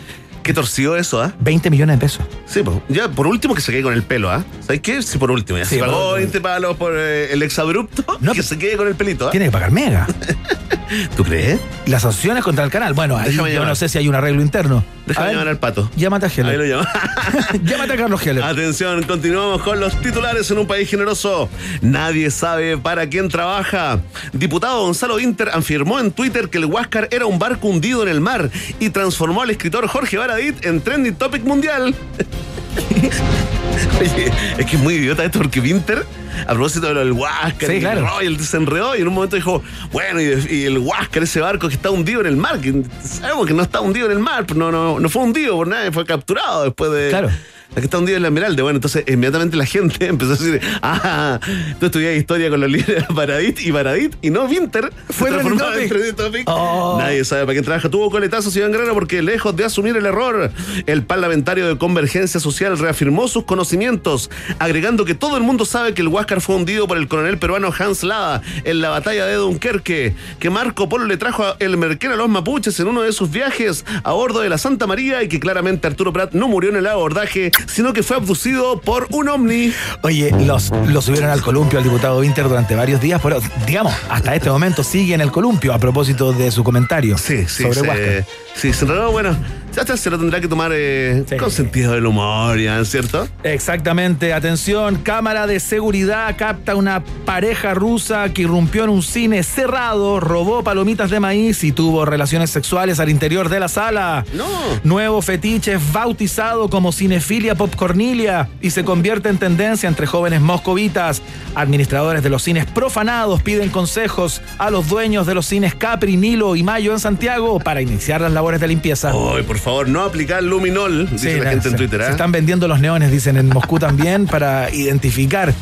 Qué 0.43 0.53
torcido 0.53 0.95
eso, 0.97 1.21
¿ah? 1.21 1.33
20 1.41 1.69
millones 1.69 1.97
de 1.97 2.01
pesos. 2.01 2.25
Sí, 2.45 2.63
pues, 2.63 2.77
ya 2.87 3.07
por 3.09 3.27
último 3.27 3.53
que 3.53 3.61
se 3.61 3.71
quede 3.71 3.83
con 3.83 3.93
el 3.93 4.03
pelo, 4.03 4.31
¿ah? 4.31 4.43
¿Sabes 4.61 4.81
qué? 4.81 5.01
Sí, 5.03 5.17
por 5.17 5.29
último. 5.31 5.59
Ya 5.59 5.65
Sí, 5.65 5.75
se 5.75 5.81
pagó 5.81 6.09
por- 6.11 6.17
20 6.17 6.41
palos 6.41 6.77
por 6.77 6.93
eh, 6.97 7.31
el 7.33 7.43
exabrupto. 7.43 8.03
No, 8.19 8.31
que 8.33 8.41
se 8.41 8.57
quede 8.57 8.75
con 8.77 8.87
el 8.87 8.95
pelito, 8.95 9.27
¿ah? 9.27 9.31
Tiene 9.31 9.47
que 9.47 9.51
pagar 9.51 9.71
Mega. 9.71 10.07
¿Tú 11.15 11.23
crees? 11.23 11.59
Las 11.85 12.01
sanciones 12.03 12.43
contra 12.43 12.63
el 12.63 12.71
canal. 12.71 12.93
Bueno, 12.93 13.17
ahí 13.17 13.29
Déjame 13.29 13.49
yo 13.49 13.55
llamar. 13.55 13.69
no 13.69 13.75
sé 13.75 13.89
si 13.89 13.97
hay 13.97 14.07
un 14.07 14.15
arreglo 14.15 14.41
interno. 14.41 14.77
A 14.77 14.83
Déjame 15.07 15.27
ver, 15.27 15.35
llamar 15.35 15.47
al 15.49 15.57
pato. 15.57 15.89
Llámate 15.95 16.25
a 16.27 16.29
Heller. 16.29 16.51
Ahí 16.51 16.57
lo 16.57 16.65
llama. 16.65 16.89
Llámate 17.63 17.93
a 17.93 17.97
Carlos 17.97 18.25
Heller. 18.25 18.43
Atención, 18.43 19.03
continuamos 19.03 19.61
con 19.61 19.79
los 19.79 19.99
titulares 20.01 20.49
en 20.51 20.59
un 20.59 20.67
país 20.67 20.89
generoso. 20.89 21.49
Nadie 21.81 22.29
sabe 22.31 22.77
para 22.77 23.07
quién 23.07 23.29
trabaja. 23.29 23.99
Diputado 24.33 24.81
Gonzalo 24.81 25.19
Inter 25.19 25.49
afirmó 25.53 25.99
en 25.99 26.11
Twitter 26.11 26.49
que 26.49 26.59
el 26.59 26.65
Huáscar 26.65 27.07
era 27.11 27.25
un 27.25 27.39
barco 27.39 27.67
hundido 27.67 28.03
en 28.03 28.09
el 28.09 28.21
mar 28.21 28.49
y 28.79 28.89
transformó 28.89 29.41
al 29.41 29.49
escritor 29.51 29.87
Jorge 29.87 30.17
Baradit 30.17 30.65
en 30.65 30.81
trending 30.81 31.15
topic 31.15 31.43
mundial. 31.43 31.95
Oye, 33.99 34.31
es 34.57 34.65
que 34.65 34.75
es 34.75 34.81
muy 34.81 34.95
idiota 34.95 35.23
esto 35.23 35.39
porque 35.39 35.59
Winter, 35.59 36.05
a 36.45 36.53
propósito 36.53 36.87
de 36.87 36.93
lo 36.93 36.99
del 36.99 37.11
Huáscar, 37.13 37.69
Sí, 37.69 37.75
y 37.77 37.79
claro. 37.79 38.07
Royal 38.07 38.39
se 38.39 38.57
enredó 38.57 38.95
y 38.95 39.01
en 39.01 39.07
un 39.07 39.13
momento 39.13 39.35
dijo, 39.35 39.63
bueno, 39.91 40.21
y, 40.21 40.65
el 40.65 40.77
Huáscar, 40.77 41.23
ese 41.23 41.41
barco 41.41 41.67
que 41.67 41.75
está 41.75 41.89
hundido 41.89 42.21
en 42.21 42.27
el 42.27 42.37
mar, 42.37 42.59
que 42.59 42.83
sabemos 43.03 43.47
que 43.47 43.53
no 43.53 43.63
está 43.63 43.81
hundido 43.81 44.05
en 44.07 44.13
el 44.13 44.19
mar, 44.19 44.45
pero 44.45 44.59
no, 44.59 44.71
no, 44.71 44.99
no 44.99 45.09
fue 45.09 45.23
hundido 45.23 45.55
por 45.55 45.67
nada, 45.67 45.91
fue 45.91 46.05
capturado 46.05 46.63
después 46.63 46.91
de... 46.91 47.09
Claro. 47.09 47.29
La 47.75 47.81
que 47.81 47.85
está 47.85 47.99
hundido 47.99 48.17
en 48.17 48.23
la 48.23 48.29
Esmeralda. 48.29 48.63
Bueno, 48.63 48.77
entonces 48.77 49.03
inmediatamente 49.07 49.55
la 49.55 49.65
gente 49.65 50.05
empezó 50.07 50.33
a 50.33 50.35
decir, 50.35 50.61
ah, 50.81 51.39
tú 51.79 51.85
estudias 51.85 52.17
historia 52.17 52.49
con 52.49 52.59
los 52.59 52.69
líderes 52.69 53.07
de 53.07 53.13
Paradit 53.13 53.61
y 53.61 53.71
Paradit 53.71 54.15
y 54.21 54.31
no 54.31 54.45
Winter. 54.45 54.91
Fue 55.09 55.29
transformó 55.29 55.73
en 55.73 55.87
trending 55.87 56.15
topic. 56.15 56.43
Oh. 56.47 56.97
Nadie 56.99 57.23
sabe 57.23 57.43
para 57.43 57.53
quién 57.53 57.65
trabaja. 57.65 57.89
Tuvo 57.89 58.09
coletazos 58.09 58.55
Iván 58.55 58.71
Guerrero 58.71 58.93
porque 58.95 59.21
lejos 59.21 59.55
de 59.55 59.65
asumir 59.65 59.95
el 59.95 60.05
error, 60.05 60.51
el 60.87 61.03
parlamentario 61.03 61.67
de 61.67 61.77
Convergencia 61.77 62.39
Social 62.39 62.77
reafirmó 62.77 63.27
sus 63.27 63.43
conocimientos, 63.43 64.31
agregando 64.57 65.05
que 65.05 65.13
todo 65.13 65.37
el 65.37 65.43
mundo 65.43 65.65
sabe 65.65 65.93
que 65.93 66.01
el 66.01 66.07
Huáscar 66.07 66.41
fue 66.41 66.55
hundido 66.55 66.87
por 66.87 66.97
el 66.97 67.07
coronel 67.07 67.37
peruano 67.37 67.71
Hans 67.77 68.03
Lada 68.03 68.41
en 68.63 68.81
la 68.81 68.89
batalla 68.89 69.25
de 69.27 69.35
Dunkerque, 69.35 70.15
que 70.39 70.49
Marco 70.49 70.89
Polo 70.89 71.05
le 71.05 71.17
trajo 71.17 71.43
el 71.59 71.77
merquén 71.77 72.11
a 72.11 72.15
los 72.15 72.29
mapuches 72.29 72.79
en 72.79 72.87
uno 72.87 73.03
de 73.03 73.13
sus 73.13 73.29
viajes 73.29 73.85
a 74.03 74.11
bordo 74.13 74.39
de 74.39 74.49
la 74.49 74.57
Santa 74.57 74.87
María 74.87 75.21
y 75.21 75.27
que 75.27 75.39
claramente 75.39 75.87
Arturo 75.87 76.11
Prat 76.11 76.33
no 76.33 76.47
murió 76.47 76.71
en 76.71 76.77
el 76.77 76.87
abordaje, 76.87 77.51
sino 77.67 77.93
que 77.93 78.03
fue 78.03 78.17
abducido 78.17 78.79
por 78.81 79.07
un 79.11 79.29
ovni. 79.29 79.73
Oye, 80.03 80.31
los, 80.45 80.71
los 80.87 81.05
subieron 81.05 81.29
al 81.29 81.41
columpio 81.41 81.79
al 81.79 81.83
diputado 81.83 82.19
Winter 82.19 82.47
durante 82.47 82.75
varios 82.75 83.01
días, 83.01 83.19
pero 83.21 83.39
digamos, 83.65 83.93
hasta 84.09 84.35
este 84.35 84.49
momento 84.49 84.83
sigue 84.83 85.13
en 85.13 85.21
el 85.21 85.31
columpio 85.31 85.73
a 85.73 85.79
propósito 85.79 86.33
de 86.33 86.51
su 86.51 86.63
comentario 86.63 87.17
Sí, 87.17 87.45
sí, 87.47 87.63
sobre 87.63 87.73
se, 87.75 88.25
sí, 88.55 88.73
se 88.73 88.85
enredó, 88.85 89.11
bueno, 89.11 89.35
se 89.85 90.09
lo 90.09 90.19
tendrá 90.19 90.39
que 90.41 90.47
tomar 90.47 90.71
eh, 90.73 91.25
con 91.39 91.51
sentido 91.51 91.93
del 91.93 92.05
humor, 92.05 92.59
ya, 92.59 92.83
¿cierto? 92.85 93.27
Exactamente, 93.43 94.33
atención, 94.33 94.97
cámara 94.97 95.47
de 95.47 95.59
seguridad 95.59 96.35
capta 96.37 96.75
una 96.75 97.03
pareja 97.25 97.73
rusa 97.73 98.29
que 98.33 98.43
irrumpió 98.43 98.83
en 98.83 98.89
un 98.89 99.01
cine 99.01 99.41
cerrado, 99.43 100.19
robó 100.19 100.63
palomitas 100.63 101.09
de 101.09 101.19
maíz 101.19 101.63
y 101.63 101.71
tuvo 101.71 102.05
relaciones 102.05 102.49
sexuales 102.49 102.99
al 102.99 103.09
interior 103.09 103.49
de 103.49 103.59
la 103.59 103.67
sala. 103.67 104.25
No. 104.33 104.47
Nuevo 104.83 105.21
fetiche 105.21 105.73
es 105.73 105.91
bautizado 105.93 106.69
como 106.69 106.91
cinefilia 106.91 107.55
popcornilia 107.55 108.49
y 108.61 108.71
se 108.71 108.83
convierte 108.83 109.29
en 109.29 109.37
tendencia 109.37 109.87
entre 109.87 110.05
jóvenes 110.05 110.41
moscovitas. 110.41 111.21
Administradores 111.55 112.21
de 112.21 112.29
los 112.29 112.43
cines 112.43 112.65
profanados 112.65 113.41
piden 113.41 113.69
consejos 113.69 114.41
a 114.57 114.69
los 114.69 114.87
dueños 114.89 115.25
de 115.25 115.33
los 115.33 115.45
cines 115.45 115.73
Capri, 115.73 116.17
Nilo 116.17 116.55
y 116.55 116.63
Mayo 116.63 116.91
en 116.91 116.99
Santiago 116.99 117.59
para 117.59 117.81
iniciar 117.81 118.21
las 118.21 118.33
labores 118.33 118.59
de 118.59 118.67
limpieza. 118.67 119.11
Ay, 119.11 119.43
por 119.43 119.57
favor, 119.57 119.68
no 119.87 120.03
aplicar 120.03 120.43
luminol, 120.43 121.09
dice 121.09 121.33
Sí, 121.33 121.37
la 121.39 121.45
no, 121.45 121.49
gente 121.51 121.67
en 121.67 121.71
se- 121.71 121.77
Twitter, 121.77 122.01
Se 122.01 122.07
¿ah? 122.07 122.11
están 122.11 122.31
vendiendo 122.31 122.67
los 122.67 122.79
neones, 122.79 123.11
dicen 123.11 123.37
en 123.37 123.47
Moscú 123.49 123.79
también, 123.79 124.25
para 124.25 124.69
identificar 124.73 125.53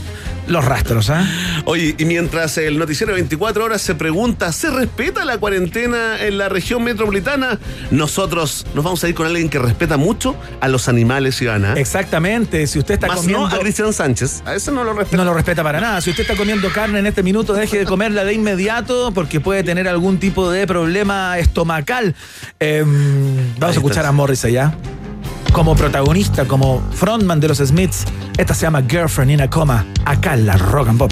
los 0.47 0.65
rastros. 0.65 1.09
¿ah? 1.09 1.25
Oye, 1.65 1.95
y 1.97 2.05
mientras 2.05 2.57
el 2.57 2.77
noticiero 2.77 3.13
24 3.13 3.65
horas 3.65 3.81
se 3.81 3.95
pregunta, 3.95 4.51
¿se 4.51 4.69
respeta 4.69 5.25
la 5.25 5.37
cuarentena 5.37 6.23
en 6.23 6.37
la 6.37 6.49
región 6.49 6.83
metropolitana? 6.83 7.59
Nosotros 7.91 8.65
nos 8.73 8.83
vamos 8.83 9.03
a 9.03 9.09
ir 9.09 9.15
con 9.15 9.27
alguien 9.27 9.49
que 9.49 9.59
respeta 9.59 9.97
mucho 9.97 10.35
a 10.61 10.67
los 10.67 10.87
animales, 10.87 11.41
Ivana. 11.41 11.73
Exactamente, 11.73 12.65
si 12.67 12.79
usted 12.79 12.95
está 12.95 13.07
Más 13.07 13.17
comiendo... 13.17 13.47
no 13.47 13.55
a 13.55 13.59
Cristian 13.59 13.93
Sánchez, 13.93 14.43
a 14.45 14.55
ese 14.55 14.71
no 14.71 14.83
lo 14.83 14.93
respeta. 14.93 15.17
No 15.17 15.25
lo 15.25 15.33
respeta 15.33 15.63
para 15.63 15.79
nada. 15.79 16.01
Si 16.01 16.09
usted 16.09 16.23
está 16.23 16.35
comiendo 16.35 16.69
carne 16.71 16.99
en 16.99 17.07
este 17.07 17.23
minuto, 17.23 17.53
deje 17.53 17.79
de 17.79 17.85
comerla 17.85 18.23
de 18.23 18.33
inmediato 18.33 19.11
porque 19.13 19.39
puede 19.39 19.63
tener 19.63 19.87
algún 19.87 20.19
tipo 20.19 20.49
de 20.49 20.67
problema 20.67 21.37
estomacal. 21.37 22.15
Eh, 22.59 22.83
vamos 23.57 23.75
a 23.75 23.79
escuchar 23.79 24.05
a 24.05 24.11
Morris 24.11 24.45
allá. 24.45 24.73
Como 25.53 25.75
protagonista, 25.75 26.45
como 26.45 26.81
frontman 26.91 27.39
de 27.39 27.47
los 27.47 27.57
Smiths, 27.57 28.05
esta 28.37 28.53
se 28.53 28.61
llama 28.63 28.83
Girlfriend 28.87 29.31
in 29.31 29.41
a 29.41 29.49
Coma, 29.49 29.85
acá 30.05 30.35
en 30.35 30.45
la 30.45 30.57
Rock 30.57 30.89
and 30.89 30.99
Pop. 30.99 31.11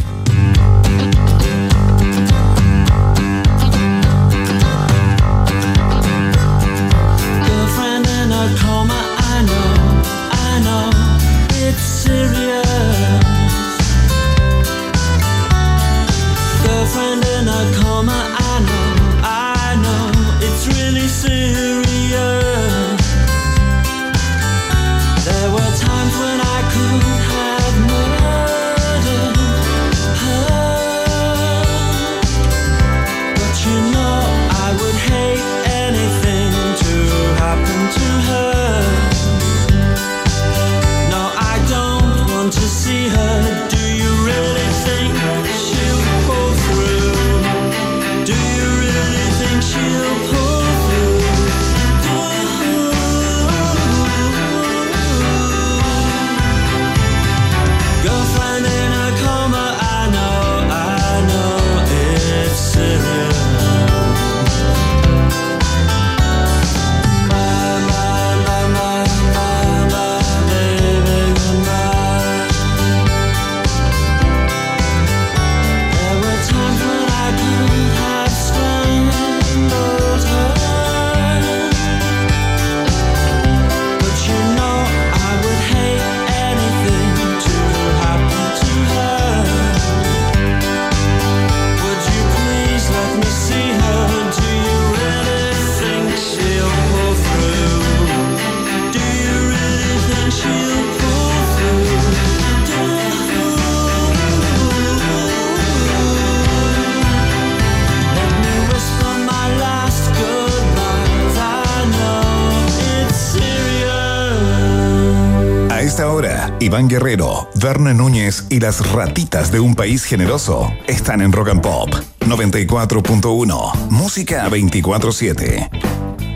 Iván 116.65 116.87
Guerrero, 116.87 117.47
Verne 117.61 117.93
Núñez 117.93 118.47
y 118.49 118.59
las 118.59 118.91
ratitas 118.91 119.51
de 119.51 119.59
un 119.59 119.75
país 119.75 120.03
generoso 120.03 120.73
están 120.87 121.21
en 121.21 121.31
Rock 121.31 121.49
and 121.49 121.61
Pop 121.61 121.93
94.1, 122.21 123.89
música 123.91 124.49
24/7. 124.49 125.69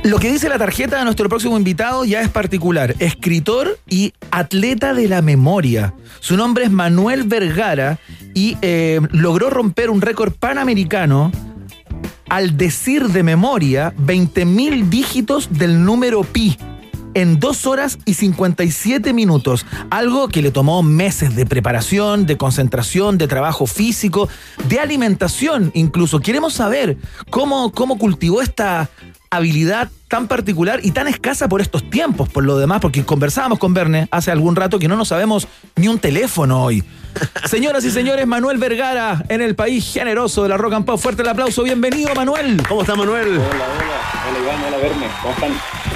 Lo 0.03 0.19
que 0.19 0.31
dice 0.31 0.47
la 0.47 0.59
tarjeta 0.59 0.99
de 0.99 1.03
nuestro 1.05 1.29
próximo 1.29 1.57
invitado 1.57 2.05
ya 2.05 2.21
es 2.21 2.29
particular. 2.29 2.93
Escritor 2.99 3.79
y 3.89 4.13
atleta 4.29 4.93
de 4.93 5.07
la 5.07 5.23
memoria. 5.23 5.95
Su 6.19 6.37
nombre 6.37 6.65
es 6.65 6.69
Manuel 6.69 7.23
Vergara 7.23 7.97
y 8.35 8.55
eh, 8.61 9.01
logró 9.09 9.49
romper 9.49 9.89
un 9.89 9.99
récord 9.99 10.33
panamericano 10.33 11.31
al 12.29 12.55
decir 12.55 13.07
de 13.07 13.23
memoria 13.23 13.95
20.000 13.97 14.89
dígitos 14.89 15.49
del 15.49 15.83
número 15.83 16.21
pi 16.23 16.55
en 17.19 17.39
2 17.39 17.67
horas 17.67 17.99
y 18.05 18.13
57 18.13 19.13
minutos. 19.13 19.65
Algo 19.89 20.29
que 20.29 20.41
le 20.41 20.51
tomó 20.51 20.83
meses 20.83 21.35
de 21.35 21.45
preparación, 21.45 22.25
de 22.25 22.37
concentración, 22.37 23.17
de 23.17 23.27
trabajo 23.27 23.67
físico, 23.67 24.29
de 24.67 24.79
alimentación 24.79 25.71
incluso. 25.73 26.19
Queremos 26.19 26.53
saber 26.53 26.97
cómo, 27.29 27.71
cómo 27.71 27.97
cultivó 27.97 28.41
esta 28.41 28.89
habilidad 29.29 29.89
tan 30.07 30.27
particular 30.27 30.79
y 30.83 30.91
tan 30.91 31.07
escasa 31.07 31.47
por 31.47 31.61
estos 31.61 31.89
tiempos, 31.89 32.29
por 32.29 32.43
lo 32.43 32.57
demás, 32.57 32.79
porque 32.81 33.03
conversábamos 33.05 33.59
con 33.59 33.73
Verne 33.73 34.07
hace 34.11 34.31
algún 34.31 34.55
rato 34.55 34.79
que 34.79 34.87
no 34.87 34.95
nos 34.95 35.09
sabemos 35.09 35.47
ni 35.75 35.87
un 35.87 35.99
teléfono 35.99 36.63
hoy. 36.63 36.83
Señoras 37.45 37.85
y 37.85 37.91
señores, 37.91 38.25
Manuel 38.27 38.57
Vergara 38.57 39.23
en 39.29 39.41
el 39.41 39.55
país 39.55 39.91
generoso 39.93 40.43
de 40.43 40.49
la 40.49 40.57
Rock 40.57 40.73
and 40.73 40.85
Pop. 40.85 40.99
Fuerte 40.99 41.21
el 41.21 41.27
aplauso, 41.27 41.63
bienvenido 41.63 42.13
Manuel. 42.15 42.61
¿Cómo 42.67 42.81
está 42.81 42.95
Manuel? 42.95 43.37
Hola, 43.37 43.45
hola, 43.45 44.29
hola 44.29 44.39
Iván, 44.39 44.63
hola 44.67 44.77
Verne, 44.77 45.07
¿cómo 45.21 45.33
están? 45.33 45.51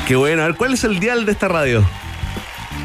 Qué 0.07 0.15
bueno, 0.15 0.43
a 0.43 0.47
ver, 0.47 0.55
¿cuál 0.55 0.73
es 0.73 0.83
el 0.83 0.99
dial 0.99 1.25
de 1.25 1.31
esta 1.31 1.47
radio? 1.47 1.83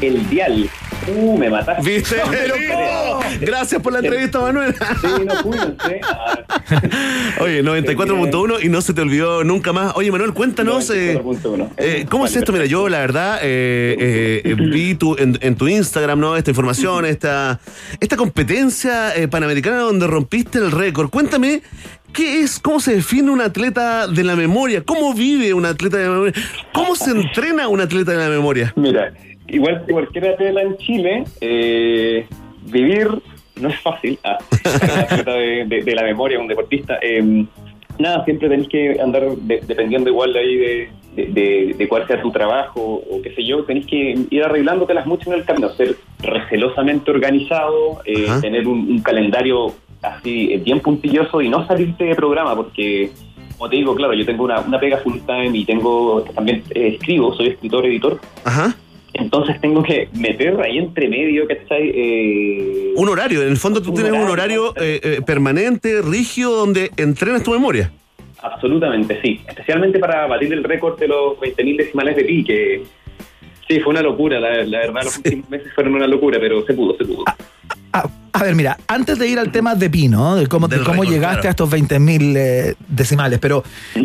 El 0.01 0.27
dial. 0.29 0.69
Uh, 1.07 1.37
me 1.37 1.49
mataste. 1.49 1.89
¿Viste? 1.89 2.15
Pero. 2.29 3.19
Gracias 3.41 3.81
por 3.81 3.93
la 3.93 3.99
entrevista, 3.99 4.39
Manuel. 4.39 4.73
Sí, 4.73 5.25
no. 5.25 5.33
Ah, 6.03 6.39
Oye, 7.41 7.63
94.1 7.63 8.63
y 8.63 8.69
no 8.69 8.81
se 8.81 8.93
te 8.93 9.01
olvidó 9.01 9.43
nunca 9.43 9.73
más. 9.73 9.93
Oye, 9.95 10.11
Manuel, 10.11 10.33
cuéntanos. 10.33 10.89
eh, 10.89 11.19
eh, 11.77 12.05
¿Cómo 12.09 12.25
es 12.25 12.35
esto? 12.35 12.51
Mira, 12.51 12.65
yo 12.65 12.89
la 12.89 12.99
verdad 12.99 13.39
eh, 13.41 14.41
eh, 14.43 14.55
vi 14.71 14.95
tu, 14.95 15.15
en, 15.17 15.37
en 15.41 15.55
tu 15.55 15.67
Instagram, 15.67 16.19
¿no? 16.19 16.35
Esta 16.35 16.51
información, 16.51 17.05
esta, 17.05 17.59
esta 17.99 18.17
competencia 18.17 19.15
eh, 19.15 19.27
panamericana 19.27 19.77
donde 19.79 20.07
rompiste 20.07 20.59
el 20.59 20.71
récord. 20.71 21.09
Cuéntame. 21.09 21.61
¿Qué 22.11 22.39
es? 22.39 22.57
¿Cómo 22.59 22.79
se 22.79 22.95
define 22.95 23.29
un 23.29 23.39
atleta 23.39 24.07
de 24.07 24.23
la 24.23 24.35
memoria? 24.35 24.81
¿Cómo 24.83 25.13
vive 25.13 25.53
un 25.53 25.67
atleta 25.67 25.97
de 25.97 26.05
la 26.05 26.09
memoria? 26.09 26.33
¿Cómo 26.73 26.95
se 26.95 27.11
entrena 27.11 27.67
un 27.67 27.81
atleta 27.81 28.13
de 28.13 28.17
la 28.17 28.29
memoria? 28.29 28.73
Mira, 28.75 29.13
igual 29.51 29.83
que 29.85 29.93
cualquier 29.93 30.27
atleta 30.29 30.61
en 30.61 30.77
Chile, 30.77 31.23
eh, 31.41 32.25
vivir 32.65 33.07
no 33.59 33.69
es 33.69 33.79
fácil. 33.81 34.17
Ah, 34.23 34.37
de, 35.25 35.65
de- 35.67 35.81
de 35.83 35.95
la 35.95 36.03
memoria, 36.03 36.39
un 36.39 36.47
deportista. 36.47 36.97
eh, 37.01 37.45
nada, 37.97 38.23
siempre 38.25 38.47
tenés 38.49 38.67
que 38.69 38.99
andar 39.01 39.27
de- 39.35 39.61
dependiendo 39.67 40.09
igual 40.09 40.31
de 40.33 40.39
ahí 40.39 40.55
de, 40.57 40.89
de, 41.15 41.25
de- 41.27 41.75
de 41.77 41.87
cuál 41.89 42.07
sea 42.07 42.21
tu 42.21 42.31
trabajo 42.31 42.79
o 43.09 43.21
qué 43.21 43.33
sé 43.35 43.43
yo, 43.43 43.63
tenés 43.65 43.85
que 43.85 44.17
ir 44.29 44.43
arreglándotelas 44.43 45.05
mucho 45.05 45.31
en 45.33 45.39
el 45.39 45.45
camino, 45.45 45.69
ser 45.71 45.95
recelosamente 46.21 47.11
organizado, 47.11 48.01
eh, 48.05 48.27
tener 48.41 48.67
un, 48.67 48.89
un 48.91 48.99
calendario 49.01 49.73
así 50.01 50.53
eh, 50.53 50.61
bien 50.63 50.79
puntilloso 50.79 51.41
y 51.41 51.49
no 51.49 51.67
salirte 51.67 52.05
de 52.05 52.15
programa 52.15 52.55
porque 52.55 53.11
como 53.57 53.69
te 53.69 53.75
digo, 53.75 53.93
claro, 53.93 54.13
yo 54.13 54.25
tengo 54.25 54.45
una, 54.45 54.61
una 54.61 54.79
pega 54.79 54.97
full 54.99 55.17
time 55.25 55.49
y 55.57 55.65
tengo 55.65 56.21
también 56.33 56.63
eh, 56.73 56.93
escribo, 56.95 57.35
soy 57.35 57.47
escritor, 57.49 57.85
editor. 57.85 58.17
Ajá. 58.45 58.73
Entonces 59.19 59.59
tengo 59.59 59.83
que 59.83 60.09
meter 60.13 60.59
ahí 60.61 60.77
entre 60.77 61.07
medio, 61.09 61.47
¿cachai? 61.47 61.91
Eh, 61.93 62.93
Un 62.95 63.09
horario, 63.09 63.41
en 63.41 63.49
el 63.49 63.57
fondo 63.57 63.81
tú 63.81 63.93
tienes 63.93 64.11
un 64.13 64.29
horario, 64.29 64.73
eh, 64.77 64.99
eh, 65.03 65.21
permanente, 65.25 66.01
rígido, 66.01 66.55
donde 66.55 66.91
entrenas 66.97 67.43
tu 67.43 67.51
memoria. 67.51 67.91
Absolutamente, 68.41 69.19
sí. 69.21 69.41
Especialmente 69.47 69.99
para 69.99 70.25
batir 70.27 70.53
el 70.53 70.63
récord 70.63 70.97
de 70.97 71.07
los 71.09 71.37
20.000 71.37 71.77
decimales 71.77 72.15
de 72.15 72.23
pi, 72.23 72.43
que 72.43 72.83
sí, 73.67 73.79
fue 73.81 73.91
una 73.91 74.01
locura, 74.01 74.39
la, 74.39 74.63
la 74.63 74.79
verdad, 74.79 75.03
los 75.03 75.17
últimos 75.17 75.49
meses 75.49 75.73
fueron 75.73 75.95
una 75.95 76.07
locura, 76.07 76.39
pero 76.39 76.65
se 76.65 76.73
pudo, 76.73 76.97
se 76.97 77.05
pudo. 77.05 77.25
A 78.39 78.43
ver, 78.43 78.55
mira, 78.55 78.77
antes 78.87 79.19
de 79.19 79.27
ir 79.27 79.37
al 79.37 79.51
tema 79.51 79.75
de 79.75 79.89
pi, 79.89 80.07
¿no? 80.07 80.37
De 80.37 80.47
cómo, 80.47 80.69
de 80.69 80.77
cómo 80.77 81.01
récord, 81.01 81.09
llegaste 81.09 81.41
claro. 81.41 81.47
a 81.49 81.51
estos 81.51 81.71
20.000 81.71 82.37
eh, 82.37 82.75
decimales, 82.87 83.39
pero 83.39 83.63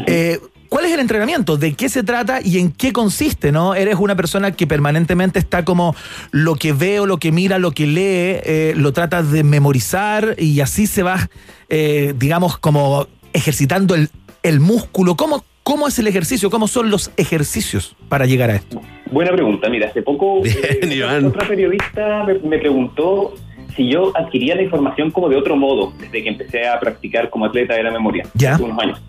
eh, 0.09 0.41
¿cuál 0.74 0.86
es 0.86 0.92
el 0.92 0.98
entrenamiento? 0.98 1.56
¿De 1.56 1.74
qué 1.74 1.88
se 1.88 2.02
trata 2.02 2.40
y 2.42 2.59
en 2.59 2.72
qué 2.72 2.92
consiste, 2.92 3.52
no? 3.52 3.76
Eres 3.76 3.94
una 3.94 4.16
persona 4.16 4.51
que 4.51 4.66
permanentemente 4.66 5.38
está 5.38 5.64
como 5.64 5.94
lo 6.32 6.56
que 6.56 6.72
ve 6.72 6.98
o 6.98 7.06
lo 7.06 7.18
que 7.18 7.30
mira, 7.30 7.60
lo 7.60 7.70
que 7.70 7.86
lee, 7.86 8.40
eh, 8.44 8.72
lo 8.76 8.92
tratas 8.92 9.30
de 9.30 9.44
memorizar 9.44 10.34
y 10.36 10.59
así 10.59 10.88
se 10.88 11.05
va, 11.05 11.30
eh, 11.68 12.12
digamos, 12.16 12.59
como 12.59 13.06
ejercitando 13.32 13.94
el, 13.94 14.09
el 14.42 14.59
músculo. 14.59 15.14
¿Cómo, 15.14 15.44
¿Cómo 15.62 15.86
es 15.86 15.96
el 16.01 16.09
ejercicio? 16.09 16.51
¿Cómo 16.51 16.66
son 16.66 16.90
los 16.90 17.12
ejercicios 17.16 17.94
para 18.09 18.26
llegar 18.26 18.51
a 18.51 18.56
esto? 18.56 18.80
Buena 19.12 19.30
pregunta. 19.30 19.68
Mira, 19.68 19.90
hace 19.90 20.02
poco 20.02 20.44
eh, 20.44 21.05
otra 21.24 21.46
periodista 21.46 22.24
me, 22.24 22.34
me 22.40 22.59
preguntó 22.59 23.32
si 23.76 23.88
yo 23.88 24.10
adquiría 24.16 24.56
la 24.56 24.62
información 24.62 25.12
como 25.12 25.28
de 25.28 25.36
otro 25.36 25.55
modo 25.56 25.92
desde 26.01 26.20
que 26.24 26.28
empecé 26.28 26.66
a 26.66 26.80
practicar 26.80 27.30
como 27.30 27.44
atleta 27.44 27.74
de 27.74 27.84
la 27.84 27.92
memoria 27.92 28.26
Ya. 28.34 28.55
hace 28.56 28.64
unos 28.64 28.78
años. 28.80 29.01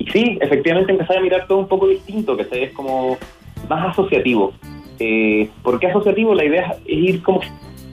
Y 0.00 0.10
sí, 0.10 0.38
efectivamente 0.40 0.92
empecé 0.92 1.16
a 1.16 1.20
mirar 1.20 1.46
todo 1.46 1.58
un 1.58 1.68
poco 1.68 1.86
distinto, 1.86 2.36
que 2.36 2.46
es 2.50 2.72
como 2.72 3.18
más 3.68 3.90
asociativo. 3.90 4.52
Eh, 4.98 5.48
¿Por 5.62 5.78
qué 5.78 5.88
asociativo? 5.88 6.34
La 6.34 6.44
idea 6.44 6.74
es 6.86 6.88
ir 6.88 7.22
como 7.22 7.42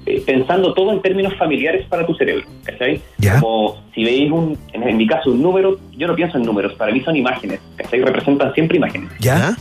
eh, 0.05 0.23
pensando 0.25 0.73
todo 0.73 0.93
en 0.93 1.01
términos 1.01 1.35
familiares 1.35 1.85
para 1.87 2.07
tu 2.07 2.15
cerebro, 2.15 2.45
¿cachai? 2.63 3.01
Como 3.41 3.83
si 3.93 4.05
veis, 4.05 4.31
un, 4.31 4.57
en, 4.71 4.83
en 4.83 4.95
mi 4.95 5.05
caso, 5.05 5.31
un 5.31 5.41
número, 5.41 5.77
yo 5.97 6.07
no 6.07 6.15
pienso 6.15 6.37
en 6.37 6.43
números, 6.43 6.73
para 6.75 6.93
mí 6.93 7.01
son 7.01 7.17
imágenes, 7.17 7.59
¿cachai? 7.75 8.01
Representan 8.01 8.53
siempre 8.53 8.77
imágenes. 8.77 9.09
¿Ya? 9.19 9.57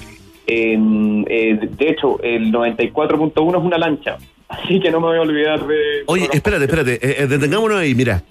Eh, 0.47 0.79
eh, 1.29 1.59
de 1.61 1.89
hecho, 1.89 2.23
el 2.23 2.53
94.1 2.53 3.59
es 3.59 3.65
una 3.65 3.79
lancha, 3.79 4.19
así 4.49 4.79
que 4.79 4.93
no 4.93 5.01
me 5.01 5.09
voy 5.09 5.19
a 5.19 5.23
olvidar 5.23 5.67
de... 5.67 6.05
Oye, 6.07 6.29
espérate, 6.33 6.65
espérate, 6.65 6.95
eh, 6.95 7.17
eh, 7.19 7.27
detengámonos 7.27 7.79
ahí, 7.79 7.95
mira. 7.95 8.23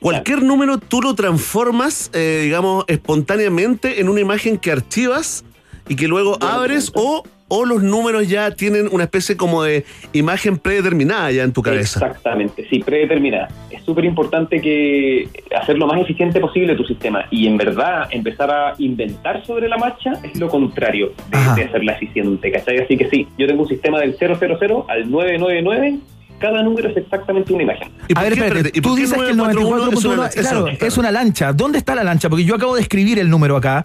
Cualquier 0.00 0.42
número 0.42 0.78
tú 0.78 1.00
lo 1.00 1.14
transformas, 1.14 2.10
eh, 2.12 2.42
digamos, 2.44 2.84
espontáneamente 2.88 4.00
en 4.00 4.08
una 4.08 4.20
imagen 4.20 4.58
que 4.58 4.70
archivas 4.70 5.44
y 5.88 5.96
que 5.96 6.08
luego 6.08 6.36
abres 6.40 6.92
o, 6.94 7.22
o 7.48 7.64
los 7.64 7.82
números 7.82 8.28
ya 8.28 8.50
tienen 8.50 8.88
una 8.90 9.04
especie 9.04 9.36
como 9.36 9.62
de 9.62 9.84
imagen 10.12 10.58
predeterminada 10.58 11.30
ya 11.30 11.44
en 11.44 11.52
tu 11.52 11.62
cabeza. 11.62 12.04
Exactamente, 12.04 12.66
sí, 12.68 12.80
predeterminada. 12.80 13.48
Es 13.70 13.82
súper 13.84 14.04
importante 14.04 14.60
que 14.60 15.28
hacer 15.56 15.78
lo 15.78 15.86
más 15.86 16.00
eficiente 16.00 16.40
posible 16.40 16.74
tu 16.74 16.84
sistema 16.84 17.24
y 17.30 17.46
en 17.46 17.56
verdad 17.56 18.08
empezar 18.10 18.50
a 18.50 18.74
inventar 18.78 19.44
sobre 19.46 19.68
la 19.68 19.78
marcha 19.78 20.12
es 20.22 20.38
lo 20.38 20.48
contrario 20.48 21.12
de, 21.30 21.54
de 21.62 21.68
hacerla 21.68 21.92
eficiente, 21.92 22.50
¿cachai? 22.50 22.78
Así 22.78 22.96
que 22.96 23.08
sí, 23.08 23.28
yo 23.38 23.46
tengo 23.46 23.62
un 23.62 23.68
sistema 23.68 24.00
del 24.00 24.16
000 24.16 24.86
al 24.88 25.10
999, 25.10 25.98
cada 26.38 26.62
número 26.62 26.88
es 26.88 26.96
exactamente 26.96 27.52
una 27.52 27.62
imagen. 27.64 27.88
A 28.14 28.22
ver, 28.22 28.32
espérate, 28.32 28.80
tú 28.80 28.94
dices 28.94 29.16
que 29.16 29.30
el 29.30 29.38
94.1 29.38 30.32
claro, 30.32 30.66
es 30.68 30.98
una 30.98 31.10
lancha. 31.10 31.52
¿Dónde 31.52 31.78
está 31.78 31.94
la 31.94 32.04
lancha? 32.04 32.28
Porque 32.28 32.44
yo 32.44 32.54
acabo 32.54 32.74
de 32.74 32.82
escribir 32.82 33.18
el 33.18 33.30
número 33.30 33.56
acá. 33.56 33.84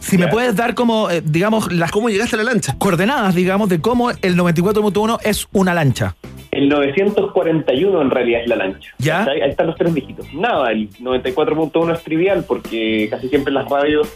Si 0.00 0.16
me 0.16 0.28
puedes 0.28 0.54
dar 0.54 0.74
como, 0.74 1.10
eh, 1.10 1.22
digamos, 1.24 1.72
las... 1.72 1.90
¿Cómo 1.90 2.08
llegaste 2.08 2.36
a 2.36 2.38
la 2.38 2.44
lancha? 2.44 2.76
Coordenadas, 2.78 3.34
digamos, 3.34 3.68
de 3.68 3.80
cómo 3.80 4.10
el 4.10 4.36
94.1 4.36 5.18
es 5.24 5.48
una 5.52 5.74
lancha. 5.74 6.14
El 6.50 6.68
941 6.68 8.02
en 8.02 8.10
realidad 8.10 8.40
es 8.42 8.48
la 8.48 8.56
lancha. 8.56 8.90
¿Ya? 8.98 9.24
Ahí 9.24 9.50
están 9.50 9.66
los 9.66 9.76
tres 9.76 9.92
dígitos. 9.94 10.32
Nada, 10.32 10.70
el 10.70 10.90
94.1 10.90 11.94
es 11.94 12.02
trivial 12.02 12.44
porque 12.46 13.08
casi 13.10 13.28
siempre 13.28 13.52
las 13.52 13.68
radios 13.68 14.08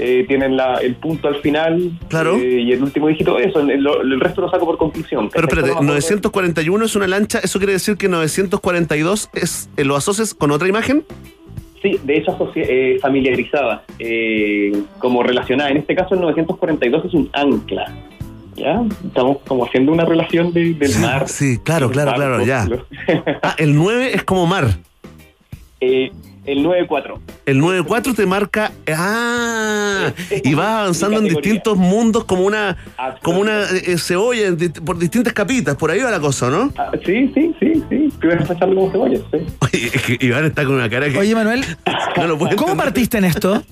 eh, 0.00 0.24
tienen 0.26 0.56
la- 0.56 0.76
el 0.78 0.94
punto 0.96 1.28
al 1.28 1.36
final 1.36 1.92
Claro. 2.08 2.36
eh, 2.36 2.60
y 2.62 2.72
el 2.72 2.82
último 2.82 3.08
dígito 3.08 3.38
eso. 3.38 3.60
El, 3.60 3.70
el 3.86 4.20
resto 4.20 4.40
lo 4.40 4.50
saco 4.50 4.64
por 4.66 4.78
conclusión. 4.78 5.28
Pero 5.32 5.46
espérate, 5.46 5.68
No 5.68 5.74
me 5.74 5.92
acuerdo. 5.92 5.92
941 5.94 6.84
es 6.84 6.96
una 6.96 7.06
lancha, 7.06 7.38
¿eso 7.40 7.58
quiere 7.58 7.74
decir 7.74 7.96
que 7.96 8.08
942 8.08 9.30
es, 9.34 9.68
eh, 9.76 9.84
lo 9.84 9.96
asocias 9.96 10.34
con 10.34 10.50
otra 10.50 10.68
imagen? 10.68 11.04
Sí, 11.82 11.98
de 12.04 12.18
hecho 12.18 12.36
eh, 12.56 12.98
familiarizada, 13.00 13.84
eh, 13.98 14.72
como 14.98 15.22
relacionada. 15.22 15.70
En 15.70 15.78
este 15.78 15.94
caso 15.94 16.14
el 16.14 16.20
942 16.20 17.04
es 17.06 17.14
un 17.14 17.30
ancla. 17.32 17.92
¿Ya? 18.56 18.82
Estamos 19.06 19.38
como 19.46 19.64
haciendo 19.64 19.90
una 19.92 20.04
relación 20.04 20.52
de- 20.52 20.74
del 20.74 20.98
mar. 20.98 21.26
Sí, 21.28 21.58
claro, 21.64 21.88
claro, 21.90 22.12
claro, 22.14 22.44
ya. 22.44 22.68
Ah, 23.42 23.54
el 23.56 23.74
9 23.74 24.10
es 24.14 24.24
como 24.24 24.46
mar. 24.46 24.66
Eh, 25.82 26.10
el 26.52 26.62
94. 26.62 27.20
El 27.46 27.58
94 27.58 28.14
te 28.14 28.26
marca. 28.26 28.72
¡Ah! 28.94 30.12
Y 30.44 30.54
vas 30.54 30.66
avanzando 30.66 31.18
en 31.18 31.24
distintos 31.28 31.76
mundos 31.76 32.24
como 32.24 32.44
una 32.44 32.76
como 33.22 33.40
una 33.40 33.62
eh, 33.70 33.98
cebolla 33.98 34.46
en 34.48 34.56
di- 34.56 34.68
por 34.68 34.98
distintas 34.98 35.32
capitas. 35.32 35.76
Por 35.76 35.90
ahí 35.90 36.00
va 36.00 36.10
la 36.10 36.20
cosa, 36.20 36.50
¿no? 36.50 36.72
Ah, 36.76 36.90
sí, 37.04 37.30
sí, 37.34 37.54
sí, 37.60 37.82
sí. 37.88 38.08
Vas 38.26 38.48
pasando 38.48 38.74
como 38.76 38.90
cebolla, 38.90 39.18
sí. 39.30 39.38
Oye, 39.60 39.90
es 39.92 40.02
que 40.02 40.26
Iván 40.26 40.44
está 40.46 40.64
con 40.64 40.74
una 40.74 40.88
cara 40.88 41.08
que. 41.10 41.18
Oye, 41.18 41.34
Manuel, 41.34 41.64
no 42.16 42.26
lo 42.26 42.38
¿cómo 42.38 42.50
entender. 42.50 42.76
partiste 42.76 43.18
en 43.18 43.24
esto? 43.24 43.62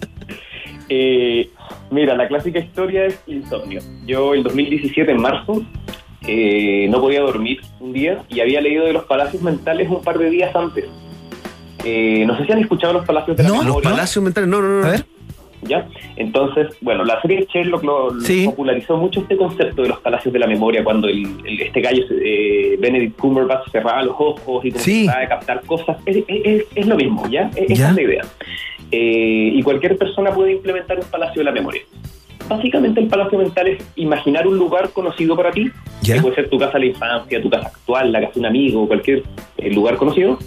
Eh, 0.89 1.51
mira, 1.91 2.15
la 2.17 2.29
clásica 2.29 2.59
historia 2.59 3.07
es 3.07 3.19
insomnio. 3.27 3.81
Yo 4.07 4.35
el 4.35 4.43
2017, 4.43 5.11
en 5.13 5.21
marzo, 5.21 5.63
eh, 6.27 6.87
no 6.91 7.01
podía 7.01 7.21
dormir 7.21 7.61
un 7.81 7.93
día 7.93 8.23
y 8.29 8.41
había 8.41 8.61
leído 8.61 8.87
de 8.87 8.93
los 8.93 9.05
palacios 9.05 9.43
mentales 9.43 9.89
un 9.91 10.03
par 10.03 10.19
de 10.19 10.31
días 10.31 10.55
antes. 10.55 10.85
Eh, 11.85 12.25
no 12.27 12.37
sé 12.37 12.45
si 12.47 12.53
han 12.53 12.59
escuchado 12.59 12.93
los 12.95 13.07
palacios 13.07 13.37
de 13.37 13.43
la 13.45 13.49
Los 13.51 13.65
memoria. 13.65 13.91
palacios 13.91 14.23
mentales, 14.25 14.49
no, 14.49 14.61
no, 14.61 14.81
no. 14.83 14.93
¿Ya? 15.63 15.89
Entonces, 16.17 16.69
bueno, 16.81 17.05
la 17.05 17.21
serie 17.21 17.45
Sherlock 17.53 17.83
lo, 17.83 18.11
lo 18.15 18.45
popularizó 18.45 18.97
mucho 18.97 19.21
este 19.21 19.37
concepto 19.37 19.83
de 19.83 19.89
los 19.89 19.99
palacios 19.99 20.33
de 20.33 20.39
la 20.39 20.47
memoria 20.47 20.85
cuando 20.85 21.09
el, 21.09 21.27
el- 21.45 21.61
este 21.63 21.81
gallo, 21.81 22.05
eh, 22.25 22.77
Benedict 22.81 23.19
Cumberbatch, 23.19 23.69
cerraba 23.73 24.03
los 24.05 24.15
ojos 24.19 24.65
y 24.65 24.71
como 24.71 24.85
Sí. 24.85 25.07
de 25.09 25.29
captar 25.29 25.61
cosas. 25.67 25.97
Es, 26.07 26.17
es- 26.19 26.25
es- 26.29 26.65
es 26.77 26.87
lo 26.87 26.95
mismo, 26.95 27.29
¿ya? 27.29 27.51
Es- 27.57 27.71
Esa 27.73 27.93
la 27.93 28.03
idea. 28.03 28.23
Eh, 28.93 29.51
y 29.55 29.63
cualquier 29.65 29.99
persona 29.99 30.31
puede 30.31 30.53
implementar 30.53 30.97
un 30.99 31.07
palacio 31.07 31.41
de 31.41 31.45
la 31.45 31.53
memoria. 31.53 31.83
Básicamente 32.49 33.01
el 33.01 33.09
palacio 33.09 33.37
mental 33.39 33.67
es 33.69 33.85
imaginar 33.97 34.47
un 34.47 34.57
lugar 34.57 34.91
conocido 34.91 35.37
para 35.37 35.51
ti, 35.51 35.71
que 36.05 36.21
puede 36.21 36.37
ser 36.37 36.49
tu 36.49 36.57
casa 36.59 36.75
de 36.75 36.81
la 36.81 36.87
infancia, 36.87 37.43
tu 37.43 37.51
casa 37.51 37.67
actual, 37.67 38.13
la 38.13 38.21
casa 38.21 38.35
de 38.35 38.41
un 38.41 38.47
amigo, 38.47 38.87
cualquier 38.87 39.25
eh, 39.59 39.71
lugar 39.73 39.97
conocido. 39.97 40.39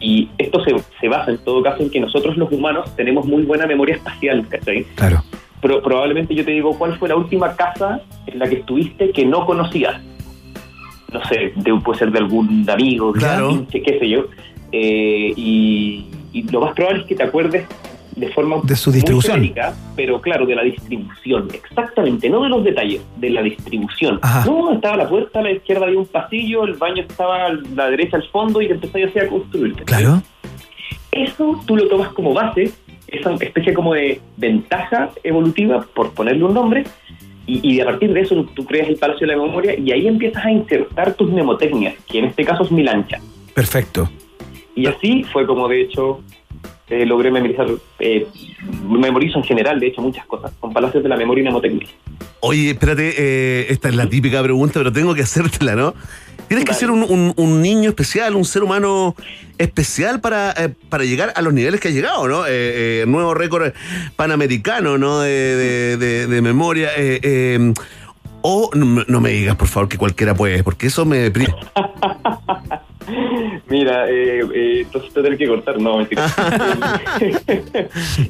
Y 0.00 0.28
esto 0.38 0.64
se, 0.64 0.74
se 1.00 1.08
basa 1.08 1.30
en 1.30 1.38
todo 1.38 1.62
caso 1.62 1.82
en 1.82 1.90
que 1.90 2.00
nosotros 2.00 2.36
los 2.36 2.50
humanos 2.50 2.94
tenemos 2.96 3.26
muy 3.26 3.42
buena 3.42 3.66
memoria 3.66 3.96
espacial, 3.96 4.46
¿cachai? 4.48 4.84
Claro. 4.94 5.22
Pero 5.60 5.82
probablemente 5.82 6.34
yo 6.34 6.42
te 6.44 6.52
digo, 6.52 6.76
¿cuál 6.78 6.98
fue 6.98 7.08
la 7.10 7.16
última 7.16 7.54
casa 7.54 8.00
en 8.26 8.38
la 8.38 8.48
que 8.48 8.56
estuviste 8.56 9.10
que 9.10 9.26
no 9.26 9.44
conocías? 9.44 10.00
No 11.12 11.22
sé, 11.26 11.52
de- 11.54 11.74
puede 11.84 11.98
ser 11.98 12.10
de 12.12 12.18
algún 12.18 12.64
amigo, 12.70 13.12
Claro. 13.12 13.66
qué, 13.70 13.82
qué 13.82 13.98
sé 13.98 14.08
yo. 14.08 14.24
Eh, 14.72 15.32
y, 15.36 16.06
y 16.32 16.42
lo 16.50 16.60
más 16.62 16.72
probable 16.74 17.00
es 17.02 17.06
que 17.06 17.16
te 17.16 17.24
acuerdes 17.24 17.66
de 18.20 18.28
forma 18.28 18.56
De 18.62 18.76
su 18.76 18.90
muy 18.90 18.96
distribución. 18.96 19.36
genérica, 19.36 19.74
pero 19.96 20.20
claro, 20.20 20.44
de 20.46 20.54
la 20.54 20.62
distribución, 20.62 21.48
exactamente, 21.52 22.28
no 22.28 22.42
de 22.42 22.50
los 22.50 22.62
detalles, 22.62 23.00
de 23.16 23.30
la 23.30 23.42
distribución. 23.42 24.18
Ajá. 24.22 24.44
No, 24.44 24.72
estaba 24.72 24.96
la 24.98 25.08
puerta, 25.08 25.40
a 25.40 25.42
la 25.42 25.52
izquierda 25.52 25.86
había 25.86 25.98
un 25.98 26.06
pasillo, 26.06 26.64
el 26.64 26.74
baño 26.74 27.02
estaba 27.02 27.46
a 27.46 27.52
la 27.74 27.90
derecha 27.90 28.18
al 28.18 28.24
fondo 28.28 28.60
y 28.60 28.68
te 28.68 28.74
empezás 28.74 29.10
así 29.10 29.18
a 29.18 29.28
construir. 29.28 29.74
Claro. 29.84 30.22
Eso 31.12 31.60
tú 31.66 31.76
lo 31.76 31.88
tomas 31.88 32.12
como 32.12 32.34
base, 32.34 32.72
esa 33.08 33.32
especie 33.34 33.72
como 33.74 33.94
de 33.94 34.20
ventaja 34.36 35.10
evolutiva, 35.24 35.84
por 35.94 36.12
ponerle 36.12 36.44
un 36.44 36.54
nombre, 36.54 36.84
y, 37.46 37.66
y 37.68 37.80
a 37.80 37.86
partir 37.86 38.12
de 38.12 38.20
eso 38.20 38.44
tú 38.54 38.64
creas 38.64 38.88
el 38.88 38.96
Palacio 38.96 39.26
de 39.26 39.34
la 39.34 39.42
Memoria 39.42 39.76
y 39.76 39.90
ahí 39.90 40.06
empiezas 40.06 40.44
a 40.44 40.52
insertar 40.52 41.14
tus 41.14 41.30
mnemotecnias, 41.30 41.94
que 42.06 42.18
en 42.18 42.26
este 42.26 42.44
caso 42.44 42.62
es 42.64 42.70
mi 42.70 42.82
lancha. 42.82 43.18
Perfecto. 43.54 44.08
Y 44.76 44.86
así 44.86 45.24
fue 45.24 45.46
como 45.46 45.66
de 45.66 45.80
hecho 45.82 46.20
eh, 46.90 47.06
logré 47.06 47.30
memorizar, 47.30 47.66
eh, 48.00 48.26
memorizo 48.88 49.38
en 49.38 49.44
general, 49.44 49.78
de 49.80 49.86
hecho, 49.88 50.02
muchas 50.02 50.26
cosas, 50.26 50.52
con 50.60 50.72
Palacios 50.72 51.02
de 51.02 51.08
la 51.08 51.16
Memoria 51.16 51.40
y 51.42 51.44
Mnemotecnia. 51.44 51.86
Oye, 52.40 52.70
espérate, 52.70 53.14
eh, 53.16 53.66
esta 53.70 53.88
es 53.88 53.94
la 53.94 54.08
típica 54.08 54.42
pregunta, 54.42 54.74
pero 54.80 54.92
tengo 54.92 55.14
que 55.14 55.22
hacértela, 55.22 55.74
¿no? 55.74 55.94
Tienes 56.48 56.64
que 56.66 56.74
ser 56.74 56.90
un, 56.90 57.04
un- 57.04 57.32
un 57.36 57.62
niño 57.62 57.90
especial, 57.90 58.34
un 58.34 58.44
ser 58.44 58.64
humano 58.64 59.14
especial 59.56 60.20
para, 60.20 60.50
eh, 60.52 60.70
para 60.88 61.04
llegar 61.04 61.32
a 61.36 61.42
los 61.42 61.52
niveles 61.54 61.80
que 61.80 61.88
ha 61.88 61.90
llegado, 61.92 62.26
¿no? 62.26 62.42
Eh, 62.48 63.04
nuevo 63.06 63.34
récord 63.34 63.72
panamericano, 64.16 64.98
¿no? 64.98 65.20
De, 65.20 65.30
de- 65.30 65.96
de- 65.96 66.26
de 66.26 66.42
memoria. 66.42 66.90
o 68.42 68.70
no, 68.74 69.04
no 69.06 69.20
me 69.20 69.30
digas, 69.30 69.54
por 69.54 69.68
favor, 69.68 69.88
que 69.88 69.96
cualquiera 69.98 70.34
puede, 70.34 70.64
porque 70.64 70.86
eso 70.88 71.04
me 71.04 71.18
deprime. 71.18 71.54
Mira, 73.68 74.08
eh, 74.10 74.40
eh, 74.54 74.80
entonces 74.82 75.12
te 75.12 75.22
tengo 75.22 75.36
que 75.38 75.46
cortar, 75.48 75.80
no, 75.80 75.98
mentira. 75.98 76.26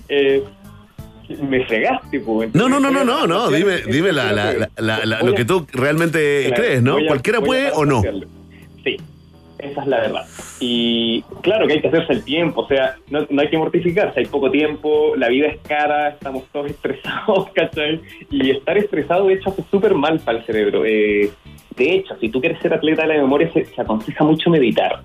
Eh, 0.09 0.43
me 1.43 1.65
fregaste, 1.65 2.20
pues. 2.20 2.52
No, 2.55 2.69
no, 2.69 2.81
no, 2.81 2.90
no, 2.90 3.05
no, 3.05 3.27
no. 3.27 3.51
Dime, 3.51 3.78
dime 3.86 4.12
la, 4.12 4.69
lo 5.23 5.35
que 5.35 5.44
tú 5.44 5.66
realmente 5.73 6.44
Claro, 6.48 6.62
crees, 6.62 6.82
¿no? 6.82 6.97
a- 6.97 7.07
¿Cualquiera 7.07 7.40
puede 7.40 7.70
o 7.73 7.85
no? 7.85 8.02
Sí, 8.82 8.97
esa 9.59 9.82
es 9.82 9.86
la 9.86 10.01
verdad. 10.01 10.27
Y 10.59 11.23
claro 11.43 11.66
que 11.69 11.74
hay 11.74 11.81
que 11.81 11.89
hacerse 11.89 12.15
el 12.15 12.24
tiempo, 12.24 12.62
o 12.62 12.66
sea, 12.69 12.97
no, 13.11 13.24
no 13.31 13.43
hay 13.43 13.48
que 13.48 13.59
mortificarse, 13.59 14.20
hay 14.20 14.27
poco 14.27 14.51
tiempo, 14.51 15.15
la 15.16 15.28
vida 15.28 15.47
es 15.48 15.59
cara, 15.69 16.09
estamos 16.09 16.44
todos 16.52 16.66
estresados, 16.70 17.48
¿cachai? 17.55 18.01
Y 18.31 18.51
estar 18.51 18.77
estresado, 18.77 19.28
de 19.28 19.35
hecho, 19.35 19.51
hace 19.51 19.62
súper 19.70 19.94
mal 19.94 20.19
para 20.20 20.39
el 20.39 20.44
cerebro. 20.44 20.85
Eh, 20.85 21.31
de 21.76 21.92
hecho, 21.94 22.14
si 22.20 22.28
tú 22.28 22.40
quieres 22.40 22.60
ser 22.60 22.72
atleta 22.74 23.02
de 23.02 23.09
la 23.09 23.14
memoria, 23.22 23.51
se, 23.52 23.64
se 23.64 23.80
aconseja 23.80 24.24
mucho 24.24 24.51
meditar, 24.51 25.02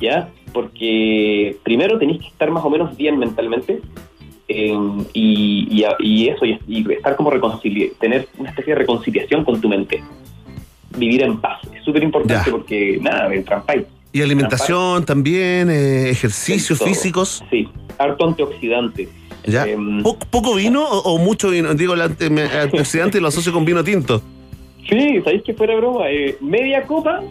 ¿ya? 0.00 0.28
Porque 0.52 1.56
primero 1.62 1.98
tenéis 1.98 2.22
que 2.22 2.28
estar 2.28 2.50
más 2.50 2.64
o 2.64 2.70
menos 2.70 2.96
bien 2.96 3.18
mentalmente, 3.18 3.80
eh, 4.48 4.72
y, 5.12 5.68
y, 5.70 5.84
y 6.00 6.28
eso, 6.28 6.44
y, 6.46 6.58
y 6.68 6.92
estar 6.92 7.16
como 7.16 7.30
reconciliar, 7.30 7.90
tener 8.00 8.28
una 8.38 8.50
especie 8.50 8.74
de 8.74 8.78
reconciliación 8.80 9.44
con 9.44 9.60
tu 9.60 9.68
mente. 9.68 10.02
Vivir 10.96 11.22
en 11.22 11.38
paz. 11.40 11.60
Es 11.76 11.84
súper 11.84 12.02
importante 12.04 12.50
porque, 12.50 12.98
nada, 13.02 13.32
el 13.34 13.44
trampay. 13.44 13.84
Y 14.12 14.22
alimentación 14.22 15.04
también, 15.04 15.68
eh, 15.68 16.08
ejercicios 16.08 16.78
físicos. 16.82 17.44
Sí, 17.50 17.68
harto 17.98 18.24
antioxidante. 18.26 19.08
¿Ya? 19.44 19.66
Em, 19.66 20.02
¿Po- 20.02 20.18
¿Poco 20.30 20.54
vino 20.54 20.82
o, 20.88 21.00
o 21.00 21.18
mucho 21.18 21.50
vino? 21.50 21.74
Digo, 21.74 21.92
el 21.94 22.00
antioxidante 22.62 23.20
lo 23.20 23.28
asocio 23.28 23.52
con 23.52 23.64
vino 23.66 23.84
tinto. 23.84 24.22
Sí, 24.88 25.20
¿sabéis 25.24 25.42
que 25.42 25.54
fuera 25.54 25.74
broma? 25.76 26.10
Eh, 26.10 26.36
media 26.40 26.82
copa, 26.82 27.22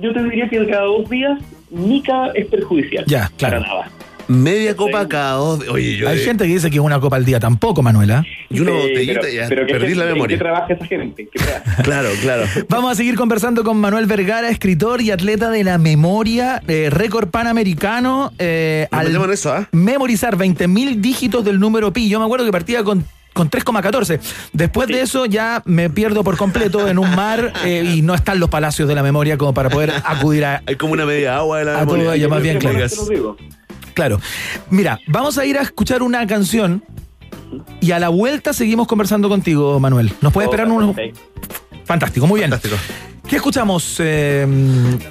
yo 0.00 0.12
te 0.12 0.22
diría 0.24 0.48
que 0.48 0.64
cada 0.66 0.84
dos 0.84 1.08
días, 1.10 1.38
Nica 1.70 2.28
es 2.34 2.46
perjudicial. 2.46 3.04
Ya, 3.06 3.30
claro. 3.36 3.60
Para 3.60 3.68
nada. 3.74 3.90
Media 4.28 4.76
copa 4.76 5.06
cada 5.08 5.32
dos. 5.32 5.68
Oye, 5.68 5.96
yo. 5.96 6.08
Hay 6.08 6.18
eh, 6.18 6.22
gente 6.22 6.44
que 6.46 6.52
dice 6.54 6.70
que 6.70 6.78
una 6.78 7.00
copa 7.00 7.16
al 7.16 7.24
día 7.24 7.40
tampoco, 7.40 7.82
Manuela. 7.82 8.24
Y 8.48 8.60
una 8.60 8.70
Sí, 8.70 8.76
botellita 8.78 9.20
pero, 9.20 9.32
ya 9.34 9.48
pero 9.48 9.66
¿qué 9.66 9.72
perdí 9.74 9.88
se- 9.90 9.94
la 9.96 10.04
¿en 10.04 10.12
memoria. 10.12 10.36
qué 10.36 10.42
trabaja 10.42 10.72
esa 10.72 10.86
gente? 10.86 11.28
Claro, 11.82 12.08
claro. 12.22 12.44
Vamos 12.68 12.92
a 12.92 12.94
seguir 12.94 13.16
conversando 13.16 13.64
con 13.64 13.78
Manuel 13.78 14.06
Vergara, 14.06 14.48
escritor 14.48 15.02
y 15.02 15.10
atleta 15.10 15.50
de 15.50 15.64
la 15.64 15.76
memoria, 15.78 16.62
eh, 16.68 16.88
récord 16.90 17.28
panamericano. 17.30 18.32
Eh, 18.38 18.86
al 18.92 19.08
eso, 19.32 19.52
¿ah? 19.52 19.68
memorizar 19.72 20.36
20.000 20.36 21.00
dígitos 21.00 21.44
del 21.44 21.58
número 21.58 21.92
pi. 21.92 22.08
Yo 22.08 22.18
me 22.20 22.24
acuerdo 22.24 22.46
que 22.46 22.52
partía 22.52 22.84
con 22.84 23.04
con 23.32 23.50
3,14. 23.50 24.20
Después 24.52 24.88
de 24.88 25.00
eso 25.00 25.26
ya 25.26 25.62
me 25.64 25.90
pierdo 25.90 26.24
por 26.24 26.36
completo 26.36 26.88
en 26.88 26.98
un 26.98 27.14
mar 27.14 27.52
eh, 27.64 27.94
y 27.96 28.02
no 28.02 28.14
están 28.14 28.40
los 28.40 28.48
palacios 28.48 28.88
de 28.88 28.94
la 28.94 29.02
memoria 29.02 29.38
como 29.38 29.54
para 29.54 29.70
poder 29.70 29.92
acudir 30.04 30.44
a, 30.44 30.62
Hay 30.66 30.76
como 30.76 30.92
una 30.92 31.06
media 31.06 31.36
agua 31.36 31.58
de 31.58 31.64
la 31.66 31.76
a 31.76 31.80
memoria. 31.80 32.04
todo 32.04 32.12
ello, 32.14 32.28
más 32.28 32.42
bien, 32.42 32.58
claro. 32.58 32.78
Claro. 33.94 34.20
Mira, 34.70 34.98
vamos 35.06 35.38
a 35.38 35.44
ir 35.44 35.58
a 35.58 35.62
escuchar 35.62 36.02
una 36.02 36.26
canción 36.26 36.82
y 37.80 37.92
a 37.92 37.98
la 37.98 38.08
vuelta 38.08 38.52
seguimos 38.52 38.86
conversando 38.86 39.28
contigo, 39.28 39.78
Manuel. 39.80 40.12
¿Nos 40.20 40.32
puede 40.32 40.46
esperar 40.46 40.68
unos... 40.68 40.96
Fantástico, 41.84 42.26
muy 42.26 42.40
bien. 42.40 42.50
Fantástico. 42.50 42.80
¿Qué 43.28 43.36
escuchamos? 43.36 43.96
Eh, 43.98 44.46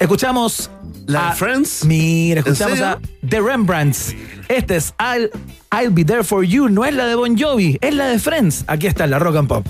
escuchamos... 0.00 0.70
¿La 1.06 1.30
a- 1.30 1.32
Friends? 1.32 1.84
Mira, 1.84 2.40
escuchamos 2.40 2.80
a 2.80 2.98
The 3.28 3.40
Rembrandts. 3.40 4.14
Este 4.48 4.76
es 4.76 4.94
I'll, 5.00 5.30
I'll 5.72 5.90
Be 5.90 6.04
There 6.04 6.24
For 6.24 6.44
You. 6.44 6.68
No 6.68 6.84
es 6.84 6.94
la 6.94 7.06
de 7.06 7.14
Bon 7.14 7.36
Jovi, 7.38 7.78
es 7.80 7.94
la 7.94 8.06
de 8.06 8.18
Friends. 8.18 8.64
Aquí 8.66 8.86
está, 8.86 9.06
la 9.06 9.18
Rock 9.18 9.36
and 9.36 9.48
Pop. 9.48 9.66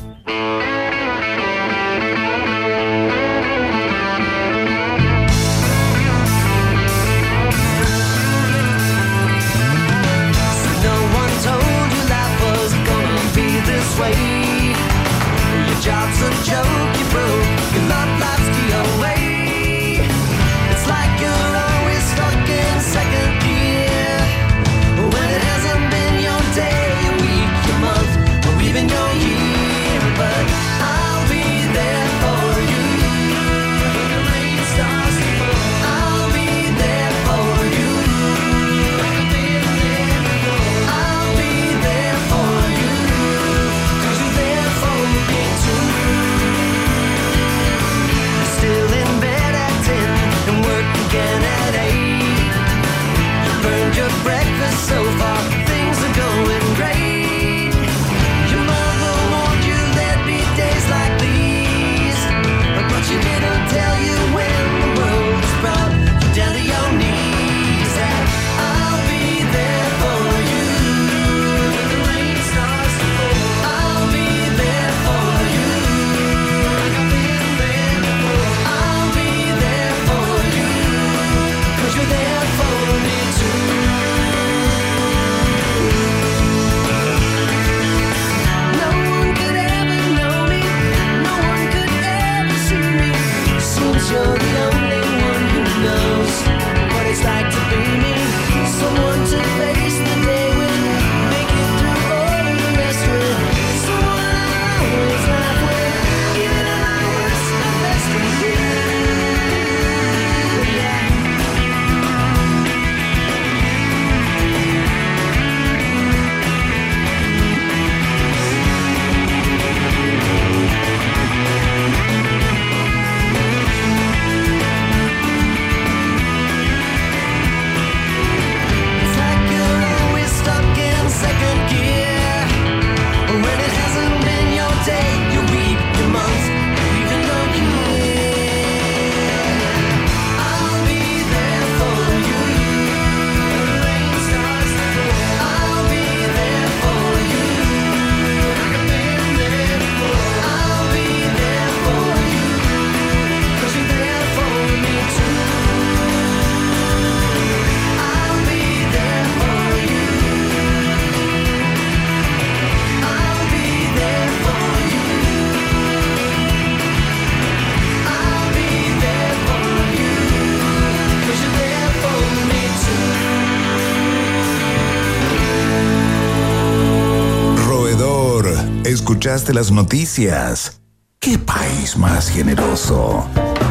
Escuchaste 179.42 179.54
las 179.54 179.72
noticias. 179.72 180.80
¿Qué 181.18 181.36
país 181.36 181.96
más 181.96 182.28
generoso? 182.28 183.26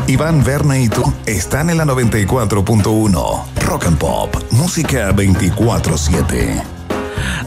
Iván 0.07 0.43
Verne 0.43 0.83
y 0.83 0.89
tú 0.89 1.01
están 1.25 1.69
en 1.69 1.77
la 1.77 1.85
94.1. 1.85 3.43
Rock 3.65 3.85
and 3.85 3.97
Pop, 3.97 4.35
música 4.51 5.13
24-7. 5.13 6.61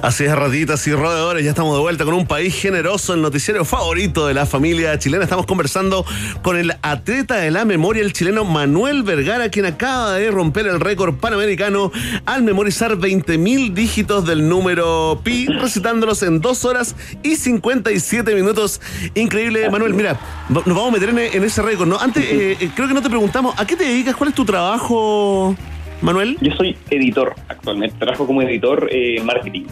Así 0.01 0.25
es, 0.25 0.35
ratitas 0.35 0.87
y 0.87 0.93
roedores, 0.93 1.45
ya 1.45 1.51
estamos 1.51 1.75
de 1.77 1.81
vuelta 1.81 2.05
con 2.05 2.15
un 2.15 2.27
país 2.27 2.55
generoso, 2.55 3.15
el 3.15 3.23
noticiero 3.23 3.65
favorito 3.65 4.27
de 4.27 4.35
la 4.35 4.47
familia 4.47 4.99
chilena. 4.99 5.25
Estamos 5.25 5.47
conversando 5.47 6.05
con 6.43 6.57
el 6.57 6.74
atleta 6.85 7.37
de 7.37 7.51
la 7.51 7.65
memoria, 7.65 8.03
el 8.03 8.13
chileno 8.13 8.45
Manuel 8.45 9.03
Vergara, 9.03 9.49
quien 9.49 9.65
acaba 9.65 10.15
de 10.15 10.31
romper 10.31 10.67
el 10.67 10.81
récord 10.81 11.15
panamericano 11.15 11.91
al 12.27 12.43
memorizar 12.43 12.99
20.000 12.99 13.73
dígitos 13.73 14.27
del 14.27 14.49
número 14.49 15.21
pi, 15.25 15.47
recitándolos 15.47 16.23
en 16.23 16.43
2 16.43 16.65
horas 16.67 16.95
y 17.23 17.37
57 17.37 18.35
minutos. 18.35 18.83
Increíble, 19.15 19.71
Manuel. 19.71 19.95
Mira, 19.95 20.21
nos 20.51 20.65
vamos 20.67 20.89
a 20.89 20.93
meter 20.93 21.09
en, 21.09 21.43
ese 21.43 21.63
récord, 21.63 21.89
¿no? 21.89 21.99
Antes, 21.99 22.23
eh, 22.25 22.57
eh, 22.61 22.71
creo 22.75 22.87
que 22.87 22.95
no 22.95 23.03
te 23.03 23.09
preguntamos, 23.09 23.59
¿a 23.59 23.67
qué 23.67 23.77
te 23.77 23.85
dedicas? 23.85 24.15
¿Cuál 24.15 24.29
es 24.29 24.35
tu 24.35 24.45
trabajo? 24.45 25.57
Manuel? 26.03 26.37
Yo 26.43 26.53
soy 26.55 26.77
editor 26.91 27.35
actualmente, 27.49 27.97
trabajo 27.99 28.27
como 28.27 28.43
editor 28.43 28.89
eh, 28.93 29.23
marketing. 29.25 29.65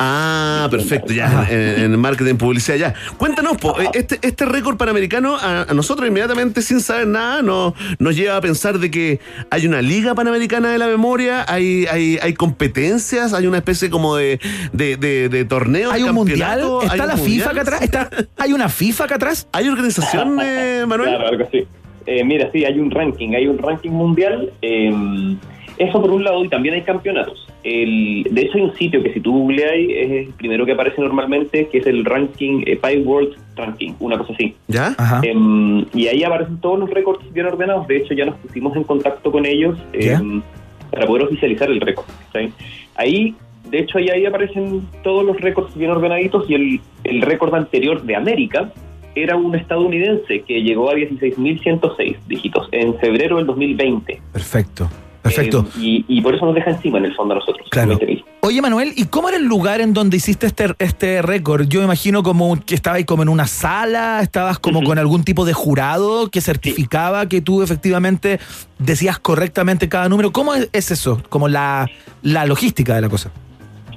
Ah, 0.00 0.68
perfecto, 0.70 1.12
ya, 1.12 1.46
en, 1.50 1.92
en 1.92 1.98
marketing, 1.98 2.36
publicidad, 2.36 2.76
ya. 2.76 2.94
Cuéntanos, 3.16 3.56
po, 3.56 3.80
eh, 3.80 3.88
este, 3.94 4.18
este 4.22 4.44
récord 4.44 4.76
panamericano 4.76 5.36
a, 5.36 5.62
a 5.62 5.74
nosotros 5.74 6.08
inmediatamente, 6.08 6.62
sin 6.62 6.80
saber 6.80 7.08
nada, 7.08 7.42
no, 7.42 7.74
nos 7.98 8.14
lleva 8.14 8.36
a 8.36 8.40
pensar 8.40 8.78
de 8.78 8.90
que 8.90 9.18
hay 9.50 9.66
una 9.66 9.82
liga 9.82 10.14
panamericana 10.14 10.70
de 10.70 10.78
la 10.78 10.86
memoria, 10.86 11.44
hay, 11.48 11.86
hay, 11.86 12.18
hay 12.22 12.34
competencias, 12.34 13.32
hay 13.32 13.46
una 13.46 13.58
especie 13.58 13.90
como 13.90 14.14
de, 14.16 14.38
de, 14.72 14.96
de, 14.96 15.28
de 15.28 15.44
torneo. 15.44 15.90
¿Hay 15.90 16.04
un 16.04 16.14
mundial? 16.14 16.60
¿Está 16.82 16.92
hay 16.92 16.98
la 17.00 17.14
un 17.14 17.20
FIFA 17.20 17.24
mundial. 17.24 17.50
acá 17.50 17.60
atrás? 17.62 17.82
¿Está, 17.82 18.10
¿Hay 18.36 18.52
una 18.52 18.68
FIFA 18.68 19.04
acá 19.04 19.14
atrás? 19.16 19.48
¿Hay 19.52 19.68
organización, 19.68 20.38
eh, 20.42 20.84
Manuel? 20.86 21.10
Claro, 21.10 21.28
algo 21.28 21.44
así. 21.44 21.66
Eh, 22.06 22.24
mira, 22.24 22.48
sí, 22.52 22.64
hay 22.64 22.78
un 22.78 22.90
ranking, 22.90 23.34
hay 23.34 23.46
un 23.48 23.58
ranking 23.58 23.90
mundial. 23.90 24.52
eh, 24.62 25.36
eso 25.78 26.00
por 26.00 26.10
un 26.10 26.24
lado, 26.24 26.44
y 26.44 26.48
también 26.48 26.74
hay 26.74 26.82
campeonatos. 26.82 27.46
El, 27.62 28.26
de 28.30 28.42
hecho, 28.42 28.58
hay 28.58 28.62
un 28.62 28.74
sitio 28.76 29.02
que 29.02 29.12
si 29.12 29.20
tú 29.20 29.32
googleas 29.32 29.72
es 29.74 30.26
el 30.26 30.34
primero 30.34 30.66
que 30.66 30.72
aparece 30.72 31.00
normalmente, 31.00 31.68
que 31.68 31.78
es 31.78 31.86
el 31.86 32.04
ranking, 32.04 32.62
eh, 32.66 32.76
Pi 32.76 32.98
World 32.98 33.36
Ranking, 33.56 33.92
una 34.00 34.18
cosa 34.18 34.32
así. 34.32 34.54
¿Ya? 34.68 34.94
Em, 35.22 35.84
y 35.94 36.06
ahí 36.08 36.22
aparecen 36.24 36.58
todos 36.60 36.80
los 36.80 36.90
récords 36.90 37.32
bien 37.32 37.46
ordenados. 37.46 37.86
De 37.86 37.98
hecho, 37.98 38.14
ya 38.14 38.26
nos 38.26 38.36
pusimos 38.36 38.76
en 38.76 38.84
contacto 38.84 39.30
con 39.30 39.46
ellos 39.46 39.78
em, 39.92 40.42
para 40.90 41.06
poder 41.06 41.24
oficializar 41.24 41.70
el 41.70 41.80
récord. 41.80 42.06
¿sí? 42.32 42.52
Ahí, 42.96 43.34
de 43.70 43.80
hecho, 43.80 43.98
ahí, 43.98 44.08
ahí 44.08 44.26
aparecen 44.26 44.86
todos 45.02 45.24
los 45.24 45.40
récords 45.40 45.76
bien 45.76 45.90
ordenaditos 45.90 46.48
y 46.48 46.54
el, 46.54 46.80
el 47.04 47.22
récord 47.22 47.54
anterior 47.54 48.02
de 48.02 48.16
América 48.16 48.72
era 49.14 49.36
un 49.36 49.54
estadounidense 49.54 50.42
que 50.42 50.62
llegó 50.62 50.90
a 50.90 50.94
16.106 50.94 52.16
dígitos 52.26 52.68
en 52.72 52.96
febrero 52.98 53.36
del 53.38 53.46
2020. 53.46 54.20
Perfecto, 54.32 54.88
perfecto. 55.22 55.66
Eh, 55.76 55.80
y, 55.80 56.04
y 56.08 56.20
por 56.20 56.34
eso 56.34 56.46
nos 56.46 56.54
deja 56.54 56.70
encima 56.70 56.98
en 56.98 57.06
el 57.06 57.14
fondo 57.14 57.34
a 57.34 57.38
nosotros. 57.38 57.68
Claro. 57.70 57.98
20.000. 57.98 58.24
Oye, 58.40 58.62
Manuel, 58.62 58.92
¿y 58.96 59.06
cómo 59.06 59.28
era 59.28 59.36
el 59.36 59.44
lugar 59.44 59.80
en 59.80 59.92
donde 59.92 60.16
hiciste 60.16 60.46
este, 60.46 60.74
este 60.78 61.22
récord? 61.22 61.66
Yo 61.68 61.80
me 61.80 61.86
imagino 61.86 62.22
como 62.22 62.58
que 62.64 62.74
estabas 62.74 62.98
ahí 62.98 63.04
como 63.04 63.22
en 63.22 63.28
una 63.28 63.46
sala, 63.46 64.20
estabas 64.22 64.58
como 64.58 64.82
con 64.82 64.98
algún 64.98 65.24
tipo 65.24 65.44
de 65.44 65.52
jurado 65.52 66.30
que 66.30 66.40
certificaba 66.40 67.28
que 67.28 67.40
tú 67.40 67.62
efectivamente 67.62 68.38
decías 68.78 69.18
correctamente 69.18 69.88
cada 69.88 70.08
número. 70.08 70.32
¿Cómo 70.32 70.54
es, 70.54 70.68
es 70.72 70.90
eso? 70.90 71.22
Como 71.28 71.48
la, 71.48 71.90
la 72.22 72.46
logística 72.46 72.94
de 72.94 73.00
la 73.00 73.08
cosa. 73.08 73.30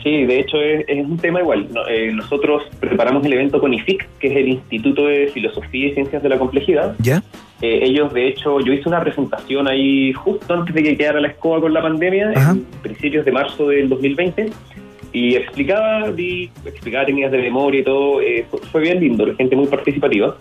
Sí, 0.03 0.25
de 0.25 0.39
hecho 0.39 0.57
es, 0.57 0.83
es 0.87 1.05
un 1.05 1.17
tema 1.17 1.39
igual. 1.41 1.69
Eh, 1.89 2.11
nosotros 2.13 2.63
preparamos 2.79 3.23
el 3.25 3.33
evento 3.33 3.59
con 3.59 3.73
IFIC, 3.73 4.07
que 4.19 4.27
es 4.27 4.35
el 4.35 4.47
Instituto 4.49 5.05
de 5.05 5.27
Filosofía 5.27 5.87
y 5.89 5.93
Ciencias 5.93 6.23
de 6.23 6.29
la 6.29 6.39
Complejidad. 6.39 6.95
¿Ya? 6.99 7.23
Eh, 7.61 7.79
ellos, 7.83 8.11
de 8.13 8.27
hecho, 8.27 8.59
yo 8.59 8.73
hice 8.73 8.89
una 8.89 9.01
presentación 9.01 9.67
ahí 9.67 10.11
justo 10.13 10.53
antes 10.53 10.73
de 10.73 10.81
que 10.83 10.97
quedara 10.97 11.19
la 11.21 11.27
escoba 11.29 11.61
con 11.61 11.73
la 11.73 11.81
pandemia, 11.81 12.33
en 12.51 12.65
principios 12.81 13.23
de 13.25 13.31
marzo 13.31 13.67
del 13.67 13.87
2020, 13.89 14.49
y 15.13 15.35
explicaba, 15.35 16.09
di- 16.11 16.49
explicaba 16.65 17.05
técnicas 17.05 17.31
de 17.33 17.37
memoria 17.39 17.81
y 17.81 17.83
todo. 17.83 18.21
eh, 18.21 18.45
fue, 18.71 18.81
bien 18.81 18.99
lindo, 18.99 19.25
la 19.25 19.35
gente 19.35 19.55
muy 19.55 19.67
participativa. 19.67 20.35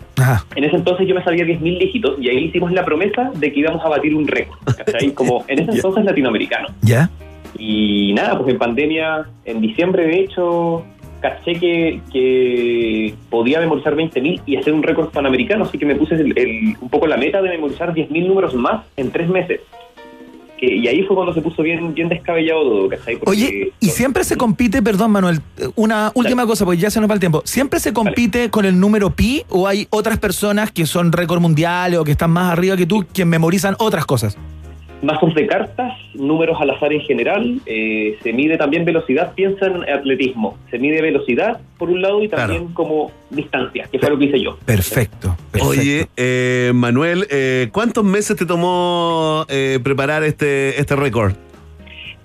En 0.55 0.65
ese 0.65 0.77
entonces 0.77 1.07
yo 1.09 1.15
me 1.15 1.25
sabía 1.25 1.45
10.000 1.45 1.79
dígitos 1.79 2.17
y 2.21 2.29
ahí 2.29 2.45
hicimos 2.45 2.71
la 2.73 2.85
promesa 2.85 3.31
de 3.35 3.53
que 3.53 3.61
íbamos 3.61 3.85
a 3.85 3.89
batir 3.89 4.15
un 4.15 4.27
récord, 4.29 4.59
¿cachai? 4.77 5.11
Como 5.15 5.45
en 5.49 5.59
ese 5.61 5.73
entonces 5.73 6.05
latinoamericano. 6.05 6.69
¿Ya? 6.83 7.11
Y 7.59 8.13
nada, 8.15 8.39
pues 8.39 8.49
en 8.53 8.59
pandemia, 8.59 9.27
en 9.45 9.61
diciembre 9.61 10.07
de 10.07 10.21
hecho, 10.21 10.85
caché 11.21 11.55
que, 11.59 12.01
que 12.13 13.15
podía 13.29 13.61
memorizar 13.61 13.95
20.000 13.95 14.41
y 14.47 14.57
hacer 14.57 14.73
un 14.73 14.83
récord 14.83 15.11
panamericano, 15.11 15.65
así 15.65 15.79
que 15.79 15.87
me 15.87 15.95
puse 15.95 16.15
el- 16.15 16.37
el- 16.37 16.77
un 16.81 16.89
poco 16.89 17.07
la 17.07 17.17
meta 17.17 17.41
de 17.43 17.51
memorizar 17.51 17.93
10.000 17.95 18.27
números 18.27 18.55
más 18.55 18.85
en 18.97 19.11
tres 19.11 19.29
meses. 19.29 19.61
Y 20.63 20.87
ahí 20.89 21.03
fue 21.05 21.17
cuando 21.17 21.33
se 21.33 21.41
puso 21.41 21.63
bien, 21.63 21.95
bien 21.95 22.11
descabellado 22.11 22.63
todo, 22.63 22.89
¿cachai? 22.91 23.17
Porque- 23.17 23.31
Oye, 23.31 23.73
y 23.81 23.87
siempre 23.89 24.25
se 24.25 24.37
compite, 24.37 24.83
perdón 24.83 25.11
Manuel, 25.11 25.41
una 25.75 26.13
última 26.15 26.45
cosa, 26.47 26.67
porque 26.67 26.79
ya 26.81 26.91
se 26.91 27.01
nos 27.01 27.09
va 27.09 27.15
el 27.15 27.21
tiempo. 27.21 27.41
¿Siempre 27.47 27.81
se 27.81 27.95
compite 27.95 28.51
con 28.51 28.67
el 28.67 28.79
número 28.79 29.09
pi 29.09 29.43
o 29.49 29.67
hay 29.67 29.87
otras 29.89 30.19
personas 30.19 30.71
que 30.71 30.85
son 30.85 31.13
récord 31.13 31.41
mundiales 31.41 31.99
o 31.99 32.05
que 32.05 32.11
están 32.11 32.31
más 32.33 32.53
arriba 32.53 32.77
que 32.77 32.85
tú 32.85 33.07
que 33.11 33.25
memorizan 33.25 33.75
otras 33.79 34.05
cosas? 34.05 34.37
Mazos 35.03 35.35
de 35.35 35.47
cartas, 35.47 35.93
números 36.15 36.57
al 36.61 36.71
azar 36.71 36.93
en 36.93 37.01
general, 37.01 37.61
eh, 37.67 38.19
se 38.23 38.33
mide 38.33 38.57
también 38.57 38.85
velocidad, 38.85 39.33
piensa 39.35 39.67
en 39.67 39.89
atletismo, 39.89 40.59
se 40.71 40.79
mide 40.79 41.01
velocidad 41.01 41.61
por 41.79 41.91
un 41.91 42.03
lado 42.03 42.23
y 42.23 42.29
también 42.29 42.69
como 42.69 43.11
distancia, 43.31 43.89
que 43.91 43.99
fue 43.99 44.11
lo 44.11 44.19
que 44.19 44.27
hice 44.27 44.41
yo. 44.41 44.59
Perfecto. 44.65 45.37
Oye, 45.63 46.09
eh, 46.17 46.73
Manuel, 46.75 47.27
eh, 47.31 47.69
¿cuántos 47.73 48.05
meses 48.05 48.37
te 48.37 48.47
tomó 48.47 49.47
eh, 49.49 49.79
preparar 49.83 50.23
este, 50.25 50.79
este 50.81 50.97
récord? 50.97 51.35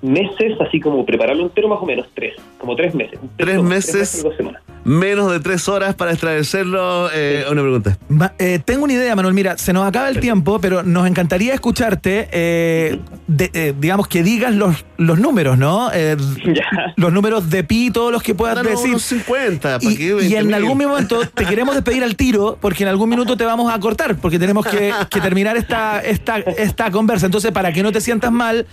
Meses, 0.06 0.54
así 0.66 0.80
como 0.80 1.06
prepararlo 1.06 1.44
entero 1.44 1.68
más 1.68 1.80
o 1.82 1.86
menos, 1.86 2.08
tres, 2.14 2.36
como 2.58 2.76
tres 2.76 2.94
meses. 2.94 3.20
Tres 3.38 3.62
meses, 3.62 4.20
y 4.20 4.24
dos 4.24 4.36
semanas. 4.38 4.62
menos 4.84 5.32
de 5.32 5.40
tres 5.40 5.68
horas 5.68 5.96
para 5.96 6.12
extraerlo. 6.12 7.10
Eh, 7.14 7.44
Una 7.52 7.62
pregunta. 7.62 7.98
Ma- 8.10 8.34
eh, 8.38 8.60
tengo 8.64 8.84
una 8.84 8.94
idea, 8.94 9.16
Manuel. 9.16 9.34
Mira, 9.34 9.58
se 9.58 9.74
nos 9.74 9.86
acaba 9.88 10.10
el 10.10 10.20
tiempo, 10.20 10.60
pero 10.60 10.84
nos 10.84 11.08
encantaría 11.08 11.54
escucharte, 11.54 12.28
eh, 12.32 13.00
de- 13.28 13.50
eh, 13.54 13.74
digamos, 13.80 14.08
que 14.08 14.22
digas 14.24 14.54
los, 14.54 14.86
los 14.98 15.20
números, 15.20 15.58
¿no? 15.58 15.90
Eh, 15.94 16.16
los 16.98 17.12
números 17.12 17.50
de 17.50 17.64
pi, 17.64 17.90
todos 17.92 18.12
los 18.12 18.22
que 18.22 18.36
puedas 18.36 18.62
decir. 18.64 18.90
unos 18.90 19.02
50, 19.04 19.78
Y, 19.82 19.86
¿para 19.86 19.98
qué 19.98 20.04
y 20.04 20.10
20.000? 20.12 20.38
en 20.40 20.54
algún 20.54 20.78
momento 20.78 21.22
te 21.34 21.46
queremos 21.48 21.74
despedir 21.76 22.04
al 22.04 22.16
tiro, 22.16 22.58
porque 22.62 22.84
en 22.84 22.90
algún 22.90 23.10
minuto 23.10 23.36
te 23.38 23.46
vamos 23.46 23.74
a 23.74 23.80
cortar, 23.80 24.16
porque 24.18 24.38
tenemos 24.40 24.66
que, 24.68 24.94
que 25.10 25.20
terminar 25.22 25.58
esta, 25.58 26.00
esta, 26.02 26.38
esta 26.38 26.92
conversa. 26.92 27.26
Entonces, 27.26 27.52
para 27.52 27.72
que 27.74 27.82
no 27.82 27.92
te 27.92 28.02
sientas 28.02 28.32
mal, 28.32 28.68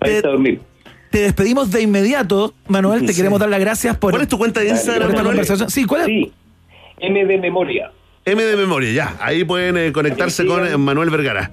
te, 0.00 0.22
te 1.14 1.20
despedimos 1.20 1.70
de 1.70 1.80
inmediato, 1.80 2.54
Manuel. 2.66 3.02
Te 3.06 3.12
Sí. 3.12 3.18
queremos 3.18 3.38
dar 3.38 3.48
las 3.48 3.60
gracias 3.60 3.96
por. 3.96 4.10
¿Cuál 4.10 4.22
es 4.22 4.28
tu 4.28 4.36
cuenta 4.36 4.58
de 4.58 4.70
Instagram, 4.70 5.10
esta 5.10 5.22
Manuel? 5.22 5.36
conversación. 5.36 5.70
Sí, 5.70 5.84
¿cuál 5.84 6.00
es? 6.00 6.06
Sí, 6.08 6.32
M 6.98 7.24
de 7.24 7.38
memoria. 7.38 7.92
M 8.24 8.42
de 8.42 8.56
memoria, 8.56 8.90
ya. 8.92 9.16
Ahí 9.20 9.44
pueden 9.44 9.76
eh, 9.76 9.92
conectarse 9.92 10.44
con 10.44 10.66
eh, 10.66 10.76
Manuel 10.76 11.10
Vergara. 11.10 11.52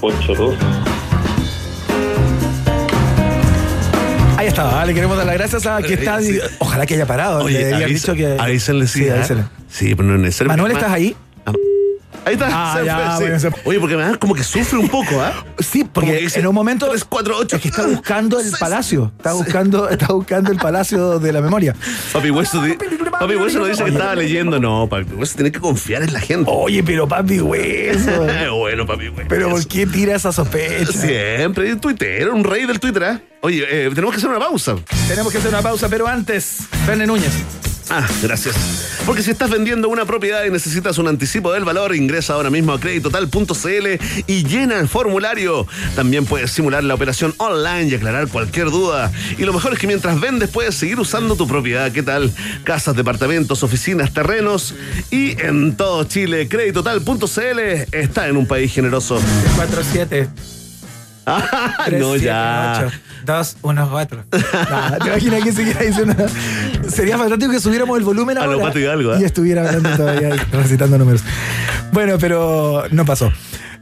82, 0.00 0.54
Ahí 4.36 4.46
está, 4.46 4.86
le 4.86 4.94
queremos 4.94 5.16
dar 5.16 5.26
las 5.26 5.34
gracias 5.36 5.66
a 5.66 5.82
que 5.82 5.94
está. 5.94 6.20
Sí. 6.22 6.38
Ojalá 6.60 6.86
que 6.86 6.94
haya 6.94 7.06
parado. 7.06 7.42
Oye, 7.44 7.58
le 7.58 7.64
habían 7.74 7.90
avisa- 7.90 8.12
dicho 8.12 8.14
que. 8.14 8.40
avísenle, 8.40 8.86
sí, 8.86 9.02
Sí, 9.02 9.10
avísenle. 9.10 9.44
Sí, 9.66 9.94
pero 9.96 10.08
no 10.08 10.14
es 10.14 10.20
necesario. 10.20 10.48
Manuel, 10.52 10.72
Ma- 10.74 10.78
¿estás 10.78 10.92
ahí? 10.92 11.16
Ahí 12.24 12.34
está. 12.34 12.48
Ah, 12.50 12.76
se 12.78 12.84
ya, 12.84 12.96
fue, 12.96 13.16
sí. 13.16 13.22
bueno, 13.22 13.40
se- 13.40 13.68
Oye, 13.68 13.80
porque 13.80 13.96
me 13.96 14.02
da 14.02 14.16
como 14.16 14.34
que 14.34 14.42
sufre 14.44 14.78
un 14.78 14.88
poco, 14.88 15.20
¿ah? 15.20 15.32
Sí, 15.58 15.84
porque 15.84 16.28
en 16.34 16.46
un 16.46 16.54
momento 16.54 16.86
3, 16.88 17.04
4, 17.04 17.36
8. 17.38 17.56
es 17.56 17.62
que 17.62 17.68
está 17.68 17.86
buscando 17.86 18.38
el 18.40 18.50
palacio. 18.60 19.12
Está 19.16 19.32
buscando, 19.32 19.88
está 19.88 20.06
buscando 20.12 20.52
el 20.52 20.58
palacio 20.58 21.18
de 21.18 21.32
la 21.32 21.40
memoria. 21.40 21.74
Papi 22.12 22.30
Hueso, 22.30 22.62
di- 22.62 22.74
Papi 23.10 23.34
Hueso 23.36 23.58
nos 23.60 23.68
dice 23.68 23.84
que 23.84 23.90
estaba 23.90 24.14
leyendo. 24.14 24.58
No, 24.60 24.86
Papi 24.88 25.14
Hueso 25.14 25.34
tiene 25.36 25.52
que 25.52 25.60
confiar 25.60 26.02
en 26.02 26.12
la 26.12 26.20
gente. 26.20 26.50
Oye, 26.52 26.82
pero 26.82 27.06
papi 27.08 27.40
hueso. 27.40 28.10
bueno, 28.58 28.86
Papi 28.86 29.08
Hueso. 29.08 29.28
Pero 29.28 29.50
¿por 29.50 29.66
qué 29.66 29.86
tira 29.86 30.16
esa 30.16 30.32
sospecha? 30.32 30.92
Siempre, 30.92 31.72
un 31.72 31.80
Twitter, 31.80 32.28
un 32.30 32.44
rey 32.44 32.66
del 32.66 32.78
Twitter, 32.80 33.04
¿ah? 33.04 33.20
Oye, 33.40 33.64
eh, 33.68 33.90
tenemos 33.94 34.12
que 34.12 34.18
hacer 34.18 34.30
una 34.30 34.38
pausa. 34.40 34.76
Tenemos 35.06 35.30
que 35.32 35.38
hacer 35.38 35.50
una 35.50 35.62
pausa, 35.62 35.88
pero 35.88 36.06
antes, 36.08 36.58
Verne 36.86 37.06
Núñez. 37.06 37.32
Ah, 37.90 38.06
gracias. 38.22 38.54
Porque 39.06 39.22
si 39.22 39.30
estás 39.30 39.48
vendiendo 39.50 39.88
una 39.88 40.04
propiedad 40.04 40.44
y 40.44 40.50
necesitas 40.50 40.98
un 40.98 41.08
anticipo 41.08 41.52
del 41.52 41.64
valor, 41.64 41.94
ingresa 41.94 42.34
ahora 42.34 42.50
mismo 42.50 42.72
a 42.72 42.80
creditotal.cl 42.80 43.86
y 44.26 44.44
llena 44.44 44.78
el 44.78 44.88
formulario. 44.88 45.66
También 45.96 46.26
puedes 46.26 46.50
simular 46.50 46.84
la 46.84 46.94
operación 46.94 47.34
online 47.38 47.88
y 47.88 47.94
aclarar 47.94 48.28
cualquier 48.28 48.70
duda. 48.70 49.10
Y 49.38 49.44
lo 49.44 49.52
mejor 49.52 49.72
es 49.72 49.78
que 49.78 49.86
mientras 49.86 50.20
vendes 50.20 50.50
puedes 50.50 50.74
seguir 50.74 51.00
usando 51.00 51.36
tu 51.36 51.46
propiedad. 51.46 51.90
¿Qué 51.90 52.02
tal? 52.02 52.32
Casas, 52.64 52.94
departamentos, 52.94 53.62
oficinas, 53.62 54.12
terrenos. 54.12 54.74
Y 55.10 55.40
en 55.40 55.76
todo 55.76 56.04
Chile, 56.04 56.48
creditotal.cl 56.48 57.58
está 57.92 58.28
en 58.28 58.36
un 58.36 58.46
país 58.46 58.72
generoso. 58.72 59.18
4-7. 59.56 60.57
Ah, 61.28 61.86
no, 61.98 62.16
ya. 62.16 62.88
2, 63.26 63.56
1, 63.62 63.88
4. 63.90 64.24
¿Te 64.30 65.08
imaginas 65.08 65.44
que 65.44 65.52
siguiera 65.52 65.82
diciendo? 65.82 66.14
Sería 66.88 67.18
fantástico 67.18 67.52
que 67.52 67.60
subiéramos 67.60 67.98
el 67.98 68.04
volumen 68.04 68.38
A 68.38 68.46
lo 68.46 68.58
Pato 68.60 68.78
Hidalgo, 68.78 69.14
¿eh? 69.14 69.18
y 69.20 69.24
estuviera 69.24 69.66
hablando 69.68 69.90
todavía, 69.96 70.30
recitando 70.52 70.96
números. 70.98 71.22
Bueno, 71.92 72.16
pero 72.18 72.84
no 72.90 73.04
pasó. 73.04 73.30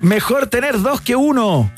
Mejor 0.01 0.49
tener 0.49 0.81
dos 0.81 1.01
que 1.01 1.15
uno. 1.17 1.71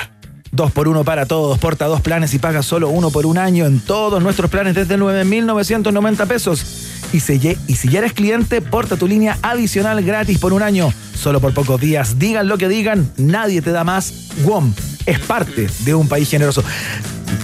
Dos 0.50 0.72
por 0.72 0.88
uno 0.88 1.04
para 1.04 1.26
todos. 1.26 1.58
Porta 1.58 1.84
dos 1.86 2.00
planes 2.00 2.32
y 2.32 2.38
paga 2.38 2.62
solo 2.62 2.88
uno 2.88 3.10
por 3.10 3.26
un 3.26 3.36
año 3.36 3.66
en 3.66 3.80
todos 3.80 4.22
nuestros 4.22 4.50
planes 4.50 4.74
desde 4.74 4.96
9,990 4.96 6.24
pesos. 6.26 6.64
Y 7.12 7.20
si, 7.20 7.38
ye- 7.38 7.58
y 7.66 7.74
si 7.76 7.88
ya 7.90 7.98
eres 7.98 8.14
cliente, 8.14 8.62
porta 8.62 8.96
tu 8.96 9.06
línea 9.06 9.36
adicional 9.42 10.02
gratis 10.02 10.38
por 10.38 10.52
un 10.54 10.62
año. 10.62 10.90
Solo 11.14 11.40
por 11.40 11.52
pocos 11.52 11.78
días. 11.80 12.18
Digan 12.18 12.48
lo 12.48 12.56
que 12.56 12.68
digan, 12.68 13.10
nadie 13.18 13.60
te 13.60 13.72
da 13.72 13.84
más. 13.84 14.12
WOM 14.44 14.72
es 15.10 15.18
parte 15.18 15.68
de 15.80 15.94
un 15.94 16.08
país 16.08 16.28
generoso. 16.28 16.62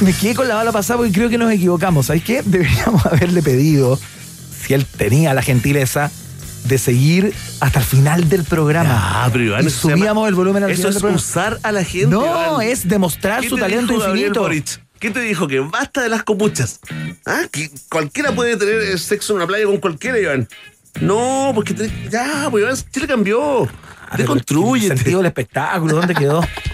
Me 0.01 0.13
quedé 0.13 0.35
con 0.35 0.49
la 0.49 0.55
bala 0.55 0.73
pasada 0.73 0.99
porque 0.99 1.13
creo 1.13 1.29
que 1.29 1.39
nos 1.39 1.51
equivocamos. 1.53 2.07
¿Sabes 2.07 2.23
qué? 2.25 2.43
Deberíamos 2.45 3.05
haberle 3.07 3.43
pedido, 3.43 3.99
si 4.67 4.75
él 4.75 4.85
tenía 4.87 5.35
la 5.35 5.43
gentileza, 5.43 6.11
de 6.65 6.79
seguir 6.79 7.35
hasta 7.61 7.81
el 7.81 7.85
final 7.85 8.29
del 8.29 8.45
programa. 8.45 9.25
Ah, 9.25 9.29
pero 9.31 9.45
Iván, 9.45 9.67
y 9.67 9.71
subíamos 9.71 10.27
el 10.29 10.35
volumen 10.35 10.65
al 10.65 10.71
Eso 10.71 10.83
final 10.83 10.97
es 10.97 11.03
del 11.03 11.15
usar 11.15 11.59
a 11.63 11.73
la 11.73 11.85
gente. 11.85 12.07
No, 12.07 12.25
Iván. 12.25 12.63
es 12.69 12.89
demostrar 12.89 13.43
¿Qué 13.43 13.49
su 13.51 13.59
talento 13.59 13.93
infinito. 13.93 14.49
¿Qué 14.99 15.11
te 15.11 15.21
dijo? 15.21 15.47
Que 15.47 15.61
basta 15.61 16.01
de 16.03 16.09
las 16.09 16.23
copuchas. 16.23 16.81
¿Ah? 17.27 17.43
Que 17.53 17.71
cualquiera 17.91 18.35
puede 18.35 18.57
tener 18.57 18.77
eh, 18.81 18.97
sexo 18.97 19.35
en 19.35 19.37
una 19.39 19.47
playa 19.47 19.67
con 19.67 19.77
cualquiera, 19.77 20.19
Iván. 20.19 20.49
No, 21.01 21.53
porque 21.55 21.75
te- 21.75 21.91
ya, 22.11 22.49
pues 22.51 22.63
Iván, 22.63 22.77
Chile 22.91 23.07
cambió. 23.07 23.65
Ah, 24.09 24.17
Deconstruye. 24.17 24.87
El 24.87 24.97
sentido 24.97 25.19
del 25.19 25.27
espectáculo, 25.27 25.97
¿dónde 25.97 26.15
quedó? 26.15 26.41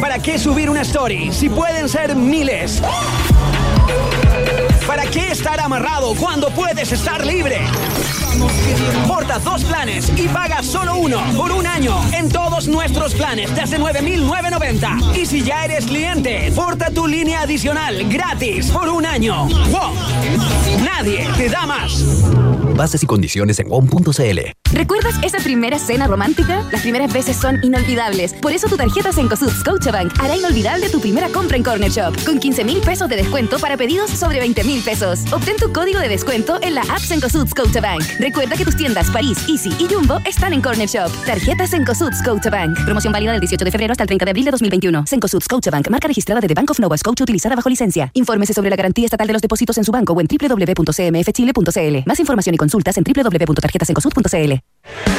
¿Para 0.00 0.18
qué 0.18 0.38
subir 0.38 0.70
una 0.70 0.82
story 0.82 1.32
si 1.32 1.48
pueden 1.48 1.88
ser 1.88 2.14
miles? 2.14 2.82
¿Para 4.86 5.06
qué 5.06 5.30
estar 5.30 5.58
amarrado 5.60 6.14
cuando 6.14 6.50
puedes 6.50 6.92
estar 6.92 7.24
libre? 7.24 7.60
Porta 9.06 9.38
dos 9.38 9.64
planes 9.64 10.12
y 10.16 10.28
paga 10.28 10.62
solo 10.62 10.96
uno 10.96 11.20
por 11.36 11.52
un 11.52 11.66
año 11.66 11.96
en 12.12 12.28
todos 12.28 12.68
nuestros 12.68 13.14
planes 13.14 13.54
desde 13.54 13.78
9,990. 13.78 15.18
Y 15.18 15.26
si 15.26 15.42
ya 15.42 15.64
eres 15.64 15.86
cliente, 15.86 16.52
porta 16.54 16.90
tu 16.90 17.06
línea 17.06 17.42
adicional 17.42 18.08
gratis 18.08 18.70
por 18.70 18.88
un 18.88 19.06
año. 19.06 19.46
¡Wow! 19.46 19.92
Nadie 20.84 21.28
te 21.36 21.48
da 21.48 21.66
más. 21.66 22.04
Bases 22.76 23.02
y 23.02 23.06
condiciones 23.06 23.58
en 23.58 23.68
WOM.cl. 23.68 24.38
¿Recuerdas 24.72 25.14
esa 25.22 25.38
primera 25.38 25.78
cena 25.78 26.06
romántica? 26.06 26.62
Las 26.70 26.82
primeras 26.82 27.12
veces 27.12 27.36
son 27.36 27.58
inolvidables. 27.62 28.34
Por 28.34 28.52
eso 28.52 28.68
tu 28.68 28.76
tarjeta 28.76 29.12
Cencosud 29.12 29.50
Scotiabank 29.50 30.12
hará 30.20 30.36
inolvidable 30.36 30.90
tu 30.90 31.00
primera 31.00 31.30
compra 31.30 31.56
en 31.56 31.62
Corner 31.62 31.90
Shop. 31.90 32.14
Con 32.26 32.38
15 32.38 32.64
mil 32.64 32.80
pesos 32.80 33.08
de 33.08 33.16
descuento 33.16 33.58
para 33.58 33.78
pedidos 33.78 34.10
sobre 34.10 34.40
20 34.40 34.64
mil 34.64 34.82
pesos. 34.82 35.20
Obtén 35.32 35.56
tu 35.56 35.72
código 35.72 36.00
de 36.00 36.08
descuento 36.08 36.58
en 36.60 36.74
la 36.74 36.82
app 36.82 37.00
Cencosud 37.00 37.48
Scotiabank. 37.48 38.02
Recuerda 38.26 38.56
que 38.56 38.64
tus 38.64 38.74
tiendas 38.74 39.08
París, 39.12 39.38
Easy 39.48 39.70
y 39.78 39.86
Jumbo 39.86 40.18
están 40.24 40.52
en 40.52 40.60
Corner 40.60 40.88
Shop. 40.88 41.12
Tarjeta 41.24 41.64
Cencosud 41.64 42.12
Scotiabank. 42.12 42.76
Promoción 42.84 43.12
válida 43.12 43.30
del 43.30 43.38
18 43.38 43.64
de 43.64 43.70
febrero 43.70 43.92
hasta 43.92 44.02
el 44.02 44.08
30 44.08 44.24
de 44.24 44.30
abril 44.32 44.44
de 44.46 44.50
2021. 44.50 45.04
Cencosud 45.06 45.40
Scotiabank. 45.40 45.88
Marca 45.90 46.08
registrada 46.08 46.40
de 46.40 46.48
The 46.48 46.54
Bank 46.54 46.72
of 46.72 46.80
Nova 46.80 46.98
Scotia 46.98 47.22
utilizada 47.22 47.54
bajo 47.54 47.68
licencia. 47.68 48.10
Infórmese 48.14 48.52
sobre 48.52 48.68
la 48.68 48.74
garantía 48.74 49.04
estatal 49.04 49.28
de 49.28 49.32
los 49.32 49.42
depósitos 49.42 49.78
en 49.78 49.84
su 49.84 49.92
banco 49.92 50.12
o 50.12 50.20
en 50.20 50.26
www.cmfchile.cl. 50.26 51.96
Más 52.04 52.18
información 52.18 52.54
y 52.56 52.58
consultas 52.58 52.98
en 52.98 53.04
www.tarjetasencosud.cl. 53.04 55.15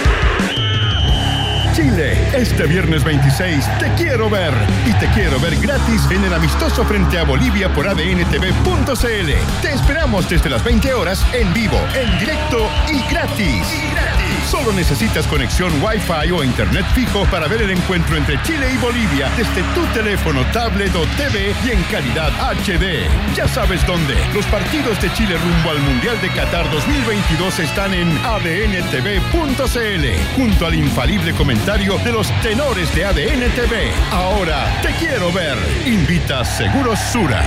Este 2.37 2.67
viernes 2.67 3.03
26 3.03 3.65
te 3.79 3.91
quiero 3.95 4.29
ver 4.29 4.53
y 4.85 4.93
te 4.99 5.07
quiero 5.07 5.39
ver 5.39 5.55
gratis 5.55 6.03
en 6.11 6.23
el 6.23 6.31
amistoso 6.31 6.85
frente 6.85 7.17
a 7.17 7.23
Bolivia 7.23 7.73
por 7.73 7.87
adntv.cl. 7.87 9.61
Te 9.63 9.73
esperamos 9.73 10.29
desde 10.29 10.47
las 10.47 10.63
20 10.63 10.93
horas 10.93 11.25
en 11.33 11.51
vivo, 11.51 11.79
en 11.95 12.19
directo 12.19 12.69
y 12.93 13.11
gratis. 13.11 13.65
Solo 14.49 14.71
necesitas 14.71 15.27
conexión 15.27 15.71
Wi-Fi 15.83 16.31
o 16.31 16.41
internet 16.41 16.85
fijo 16.95 17.25
para 17.25 17.47
ver 17.47 17.63
el 17.63 17.71
encuentro 17.71 18.15
entre 18.15 18.41
Chile 18.43 18.71
y 18.73 18.77
Bolivia 18.77 19.29
desde 19.35 19.61
tu 19.75 19.85
teléfono, 19.87 20.45
tablet 20.53 20.95
o 20.95 21.05
TV 21.17 21.53
y 21.65 21.71
en 21.71 21.83
calidad 21.91 22.31
HD. 22.53 23.09
Ya 23.35 23.45
sabes 23.47 23.85
dónde. 23.85 24.15
Los 24.33 24.45
partidos 24.45 25.01
de 25.01 25.11
Chile 25.13 25.35
rumbo 25.37 25.71
al 25.71 25.79
Mundial 25.79 26.19
de 26.21 26.29
Qatar 26.29 26.69
2022 26.71 27.59
están 27.59 27.93
en 27.93 28.09
adntv.cl 28.25 30.05
junto 30.37 30.65
al 30.65 30.75
infalible 30.75 31.33
comentario 31.33 31.97
de 31.97 32.13
los 32.13 32.27
tenores 32.41 32.93
de 32.95 33.03
ADN 33.03 33.51
TV. 33.53 33.91
Ahora 34.11 34.79
te 34.81 34.93
quiero 34.93 35.29
ver. 35.33 35.57
Invita 35.85 36.45
Seguros 36.45 36.99
Sura. 36.99 37.43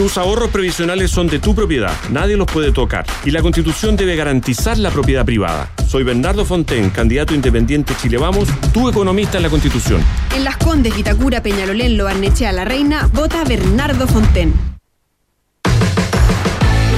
Tus 0.00 0.16
ahorros 0.16 0.48
previsionales 0.48 1.10
son 1.10 1.26
de 1.26 1.40
tu 1.40 1.54
propiedad, 1.54 1.92
nadie 2.08 2.34
los 2.34 2.46
puede 2.46 2.72
tocar 2.72 3.04
y 3.22 3.32
la 3.32 3.42
Constitución 3.42 3.96
debe 3.98 4.16
garantizar 4.16 4.78
la 4.78 4.90
propiedad 4.90 5.26
privada. 5.26 5.70
Soy 5.86 6.04
Bernardo 6.04 6.46
Fonten, 6.46 6.88
candidato 6.88 7.34
independiente 7.34 7.92
Chile 8.00 8.16
Vamos, 8.16 8.48
tu 8.72 8.88
economista 8.88 9.36
en 9.36 9.42
la 9.42 9.50
Constitución. 9.50 10.02
En 10.34 10.44
Las 10.44 10.56
Condes, 10.56 10.96
Vitacura, 10.96 11.42
Peñalolén, 11.42 11.98
Lobarnechea, 11.98 12.50
La 12.50 12.64
Reina, 12.64 13.10
vota 13.12 13.44
Bernardo 13.44 14.08
Fonten. 14.08 14.54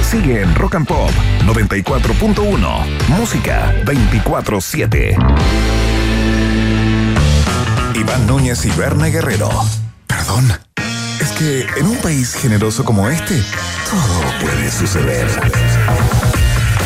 Sigue 0.09 0.41
en 0.41 0.55
Rock 0.55 0.75
and 0.75 0.87
Pop 0.87 1.11
94.1. 1.45 2.85
Música 3.09 3.83
24-7. 3.83 5.17
Iván 7.95 8.27
Núñez 8.27 8.65
y 8.65 8.71
Berna 8.71 9.07
Guerrero. 9.07 9.49
Perdón. 10.07 10.53
Es 11.19 11.31
que 11.31 11.65
en 11.77 11.87
un 11.87 11.97
país 11.97 12.33
generoso 12.33 12.83
como 12.83 13.09
este, 13.09 13.41
todo 13.89 14.21
puede 14.41 14.71
suceder. 14.71 15.27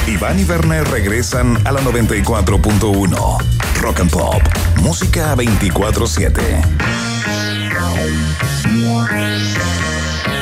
Iván 0.07 0.39
y 0.39 0.45
Werner 0.45 0.87
regresan 0.87 1.59
a 1.67 1.71
la 1.71 1.81
94.1. 1.81 3.37
Rock 3.81 3.99
and 3.99 4.11
Pop. 4.11 4.41
Música 4.81 5.35
24-7. 5.35 6.87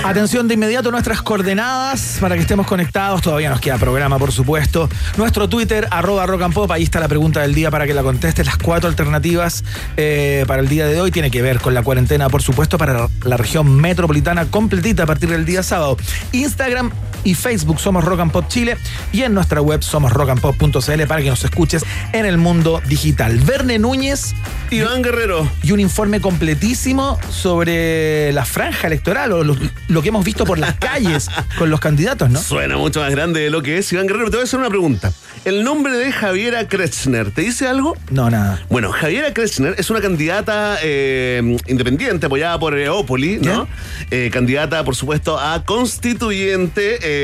Atención 0.05 0.47
de 0.47 0.53
inmediato 0.53 0.91
nuestras 0.91 1.23
coordenadas 1.23 2.19
para 2.21 2.35
que 2.35 2.41
estemos 2.41 2.67
conectados. 2.67 3.23
Todavía 3.23 3.49
nos 3.49 3.59
queda 3.59 3.79
programa, 3.79 4.19
por 4.19 4.31
supuesto. 4.31 4.87
Nuestro 5.17 5.49
Twitter, 5.49 5.87
arroba 5.89 6.27
rock 6.27 6.43
and 6.43 6.53
pop. 6.53 6.69
Ahí 6.69 6.83
está 6.83 6.99
la 6.99 7.07
pregunta 7.07 7.41
del 7.41 7.55
día 7.55 7.71
para 7.71 7.87
que 7.87 7.95
la 7.95 8.03
contestes. 8.03 8.45
Las 8.45 8.57
cuatro 8.57 8.87
alternativas 8.87 9.63
eh, 9.97 10.45
para 10.45 10.61
el 10.61 10.69
día 10.69 10.85
de 10.85 11.01
hoy 11.01 11.09
tiene 11.09 11.31
que 11.31 11.41
ver 11.41 11.59
con 11.59 11.73
la 11.73 11.81
cuarentena, 11.81 12.29
por 12.29 12.43
supuesto, 12.43 12.77
para 12.77 13.07
la 13.23 13.37
región 13.37 13.77
metropolitana 13.77 14.45
completita 14.45 15.03
a 15.03 15.05
partir 15.07 15.27
del 15.29 15.43
día 15.43 15.63
sábado. 15.63 15.97
Instagram 16.33 16.91
y 17.25 17.33
Facebook 17.33 17.81
somos 17.81 18.05
Rock 18.05 18.21
and 18.21 18.31
Pop 18.31 18.47
Chile 18.47 18.77
y 19.11 19.23
en 19.23 19.33
nuestra 19.33 19.59
web 19.59 19.83
somos 19.83 20.13
rockandpop.cl 20.13 21.03
para 21.07 21.21
que 21.21 21.29
nos 21.29 21.43
escuches 21.43 21.83
en 22.13 22.25
el 22.25 22.37
mundo 22.37 22.81
digital. 22.87 23.37
Verne 23.39 23.77
Núñez. 23.79 24.33
Iván 24.71 25.01
Guerrero. 25.01 25.49
Y 25.61 25.73
un 25.73 25.81
informe 25.81 26.21
completísimo 26.21 27.19
sobre 27.29 28.31
la 28.31 28.45
franja 28.45 28.87
electoral 28.87 29.33
o 29.33 29.43
lo, 29.43 29.57
lo 29.89 30.01
que 30.01 30.09
hemos 30.09 30.23
visto 30.23 30.45
por 30.45 30.57
las 30.57 30.75
calles 30.75 31.29
con 31.57 31.69
los 31.69 31.79
candidatos, 31.79 32.29
¿no? 32.29 32.39
Suena 32.39 32.77
mucho 32.77 33.01
más 33.01 33.11
grande 33.11 33.41
de 33.41 33.49
lo 33.49 33.61
que 33.61 33.79
es. 33.79 33.91
Iván 33.91 34.07
Guerrero, 34.07 34.29
te 34.29 34.37
voy 34.37 34.41
a 34.41 34.43
hacer 34.43 34.59
una 34.59 34.69
pregunta. 34.69 35.11
El 35.45 35.63
nombre 35.63 35.95
de 35.95 36.11
Javiera 36.11 36.67
Kretschner, 36.67 37.29
¿te 37.29 37.41
dice 37.41 37.67
algo? 37.67 37.95
No, 38.09 38.31
nada. 38.31 38.63
Bueno, 38.67 38.91
Javiera 38.91 39.31
Kretschner 39.31 39.75
es 39.77 39.91
una 39.91 40.01
candidata 40.01 40.79
eh, 40.81 41.57
independiente 41.67 42.25
apoyada 42.25 42.57
por 42.57 42.75
Eópoli, 42.75 43.37
¿no? 43.37 43.67
Eh, 44.09 44.31
candidata, 44.33 44.83
por 44.83 44.95
supuesto, 44.95 45.39
a 45.39 45.63
constituyente, 45.63 46.97
eh, 47.03 47.14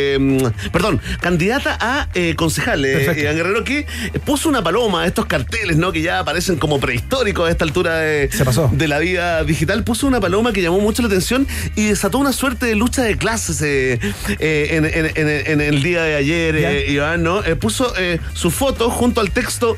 perdón, 0.71 0.99
candidata 1.21 1.77
a 1.79 2.07
eh, 2.13 2.35
concejal, 2.35 2.83
eh. 2.85 3.03
Iván 3.21 3.35
Guerrero, 3.35 3.63
que 3.63 3.85
puso 4.25 4.49
una 4.49 4.63
paloma, 4.63 5.05
estos 5.05 5.25
carteles, 5.25 5.77
¿no? 5.77 5.91
Que 5.91 6.01
ya 6.01 6.23
parecen 6.23 6.57
como 6.57 6.79
prehistóricos 6.79 7.47
a 7.47 7.51
esta 7.51 7.65
altura 7.65 7.97
de, 7.99 8.29
de 8.71 8.87
la 8.87 8.99
vida 8.99 9.43
digital, 9.43 9.83
puso 9.83 10.07
una 10.07 10.19
paloma 10.19 10.53
que 10.53 10.61
llamó 10.61 10.79
mucho 10.79 11.01
la 11.01 11.07
atención 11.07 11.47
y 11.75 11.85
desató 11.87 12.17
una 12.17 12.33
suerte 12.33 12.65
de 12.65 12.75
lucha 12.75 13.03
de 13.03 13.17
clases 13.17 13.61
eh, 13.61 13.99
eh, 14.39 14.67
en, 14.71 14.85
en- 14.85 15.11
en- 15.15 15.51
en 15.51 15.61
el 15.61 15.83
día 15.83 16.03
de 16.03 16.15
ayer, 16.15 16.55
eh, 16.55 16.91
Iván, 16.91 17.23
¿no? 17.23 17.43
Eh, 17.43 17.55
puso 17.55 17.93
eh, 17.97 18.19
su 18.33 18.51
foto 18.51 18.89
junto 18.89 19.21
al 19.21 19.31
texto 19.31 19.77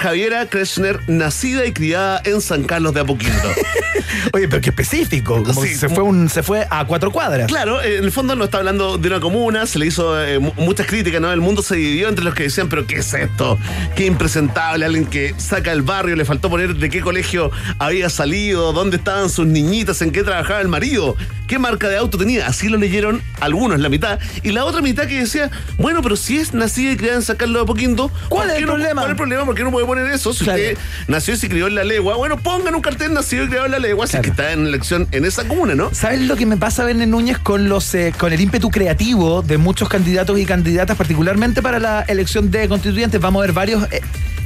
Javiera 0.00 0.46
Kretschner, 0.46 1.00
nacida 1.08 1.66
y 1.66 1.72
criada 1.72 2.20
en 2.24 2.40
San 2.40 2.64
Carlos 2.64 2.94
de 2.94 3.00
Apoquindo. 3.00 3.36
Oye, 4.32 4.48
pero 4.48 4.60
qué 4.62 4.70
específico. 4.70 5.42
Como 5.42 5.62
Sí. 5.62 5.74
se, 5.74 5.88
fue 5.88 6.02
un, 6.02 6.28
se 6.28 6.42
fue 6.42 6.66
a 6.70 6.84
cuatro 6.86 7.10
cuadras. 7.12 7.46
Claro, 7.48 7.80
eh, 7.82 7.98
en 7.98 8.04
el 8.04 8.12
fondo 8.12 8.34
no 8.34 8.44
está 8.44 8.58
hablando 8.58 8.96
de 8.98 9.08
una 9.08 9.20
comuna, 9.20 9.66
se 9.66 9.78
le 9.78 9.86
hizo 9.86 10.20
eh, 10.22 10.38
mu- 10.38 10.52
muchas 10.56 10.86
críticas, 10.86 11.20
¿no? 11.20 11.30
El 11.32 11.40
mundo 11.40 11.62
se 11.62 11.76
dividió 11.76 12.08
entre 12.08 12.24
los 12.24 12.34
que 12.34 12.44
decían, 12.44 12.68
pero 12.68 12.86
¿qué 12.86 12.96
es 12.96 13.12
esto? 13.14 13.58
Qué 13.94 14.06
impresentable, 14.06 14.84
alguien 14.86 15.06
que 15.06 15.34
saca 15.38 15.72
el 15.72 15.82
barrio, 15.82 16.16
le 16.16 16.24
faltó 16.24 16.48
poner 16.50 16.76
de 16.76 16.88
qué 16.90 17.00
colegio 17.00 17.50
había 17.78 18.08
salido, 18.10 18.72
dónde 18.72 18.96
estaban 18.96 19.28
sus 19.30 19.46
niñitas, 19.46 20.00
en 20.02 20.10
qué 20.12 20.22
trabajaba 20.22 20.60
el 20.60 20.68
marido, 20.68 21.16
qué 21.50 21.58
marca 21.58 21.88
de 21.88 21.96
auto 21.96 22.16
tenía. 22.16 22.46
Así 22.46 22.68
lo 22.68 22.78
leyeron 22.78 23.20
algunos, 23.40 23.80
la 23.80 23.88
mitad. 23.88 24.20
Y 24.44 24.52
la 24.52 24.64
otra 24.64 24.82
mitad 24.82 25.08
que 25.08 25.18
decía, 25.18 25.50
bueno, 25.78 26.00
pero 26.00 26.14
si 26.14 26.36
es 26.38 26.54
nacida 26.54 26.92
y 26.92 26.96
criada 26.96 27.16
en 27.16 27.22
San 27.22 27.34
Carlos 27.36 27.56
de 27.56 27.62
Apoquindo, 27.64 28.08
¿Cuál 28.28 28.46
¿por 28.46 28.50
es 28.56 28.58
el 28.60 28.66
no- 28.66 28.72
problema? 28.74 29.00
¿Cuál 29.00 29.06
es 29.06 29.10
el 29.10 29.16
problema? 29.16 29.44
¿Por 29.46 29.54
qué 29.56 29.64
no 29.64 29.72
puede 29.72 29.84
poner 29.84 30.06
eso? 30.12 30.32
Si 30.32 30.44
Claro. 30.44 30.60
usted 30.62 30.78
nació 31.08 31.34
y 31.34 31.36
se 31.38 31.48
crió 31.48 31.66
en 31.66 31.74
la 31.74 31.82
legua, 31.82 32.14
bueno, 32.14 32.36
pongan 32.36 32.76
un 32.76 32.80
cartel 32.82 33.12
nacido 33.12 33.42
y 33.44 33.48
criado 33.48 33.66
en 33.66 33.72
la 33.72 33.80
legua, 33.80 34.06
si 34.06 34.16
es 34.16 34.22
que 34.22 34.30
está 34.30 34.52
en 34.52 34.64
elección 34.64 35.08
en 35.10 35.24
esa 35.24 35.42
comuna, 35.48 35.74
¿no? 35.74 35.90
¿Sabes 35.92 36.20
lo 36.20 36.36
que 36.36 36.46
me 36.46 36.56
pasa, 36.56 36.84
Verne 36.84 37.08
Núñez, 37.08 37.38
con 37.38 37.68
los 37.68 37.92
eh, 37.96 38.14
con 38.16 38.32
el 38.32 38.40
ímpetu 38.40 38.70
creativo 38.70 39.42
de 39.42 39.58
muchos 39.58 39.88
candidatos 39.88 40.38
y 40.38 40.44
candidatas, 40.46 40.96
particularmente 40.96 41.62
para 41.62 41.80
la 41.80 42.02
elección 42.02 42.52
de 42.52 42.68
constituyentes? 42.68 43.20
Vamos 43.20 43.40
a 43.42 43.46
ver 43.46 43.52
varios 43.52 43.82
eh, 43.90 44.00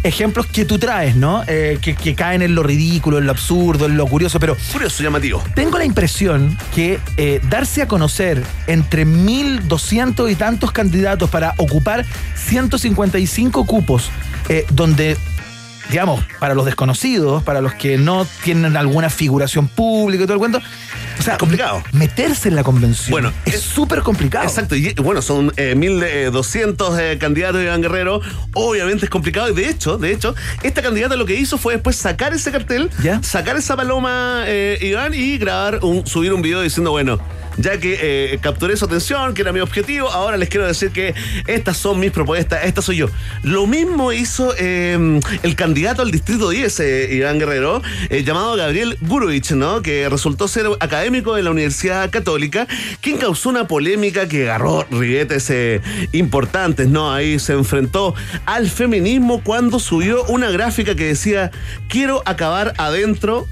ejemplos 0.05 0.47
que 0.47 0.64
tú 0.64 0.78
traes, 0.78 1.16
¿no? 1.16 1.43
Eh, 1.48 1.78
que, 1.81 1.97
que 1.97 2.14
caen 2.14 2.43
en 2.43 2.55
lo 2.55 2.62
ridículo, 2.62 3.18
en 3.18 3.24
lo 3.24 3.32
absurdo, 3.32 3.86
en 3.86 3.97
lo 3.97 4.06
curioso, 4.06 4.39
pero... 4.39 4.56
Curioso, 4.72 5.02
llamativo. 5.02 5.43
Tengo 5.55 5.78
la 5.78 5.85
impresión 5.85 6.56
que 6.74 7.01
eh, 7.16 7.40
darse 7.48 7.82
a 7.82 7.89
conocer 7.89 8.43
entre 8.66 9.06
1.200 9.06 10.31
y 10.31 10.36
tantos 10.36 10.70
candidatos 10.72 11.31
para 11.31 11.55
ocupar 11.56 12.05
155 12.36 13.64
cupos, 13.66 14.10
eh, 14.48 14.66
donde 14.70 15.16
digamos, 15.90 16.24
para 16.40 16.55
los 16.55 16.64
desconocidos, 16.64 17.43
para 17.43 17.60
los 17.60 17.74
que 17.74 17.98
no 17.98 18.26
tienen 18.43 18.76
alguna 18.76 19.10
figuración 19.10 19.68
pública 19.68 20.24
y 20.24 20.26
todo 20.26 20.35
el 20.35 20.39
cuento. 20.39 20.60
O 21.18 21.22
sea, 21.22 21.38
complicado. 21.38 21.82
Meterse 21.92 22.48
en 22.48 22.56
la 22.56 22.64
convención. 22.64 23.10
Bueno, 23.10 23.32
es 23.44 23.60
súper 23.60 24.00
complicado. 24.00 24.44
Exacto, 24.44 24.76
y 24.76 24.92
bueno, 24.94 25.22
son 25.22 25.52
eh, 25.56 25.74
1200 25.74 26.98
eh, 26.98 27.18
candidatos 27.18 27.58
de 27.58 27.64
Iván 27.66 27.82
Guerrero. 27.82 28.20
Obviamente 28.54 29.06
es 29.06 29.10
complicado. 29.10 29.50
Y 29.50 29.54
de 29.54 29.68
hecho, 29.68 29.98
de 29.98 30.12
hecho, 30.12 30.34
esta 30.62 30.82
candidata 30.82 31.16
lo 31.16 31.26
que 31.26 31.34
hizo 31.34 31.58
fue 31.58 31.74
después 31.74 31.96
sacar 31.96 32.32
ese 32.32 32.50
cartel, 32.50 32.90
sacar 33.22 33.56
esa 33.56 33.76
paloma, 33.76 34.44
eh, 34.46 34.78
Iván, 34.80 35.14
y 35.14 35.38
grabar 35.38 35.80
un, 35.82 36.06
subir 36.06 36.32
un 36.32 36.42
video 36.42 36.60
diciendo, 36.60 36.90
bueno. 36.90 37.18
Ya 37.56 37.78
que 37.78 37.98
eh, 38.01 38.39
capturé 38.40 38.76
su 38.76 38.85
atención, 38.85 39.35
que 39.35 39.43
era 39.43 39.52
mi 39.52 39.60
objetivo, 39.60 40.10
ahora 40.10 40.36
les 40.36 40.48
quiero 40.48 40.66
decir 40.66 40.90
que 40.90 41.14
estas 41.47 41.76
son 41.76 42.01
mis 42.01 42.10
propuestas, 42.10 42.64
esta 42.64 42.82
soy 42.82 42.97
yo. 42.97 43.09
Lo 43.43 43.66
mismo 43.66 44.12
hizo 44.12 44.55
eh, 44.59 45.20
el 45.43 45.56
candidato 45.56 46.02
al 46.02 46.10
distrito 46.10 46.51
10, 46.51 46.81
eh, 46.81 47.14
Iván 47.14 47.39
Guerrero, 47.39 47.82
eh, 48.10 48.24
llamado 48.24 48.56
Gabriel 48.56 48.97
Gurovich, 49.01 49.52
¿no? 49.52 49.82
Que 49.82 50.09
resultó 50.09 50.48
ser 50.48 50.66
académico 50.81 51.35
de 51.35 51.43
la 51.43 51.51
Universidad 51.51 52.10
Católica, 52.10 52.66
quien 53.01 53.18
causó 53.18 53.48
una 53.51 53.66
polémica 53.66 54.28
que 54.28 54.44
agarró 54.44 54.86
riguetes 54.90 55.51
eh, 55.51 55.81
importantes, 56.12 56.89
¿no? 56.89 57.12
Ahí 57.12 57.39
se 57.39 57.52
enfrentó 57.52 58.14
al 58.47 58.68
feminismo 58.68 59.43
cuando 59.43 59.78
subió 59.78 60.24
una 60.24 60.51
gráfica 60.51 60.94
que 60.94 61.06
decía, 61.06 61.51
quiero 61.89 62.22
acabar 62.26 62.74
adentro 62.78 63.47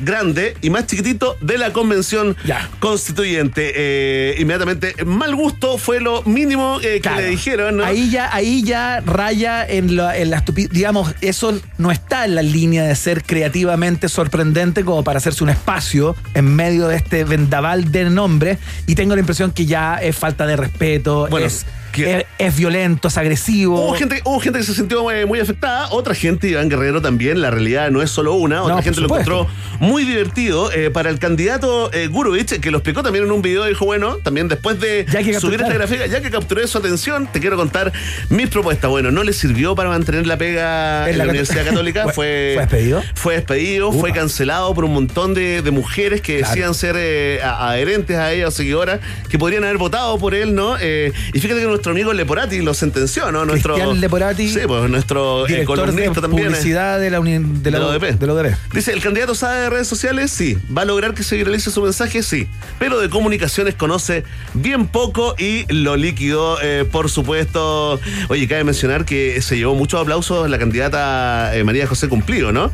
grande 0.00 0.56
y 0.62 0.70
más 0.70 0.86
chiquitito 0.86 1.36
de 1.40 1.58
la 1.58 1.72
convención 1.72 2.36
constituyente. 2.80 3.72
Eh, 3.74 4.36
inmediatamente, 4.38 4.94
mal 5.04 5.34
gusto 5.34 5.78
fue 5.78 6.00
lo 6.00 6.22
mínimo 6.22 6.78
eh, 6.80 6.94
que 6.94 7.00
Claro. 7.00 7.20
le 7.20 7.26
dijeron, 7.28 7.76
¿no? 7.78 7.84
Ahí 7.84 8.10
ya, 8.10 8.34
ahí 8.34 8.62
ya 8.62 9.00
raya 9.00 9.66
en 9.66 9.96
la, 9.96 10.16
en 10.16 10.30
la 10.30 10.38
estupidez. 10.38 10.70
Digamos, 10.70 11.14
eso 11.20 11.58
no 11.78 11.90
está 11.90 12.24
en 12.24 12.34
la 12.34 12.42
línea 12.42 12.84
de 12.84 12.94
ser 12.96 13.22
creativamente 13.24 14.08
sorprendente 14.08 14.84
como 14.84 15.04
para 15.04 15.18
hacerse 15.18 15.44
un 15.44 15.50
espacio 15.50 16.16
en 16.34 16.54
medio 16.54 16.88
de 16.88 16.96
este 16.96 17.24
vendaval 17.24 17.90
de 17.92 18.10
nombres. 18.10 18.58
Y 18.86 18.94
tengo 18.94 19.14
la 19.14 19.20
impresión 19.20 19.50
que 19.52 19.66
ya 19.66 19.96
es 19.96 20.16
falta 20.16 20.46
de 20.46 20.56
respeto, 20.56 21.26
Bueno, 21.30 21.46
es, 21.46 21.66
es, 22.04 22.24
es 22.38 22.56
violento, 22.56 23.08
es 23.08 23.16
agresivo. 23.16 23.80
Hubo 23.86 23.94
gente, 23.94 24.20
hubo 24.24 24.40
gente 24.40 24.58
que 24.58 24.64
se 24.64 24.74
sintió 24.74 25.10
eh, 25.10 25.26
muy 25.26 25.40
afectada, 25.40 25.88
otra 25.90 26.14
gente, 26.14 26.48
Iván 26.48 26.68
Guerrero 26.68 27.00
también, 27.02 27.40
la 27.40 27.50
realidad 27.50 27.90
no 27.90 28.02
es 28.02 28.10
solo 28.10 28.34
una, 28.34 28.62
otra 28.62 28.76
No, 28.76 28.82
gente 28.82 29.00
lo 29.00 29.06
encontró 29.06 29.46
muy 29.80 30.04
divertido. 30.04 30.70
Eh, 30.72 30.90
para 30.90 31.10
el 31.10 31.18
candidato 31.18 31.90
eh, 31.92 32.08
Gurovich, 32.08 32.60
que 32.60 32.70
lo 32.70 32.78
explicó 32.78 33.02
también 33.02 33.24
en 33.24 33.32
un 33.32 33.42
video, 33.42 33.64
dijo, 33.64 33.84
bueno, 33.84 34.16
también 34.16 34.48
después 34.48 34.80
de 34.80 35.06
Ya 35.10 35.18
hay 35.20 35.24
que 35.24 35.38
subir 35.40 35.60
esta 35.60 35.72
gráfica, 35.74 36.06
ya 36.06 36.20
que 36.20 36.30
capturé 36.30 36.66
su 36.66 36.78
atención, 36.78 37.26
te 37.32 37.40
quiero 37.40 37.56
contar 37.56 37.92
mis 38.28 38.48
propuestas. 38.48 38.90
Bueno, 38.90 39.10
no 39.10 39.22
le 39.22 39.32
sirvió 39.32 39.74
para 39.74 39.88
mantener 39.88 40.26
la 40.26 40.36
pega 40.36 41.04
En 41.06 41.12
en 41.12 41.18
la 41.18 41.24
Universidad 41.24 41.64
Católica, 41.64 42.08
¿Fue- 42.14 42.56
despedido? 42.58 43.02
Fue 43.14 43.34
despedido, 43.34 43.92
fue 43.92 44.12
cancelado 44.12 44.74
por 44.74 44.84
un 44.84 44.92
montón 44.94 45.34
de, 45.34 45.62
de 45.62 45.70
mujeres 45.70 46.20
que 46.20 46.38
Claro. 46.38 46.54
decían 46.54 46.74
ser 46.74 46.96
eh, 46.98 47.40
adherentes 47.42 48.16
a 48.16 48.32
ella 48.32 48.48
o 48.48 48.50
seguidoras, 48.50 49.00
que 49.28 49.38
podrían 49.38 49.64
haber 49.64 49.78
votado 49.78 50.18
por 50.18 50.34
él, 50.34 50.54
¿no? 50.54 50.76
Y 50.76 51.40
fíjate 51.40 51.60
que 51.60 51.66
nuestro 51.66 51.85
amigo 51.92 52.12
Leporati 52.12 52.60
lo 52.62 52.74
sentenció, 52.74 53.30
¿no? 53.32 53.44
Nuestro, 53.44 53.74
Cristian 53.74 54.00
Leporati, 54.00 54.48
Sí, 54.48 54.60
pues 54.66 54.88
nuestro 54.90 55.44
Director 55.46 55.92
de 55.92 56.10
también. 56.20 56.46
eh, 56.48 56.50
publicidad 56.50 56.98
de 57.00 57.10
la, 57.10 57.20
uni- 57.20 57.38
de 57.38 57.70
la, 57.70 57.78
de 57.78 57.84
la 57.98 58.16
de 58.16 58.26
la 58.26 58.32
ODP. 58.34 58.56
Dice, 58.72 58.92
¿el 58.92 59.02
candidato 59.02 59.34
sabe 59.34 59.60
de 59.62 59.70
redes 59.70 59.86
sociales? 59.88 60.30
Sí. 60.30 60.58
¿Va 60.76 60.82
a 60.82 60.84
lograr 60.84 61.14
que 61.14 61.22
se 61.22 61.36
viralice 61.36 61.70
su 61.70 61.82
mensaje? 61.82 62.22
Sí. 62.22 62.48
Pero 62.78 63.00
de 63.00 63.08
comunicaciones 63.10 63.74
conoce 63.74 64.24
bien 64.54 64.86
poco 64.86 65.34
y 65.38 65.64
lo 65.72 65.96
liquidó, 65.96 66.58
eh, 66.62 66.84
por 66.90 67.10
supuesto. 67.10 68.00
Oye, 68.28 68.46
cabe 68.48 68.64
mencionar 68.64 69.04
que 69.04 69.40
se 69.42 69.56
llevó 69.56 69.74
muchos 69.74 70.00
aplausos 70.00 70.48
la 70.50 70.58
candidata 70.58 71.56
eh, 71.56 71.64
María 71.64 71.86
José 71.86 72.08
Cumplido, 72.08 72.52
¿no? 72.52 72.70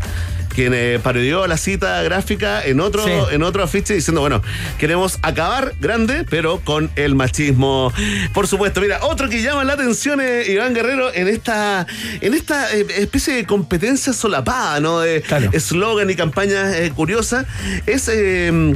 Quien 0.55 0.73
eh, 0.75 0.99
parodió 1.03 1.47
la 1.47 1.57
cita 1.57 2.03
gráfica 2.03 2.65
en 2.65 2.81
otro, 2.81 3.05
Sí. 3.05 3.11
en 3.33 3.43
otro 3.43 3.63
afiche 3.63 3.95
diciendo, 3.95 4.21
bueno, 4.21 4.43
queremos 4.79 5.19
acabar 5.23 5.73
grande, 5.81 6.25
pero 6.29 6.61
con 6.61 6.91
el 6.97 7.15
machismo. 7.15 7.93
Por 8.35 8.47
supuesto, 8.47 8.81
mira, 8.81 9.01
otro 9.03 9.29
que 9.29 9.43
llama 9.43 9.65
la 9.65 9.73
atención, 9.75 10.21
eh, 10.21 10.45
Iván 10.49 10.75
Guerrero, 10.75 11.13
en 11.15 11.29
esta, 11.29 11.87
en 12.21 12.35
esta 12.35 12.73
eh, 12.75 12.87
especie 12.99 13.35
de 13.35 13.47
competencia 13.47 14.13
solapada, 14.13 14.81
¿no? 14.81 15.01
De 15.01 15.23
eslogan 15.53 16.11
y 16.11 16.15
campañas 16.15 16.75
eh, 16.75 16.93
curiosas, 16.95 17.47
es 17.87 18.09
eh, 18.13 18.75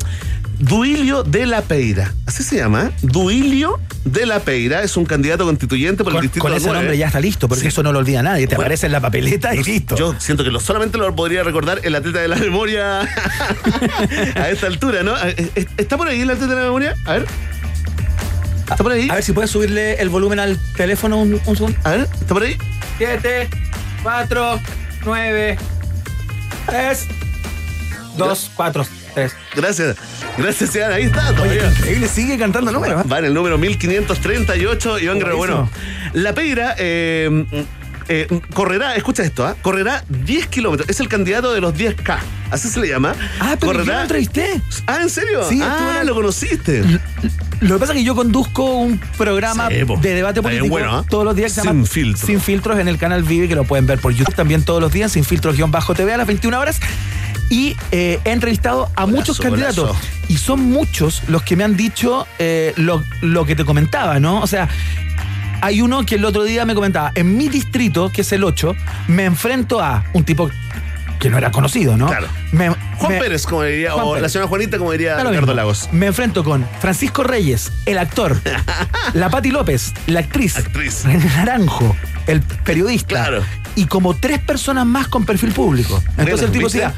Duilio 0.59 1.23
de 1.23 1.47
la 1.47 1.63
Peira. 1.63 2.13
Así 2.27 2.43
se 2.43 2.57
llama, 2.57 2.87
¿eh? 2.87 2.91
Duilio 3.03 3.79
de 4.05 4.25
la 4.27 4.41
Peira. 4.41 4.83
Es 4.83 4.97
un 4.97 5.05
candidato 5.05 5.45
constituyente 5.45 6.03
por 6.03 6.15
el 6.15 6.23
distrito 6.23 6.43
con 6.47 6.55
ese 6.55 6.67
9. 6.67 6.79
nombre 6.81 6.97
ya 6.99 7.07
está 7.07 7.21
listo, 7.21 7.47
porque 7.49 7.63
Sí. 7.63 7.69
eso 7.69 7.83
no 7.83 7.93
lo 7.93 7.99
olvida 7.99 8.23
nadie. 8.23 8.47
Te 8.47 8.55
Bueno, 8.55 8.63
aparece 8.67 8.87
en 8.87 8.93
la 8.93 9.01
papeleta 9.01 9.55
y 9.55 9.63
listo. 9.63 9.97
Yo 9.97 10.15
siento 10.19 10.45
que 10.45 10.51
lo, 10.51 10.59
solamente 10.61 10.97
lo 10.99 11.15
podría 11.15 11.43
recordar 11.43 11.81
el 11.85 11.95
atleta 11.95 12.21
de 12.21 12.29
la 12.29 12.37
memoria 12.37 13.01
a 14.35 14.49
esta 14.51 14.67
altura, 14.67 15.03
¿no? 15.03 15.17
Eh, 15.19 15.51
eh, 15.55 15.67
¿Está 15.77 15.97
por 15.97 16.09
ahí 16.09 16.21
el 16.23 16.31
atleta 16.31 16.51
de 16.55 16.59
la 16.61 16.65
memoria? 16.67 16.95
A 17.05 17.13
ver. 17.13 17.27
¿Está 18.61 18.77
por 18.77 18.93
ahí? 18.93 19.09
A 19.11 19.15
ver 19.15 19.23
si 19.23 19.33
puedes 19.33 19.51
subirle 19.51 19.95
el 20.01 20.09
volumen 20.09 20.41
al 20.41 20.59
teléfono 20.77 21.19
un, 21.21 21.41
un 21.45 21.57
segundo. 21.57 21.79
A 21.85 21.91
ver, 21.93 22.01
¿está 22.21 22.35
por 22.35 22.43
ahí? 22.43 22.57
7, 22.99 23.49
4, 24.03 24.61
9, 25.05 25.59
3, 26.67 27.07
2, 28.17 28.51
4. 28.55 28.87
Gracias. 29.55 29.97
Gracias, 30.37 30.77
Iván. 30.77 30.93
Ahí 30.93 31.05
está. 31.05 31.33
Increíble, 31.33 32.09
sigue 32.09 32.39
cantando 32.39 32.71
números. 32.73 33.05
¿eh? 33.05 33.09
Va 33.11 33.19
en 33.19 33.27
el 33.27 33.35
número 33.35 33.59
1538, 33.59 34.99
Iván 35.01 35.19
Guerrero. 35.19 35.37
Bueno, 35.37 35.71
la 36.13 36.35
Peira 36.35 36.75
eh, 36.79 37.47
eh, 38.09 38.29
correrá, 38.55 38.95
escucha 38.95 39.25
esto, 39.25 39.45
¿ah? 39.45 39.57
correrá 39.63 40.05
10 40.09 40.47
kilómetros. 40.47 40.89
Es 40.89 41.01
el 41.01 41.09
candidato 41.09 41.53
de 41.53 41.61
los 41.61 41.75
10K. 41.75 42.19
Así 42.51 42.69
se 42.69 42.79
le 42.79 42.89
llama. 42.89 43.15
Ah, 43.41 43.57
pero 43.59 43.73
yo 43.83 43.93
lo 43.93 44.01
entrevisté. 44.01 44.61
Ah, 44.87 44.99
¿en 45.03 45.11
serio? 45.11 45.49
Sí, 45.49 45.61
ah, 45.63 45.99
en 46.01 46.07
lo 46.07 46.15
conociste. 46.15 46.85
Lo 47.61 47.75
que 47.75 47.81
pasa 47.81 47.93
es 47.93 47.99
que 47.99 48.05
yo 48.05 48.15
conduzco 48.15 48.65
un 48.77 49.01
programa 49.17 49.69
Sí, 49.69 49.75
de 49.75 50.15
debate 50.15 50.43
político 50.43 50.69
bueno, 50.69 50.99
¿ah? 50.99 51.05
todos 51.09 51.25
los 51.25 51.35
días 51.35 51.55
que 51.55 51.63
Sin 51.63 51.71
llama 51.71 51.87
filtros. 51.87 52.27
Sin 52.27 52.41
filtros 52.41 52.79
en 52.79 52.87
el 52.87 52.99
canal 52.99 53.25
Vive, 53.25 53.49
que 53.49 53.57
lo 53.57 53.65
pueden 53.65 53.87
ver 53.87 53.99
por 53.99 54.13
YouTube 54.13 54.35
también 54.35 54.63
todos 54.63 54.81
los 54.81 54.93
días, 54.93 55.13
sin 55.13 55.25
filtros 55.25 55.57
guion 55.57 55.73
bajo 55.73 55.95
TV 55.95 56.13
a 56.13 56.19
las 56.19 56.27
21 56.27 56.59
horas. 56.59 56.81
Y 57.51 57.77
eh, 57.93 58.19
he 58.25 58.33
entrevistado 58.33 58.91
a 58.97 59.07
muchos 59.07 59.39
candidatos. 59.41 59.97
Y 60.29 60.37
son 60.39 60.61
muchos 60.71 61.23
los 61.29 61.43
que 61.43 61.55
me 61.57 61.65
han 61.65 61.77
dicho 61.77 62.27
eh, 62.39 62.73
lo, 62.77 63.05
lo 63.21 63.45
que 63.47 63.55
te 63.55 63.65
comentaba, 63.65 64.19
¿no? 64.19 64.41
O 64.41 64.47
sea, 64.47 64.69
hay 65.61 65.81
uno 65.81 66.05
que 66.05 66.17
el 66.17 66.25
otro 66.25 66.43
día 66.45 66.65
me 66.65 66.75
comentaba, 66.75 67.13
en 67.15 67.37
mi 67.37 67.49
distrito, 67.49 68.11
que 68.11 68.23
es 68.23 68.33
el 68.33 68.43
8, 68.45 68.75
me 69.09 69.25
enfrento 69.25 69.81
a 69.81 70.05
un 70.13 70.25
tipo 70.25 70.51
que 71.21 71.31
no 71.31 71.39
era 71.39 71.51
conocido, 71.51 71.97
¿no? 71.97 72.09
Claro. 72.09 72.27
Me- 72.53 72.69
Juan 72.99 73.13
me- 73.13 73.19
Pérez, 73.21 73.47
como 73.47 73.63
diría, 73.63 73.93
Juan 73.93 74.05
o 74.05 74.11
Pérez. 74.11 74.23
la 74.23 74.29
señora 74.29 74.49
Juanita, 74.49 74.77
como 74.79 74.93
diría 74.93 75.17
Ricardo 75.17 75.31
mismo. 75.41 75.53
Lagos. 75.55 75.89
Me 75.93 76.07
enfrento 76.07 76.45
con 76.45 76.67
Francisco 76.81 77.23
Reyes, 77.23 77.73
el 77.87 77.97
actor, 77.99 78.39
la 79.15 79.31
Patti 79.31 79.51
López, 79.51 79.95
la 80.09 80.21
actriz, 80.21 80.57
René 81.05 81.25
Naranjo, 81.25 81.97
el 82.27 82.43
periodista, 82.43 83.41
y 83.77 83.87
como 83.87 84.15
tres 84.15 84.41
personas 84.41 84.85
más 84.85 85.09
con 85.09 85.25
perfil 85.25 85.53
público. 85.53 86.03
Entonces 86.19 86.47
el 86.47 86.53
tipo 86.53 86.67
decía, 86.69 86.93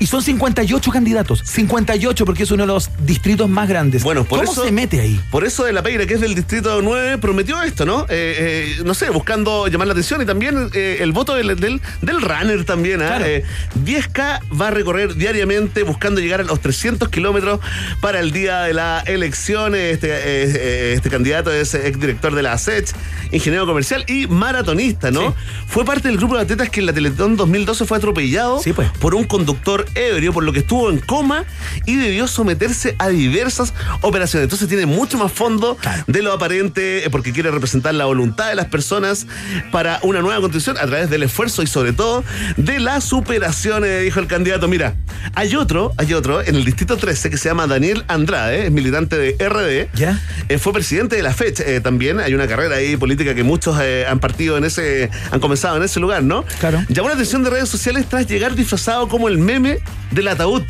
y 0.00 0.06
son 0.06 0.22
58 0.22 0.90
candidatos, 0.90 1.42
58 1.44 2.24
porque 2.24 2.44
es 2.44 2.50
uno 2.50 2.64
de 2.64 2.68
los 2.68 2.90
distritos 3.04 3.48
más 3.48 3.68
grandes. 3.68 4.02
Bueno, 4.02 4.24
por 4.24 4.40
¿Cómo 4.40 4.52
eso, 4.52 4.64
se 4.64 4.72
mete 4.72 5.00
ahí? 5.00 5.20
Por 5.30 5.44
eso 5.44 5.64
de 5.64 5.72
la 5.72 5.82
Peira, 5.82 6.06
que 6.06 6.14
es 6.14 6.20
del 6.20 6.34
distrito 6.34 6.80
9, 6.82 7.18
prometió 7.18 7.60
esto, 7.62 7.84
¿no? 7.84 8.02
Eh, 8.02 8.76
eh, 8.78 8.82
no 8.84 8.94
sé, 8.94 9.10
buscando 9.10 9.66
llamar 9.66 9.88
la 9.88 9.92
atención 9.92 10.22
y 10.22 10.26
también 10.26 10.70
eh, 10.74 10.98
el 11.00 11.12
voto 11.12 11.34
del, 11.34 11.58
del, 11.58 11.80
del 12.02 12.22
runner 12.22 12.64
también. 12.64 13.02
¿ah? 13.02 13.18
Eh, 13.24 13.44
10K 13.84 14.40
va 14.60 14.68
a 14.68 14.70
recorrer 14.70 15.14
diariamente 15.14 15.82
buscando 15.82 16.20
llegar 16.20 16.40
a 16.40 16.44
los 16.44 16.60
300 16.60 17.08
kilómetros 17.08 17.60
para 18.00 18.20
el 18.20 18.30
día 18.30 18.60
de 18.62 18.74
la 18.74 19.00
elección. 19.06 19.74
Este, 19.74 20.92
este 20.92 21.10
candidato 21.10 21.52
es 21.52 21.74
exdirector 21.74 22.34
de 22.34 22.42
la 22.42 22.52
ASECH, 22.52 22.92
ingeniero 23.32 23.66
comercial 23.66 24.04
y 24.06 24.26
maratonista, 24.26 25.10
¿no? 25.10 25.34
Fue 25.66 25.84
parte 25.84 26.08
del 26.08 26.18
grupo 26.18 26.36
de 26.36 26.42
atletas 26.42 26.70
que 26.70 26.80
en 26.80 26.86
la 26.86 26.92
Teletón 26.92 27.36
2012 27.36 27.84
fue 27.84 27.98
atropellado 27.98 28.60
por 29.00 29.14
un 29.14 29.24
conductor 29.24 29.87
ebrio, 29.94 30.32
por 30.32 30.44
lo 30.44 30.52
que 30.52 30.60
estuvo 30.60 30.90
en 30.90 30.98
coma 30.98 31.44
y 31.86 31.96
debió 31.96 32.26
someterse 32.26 32.94
a 32.98 33.08
diversas 33.08 33.74
operaciones. 34.00 34.44
Entonces 34.44 34.68
tiene 34.68 34.86
mucho 34.86 35.18
más 35.18 35.32
fondo 35.32 35.76
de 36.06 36.22
lo 36.22 36.32
aparente, 36.32 37.04
eh, 37.04 37.10
porque 37.10 37.32
quiere 37.32 37.50
representar 37.50 37.94
la 37.94 38.04
voluntad 38.04 38.48
de 38.48 38.54
las 38.54 38.66
personas 38.66 39.26
para 39.72 40.00
una 40.02 40.20
nueva 40.20 40.40
constitución 40.40 40.76
a 40.78 40.86
través 40.86 41.10
del 41.10 41.22
esfuerzo 41.22 41.62
y 41.62 41.66
sobre 41.66 41.92
todo 41.92 42.24
de 42.56 42.80
la 42.80 43.00
superación, 43.00 43.84
eh, 43.84 44.00
dijo 44.00 44.20
el 44.20 44.26
candidato. 44.26 44.68
Mira, 44.68 44.94
hay 45.34 45.54
otro, 45.56 45.92
hay 45.96 46.14
otro 46.14 46.42
en 46.42 46.56
el 46.56 46.64
distrito 46.64 46.96
13 46.96 47.30
que 47.30 47.36
se 47.36 47.48
llama 47.48 47.66
Daniel 47.66 48.04
Andrade, 48.08 48.66
es 48.66 48.72
militante 48.72 49.16
de 49.16 49.36
RD. 49.48 49.88
¿Ya? 49.94 50.20
Eh, 50.48 50.58
fue 50.58 50.72
presidente 50.72 51.16
de 51.16 51.22
la 51.22 51.32
FECH 51.32 51.60
eh, 51.60 51.80
también. 51.80 52.20
Hay 52.20 52.34
una 52.34 52.46
carrera 52.46 52.76
ahí 52.76 52.96
política 52.96 53.34
que 53.34 53.42
muchos 53.42 53.78
eh, 53.80 54.06
han 54.06 54.18
partido 54.18 54.56
en 54.56 54.64
ese, 54.64 55.10
han 55.30 55.40
comenzado 55.40 55.76
en 55.76 55.82
ese 55.82 56.00
lugar, 56.00 56.22
¿no? 56.22 56.44
Claro. 56.60 56.84
Llamó 56.88 57.08
la 57.08 57.14
atención 57.14 57.44
de 57.44 57.50
redes 57.50 57.68
sociales 57.68 58.06
tras 58.08 58.26
llegar 58.26 58.54
disfrazado 58.54 59.08
como 59.08 59.28
el 59.28 59.38
meme 59.38 59.77
del 60.10 60.28
ataúd. 60.28 60.62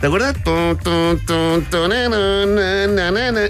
¿Te 0.00 0.08
acuerdas? 0.08 0.34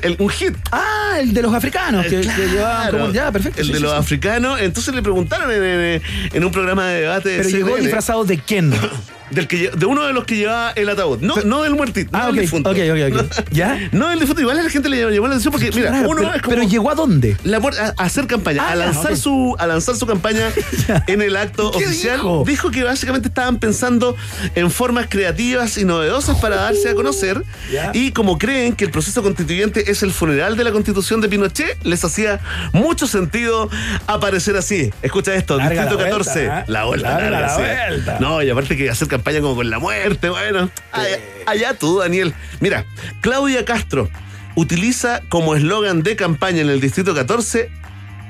El- 0.03 0.17
un 0.21 0.29
hit. 0.29 0.55
Ah, 0.71 1.17
el 1.21 1.33
de 1.35 1.43
los 1.43 1.53
africanos, 1.55 2.05
que, 2.07 2.21
que 2.21 2.47
llevaban 2.49 2.91
Claro, 2.91 2.99
como- 2.99 3.13
ya, 3.13 3.33
perfecto. 3.33 3.61
El 3.61 3.67
sí, 3.67 3.73
de 3.73 3.79
sí, 3.79 3.83
los 3.83 3.93
sí. 3.93 3.99
africanos. 3.99 4.61
Entonces 4.61 4.95
le 4.95 5.03
preguntaron 5.03 5.51
en, 5.51 5.63
en- 5.63 6.03
en 6.33 6.45
un 6.45 6.53
programa 6.53 6.87
de 6.89 7.01
debate. 7.03 7.29
de 7.31 7.37
Pero 7.39 7.49
llegó 7.49 7.67
CNN, 7.69 7.83
disfrazado 7.83 8.25
de 8.25 8.39
quién? 8.39 8.73
Del 9.35 9.49
que, 9.49 9.71
de 9.71 9.87
uno 9.87 10.07
de 10.07 10.13
los 10.13 10.25
que 10.25 10.37
llevaba 10.37 10.71
el 10.73 10.89
ataúd. 10.89 11.21
No, 11.21 11.35
no 11.45 11.63
del 11.63 11.75
muertito. 11.75 12.11
Ah, 12.13 12.19
no 12.25 12.29
ok, 12.29 12.35
del 12.35 12.41
difunto. 12.43 12.71
ok, 12.71 12.77
ok, 12.91 13.15
ok. 13.21 13.49
¿Ya? 13.51 13.79
No 13.93 14.09
del 14.09 14.21
difunto. 14.21 14.41
Igual 14.41 14.59
a 14.59 14.63
la 14.63 14.71
gente 14.71 14.89
le 14.89 14.99
llamó 15.13 15.27
la 15.27 15.35
atención 15.35 15.53
porque, 15.53 15.71
mira, 15.73 15.91
Claro, 15.91 16.09
uno 16.11 16.21
pero, 16.23 16.35
es 16.35 16.43
como. 16.43 16.57
pero 16.57 16.69
llegó 16.69 16.91
a 16.91 16.95
dónde? 16.95 17.37
La 17.45 17.59
a, 17.59 17.95
a 17.97 18.05
hacer 18.05 18.27
campaña, 18.27 18.63
Ah, 18.65 18.73
a 18.73 18.77
lanzar 18.77 19.17
su 19.17 19.57
a 19.59 19.67
lanzar 19.67 19.97
su 19.97 20.07
campaña 20.07 20.51
en 21.07 21.21
el 21.23 21.37
acto 21.37 21.71
¿Qué 21.73 21.85
oficial. 21.87 22.19
dijo? 22.47 22.71
que 22.71 22.85
básicamente 22.85 23.29
estaban 23.29 23.59
pensando 23.59 24.17
en 24.55 24.71
formas 24.71 25.07
creativas 25.09 25.77
y 25.79 25.85
novedosas 25.85 26.39
para 26.39 26.57
darse 26.57 26.89
a 26.89 26.95
conocer. 26.95 27.43
Ya. 27.73 27.91
Y 27.93 28.13
como 28.13 28.39
creen 28.39 28.75
que 28.75 28.85
el 28.85 28.91
proceso 28.91 29.23
constituyente 29.23 29.91
es 29.91 30.03
el 30.03 30.13
funeral 30.13 30.57
de 30.57 30.65
la 30.65 30.73
constitución 30.73 31.21
de 31.21 31.29
Pinochet, 31.29 31.77
les 31.85 32.05
hacía 32.05 32.41
mucho 32.73 33.07
sentido 33.07 33.69
aparecer 34.07 34.57
así. 34.57 34.93
Escucha 35.03 35.35
esto, 35.35 35.57
Larga 35.57 35.83
Distrito 35.87 36.03
la 36.05 36.09
vuelta, 36.11 36.33
14. 36.35 36.45
¿eh? 36.47 36.65
La 36.69 36.85
vuelta, 36.85 37.09
Larga 37.11 37.31
larga, 37.31 37.47
la 37.47 37.55
sí. 37.57 37.63
vuelta. 37.89 38.17
No, 38.21 38.43
y 38.43 38.51
aparte 38.51 38.77
que 38.77 38.91
hacer 38.91 39.09
campaña 39.09 39.24
como 39.25 39.57
con 39.57 39.71
la 39.71 39.79
muerte, 39.79 40.29
bueno. 40.29 40.71
Allá, 40.93 41.19
allá 41.47 41.75
tú, 41.75 41.99
Daniel. 41.99 42.35
Mira, 42.61 42.85
Claudia 43.21 43.65
Castro 43.65 44.11
utiliza 44.55 45.21
como 45.29 45.55
eslogan 45.55 46.03
de 46.03 46.17
campaña 46.17 46.61
en 46.61 46.69
el 46.71 46.81
Distrito 46.81 47.15
14, 47.15 47.71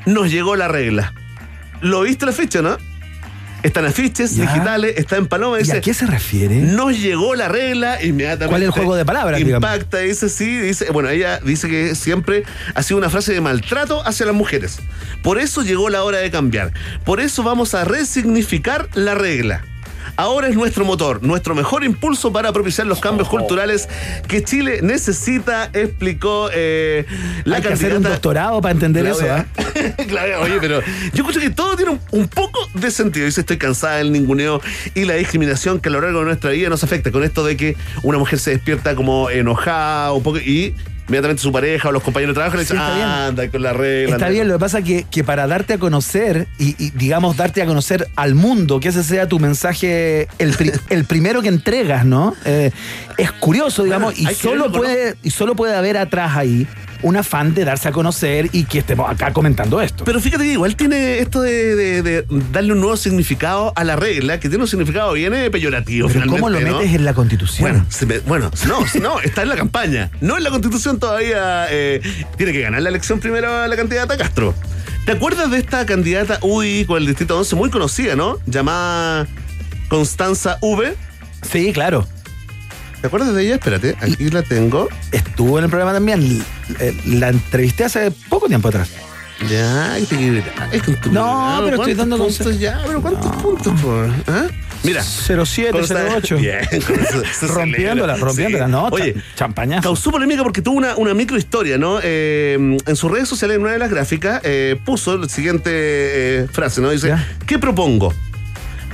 nos 0.07 0.31
llegó 0.31 0.57
la 0.57 0.69
regla. 0.69 1.13
¿Lo 1.81 2.03
viste 2.03 2.25
la 2.27 2.33
fecha, 2.33 2.63
no? 2.63 2.77
Están 3.63 3.87
afiches 3.87 4.37
Ya. 4.37 4.43
digitales, 4.45 4.95
está 4.99 5.17
en 5.17 5.27
Paloma, 5.27 5.57
¿Y 5.59 5.71
a 5.71 5.81
qué 5.81 5.95
se 5.95 6.07
refiere? 6.07 6.57
nos 6.57 6.99
llegó 7.01 7.35
la 7.35 7.49
regla 7.49 8.03
inmediatamente. 8.03 8.49
¿Cuál 8.51 8.63
es 8.63 8.67
el 8.67 8.73
juego 8.73 8.95
de 8.95 9.07
palabras, 9.07 9.39
digamos? 9.39 9.67
Impacta, 9.71 9.99
dice 10.01 10.29
sí, 10.29 10.59
dice, 10.59 10.91
bueno, 10.91 11.09
ella 11.09 11.41
dice 11.41 11.69
que 11.71 11.95
siempre 11.95 12.45
ha 12.75 12.83
sido 12.83 12.99
una 12.99 13.09
frase 13.09 13.33
de 13.33 13.41
maltrato 13.41 14.07
hacia 14.07 14.27
las 14.27 14.35
mujeres. 14.35 14.81
Por 15.23 15.39
eso 15.39 15.63
llegó 15.63 15.89
la 15.89 16.03
hora 16.05 16.19
de 16.19 16.31
cambiar. 16.31 16.73
Por 17.07 17.21
eso 17.21 17.43
vamos 17.43 17.73
a 17.75 17.85
resignificar 17.87 18.87
la 18.95 19.15
regla. 19.15 19.65
Ahora 20.17 20.49
es 20.49 20.55
nuestro 20.55 20.85
motor, 20.85 21.23
nuestro 21.23 21.55
mejor 21.55 21.85
impulso 21.85 22.33
para 22.33 22.53
propiciar 22.53 22.87
los 22.87 23.01
cambios 23.01 23.29
culturales 23.29 23.89
que 24.29 24.43
Chile 24.43 24.81
necesita, 24.83 25.71
explicó 25.73 26.49
eh, 26.53 27.05
la 27.45 27.57
Hay 27.57 27.63
que 27.63 27.69
hacer 27.69 27.87
un 27.89 27.93
candidata 27.95 28.15
doctorado 28.15 28.61
para 28.61 28.73
entender 28.73 29.07
eso. 29.07 29.25
¿ah? 29.31 29.47
Claudia, 30.09 30.41
oye, 30.41 30.59
pero 30.61 30.81
yo 31.13 31.25
creo 31.25 31.41
que 31.41 31.51
todo 31.51 31.77
tiene 31.77 31.93
un, 31.93 32.01
un 32.11 32.29
poco 32.29 32.59
de 32.75 32.91
sentido. 32.91 33.27
Dice, 33.27 33.41
estoy 33.41 33.59
cansada 33.59 33.97
del 33.97 34.13
ninguneo 34.13 34.61
y 34.95 35.05
la 35.05 35.15
discriminación 35.15 35.81
que 35.81 35.89
a 35.89 35.93
lo 35.93 36.01
largo 36.01 36.21
de 36.21 36.27
nuestra 36.27 36.51
vida 36.51 36.69
nos 36.69 36.85
afecta. 36.85 37.11
Con 37.11 37.25
esto 37.25 37.45
de 37.45 37.57
que 37.57 37.77
una 38.03 38.19
mujer 38.19 38.39
se 38.39 38.51
despierta 38.51 38.95
como 38.95 39.31
enojada 39.31 40.13
un 40.13 40.23
poco 40.23 40.39
y 40.39 40.75
inmediatamente 41.07 41.43
su 41.43 41.53
pareja 41.53 41.89
o 41.89 41.93
los 41.93 42.03
compañeros 42.03 42.35
de 42.35 42.39
trabajo 42.39 42.57
le 42.57 42.63
dicen, 42.63 42.77
Sí, 42.79 42.83
está 42.83 42.95
bien. 42.95 43.07
anda 43.09 43.49
con 43.51 43.63
la 43.63 43.73
regla. 43.73 44.15
Está 44.15 44.27
anda". 44.27 44.29
bien, 44.29 44.49
lo 44.49 44.55
que 44.55 44.61
pasa 44.61 44.79
es 44.79 44.85
que, 44.85 45.07
que 45.11 45.25
para 45.25 45.47
darte 45.47 45.75
a 45.75 45.79
conocer 45.79 46.47
y, 46.59 46.75
y, 46.83 46.91
digamos 46.91 47.37
darte 47.37 47.63
a 47.63 47.67
conocer 47.67 48.09
al 48.17 48.35
mundo, 48.35 48.81
que 48.81 48.89
ese 48.89 49.03
sea 49.05 49.29
tu 49.29 49.39
mensaje, 49.39 50.29
el, 50.39 50.55
pri- 50.55 50.73
el 50.91 51.05
primero 51.05 51.43
que 51.43 51.49
entregas, 51.49 52.05
¿no? 52.05 52.35
Eh, 52.45 52.71
es 53.19 53.33
curioso, 53.33 53.85
digamos, 53.85 54.19
y 54.19 54.25
solo 54.27 54.65
verlo, 54.65 54.79
puede, 54.79 55.15
y 55.23 55.31
solo 55.31 55.55
puede 55.55 55.75
haber 55.77 55.97
atrás 55.99 56.37
ahí 56.37 56.67
un 57.05 57.17
afán 57.17 57.55
de 57.55 57.65
darse 57.65 57.89
a 57.89 57.93
conocer 57.93 58.49
y 58.53 58.65
que 58.65 58.79
estemos 58.81 59.09
acá 59.11 59.33
comentando 59.33 59.81
esto. 59.81 60.05
Pero 60.05 60.21
fíjate 60.21 60.45
que 60.45 60.53
igual 60.53 60.75
tiene 60.75 61.19
esto 61.19 61.41
de, 61.43 61.77
de- 61.77 62.03
de 62.03 62.25
darle 62.51 62.73
un 62.73 62.81
nuevo 62.81 62.97
significado 62.97 63.73
a 63.77 63.85
la 63.85 63.95
regla, 63.95 64.41
que 64.41 64.49
tiene 64.49 64.65
un 64.65 64.69
significado 64.69 65.13
bien 65.13 65.35
eh, 65.35 65.51
peyorativo. 65.51 66.09
Pero 66.09 66.27
¿cómo 66.27 66.49
lo 66.51 66.61
¿no? 66.61 66.79
metes 66.79 66.95
en 66.95 67.05
la 67.05 67.13
constitución? 67.15 67.61
Bueno, 67.71 67.87
se 67.91 68.07
me- 68.07 68.19
bueno, 68.21 68.51
no, 68.67 68.79
no, 69.03 69.21
está 69.21 69.43
en 69.43 69.51
la 69.51 69.57
campaña. 69.57 70.11
No 70.21 70.37
en 70.39 70.45
la 70.45 70.51
constitución 70.51 70.99
todavía. 70.99 71.67
eh, 71.71 72.01
tiene 72.37 72.53
que 72.53 72.61
ganar 72.63 72.81
la 72.83 72.89
elección 72.89 73.21
primero 73.21 73.67
la 73.67 73.77
candidata 73.77 74.17
Castro. 74.17 74.55
¿Te 75.05 75.13
acuerdas 75.13 75.51
de 75.51 75.59
esta 75.59 75.85
candidata 75.85 76.39
UDI 76.41 76.87
con 76.87 76.97
el 76.97 77.07
distrito 77.07 77.39
11 77.39 77.55
muy 77.57 77.69
conocida, 77.71 78.17
¿no? 78.17 78.39
Llamada 78.47 79.27
Constanza 79.89 80.57
V. 80.63 80.95
Sí, 81.43 81.73
claro. 81.75 82.07
¿Te 83.05 83.09
acuerdas 83.09 83.35
de 83.35 83.43
ella? 83.45 83.57
Espérate, 83.57 83.95
aquí 84.01 84.31
la 84.31 84.41
tengo. 84.41 84.89
Estuvo 85.13 85.59
en 85.59 85.65
el 85.65 85.69
programa 85.71 85.93
también. 85.93 86.43
eh, 86.81 86.97
La 87.05 87.29
entrevisté 87.29 87.85
hace 87.85 88.11
poco 88.31 88.49
tiempo 88.49 88.69
atrás. 88.69 88.89
Ya. 89.51 89.99
Es 89.99 90.09
con 90.83 90.95
tu 90.97 91.13
No, 91.13 91.61
pero 91.67 91.77
estoy 91.77 91.95
¿Cuántos 91.95 91.97
dando 91.99 92.17
puntos 92.17 92.59
ya, 92.59 92.81
pero 92.87 93.03
¿cuántos 93.03 93.37
puntos, 93.43 93.79
por? 93.83 94.09
¿Ah? 94.27 94.47
Mira. 94.85 95.03
07, 95.03 95.73
Consta- 95.73 96.15
08. 96.17 96.37
Bien, 96.39 96.61
se 97.39 97.47
Rompiéndola, 97.49 98.17
rompiéndola, 98.17 98.65
Sí. 98.65 98.73
no, 98.73 98.85
Oye, 98.87 99.13
cha- 99.13 99.21
champañazo. 99.37 99.83
Causó 99.83 100.11
polémica 100.11 100.43
porque 100.43 100.63
tuvo 100.63 100.79
una, 100.79 100.97
una 100.97 101.13
microhistoria, 101.13 101.77
¿no? 101.77 101.99
Eh, 102.03 102.79
en 102.87 102.97
sus 102.97 103.11
redes 103.11 103.29
sociales, 103.29 103.57
en 103.57 103.65
una 103.65 103.73
de 103.73 103.81
las 103.81 103.91
gráficas, 103.91 104.41
eh, 104.45 104.77
puso 104.83 105.19
la 105.19 105.29
siguiente 105.29 105.71
eh, 105.75 106.47
frase, 106.51 106.81
¿no? 106.81 106.89
Dice, 106.89 107.15
¿qué 107.47 107.59
propongo? 107.59 108.15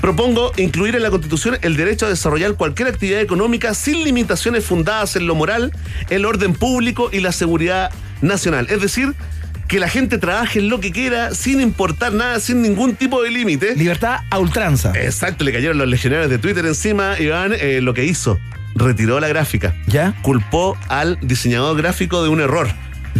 Propongo 0.00 0.52
incluir 0.56 0.96
en 0.96 1.02
la 1.02 1.10
Constitución 1.10 1.58
el 1.62 1.76
derecho 1.76 2.06
a 2.06 2.08
desarrollar 2.08 2.54
cualquier 2.54 2.88
actividad 2.88 3.20
económica 3.20 3.74
sin 3.74 4.02
limitaciones 4.02 4.64
fundadas 4.64 5.16
en 5.16 5.26
lo 5.26 5.34
moral, 5.34 5.72
el 6.08 6.24
orden 6.24 6.54
público 6.54 7.10
y 7.12 7.20
la 7.20 7.32
seguridad 7.32 7.90
nacional. 8.22 8.66
Es 8.70 8.80
decir, 8.80 9.14
que 9.68 9.78
la 9.78 9.88
gente 9.88 10.18
trabaje 10.18 10.58
en 10.58 10.68
lo 10.68 10.80
que 10.80 10.90
quiera 10.90 11.34
sin 11.34 11.60
importar 11.60 12.12
nada, 12.12 12.40
sin 12.40 12.62
ningún 12.62 12.96
tipo 12.96 13.22
de 13.22 13.30
límite. 13.30 13.76
Libertad 13.76 14.20
a 14.30 14.38
ultranza. 14.38 14.92
Exacto, 14.96 15.44
le 15.44 15.52
cayeron 15.52 15.78
los 15.78 15.86
legionarios 15.86 16.30
de 16.30 16.38
Twitter 16.38 16.64
encima, 16.66 17.20
Iván, 17.20 17.52
eh, 17.52 17.80
lo 17.80 17.94
que 17.94 18.04
hizo. 18.04 18.38
retiró 18.74 19.20
la 19.20 19.28
gráfica. 19.28 19.74
¿Ya? 19.86 20.14
Culpó 20.22 20.78
al 20.88 21.18
diseñador 21.20 21.76
gráfico 21.76 22.22
de 22.22 22.30
un 22.30 22.40
error. 22.40 22.68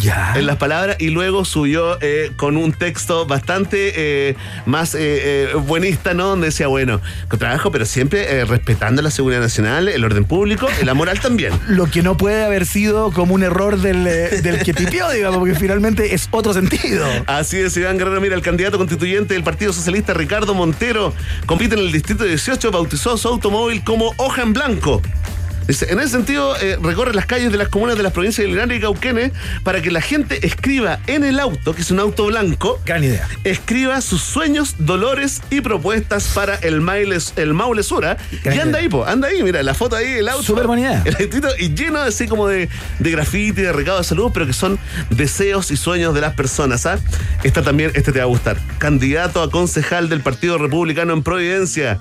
Ya. 0.01 0.35
En 0.37 0.47
las 0.47 0.57
palabras 0.57 0.97
y 0.99 1.11
luego 1.11 1.45
subió 1.45 1.99
eh, 2.01 2.33
con 2.37 2.57
un 2.57 2.73
texto 2.73 3.27
bastante 3.27 3.93
eh, 3.95 4.37
más 4.67 4.97
eh, 4.99 5.51
buenista, 5.67 6.15
¿no? 6.15 6.29
Donde 6.29 6.47
decía, 6.47 6.67
bueno, 6.67 7.01
trabajo, 7.39 7.71
pero 7.71 7.85
siempre 7.85 8.45
respetando 8.45 9.03
la 9.03 9.11
seguridad 9.11 9.41
nacional, 9.41 9.89
el 9.89 10.05
orden 10.05 10.25
público 10.25 10.69
la 10.85 10.95
moral 10.95 11.21
también. 11.21 11.53
Lo 11.69 11.87
que 11.87 12.03
no 12.03 12.17
puede 12.17 12.45
haber 12.45 12.67
sido 12.67 13.13
como 13.13 13.35
un 13.35 13.43
error 13.43 13.79
del, 13.79 14.05
del 14.05 14.63
que 14.63 14.73
tipió, 14.73 15.09
digamos, 15.13 15.39
porque 15.39 15.55
finalmente 15.55 16.15
es 16.15 16.29
otro 16.31 16.53
sentido. 16.53 17.07
Así 17.27 17.59
es, 17.59 17.77
Iván 17.77 17.99
Guerrero, 17.99 18.21
mira, 18.21 18.35
el 18.35 18.43
candidato 18.43 18.79
constituyente 18.79 19.35
del 19.35 19.45
Partido 19.45 19.73
Socialista, 19.73 20.15
Ricardo 20.15 20.55
Montero, 20.55 21.15
compite 21.47 21.75
en 21.75 21.81
el 21.81 21.93
Distrito 21.93 22.25
18, 22.25 22.71
bautizó 22.71 23.17
su 23.17 23.29
automóvil 23.29 23.85
como 23.85 24.15
hoja 24.17 24.43
en 24.43 24.53
blanco. 24.53 25.03
Dice, 25.71 25.93
En 25.93 26.01
ese 26.01 26.09
sentido, 26.09 26.57
eh, 26.57 26.77
recorre 26.83 27.15
las 27.15 27.27
calles 27.27 27.53
de 27.53 27.57
las 27.57 27.69
comunas 27.69 27.97
de 27.97 28.03
las 28.03 28.13
provincias 28.13 28.45
de 28.45 28.49
Linares 28.51 28.77
y 28.77 28.81
Cauquenes 28.81 29.31
para 29.63 29.81
que 29.81 29.93
la 29.93 30.01
gente 30.01 30.45
escriba 30.45 30.99
en 31.07 31.23
el 31.23 31.39
auto, 31.39 31.75
que 31.77 31.83
es 31.83 31.93
un 31.93 32.01
auto 32.01 32.27
blanco, 32.27 32.81
Gran 32.85 33.05
idea. 33.05 33.29
escriba 33.45 34.01
sus 34.01 34.21
sueños, 34.21 34.75
dolores 34.79 35.43
y 35.49 35.61
propuestas 35.61 36.33
para 36.35 36.57
el, 36.57 36.81
Mailes, 36.81 37.35
el 37.37 37.55
Maule 37.55 37.85
Sura. 37.85 38.17
Gran 38.43 38.57
y 38.57 38.59
anda 38.59 38.71
idea. 38.71 38.81
ahí, 38.81 38.89
po, 38.89 39.05
anda 39.05 39.29
ahí, 39.29 39.45
mira, 39.45 39.63
la 39.63 39.75
foto 39.75 39.95
ahí, 39.95 40.15
el 40.15 40.29
auto. 40.29 40.43
Súper 40.43 40.67
buena 40.67 40.83
idea. 40.83 41.03
El 41.05 41.31
y 41.61 41.73
lleno 41.73 42.01
así 42.01 42.27
como 42.27 42.49
de, 42.49 42.69
de 42.99 43.11
grafiti, 43.13 43.63
de 43.63 43.73
recado 43.73 43.99
de 43.99 44.05
salud, 44.05 44.33
pero 44.35 44.49
que 44.49 44.53
son 44.53 44.77
deseos 45.11 45.71
y 45.71 45.77
sueños 45.77 46.17
de 46.17 46.21
las 46.21 46.35
personas. 46.35 46.85
¿ah? 46.87 46.99
Está 47.45 47.63
también, 47.63 47.93
este 47.95 48.11
te 48.11 48.19
va 48.19 48.25
a 48.25 48.29
gustar. 48.29 48.59
Candidato 48.79 49.41
a 49.41 49.49
concejal 49.53 50.09
del 50.09 50.21
Partido 50.21 50.59
Republicano 50.59 51.13
en 51.13 51.23
Providencia, 51.23 52.01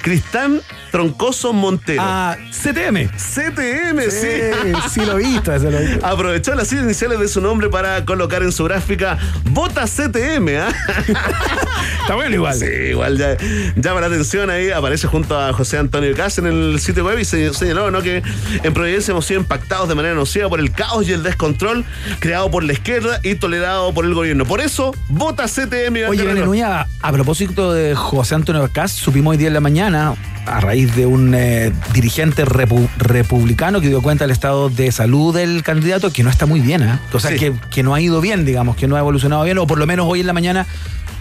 Cristán 0.00 0.62
Troncoso 0.90 1.52
Montero. 1.52 2.02
Ah, 2.02 2.38
CTM. 2.50 3.09
CTM, 3.16 4.00
sí. 4.10 4.10
Sí, 4.10 4.72
sí 4.90 5.04
lo 5.04 5.18
he 5.18 5.22
visto, 5.22 5.52
eso 5.54 5.70
lo 5.70 5.78
he 5.78 5.86
visto. 5.86 6.06
Aprovechó 6.06 6.54
las 6.54 6.72
iniciales 6.72 7.20
de 7.20 7.28
su 7.28 7.40
nombre 7.40 7.68
para 7.68 8.04
colocar 8.04 8.42
en 8.42 8.52
su 8.52 8.64
gráfica 8.64 9.18
Vota 9.50 9.84
CTM, 9.84 10.48
¿ah? 10.58 10.68
Está 12.00 12.14
bueno 12.14 12.34
igual. 12.34 12.54
Sí, 12.54 12.66
igual 12.90 13.18
ya 13.18 13.36
llama 13.76 14.00
la 14.00 14.06
atención 14.06 14.50
ahí. 14.50 14.70
Aparece 14.70 15.06
junto 15.06 15.38
a 15.38 15.52
José 15.52 15.78
Antonio 15.78 16.14
Cas 16.14 16.38
en 16.38 16.46
el 16.46 16.80
sitio 16.80 17.04
web 17.04 17.18
y 17.18 17.24
se 17.24 17.52
señaló 17.54 17.90
¿no? 17.90 18.02
que 18.02 18.22
en 18.62 18.74
Providencia 18.74 19.12
hemos 19.12 19.26
sido 19.26 19.40
impactados 19.40 19.88
de 19.88 19.94
manera 19.94 20.14
nociva 20.14 20.48
por 20.48 20.60
el 20.60 20.72
caos 20.72 21.08
y 21.08 21.12
el 21.12 21.22
descontrol 21.22 21.84
creado 22.18 22.50
por 22.50 22.64
la 22.64 22.72
izquierda 22.72 23.20
y 23.22 23.34
tolerado 23.34 23.92
por 23.92 24.04
el 24.04 24.14
gobierno. 24.14 24.44
Por 24.44 24.60
eso, 24.60 24.94
vota 25.08 25.46
CTM. 25.46 26.08
Oye, 26.08 26.42
Uña, 26.42 26.86
a 27.00 27.12
propósito 27.12 27.72
de 27.72 27.94
José 27.94 28.34
Antonio 28.34 28.68
Cas, 28.72 28.92
supimos 28.92 29.32
hoy 29.32 29.36
día 29.36 29.48
en 29.48 29.54
la 29.54 29.60
mañana, 29.60 30.14
a 30.46 30.60
raíz 30.60 30.94
de 30.96 31.06
un 31.06 31.34
eh, 31.34 31.72
dirigente 31.92 32.44
repu- 32.44 32.88
republicano 32.98 33.80
que 33.80 33.88
dio 33.88 34.02
cuenta 34.02 34.24
del 34.24 34.30
estado 34.32 34.68
de 34.70 34.90
salud 34.92 35.34
del 35.34 35.62
candidato, 35.62 36.12
que 36.12 36.22
no 36.22 36.30
está 36.30 36.46
muy 36.46 36.60
bien, 36.60 36.82
¿eh? 36.82 36.98
O 37.12 37.20
sea, 37.20 37.30
Sí. 37.32 37.38
que, 37.38 37.52
que 37.70 37.82
no 37.82 37.94
ha 37.94 38.00
ido 38.00 38.20
bien, 38.20 38.44
digamos, 38.44 38.76
que 38.76 38.88
no 38.88 38.96
ha 38.96 39.00
evolucionado 39.00 39.44
bien, 39.44 39.58
o 39.58 39.66
por 39.66 39.78
lo 39.78 39.86
menos 39.86 40.06
hoy 40.08 40.20
en 40.20 40.26
la 40.26 40.32
mañana 40.32 40.66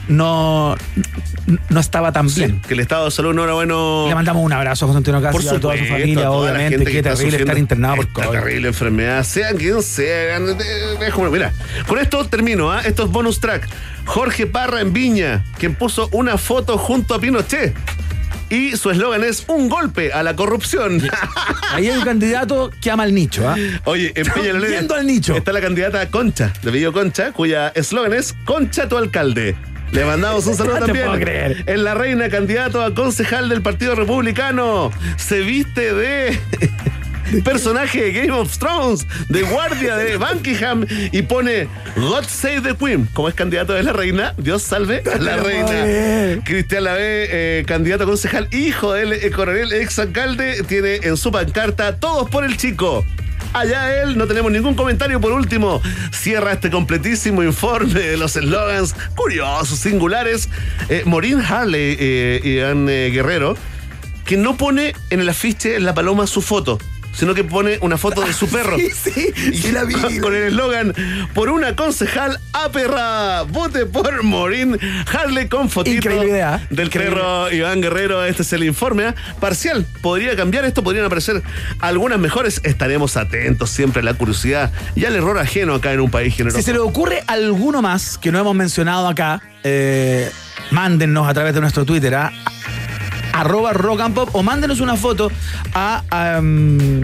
no, 0.08 0.76
no 1.70 1.80
estaba 1.80 2.12
tan 2.12 2.30
Sí, 2.30 2.40
bien. 2.42 2.62
que 2.68 2.74
el 2.74 2.80
estado 2.80 3.06
de 3.06 3.12
salud 3.12 3.34
no 3.36 3.44
era 3.44 3.54
bueno. 3.54 4.06
Le 4.08 4.16
mandamos 4.16 4.44
un 4.44 4.52
abrazo 4.54 4.86
a 4.86 4.88
José 4.88 4.98
Antonio 4.98 5.22
Cas 5.22 5.32
Por 5.34 5.44
y 5.44 5.48
a 5.48 5.60
toda 5.60 5.78
su 5.78 5.86
familia, 5.86 6.24
toda 6.26 6.30
obviamente. 6.52 6.78
que 6.86 6.92
Qué 6.92 6.98
está 7.00 7.14
terrible 7.14 7.38
estar 7.38 7.58
internado 7.60 7.96
por 7.98 8.08
COVID. 8.14 8.30
terrible 8.30 8.68
enfermedad, 8.70 9.24
sean 9.24 9.58
quien 9.58 9.84
sean. 9.84 10.58
de- 10.58 11.30
Mira, 11.32 11.54
con 11.88 12.00
esto 12.00 12.26
termino, 12.26 12.72
¿ah? 12.72 12.82
Esto 12.84 13.04
es 13.04 13.12
bonus 13.12 13.40
track. 13.40 13.68
Jorge 14.06 14.48
Parra 14.48 14.82
en 14.82 14.94
Viña, 14.94 15.44
quien 15.60 15.76
puso 15.76 16.10
una 16.14 16.38
foto 16.40 16.78
junto 16.80 17.14
a 17.14 17.20
Pinochet. 17.20 17.76
Y 18.50 18.76
su 18.78 18.90
eslogan 18.90 19.24
es 19.24 19.44
un 19.48 19.70
golpe 19.70 20.12
a 20.12 20.24
la 20.24 20.36
corrupción. 20.36 21.02
Ahí 21.72 21.88
hay 21.88 21.98
un 21.98 22.04
candidato 22.04 22.72
que 22.82 22.90
ama 22.90 23.06
el 23.06 23.14
nicho, 23.14 23.48
¿ah? 23.48 23.56
Oye, 23.86 24.12
en 24.16 24.26
Peñalolén 24.28 24.92
al 24.92 25.06
nicho. 25.06 25.36
está 25.36 25.52
la 25.52 25.62
candidata 25.62 26.10
Concha, 26.10 26.52
de 26.64 26.72
Villo 26.72 26.92
Concha, 26.92 27.32
cuya 27.32 27.70
eslogan 27.70 28.14
es 28.14 28.34
Concha 28.46 28.90
tu 28.90 28.98
alcalde. 28.98 29.56
Le 29.92 30.06
mandamos 30.06 30.46
un 30.48 30.56
saludo 30.56 30.76
No 30.80 30.86
también. 30.88 31.06
puedo 31.08 31.20
creer. 31.20 31.64
En 31.68 31.84
la 31.84 31.94
reina, 31.96 32.30
candidato 32.30 32.84
a 32.84 32.94
concejal 32.94 33.50
del 33.50 33.62
Partido 33.62 33.96
Republicano. 33.96 34.92
Se 35.18 35.42
viste 35.42 35.94
de 35.94 36.40
personaje 37.44 38.02
de 38.02 38.12
Game 38.12 38.32
of 38.32 38.58
Thrones, 38.58 39.06
de 39.30 39.44
guardia 39.44 39.96
de 39.98 40.18
Buckingham 40.18 40.86
y 41.12 41.22
pone 41.22 41.68
God 41.96 42.26
Save 42.28 42.62
the 42.62 42.76
Queen. 42.76 43.08
Como 43.14 43.30
es 43.30 43.36
candidato 43.36 43.74
de 43.74 43.84
la 43.84 43.94
reina, 43.94 44.34
Dios 44.38 44.64
salve 44.64 45.04
a 45.12 45.18
la 45.18 45.38
reina. 45.38 46.42
Cristian 46.44 46.84
Lavé, 46.84 47.28
eh, 47.60 47.64
candidato 47.66 48.04
a 48.04 48.08
concejal, 48.08 48.48
hijo 48.52 48.94
del 48.94 49.14
eh, 49.14 49.32
coronel 49.32 49.74
ex 49.74 50.00
alcalde, 50.00 50.64
tiene 50.64 50.96
en 51.04 51.18
su 51.18 51.32
pancarta 51.32 51.98
todos 51.98 52.30
por 52.30 52.44
el 52.44 52.58
chico. 52.58 53.06
Allá 53.54 54.04
él, 54.04 54.18
no 54.18 54.28
tenemos 54.28 54.52
ningún 54.52 54.76
comentario. 54.76 55.20
Por 55.20 55.32
último, 55.32 55.82
cierra 56.12 56.54
este 56.54 56.70
completísimo 56.70 57.42
informe 57.44 58.00
de 58.00 58.18
los 58.18 58.36
eslogans 58.36 58.96
curiosos, 59.16 59.80
singulares. 59.80 60.50
Eh, 60.90 61.04
Morín 61.06 61.42
Harley 61.42 61.98
eh, 62.00 62.42
y 62.44 62.58
eh, 62.60 63.10
Guerrero, 63.12 63.56
que 64.26 64.38
no 64.38 64.56
pone 64.56 64.94
en 65.10 65.20
el 65.22 65.30
afiche 65.30 65.80
la 65.80 65.96
paloma 65.96 66.28
su 66.28 66.42
foto, 66.42 66.78
sino 67.20 67.34
que 67.34 67.44
pone 67.44 67.78
una 67.82 67.98
foto 67.98 68.22
de 68.22 68.32
su 68.32 68.48
perro. 68.50 68.78
Sí, 68.78 68.90
sí, 69.36 69.54
sí 69.54 69.72
la 69.72 69.84
vi. 69.84 69.94
Con 70.20 70.34
el 70.34 70.44
eslogan, 70.44 70.94
por 71.34 71.50
una 71.50 71.76
concejal 71.76 72.40
aperrada, 72.54 73.44
vote 73.44 73.86
por 73.86 74.24
Morín 74.24 74.78
Harley 75.12 75.50
con 75.50 75.70
fotito 75.70 75.98
Increíble 75.98 76.30
idea. 76.30 76.66
del 76.70 76.88
Increíble. 76.88 77.16
perro 77.16 77.52
Iván 77.52 77.82
Guerrero. 77.82 78.24
Este 78.26 78.44
es 78.44 78.54
el 78.54 78.64
informe 78.64 79.06
¿ah? 79.08 79.16
parcial. 79.40 79.86
Podría 80.02 80.36
cambiar 80.36 80.64
esto, 80.66 80.82
podrían 80.84 81.06
aparecer 81.06 81.44
algunas 81.80 82.20
mejores. 82.20 82.62
Estaremos 82.64 83.18
atentos 83.18 83.70
siempre 83.70 84.02
a 84.02 84.04
la 84.06 84.14
curiosidad 84.14 84.72
y 84.96 85.04
al 85.06 85.16
error 85.16 85.38
ajeno 85.38 85.76
acá 85.76 85.92
en 85.92 86.00
un 86.00 86.10
país 86.12 86.34
generoso. 86.36 86.58
Si 86.58 86.64
se 86.64 86.74
le 86.74 86.80
ocurre 86.80 87.24
alguno 87.28 87.82
más 87.82 88.18
que 88.18 88.32
no 88.32 88.40
hemos 88.40 88.56
mencionado 88.56 89.08
acá, 89.08 89.42
eh, 89.64 90.32
mándennos 90.72 91.28
a 91.28 91.34
través 91.34 91.54
de 91.54 91.62
nuestro 91.62 91.84
Twitter 91.86 92.16
a 92.16 92.32
arroba 93.40 93.74
rock 93.74 94.02
and 94.02 94.16
pop 94.16 94.30
o 94.34 94.44
mándenos 94.44 94.80
una 94.82 94.96
foto 94.96 95.32
a... 95.74 96.04
um, 96.40 97.02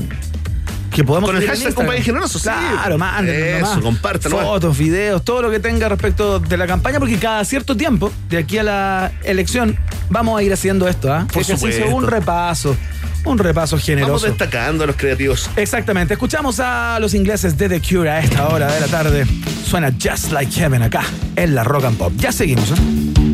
que 0.92 1.04
podemos 1.04 1.30
Con 1.30 1.42
el 1.42 1.46
hashtag 1.46 1.74
País 1.86 2.06
Generoso, 2.06 2.40
sí. 2.40 2.46
Claro, 2.46 2.98
mándenos 2.98 3.70
Eso, 3.70 3.82
nomás. 3.82 4.24
nomás. 4.24 4.46
Fotos, 4.46 4.78
videos, 4.78 5.26
todo 5.26 5.42
lo 5.42 5.52
que 5.52 5.60
tenga 5.60 5.90
respecto 5.90 6.40
de 6.40 6.56
la 6.56 6.66
campaña, 6.68 7.00
porque 7.00 7.18
cada 7.18 7.44
cierto 7.44 7.76
tiempo, 7.76 8.14
de 8.30 8.38
aquí 8.38 8.60
a 8.60 8.64
la 8.64 9.12
elección, 9.24 9.78
vamos 10.10 10.40
a 10.40 10.44
ir 10.44 10.54
haciendo 10.54 10.88
esto, 10.88 11.12
¿ah? 11.14 11.28
Por 11.34 11.42
Ejercicio, 11.42 11.70
supuesto. 11.74 11.96
un 11.98 12.08
repaso, 12.08 12.78
un 13.26 13.38
repaso 13.38 13.76
Vamos 13.76 13.86
generoso. 13.86 14.26
destacando 14.28 14.86
a 14.86 14.88
los 14.88 14.96
creativos. 14.96 15.50
Exactamente. 15.58 16.14
Escuchamos 16.14 16.62
a 16.62 16.98
los 17.02 17.14
ingleses 17.14 17.58
de 17.58 17.68
The 17.68 17.82
Cure 17.82 18.10
a 18.12 18.20
esta 18.22 18.48
hora 18.48 18.72
de 18.72 18.80
la 18.80 18.88
tarde. 18.88 19.28
Suena 19.66 19.92
Just 20.02 20.32
Like 20.32 20.54
Heaven 20.54 20.82
acá 20.82 21.04
en 21.36 21.56
la 21.56 21.66
Rock 21.66 21.86
and 21.86 21.98
Pop. 21.98 22.14
Ya 22.16 22.32
seguimos, 22.32 22.72
¿eh? 22.72 23.25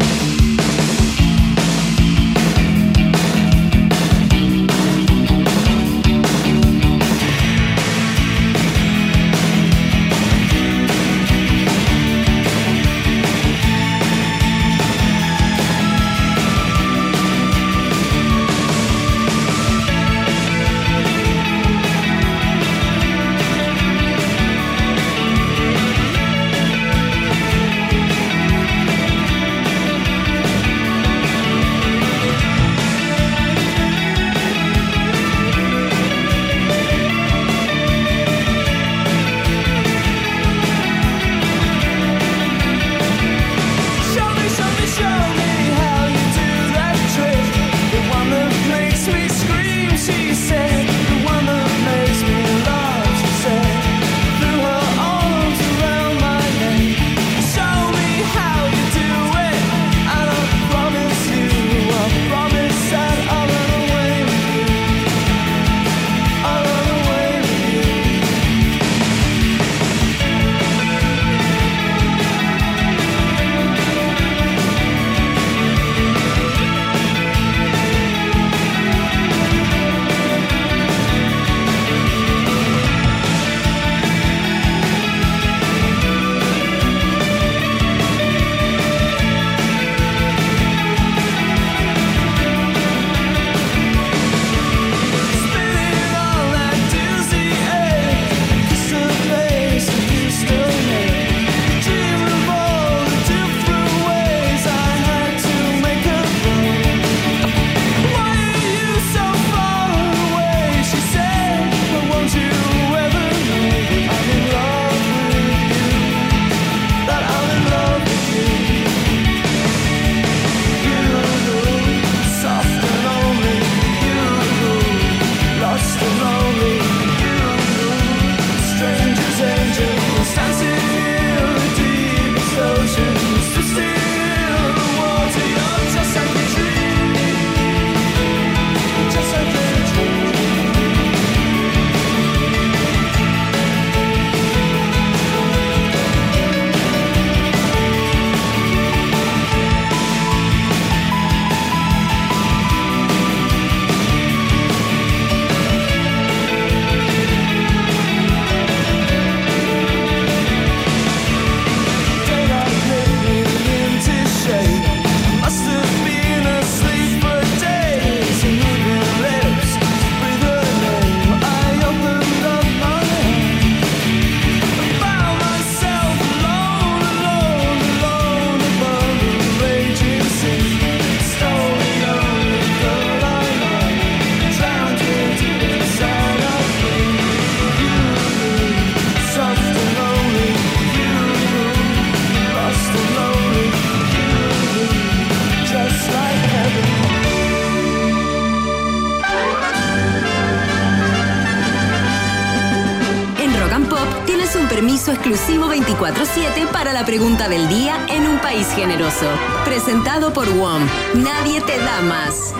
para 206.71 206.93
la 206.93 207.05
pregunta 207.05 207.47
del 207.47 207.67
día 207.67 208.05
en 208.09 208.27
un 208.27 208.39
país 208.39 208.67
generoso. 208.75 209.27
Presentado 209.65 210.33
por 210.33 210.49
WOM. 210.49 210.81
Nadie 211.15 211.61
te 211.61 211.77
da 211.77 212.01
más. 212.01 212.53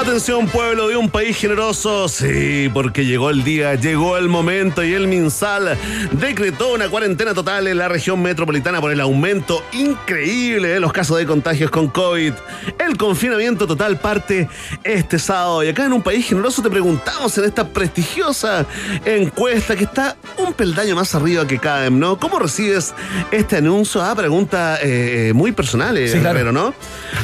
Atención 0.00 0.48
pueblo 0.48 0.88
de 0.88 0.96
un 0.96 1.10
país 1.10 1.36
generoso, 1.36 2.08
sí, 2.08 2.70
porque 2.72 3.04
llegó 3.04 3.28
el 3.28 3.44
día, 3.44 3.74
llegó 3.74 4.16
el 4.16 4.30
momento 4.30 4.82
y 4.82 4.94
el 4.94 5.06
MinSal 5.06 5.76
decretó 6.12 6.72
una 6.72 6.88
cuarentena 6.88 7.34
total 7.34 7.66
en 7.66 7.76
la 7.76 7.86
región 7.86 8.22
metropolitana 8.22 8.80
por 8.80 8.92
el 8.92 9.00
aumento 9.02 9.62
increíble 9.72 10.68
de 10.68 10.80
los 10.80 10.90
casos 10.94 11.18
de 11.18 11.26
contagios 11.26 11.70
con 11.70 11.88
COVID. 11.88 12.32
El 12.78 12.96
confinamiento 12.96 13.66
total 13.66 13.98
parte 13.98 14.48
este 14.84 15.18
sábado 15.18 15.62
y 15.64 15.68
acá 15.68 15.84
en 15.84 15.92
un 15.92 16.00
país 16.00 16.26
generoso 16.26 16.62
te 16.62 16.70
preguntamos 16.70 17.36
en 17.36 17.44
esta 17.44 17.68
prestigiosa 17.68 18.64
encuesta 19.04 19.76
que 19.76 19.84
está 19.84 20.16
un 20.38 20.54
peldaño 20.54 20.96
más 20.96 21.14
arriba 21.14 21.46
que 21.46 21.58
CADEM, 21.58 21.98
¿no? 21.98 22.18
¿Cómo 22.18 22.38
recibes 22.38 22.94
este 23.30 23.58
anuncio? 23.58 24.02
Ah, 24.02 24.14
pregunta 24.16 24.78
eh, 24.80 25.32
muy 25.34 25.52
personal, 25.52 25.98
eh, 25.98 26.08
Sí, 26.08 26.20
claro. 26.20 26.38
Herrero, 26.38 26.52
¿no? 26.52 26.72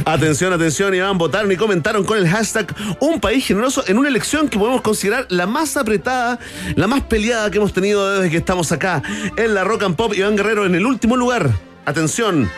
Atención, 0.04 0.52
atención, 0.52 0.94
y 0.94 1.00
van 1.00 1.16
votaron 1.16 1.50
y 1.50 1.56
comentaron 1.56 2.04
con 2.04 2.18
el 2.18 2.28
hashtag 2.28 2.65
Un 3.00 3.20
país 3.20 3.46
generoso 3.46 3.84
en 3.86 3.98
una 3.98 4.08
elección 4.08 4.48
que 4.48 4.58
podemos 4.58 4.80
considerar 4.82 5.26
la 5.28 5.46
más 5.46 5.76
apretada, 5.76 6.38
la 6.74 6.86
más 6.86 7.02
peleada 7.02 7.50
que 7.50 7.58
hemos 7.58 7.72
tenido 7.72 8.10
desde 8.16 8.30
que 8.30 8.36
estamos 8.38 8.72
acá 8.72 9.02
en 9.36 9.54
la 9.54 9.64
Rock 9.64 9.84
and 9.84 9.96
Pop. 9.96 10.12
Iván 10.14 10.36
Guerrero 10.36 10.66
en 10.66 10.74
el 10.74 10.86
último 10.86 11.16
lugar. 11.16 11.50
Atención, 11.84 12.50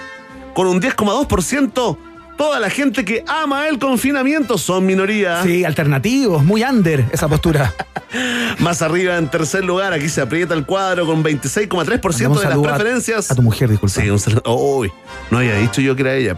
con 0.54 0.66
un 0.68 0.80
10,2%. 0.80 1.98
Toda 2.36 2.60
la 2.60 2.70
gente 2.70 3.04
que 3.04 3.24
ama 3.26 3.66
el 3.66 3.80
confinamiento 3.80 4.58
son 4.58 4.86
minoría. 4.86 5.42
Sí, 5.42 5.64
alternativos, 5.64 6.44
muy 6.44 6.62
under 6.62 7.04
esa 7.10 7.26
postura. 7.26 7.74
Más 8.60 8.80
arriba, 8.80 9.16
en 9.18 9.28
tercer 9.28 9.64
lugar, 9.64 9.92
aquí 9.92 10.08
se 10.08 10.20
aprieta 10.20 10.54
el 10.54 10.64
cuadro 10.64 11.04
con 11.04 11.24
26,3% 11.24 12.12
Mandamos 12.12 12.40
de 12.42 12.48
las 12.48 12.58
a- 12.58 12.62
preferencias. 12.62 13.30
A 13.32 13.34
tu 13.34 13.42
mujer, 13.42 13.68
disculpa. 13.68 14.00
Sí, 14.00 14.08
un 14.08 14.20
saludo. 14.20 14.42
Uy, 14.54 14.92
no 15.32 15.38
había 15.38 15.56
dicho 15.56 15.80
yo 15.80 15.96
que 15.96 16.02
era 16.02 16.14
ella. 16.14 16.36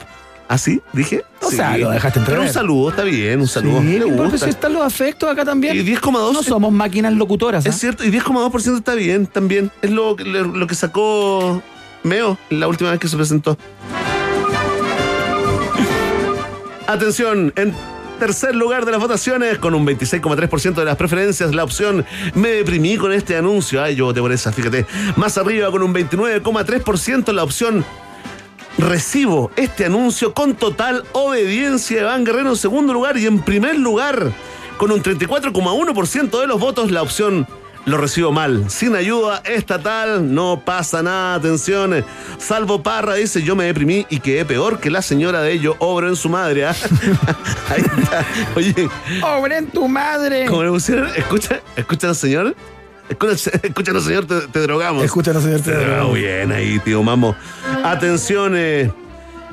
¿Ah, 0.53 0.59
sí? 0.59 0.81
¿Dije? 0.93 1.23
O 1.43 1.49
Sí. 1.49 1.55
sea, 1.57 1.79
lo 1.79 1.91
dejaste 1.91 2.19
entrever. 2.19 2.41
Pero 2.41 2.49
un 2.49 2.53
saludo, 2.53 2.91
está 2.91 3.05
bien, 3.05 3.41
un 3.41 3.47
saludo. 3.47 3.83
Sí, 3.83 4.01
porque 4.17 4.37
si 4.37 4.49
están 4.51 4.73
los 4.73 4.83
afectos 4.83 5.31
acá 5.31 5.45
también. 5.45 5.77
Y 5.77 5.85
10,2. 5.85 6.33
No 6.33 6.43
somos 6.43 6.73
máquinas 6.73 7.13
locutoras. 7.13 7.65
¿ah? 7.65 7.69
Es 7.69 7.77
cierto, 7.77 8.05
y 8.05 8.11
10,2% 8.11 8.79
está 8.79 8.97
bien, 8.97 9.29
también. 9.29 9.71
Es 9.81 9.93
lo, 9.93 10.17
lo, 10.17 10.43
lo 10.49 10.67
que 10.67 10.75
sacó 10.75 11.63
Meo 12.03 12.37
la 12.51 12.67
última 12.67 12.91
vez 12.91 12.99
que 12.99 13.07
se 13.07 13.17
presentó. 13.17 13.57
Atención, 16.89 17.53
en 17.55 17.73
tercer 18.19 18.57
lugar 18.57 18.85
de 18.85 18.91
las 18.93 19.01
votaciones, 19.01 19.59
con 19.59 19.75
un 19.75 19.87
26,3% 19.87 20.75
de 20.75 20.85
las 20.85 20.97
preferencias, 20.97 21.55
la 21.55 21.63
opción 21.63 22.05
me 22.35 22.49
deprimí 22.49 22.97
con 22.97 23.13
este 23.13 23.37
anuncio. 23.37 23.81
Ay, 23.83 23.95
yo 23.95 24.07
voté 24.07 24.21
por 24.21 24.33
esa, 24.33 24.51
fíjate. 24.53 24.85
Más 25.17 25.39
arriba, 25.39 25.71
con 25.71 25.83
un 25.85 25.95
29,3%, 25.95 27.33
la 27.33 27.45
opción 27.45 27.85
recibo 28.81 29.51
este 29.57 29.85
anuncio 29.85 30.35
con 30.35 30.55
total 30.55 31.05
obediencia 31.13 31.97
de 31.99 32.03
Iván 32.03 32.25
Guerrero 32.25 32.51
en 32.51 32.57
segundo 32.57 32.93
lugar 32.93 33.17
y 33.17 33.27
en 33.27 33.41
primer 33.41 33.79
lugar, 33.79 34.33
con 34.77 34.91
un 34.91 35.03
34,1% 35.03 36.41
de 36.41 36.47
los 36.47 36.59
votos, 36.59 36.91
la 36.91 37.03
opción 37.03 37.47
lo 37.85 37.97
recibo 37.97 38.33
mal. 38.33 38.71
Sin 38.71 38.95
ayuda 38.95 39.43
estatal 39.45 40.35
no 40.35 40.63
pasa 40.65 41.03
nada, 41.03 41.35
atención. 41.35 42.05
Salvo 42.39 42.83
Parra 42.83 43.15
dice, 43.15 43.43
yo 43.43 43.57
me 43.57 43.65
deprimí 43.65 44.07
y 44.11 44.21
quedé 44.21 44.45
peor 44.45 44.81
que 44.81 44.91
la 44.91 45.03
señora 45.03 45.43
de 45.43 45.53
ello, 45.53 45.77
obra 45.79 46.09
en 46.09 46.17
su 46.17 46.29
madre. 46.29 46.67
¿ah? 46.67 46.75
Ahí 47.69 47.83
está. 47.99 48.25
Oye, 48.57 48.89
¡Obre 49.23 49.59
en 49.59 49.67
tu 49.69 49.89
madre! 49.89 50.47
como 50.47 50.63
le 50.63 50.71
pusieron, 50.71 51.09
escucha, 51.17 51.61
escucha 51.77 52.15
señor. 52.15 52.55
Escúchanos, 53.11 54.05
señor, 54.05 54.25
te, 54.27 54.41
te 54.49 54.61
drogamos. 54.61 55.05
Escúchanos, 55.05 55.43
señor, 55.43 55.61
te 55.61 55.73
drogamos. 55.73 56.11
Muy 56.11 56.21
bien 56.21 56.53
ahí, 56.53 56.79
tío 56.79 57.03
Mamo. 57.03 57.37
Atención, 57.85 58.55
eh. 58.57 58.91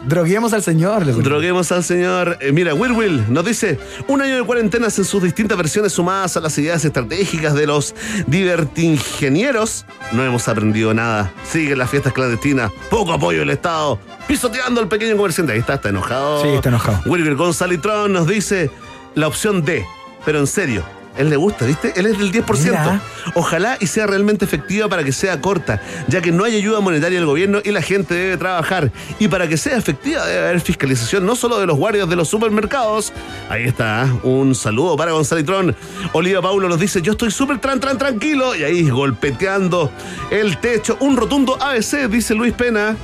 Droguemos 0.05 0.53
al 0.53 0.61
señor. 0.61 1.03
Droguemos 1.23 1.71
al 1.71 1.83
señor. 1.83 2.37
Eh, 2.39 2.51
mira, 2.51 2.75
Will 2.75 2.91
Will 2.91 3.23
nos 3.33 3.43
dice: 3.43 3.79
un 4.07 4.21
año 4.21 4.35
de 4.35 4.43
cuarentenas 4.43 4.97
en 4.99 5.05
sus 5.05 5.23
distintas 5.23 5.57
versiones 5.57 5.91
sumadas 5.91 6.37
a 6.37 6.39
las 6.39 6.55
ideas 6.59 6.85
estratégicas 6.85 7.55
de 7.55 7.65
los 7.65 7.95
divertingenieros. 8.27 9.85
No 10.13 10.23
hemos 10.23 10.47
aprendido 10.47 10.93
nada. 10.93 11.33
Siguen 11.43 11.79
las 11.79 11.89
fiestas 11.89 12.13
clandestinas. 12.13 12.71
Poco 12.91 13.11
apoyo 13.11 13.39
del 13.39 13.49
Estado. 13.49 13.99
Pisoteando 14.27 14.81
al 14.81 14.87
pequeño 14.87 15.17
comerciante. 15.17 15.53
Ahí 15.53 15.59
está, 15.59 15.73
está 15.73 15.89
enojado. 15.89 16.43
Sí, 16.43 16.49
está 16.49 16.69
enojado. 16.69 17.01
Will 17.07 17.23
Will 17.23 17.35
González 17.35 17.81
Tron 17.81 18.13
nos 18.13 18.27
dice 18.27 18.69
la 19.15 19.27
opción 19.27 19.65
D. 19.65 19.83
Pero 20.23 20.39
en 20.39 20.47
serio. 20.47 20.83
Él 21.17 21.29
le 21.29 21.35
gusta, 21.35 21.65
¿viste? 21.65 21.93
Él 21.95 22.05
es 22.05 22.17
del 22.17 22.31
10%. 22.31 22.63
Mira. 22.63 23.01
Ojalá 23.33 23.77
y 23.79 23.87
sea 23.87 24.07
realmente 24.07 24.45
efectiva 24.45 24.87
para 24.87 25.03
que 25.03 25.11
sea 25.11 25.41
corta, 25.41 25.81
ya 26.07 26.21
que 26.21 26.31
no 26.31 26.43
hay 26.43 26.55
ayuda 26.55 26.79
monetaria 26.79 27.19
del 27.19 27.25
gobierno 27.25 27.59
y 27.63 27.71
la 27.71 27.81
gente 27.81 28.13
debe 28.13 28.37
trabajar. 28.37 28.91
Y 29.19 29.27
para 29.27 29.47
que 29.47 29.57
sea 29.57 29.77
efectiva 29.77 30.25
debe 30.25 30.47
haber 30.47 30.61
fiscalización 30.61 31.25
no 31.25 31.35
solo 31.35 31.59
de 31.59 31.65
los 31.65 31.77
guardias 31.77 32.09
de 32.09 32.15
los 32.15 32.27
supermercados. 32.27 33.13
Ahí 33.49 33.63
está, 33.63 34.05
¿eh? 34.05 34.19
un 34.23 34.55
saludo 34.55 34.95
para 34.95 35.11
Gonzalitrón. 35.11 35.75
Oliva 36.13 36.41
Paulo 36.41 36.69
nos 36.69 36.79
dice, 36.79 37.01
yo 37.01 37.13
estoy 37.13 37.31
súper 37.31 37.59
tran, 37.59 37.79
tran, 37.79 37.97
tranquilo. 37.97 38.55
Y 38.55 38.63
ahí 38.63 38.89
golpeteando 38.89 39.91
el 40.29 40.57
techo. 40.57 40.97
Un 40.99 41.17
rotundo 41.17 41.57
ABC, 41.61 42.07
dice 42.09 42.33
Luis 42.35 42.53
Pena. 42.53 42.95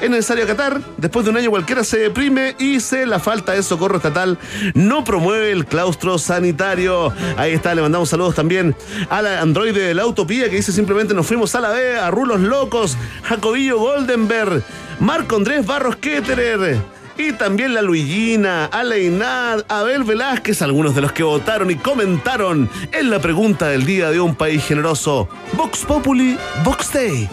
Es 0.00 0.10
necesario 0.10 0.44
acatar, 0.44 0.80
después 0.98 1.24
de 1.24 1.30
un 1.30 1.38
año 1.38 1.50
cualquiera 1.50 1.82
se 1.82 1.98
deprime 1.98 2.54
y 2.58 2.80
se 2.80 3.06
la 3.06 3.18
falta 3.18 3.52
de 3.52 3.62
socorro 3.62 3.96
estatal 3.96 4.38
no 4.74 5.04
promueve 5.04 5.50
el 5.52 5.64
claustro 5.64 6.18
sanitario. 6.18 7.12
Ahí 7.38 7.54
está, 7.54 7.74
le 7.74 7.80
mandamos 7.80 8.10
saludos 8.10 8.34
también 8.34 8.76
a 9.08 9.22
la 9.22 9.40
androide 9.40 9.88
de 9.88 9.94
la 9.94 10.06
utopía 10.06 10.50
que 10.50 10.56
dice 10.56 10.70
simplemente 10.70 11.14
nos 11.14 11.26
fuimos 11.26 11.54
a 11.54 11.60
la 11.60 11.70
B, 11.70 11.98
a 11.98 12.10
Rulos 12.10 12.40
Locos, 12.40 12.96
Jacobillo 13.22 13.78
Goldenberg, 13.78 14.62
Marco 15.00 15.36
Andrés 15.36 15.64
Barros 15.64 15.96
Ketterer. 15.96 16.76
Y 17.18 17.32
también 17.32 17.72
la 17.72 17.80
Luigina, 17.80 18.66
Aleinad, 18.66 19.64
Abel 19.68 20.04
Velázquez, 20.04 20.60
algunos 20.60 20.94
de 20.94 21.00
los 21.00 21.12
que 21.12 21.22
votaron 21.22 21.70
y 21.70 21.76
comentaron 21.76 22.68
en 22.92 23.10
la 23.10 23.18
pregunta 23.20 23.68
del 23.68 23.86
día 23.86 24.10
de 24.10 24.20
un 24.20 24.34
país 24.34 24.62
generoso. 24.62 25.26
Vox 25.54 25.86
Populi, 25.86 26.36
Vox 26.62 26.92
Day. 26.92 27.26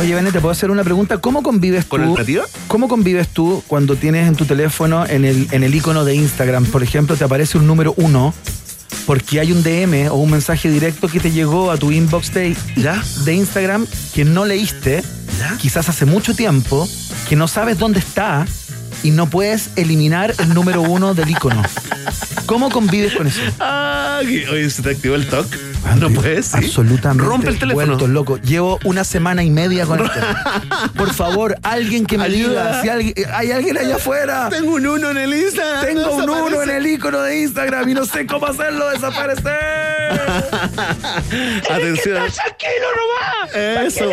Oye, 0.00 0.14
Bene, 0.14 0.32
te 0.32 0.40
puedo 0.40 0.50
hacer 0.50 0.70
una 0.70 0.82
pregunta. 0.82 1.18
¿Cómo 1.18 1.42
convives 1.42 1.84
tú? 1.84 1.90
¿Con 1.90 2.00
alternativa? 2.00 2.46
¿Cómo 2.68 2.88
convives 2.88 3.28
tú 3.28 3.62
cuando 3.66 3.96
tienes 3.96 4.26
en 4.26 4.34
tu 4.34 4.46
teléfono, 4.46 5.04
en 5.06 5.26
el, 5.26 5.46
en 5.50 5.62
el 5.62 5.74
icono 5.74 6.06
de 6.06 6.14
Instagram, 6.14 6.64
por 6.64 6.82
ejemplo, 6.82 7.16
te 7.16 7.24
aparece 7.24 7.58
un 7.58 7.66
número 7.66 7.92
uno 7.98 8.32
porque 9.04 9.40
hay 9.40 9.52
un 9.52 9.62
DM 9.62 10.08
o 10.10 10.14
un 10.14 10.30
mensaje 10.30 10.70
directo 10.70 11.06
que 11.06 11.20
te 11.20 11.30
llegó 11.30 11.70
a 11.70 11.76
tu 11.76 11.92
inbox 11.92 12.32
de, 12.32 12.56
¿Ya? 12.76 13.04
de 13.26 13.34
Instagram 13.34 13.86
que 14.14 14.24
no 14.24 14.46
leíste, 14.46 15.02
quizás 15.58 15.90
hace 15.90 16.06
mucho 16.06 16.34
tiempo, 16.34 16.88
que 17.28 17.36
no 17.36 17.46
sabes 17.46 17.78
dónde 17.78 17.98
está 17.98 18.46
y 19.02 19.10
no 19.10 19.28
puedes 19.28 19.70
eliminar 19.76 20.34
el 20.38 20.52
número 20.54 20.82
uno 20.82 21.14
del 21.14 21.30
icono? 21.30 21.62
¿Cómo 22.46 22.68
convives 22.70 23.14
con 23.14 23.26
eso? 23.26 23.40
Ah, 23.60 24.20
oye, 24.22 24.68
se 24.70 24.82
te 24.82 24.90
activó 24.90 25.14
el 25.14 25.26
TOC. 25.26 25.46
No 25.98 26.10
puedes. 26.10 26.46
sí. 26.46 26.56
Absolutamente. 26.58 27.24
Rompe 27.24 27.48
el 27.48 27.58
teléfono. 27.58 27.86
vuelto 27.86 28.06
loco. 28.06 28.36
Llevo 28.38 28.78
una 28.84 29.02
semana 29.04 29.42
y 29.42 29.50
media 29.50 29.86
con 29.86 30.04
esto. 30.04 30.20
Por 30.96 31.12
favor, 31.14 31.56
alguien 31.62 32.04
que 32.06 32.18
me 32.18 32.24
Ayuda. 32.24 32.80
diga 32.80 32.82
si 32.82 32.88
alguien- 32.88 33.14
hay 33.32 33.50
alguien 33.52 33.78
allá 33.78 33.96
afuera. 33.96 34.48
Tengo 34.50 34.74
un 34.74 34.86
uno 34.86 35.10
en 35.10 35.16
el 35.16 35.32
Instagram. 35.34 35.84
Tengo 35.86 36.22
no 36.26 36.32
un 36.34 36.52
uno 36.52 36.62
en 36.62 36.70
el 36.70 36.86
icono 36.86 37.20
de 37.22 37.40
Instagram 37.42 37.88
y 37.88 37.94
no 37.94 38.04
sé 38.04 38.26
cómo 38.26 38.46
hacerlo 38.46 38.90
desaparecer. 38.90 39.99
Atención. 41.70 42.30
tranquilo 42.32 42.86
nomás. 42.96 43.54
Eso. 43.86 44.10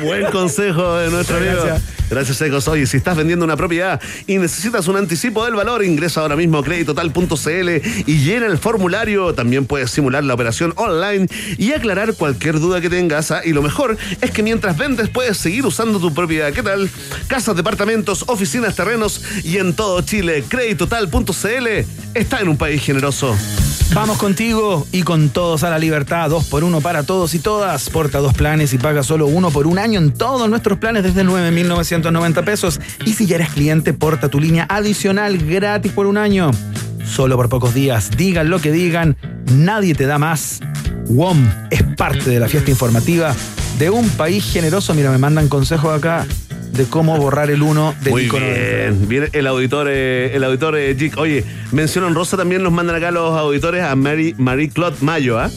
Buen 0.00 0.26
consejo 0.26 0.96
de 0.96 1.10
nuestro 1.10 1.36
amigo. 1.36 1.62
Gracias. 1.64 2.02
Gracias, 2.12 2.42
Ecos. 2.42 2.68
Oye, 2.68 2.86
si 2.86 2.98
estás 2.98 3.16
vendiendo 3.16 3.42
una 3.42 3.56
propiedad 3.56 3.98
y 4.26 4.36
necesitas 4.36 4.86
un 4.86 4.98
anticipo 4.98 5.46
del 5.46 5.54
valor, 5.54 5.82
ingresa 5.82 6.20
ahora 6.20 6.36
mismo 6.36 6.58
a 6.58 6.62
creditotal.cl 6.62 7.70
y 8.06 8.18
llena 8.18 8.44
el 8.48 8.58
formulario. 8.58 9.32
También 9.32 9.64
puedes 9.64 9.90
simular 9.90 10.22
la 10.22 10.34
operación 10.34 10.74
online 10.76 11.26
y 11.56 11.72
aclarar 11.72 12.12
cualquier 12.12 12.60
duda 12.60 12.82
que 12.82 12.90
tengas. 12.90 13.30
¿ah? 13.30 13.40
Y 13.42 13.54
lo 13.54 13.62
mejor 13.62 13.96
es 14.20 14.30
que 14.30 14.42
mientras 14.42 14.76
vendes 14.76 15.08
puedes 15.08 15.38
seguir 15.38 15.64
usando 15.64 16.00
tu 16.00 16.12
propiedad. 16.12 16.52
¿Qué 16.52 16.62
tal? 16.62 16.90
Casas, 17.28 17.56
departamentos, 17.56 18.24
oficinas, 18.26 18.76
terrenos 18.76 19.22
y 19.42 19.56
en 19.56 19.74
todo 19.74 20.02
Chile. 20.02 20.44
Creditotal.cl 20.46 21.66
está 22.12 22.40
en 22.40 22.48
un 22.48 22.58
país 22.58 22.82
generoso. 22.82 23.34
Vamos 23.94 24.16
contigo 24.16 24.86
y 24.90 25.02
con 25.02 25.11
todos 25.30 25.62
a 25.62 25.70
la 25.70 25.78
libertad. 25.78 26.30
Dos 26.30 26.44
por 26.44 26.64
uno 26.64 26.80
para 26.80 27.02
todos 27.04 27.34
y 27.34 27.38
todas. 27.38 27.88
Porta 27.90 28.18
dos 28.18 28.34
planes 28.34 28.72
y 28.72 28.78
paga 28.78 29.02
solo 29.02 29.26
uno 29.26 29.50
por 29.50 29.66
un 29.66 29.78
año 29.78 30.00
en 30.00 30.12
todos 30.12 30.48
nuestros 30.48 30.78
planes 30.78 31.02
desde 31.02 31.24
9,990 31.24 32.42
pesos. 32.44 32.80
Y 33.04 33.12
si 33.12 33.26
ya 33.26 33.36
eres 33.36 33.50
cliente, 33.50 33.92
porta 33.92 34.28
tu 34.28 34.40
línea 34.40 34.66
adicional 34.68 35.38
gratis 35.38 35.92
por 35.92 36.06
un 36.06 36.16
año. 36.16 36.50
Solo 37.04 37.36
por 37.36 37.48
pocos 37.48 37.74
días. 37.74 38.10
Digan 38.16 38.48
lo 38.48 38.60
que 38.60 38.72
digan, 38.72 39.16
nadie 39.52 39.94
te 39.94 40.06
da 40.06 40.18
más. 40.18 40.60
WOM 41.08 41.46
es 41.70 41.82
parte 41.96 42.30
de 42.30 42.40
la 42.40 42.48
fiesta 42.48 42.70
informativa 42.70 43.34
de 43.78 43.90
un 43.90 44.08
país 44.10 44.50
generoso. 44.50 44.94
Mira, 44.94 45.10
me 45.10 45.18
mandan 45.18 45.48
consejos 45.48 45.96
acá. 45.96 46.26
De 46.72 46.86
cómo 46.86 47.16
borrar 47.18 47.50
el 47.50 47.62
1 47.62 47.94
del 48.00 48.12
Muy 48.12 48.22
icono 48.24 48.46
bien, 48.46 49.08
bien 49.08 49.28
el 49.32 49.46
auditor, 49.46 49.88
eh, 49.90 50.34
el 50.34 50.42
auditor 50.44 50.76
eh, 50.76 50.96
Jic. 50.98 51.16
Oye, 51.18 51.44
mencionan 51.70 52.14
Rosa 52.14 52.36
también 52.36 52.62
nos 52.62 52.72
mandan 52.72 52.96
acá 52.96 53.10
los 53.10 53.38
auditores 53.38 53.82
a 53.82 53.94
Mary, 53.94 54.34
Marie 54.38 54.70
Claude 54.70 54.96
Mayo, 55.00 55.38
¿ah? 55.38 55.50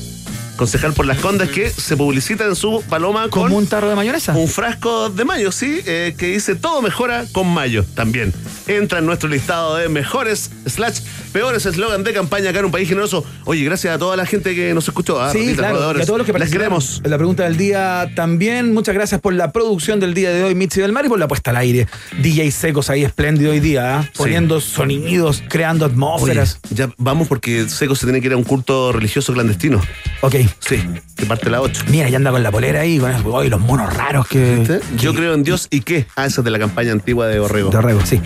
Concejal 0.58 0.94
por 0.94 1.06
las 1.06 1.18
Condas 1.20 1.50
que 1.50 1.70
se 1.70 1.98
publicita 1.98 2.46
en 2.46 2.56
su 2.56 2.82
paloma 2.90 3.24
con 3.24 3.44
¿Como 3.44 3.58
un 3.58 3.68
tarro 3.68 3.90
de 3.90 3.96
mayonesa? 3.96 4.34
un 4.34 4.48
frasco 4.48 5.10
de 5.10 5.26
mayo, 5.26 5.52
sí, 5.52 5.82
eh, 5.86 6.16
que 6.18 6.28
dice 6.28 6.56
todo 6.56 6.82
mejora 6.82 7.26
con 7.34 7.48
mayo 7.48 7.84
también. 7.94 8.34
Entra 8.68 9.00
en 9.00 9.06
nuestro 9.06 9.28
listado 9.28 9.76
de 9.76 9.90
mejores 9.90 10.52
slash 10.66 11.00
peores 11.36 11.66
eslogan 11.66 12.02
de 12.06 12.14
campaña 12.14 12.52
acá 12.52 12.60
en 12.60 12.66
un 12.66 12.72
país 12.72 12.88
generoso. 12.88 13.26
Oye, 13.44 13.62
gracias 13.66 13.94
a 13.94 14.00
toda 14.00 14.16
la 14.16 14.26
gente 14.26 14.56
que 14.56 14.74
nos 14.74 14.88
escuchó. 14.88 15.22
¿ah? 15.22 15.34
Sí, 15.34 15.40
Roditas, 15.40 15.58
claro. 15.58 16.00
Y 16.00 16.02
a 16.02 16.06
todos 16.06 16.20
los 16.20 16.26
que 16.26 16.32
Les 16.32 16.50
queremos. 16.50 17.02
En 17.04 17.12
la 17.12 17.18
pregunta 17.18 17.44
del 17.44 17.58
día 17.58 18.10
también. 18.16 18.74
Muchas 18.74 18.96
gracias 18.96 19.20
por 19.20 19.34
la 19.34 19.52
producción 19.52 20.00
del 20.00 20.14
día 20.14 20.30
de 20.30 20.46
hoy, 20.46 20.56
Mitzi 20.56 20.80
del 20.80 20.94
Mar, 20.94 21.06
y 21.06 21.10
por 21.10 21.20
la 21.20 21.28
puesta 21.28 21.52
al 21.52 21.58
aire. 21.58 21.90
DJ 22.22 22.50
Secos 22.52 22.90
ahí 22.90 23.04
espléndido 23.04 23.52
hoy 23.52 23.60
día, 23.60 24.00
¿ah? 24.00 24.10
poniendo 24.16 24.62
sonidos, 24.62 25.44
creando 25.50 25.86
atmósferas. 25.86 26.58
Oye, 26.68 26.76
ya 26.76 26.90
vamos 26.98 27.28
porque 27.28 27.68
Seco 27.68 27.96
se 27.96 28.06
tiene 28.06 28.22
que 28.22 28.28
ir 28.28 28.34
a 28.34 28.38
un 28.38 28.46
culto 28.46 28.94
religioso 28.94 29.34
clandestino. 29.34 29.82
Ok. 30.22 30.36
Sí, 30.60 30.82
que 31.18 31.26
parte 31.26 31.50
la 31.50 31.60
8. 31.60 31.84
Mira, 31.90 32.08
ya 32.08 32.16
anda 32.16 32.32
con 32.32 32.44
la 32.44 32.52
polera 32.52 32.80
ahí, 32.80 32.98
con. 32.98 33.14
Uy, 33.26 33.50
los 33.50 33.60
monos 33.60 33.94
raros 33.94 34.26
que. 34.26 34.80
Yo 34.98 35.14
creo 35.14 35.34
en 35.34 35.44
Dios 35.44 35.68
y 35.70 35.82
qué. 35.82 36.08
Ah, 36.16 36.26
esa 36.26 36.40
es 36.40 36.46
de 36.46 36.52
la 36.52 36.60
campaña 36.60 36.94
antigua 36.94 37.28
de 37.28 37.40
Borrego. 37.40 37.72
De 37.72 37.78
Orrego, 37.78 38.06
sí. 38.06 38.22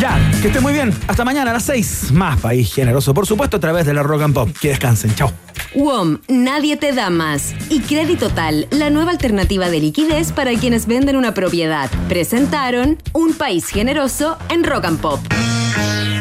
Ya, 0.00 0.20
que 0.40 0.46
esté 0.46 0.60
muy 0.60 0.72
bien. 0.72 0.94
Hasta 1.08 1.24
mañana 1.24 1.50
a 1.50 1.54
las 1.54 1.64
6. 1.64 2.12
Más 2.12 2.43
país 2.44 2.74
generoso, 2.74 3.14
por 3.14 3.26
supuesto, 3.26 3.56
a 3.56 3.60
través 3.60 3.86
de 3.86 3.94
la 3.94 4.02
Rock 4.02 4.20
and 4.20 4.34
Pop. 4.34 4.50
Que 4.60 4.68
descansen. 4.68 5.14
Chao. 5.14 5.32
WOM, 5.74 6.18
nadie 6.28 6.76
te 6.76 6.92
da 6.92 7.08
más. 7.08 7.54
Y 7.70 7.80
Crédito 7.80 8.28
Tal, 8.28 8.68
la 8.70 8.90
nueva 8.90 9.12
alternativa 9.12 9.70
de 9.70 9.80
liquidez 9.80 10.30
para 10.30 10.52
quienes 10.54 10.86
venden 10.86 11.16
una 11.16 11.32
propiedad. 11.32 11.90
Presentaron 12.06 12.98
Un 13.14 13.32
País 13.32 13.68
Generoso 13.68 14.36
en 14.50 14.62
Rock 14.62 14.84
and 14.84 15.00
Pop. 15.00 15.20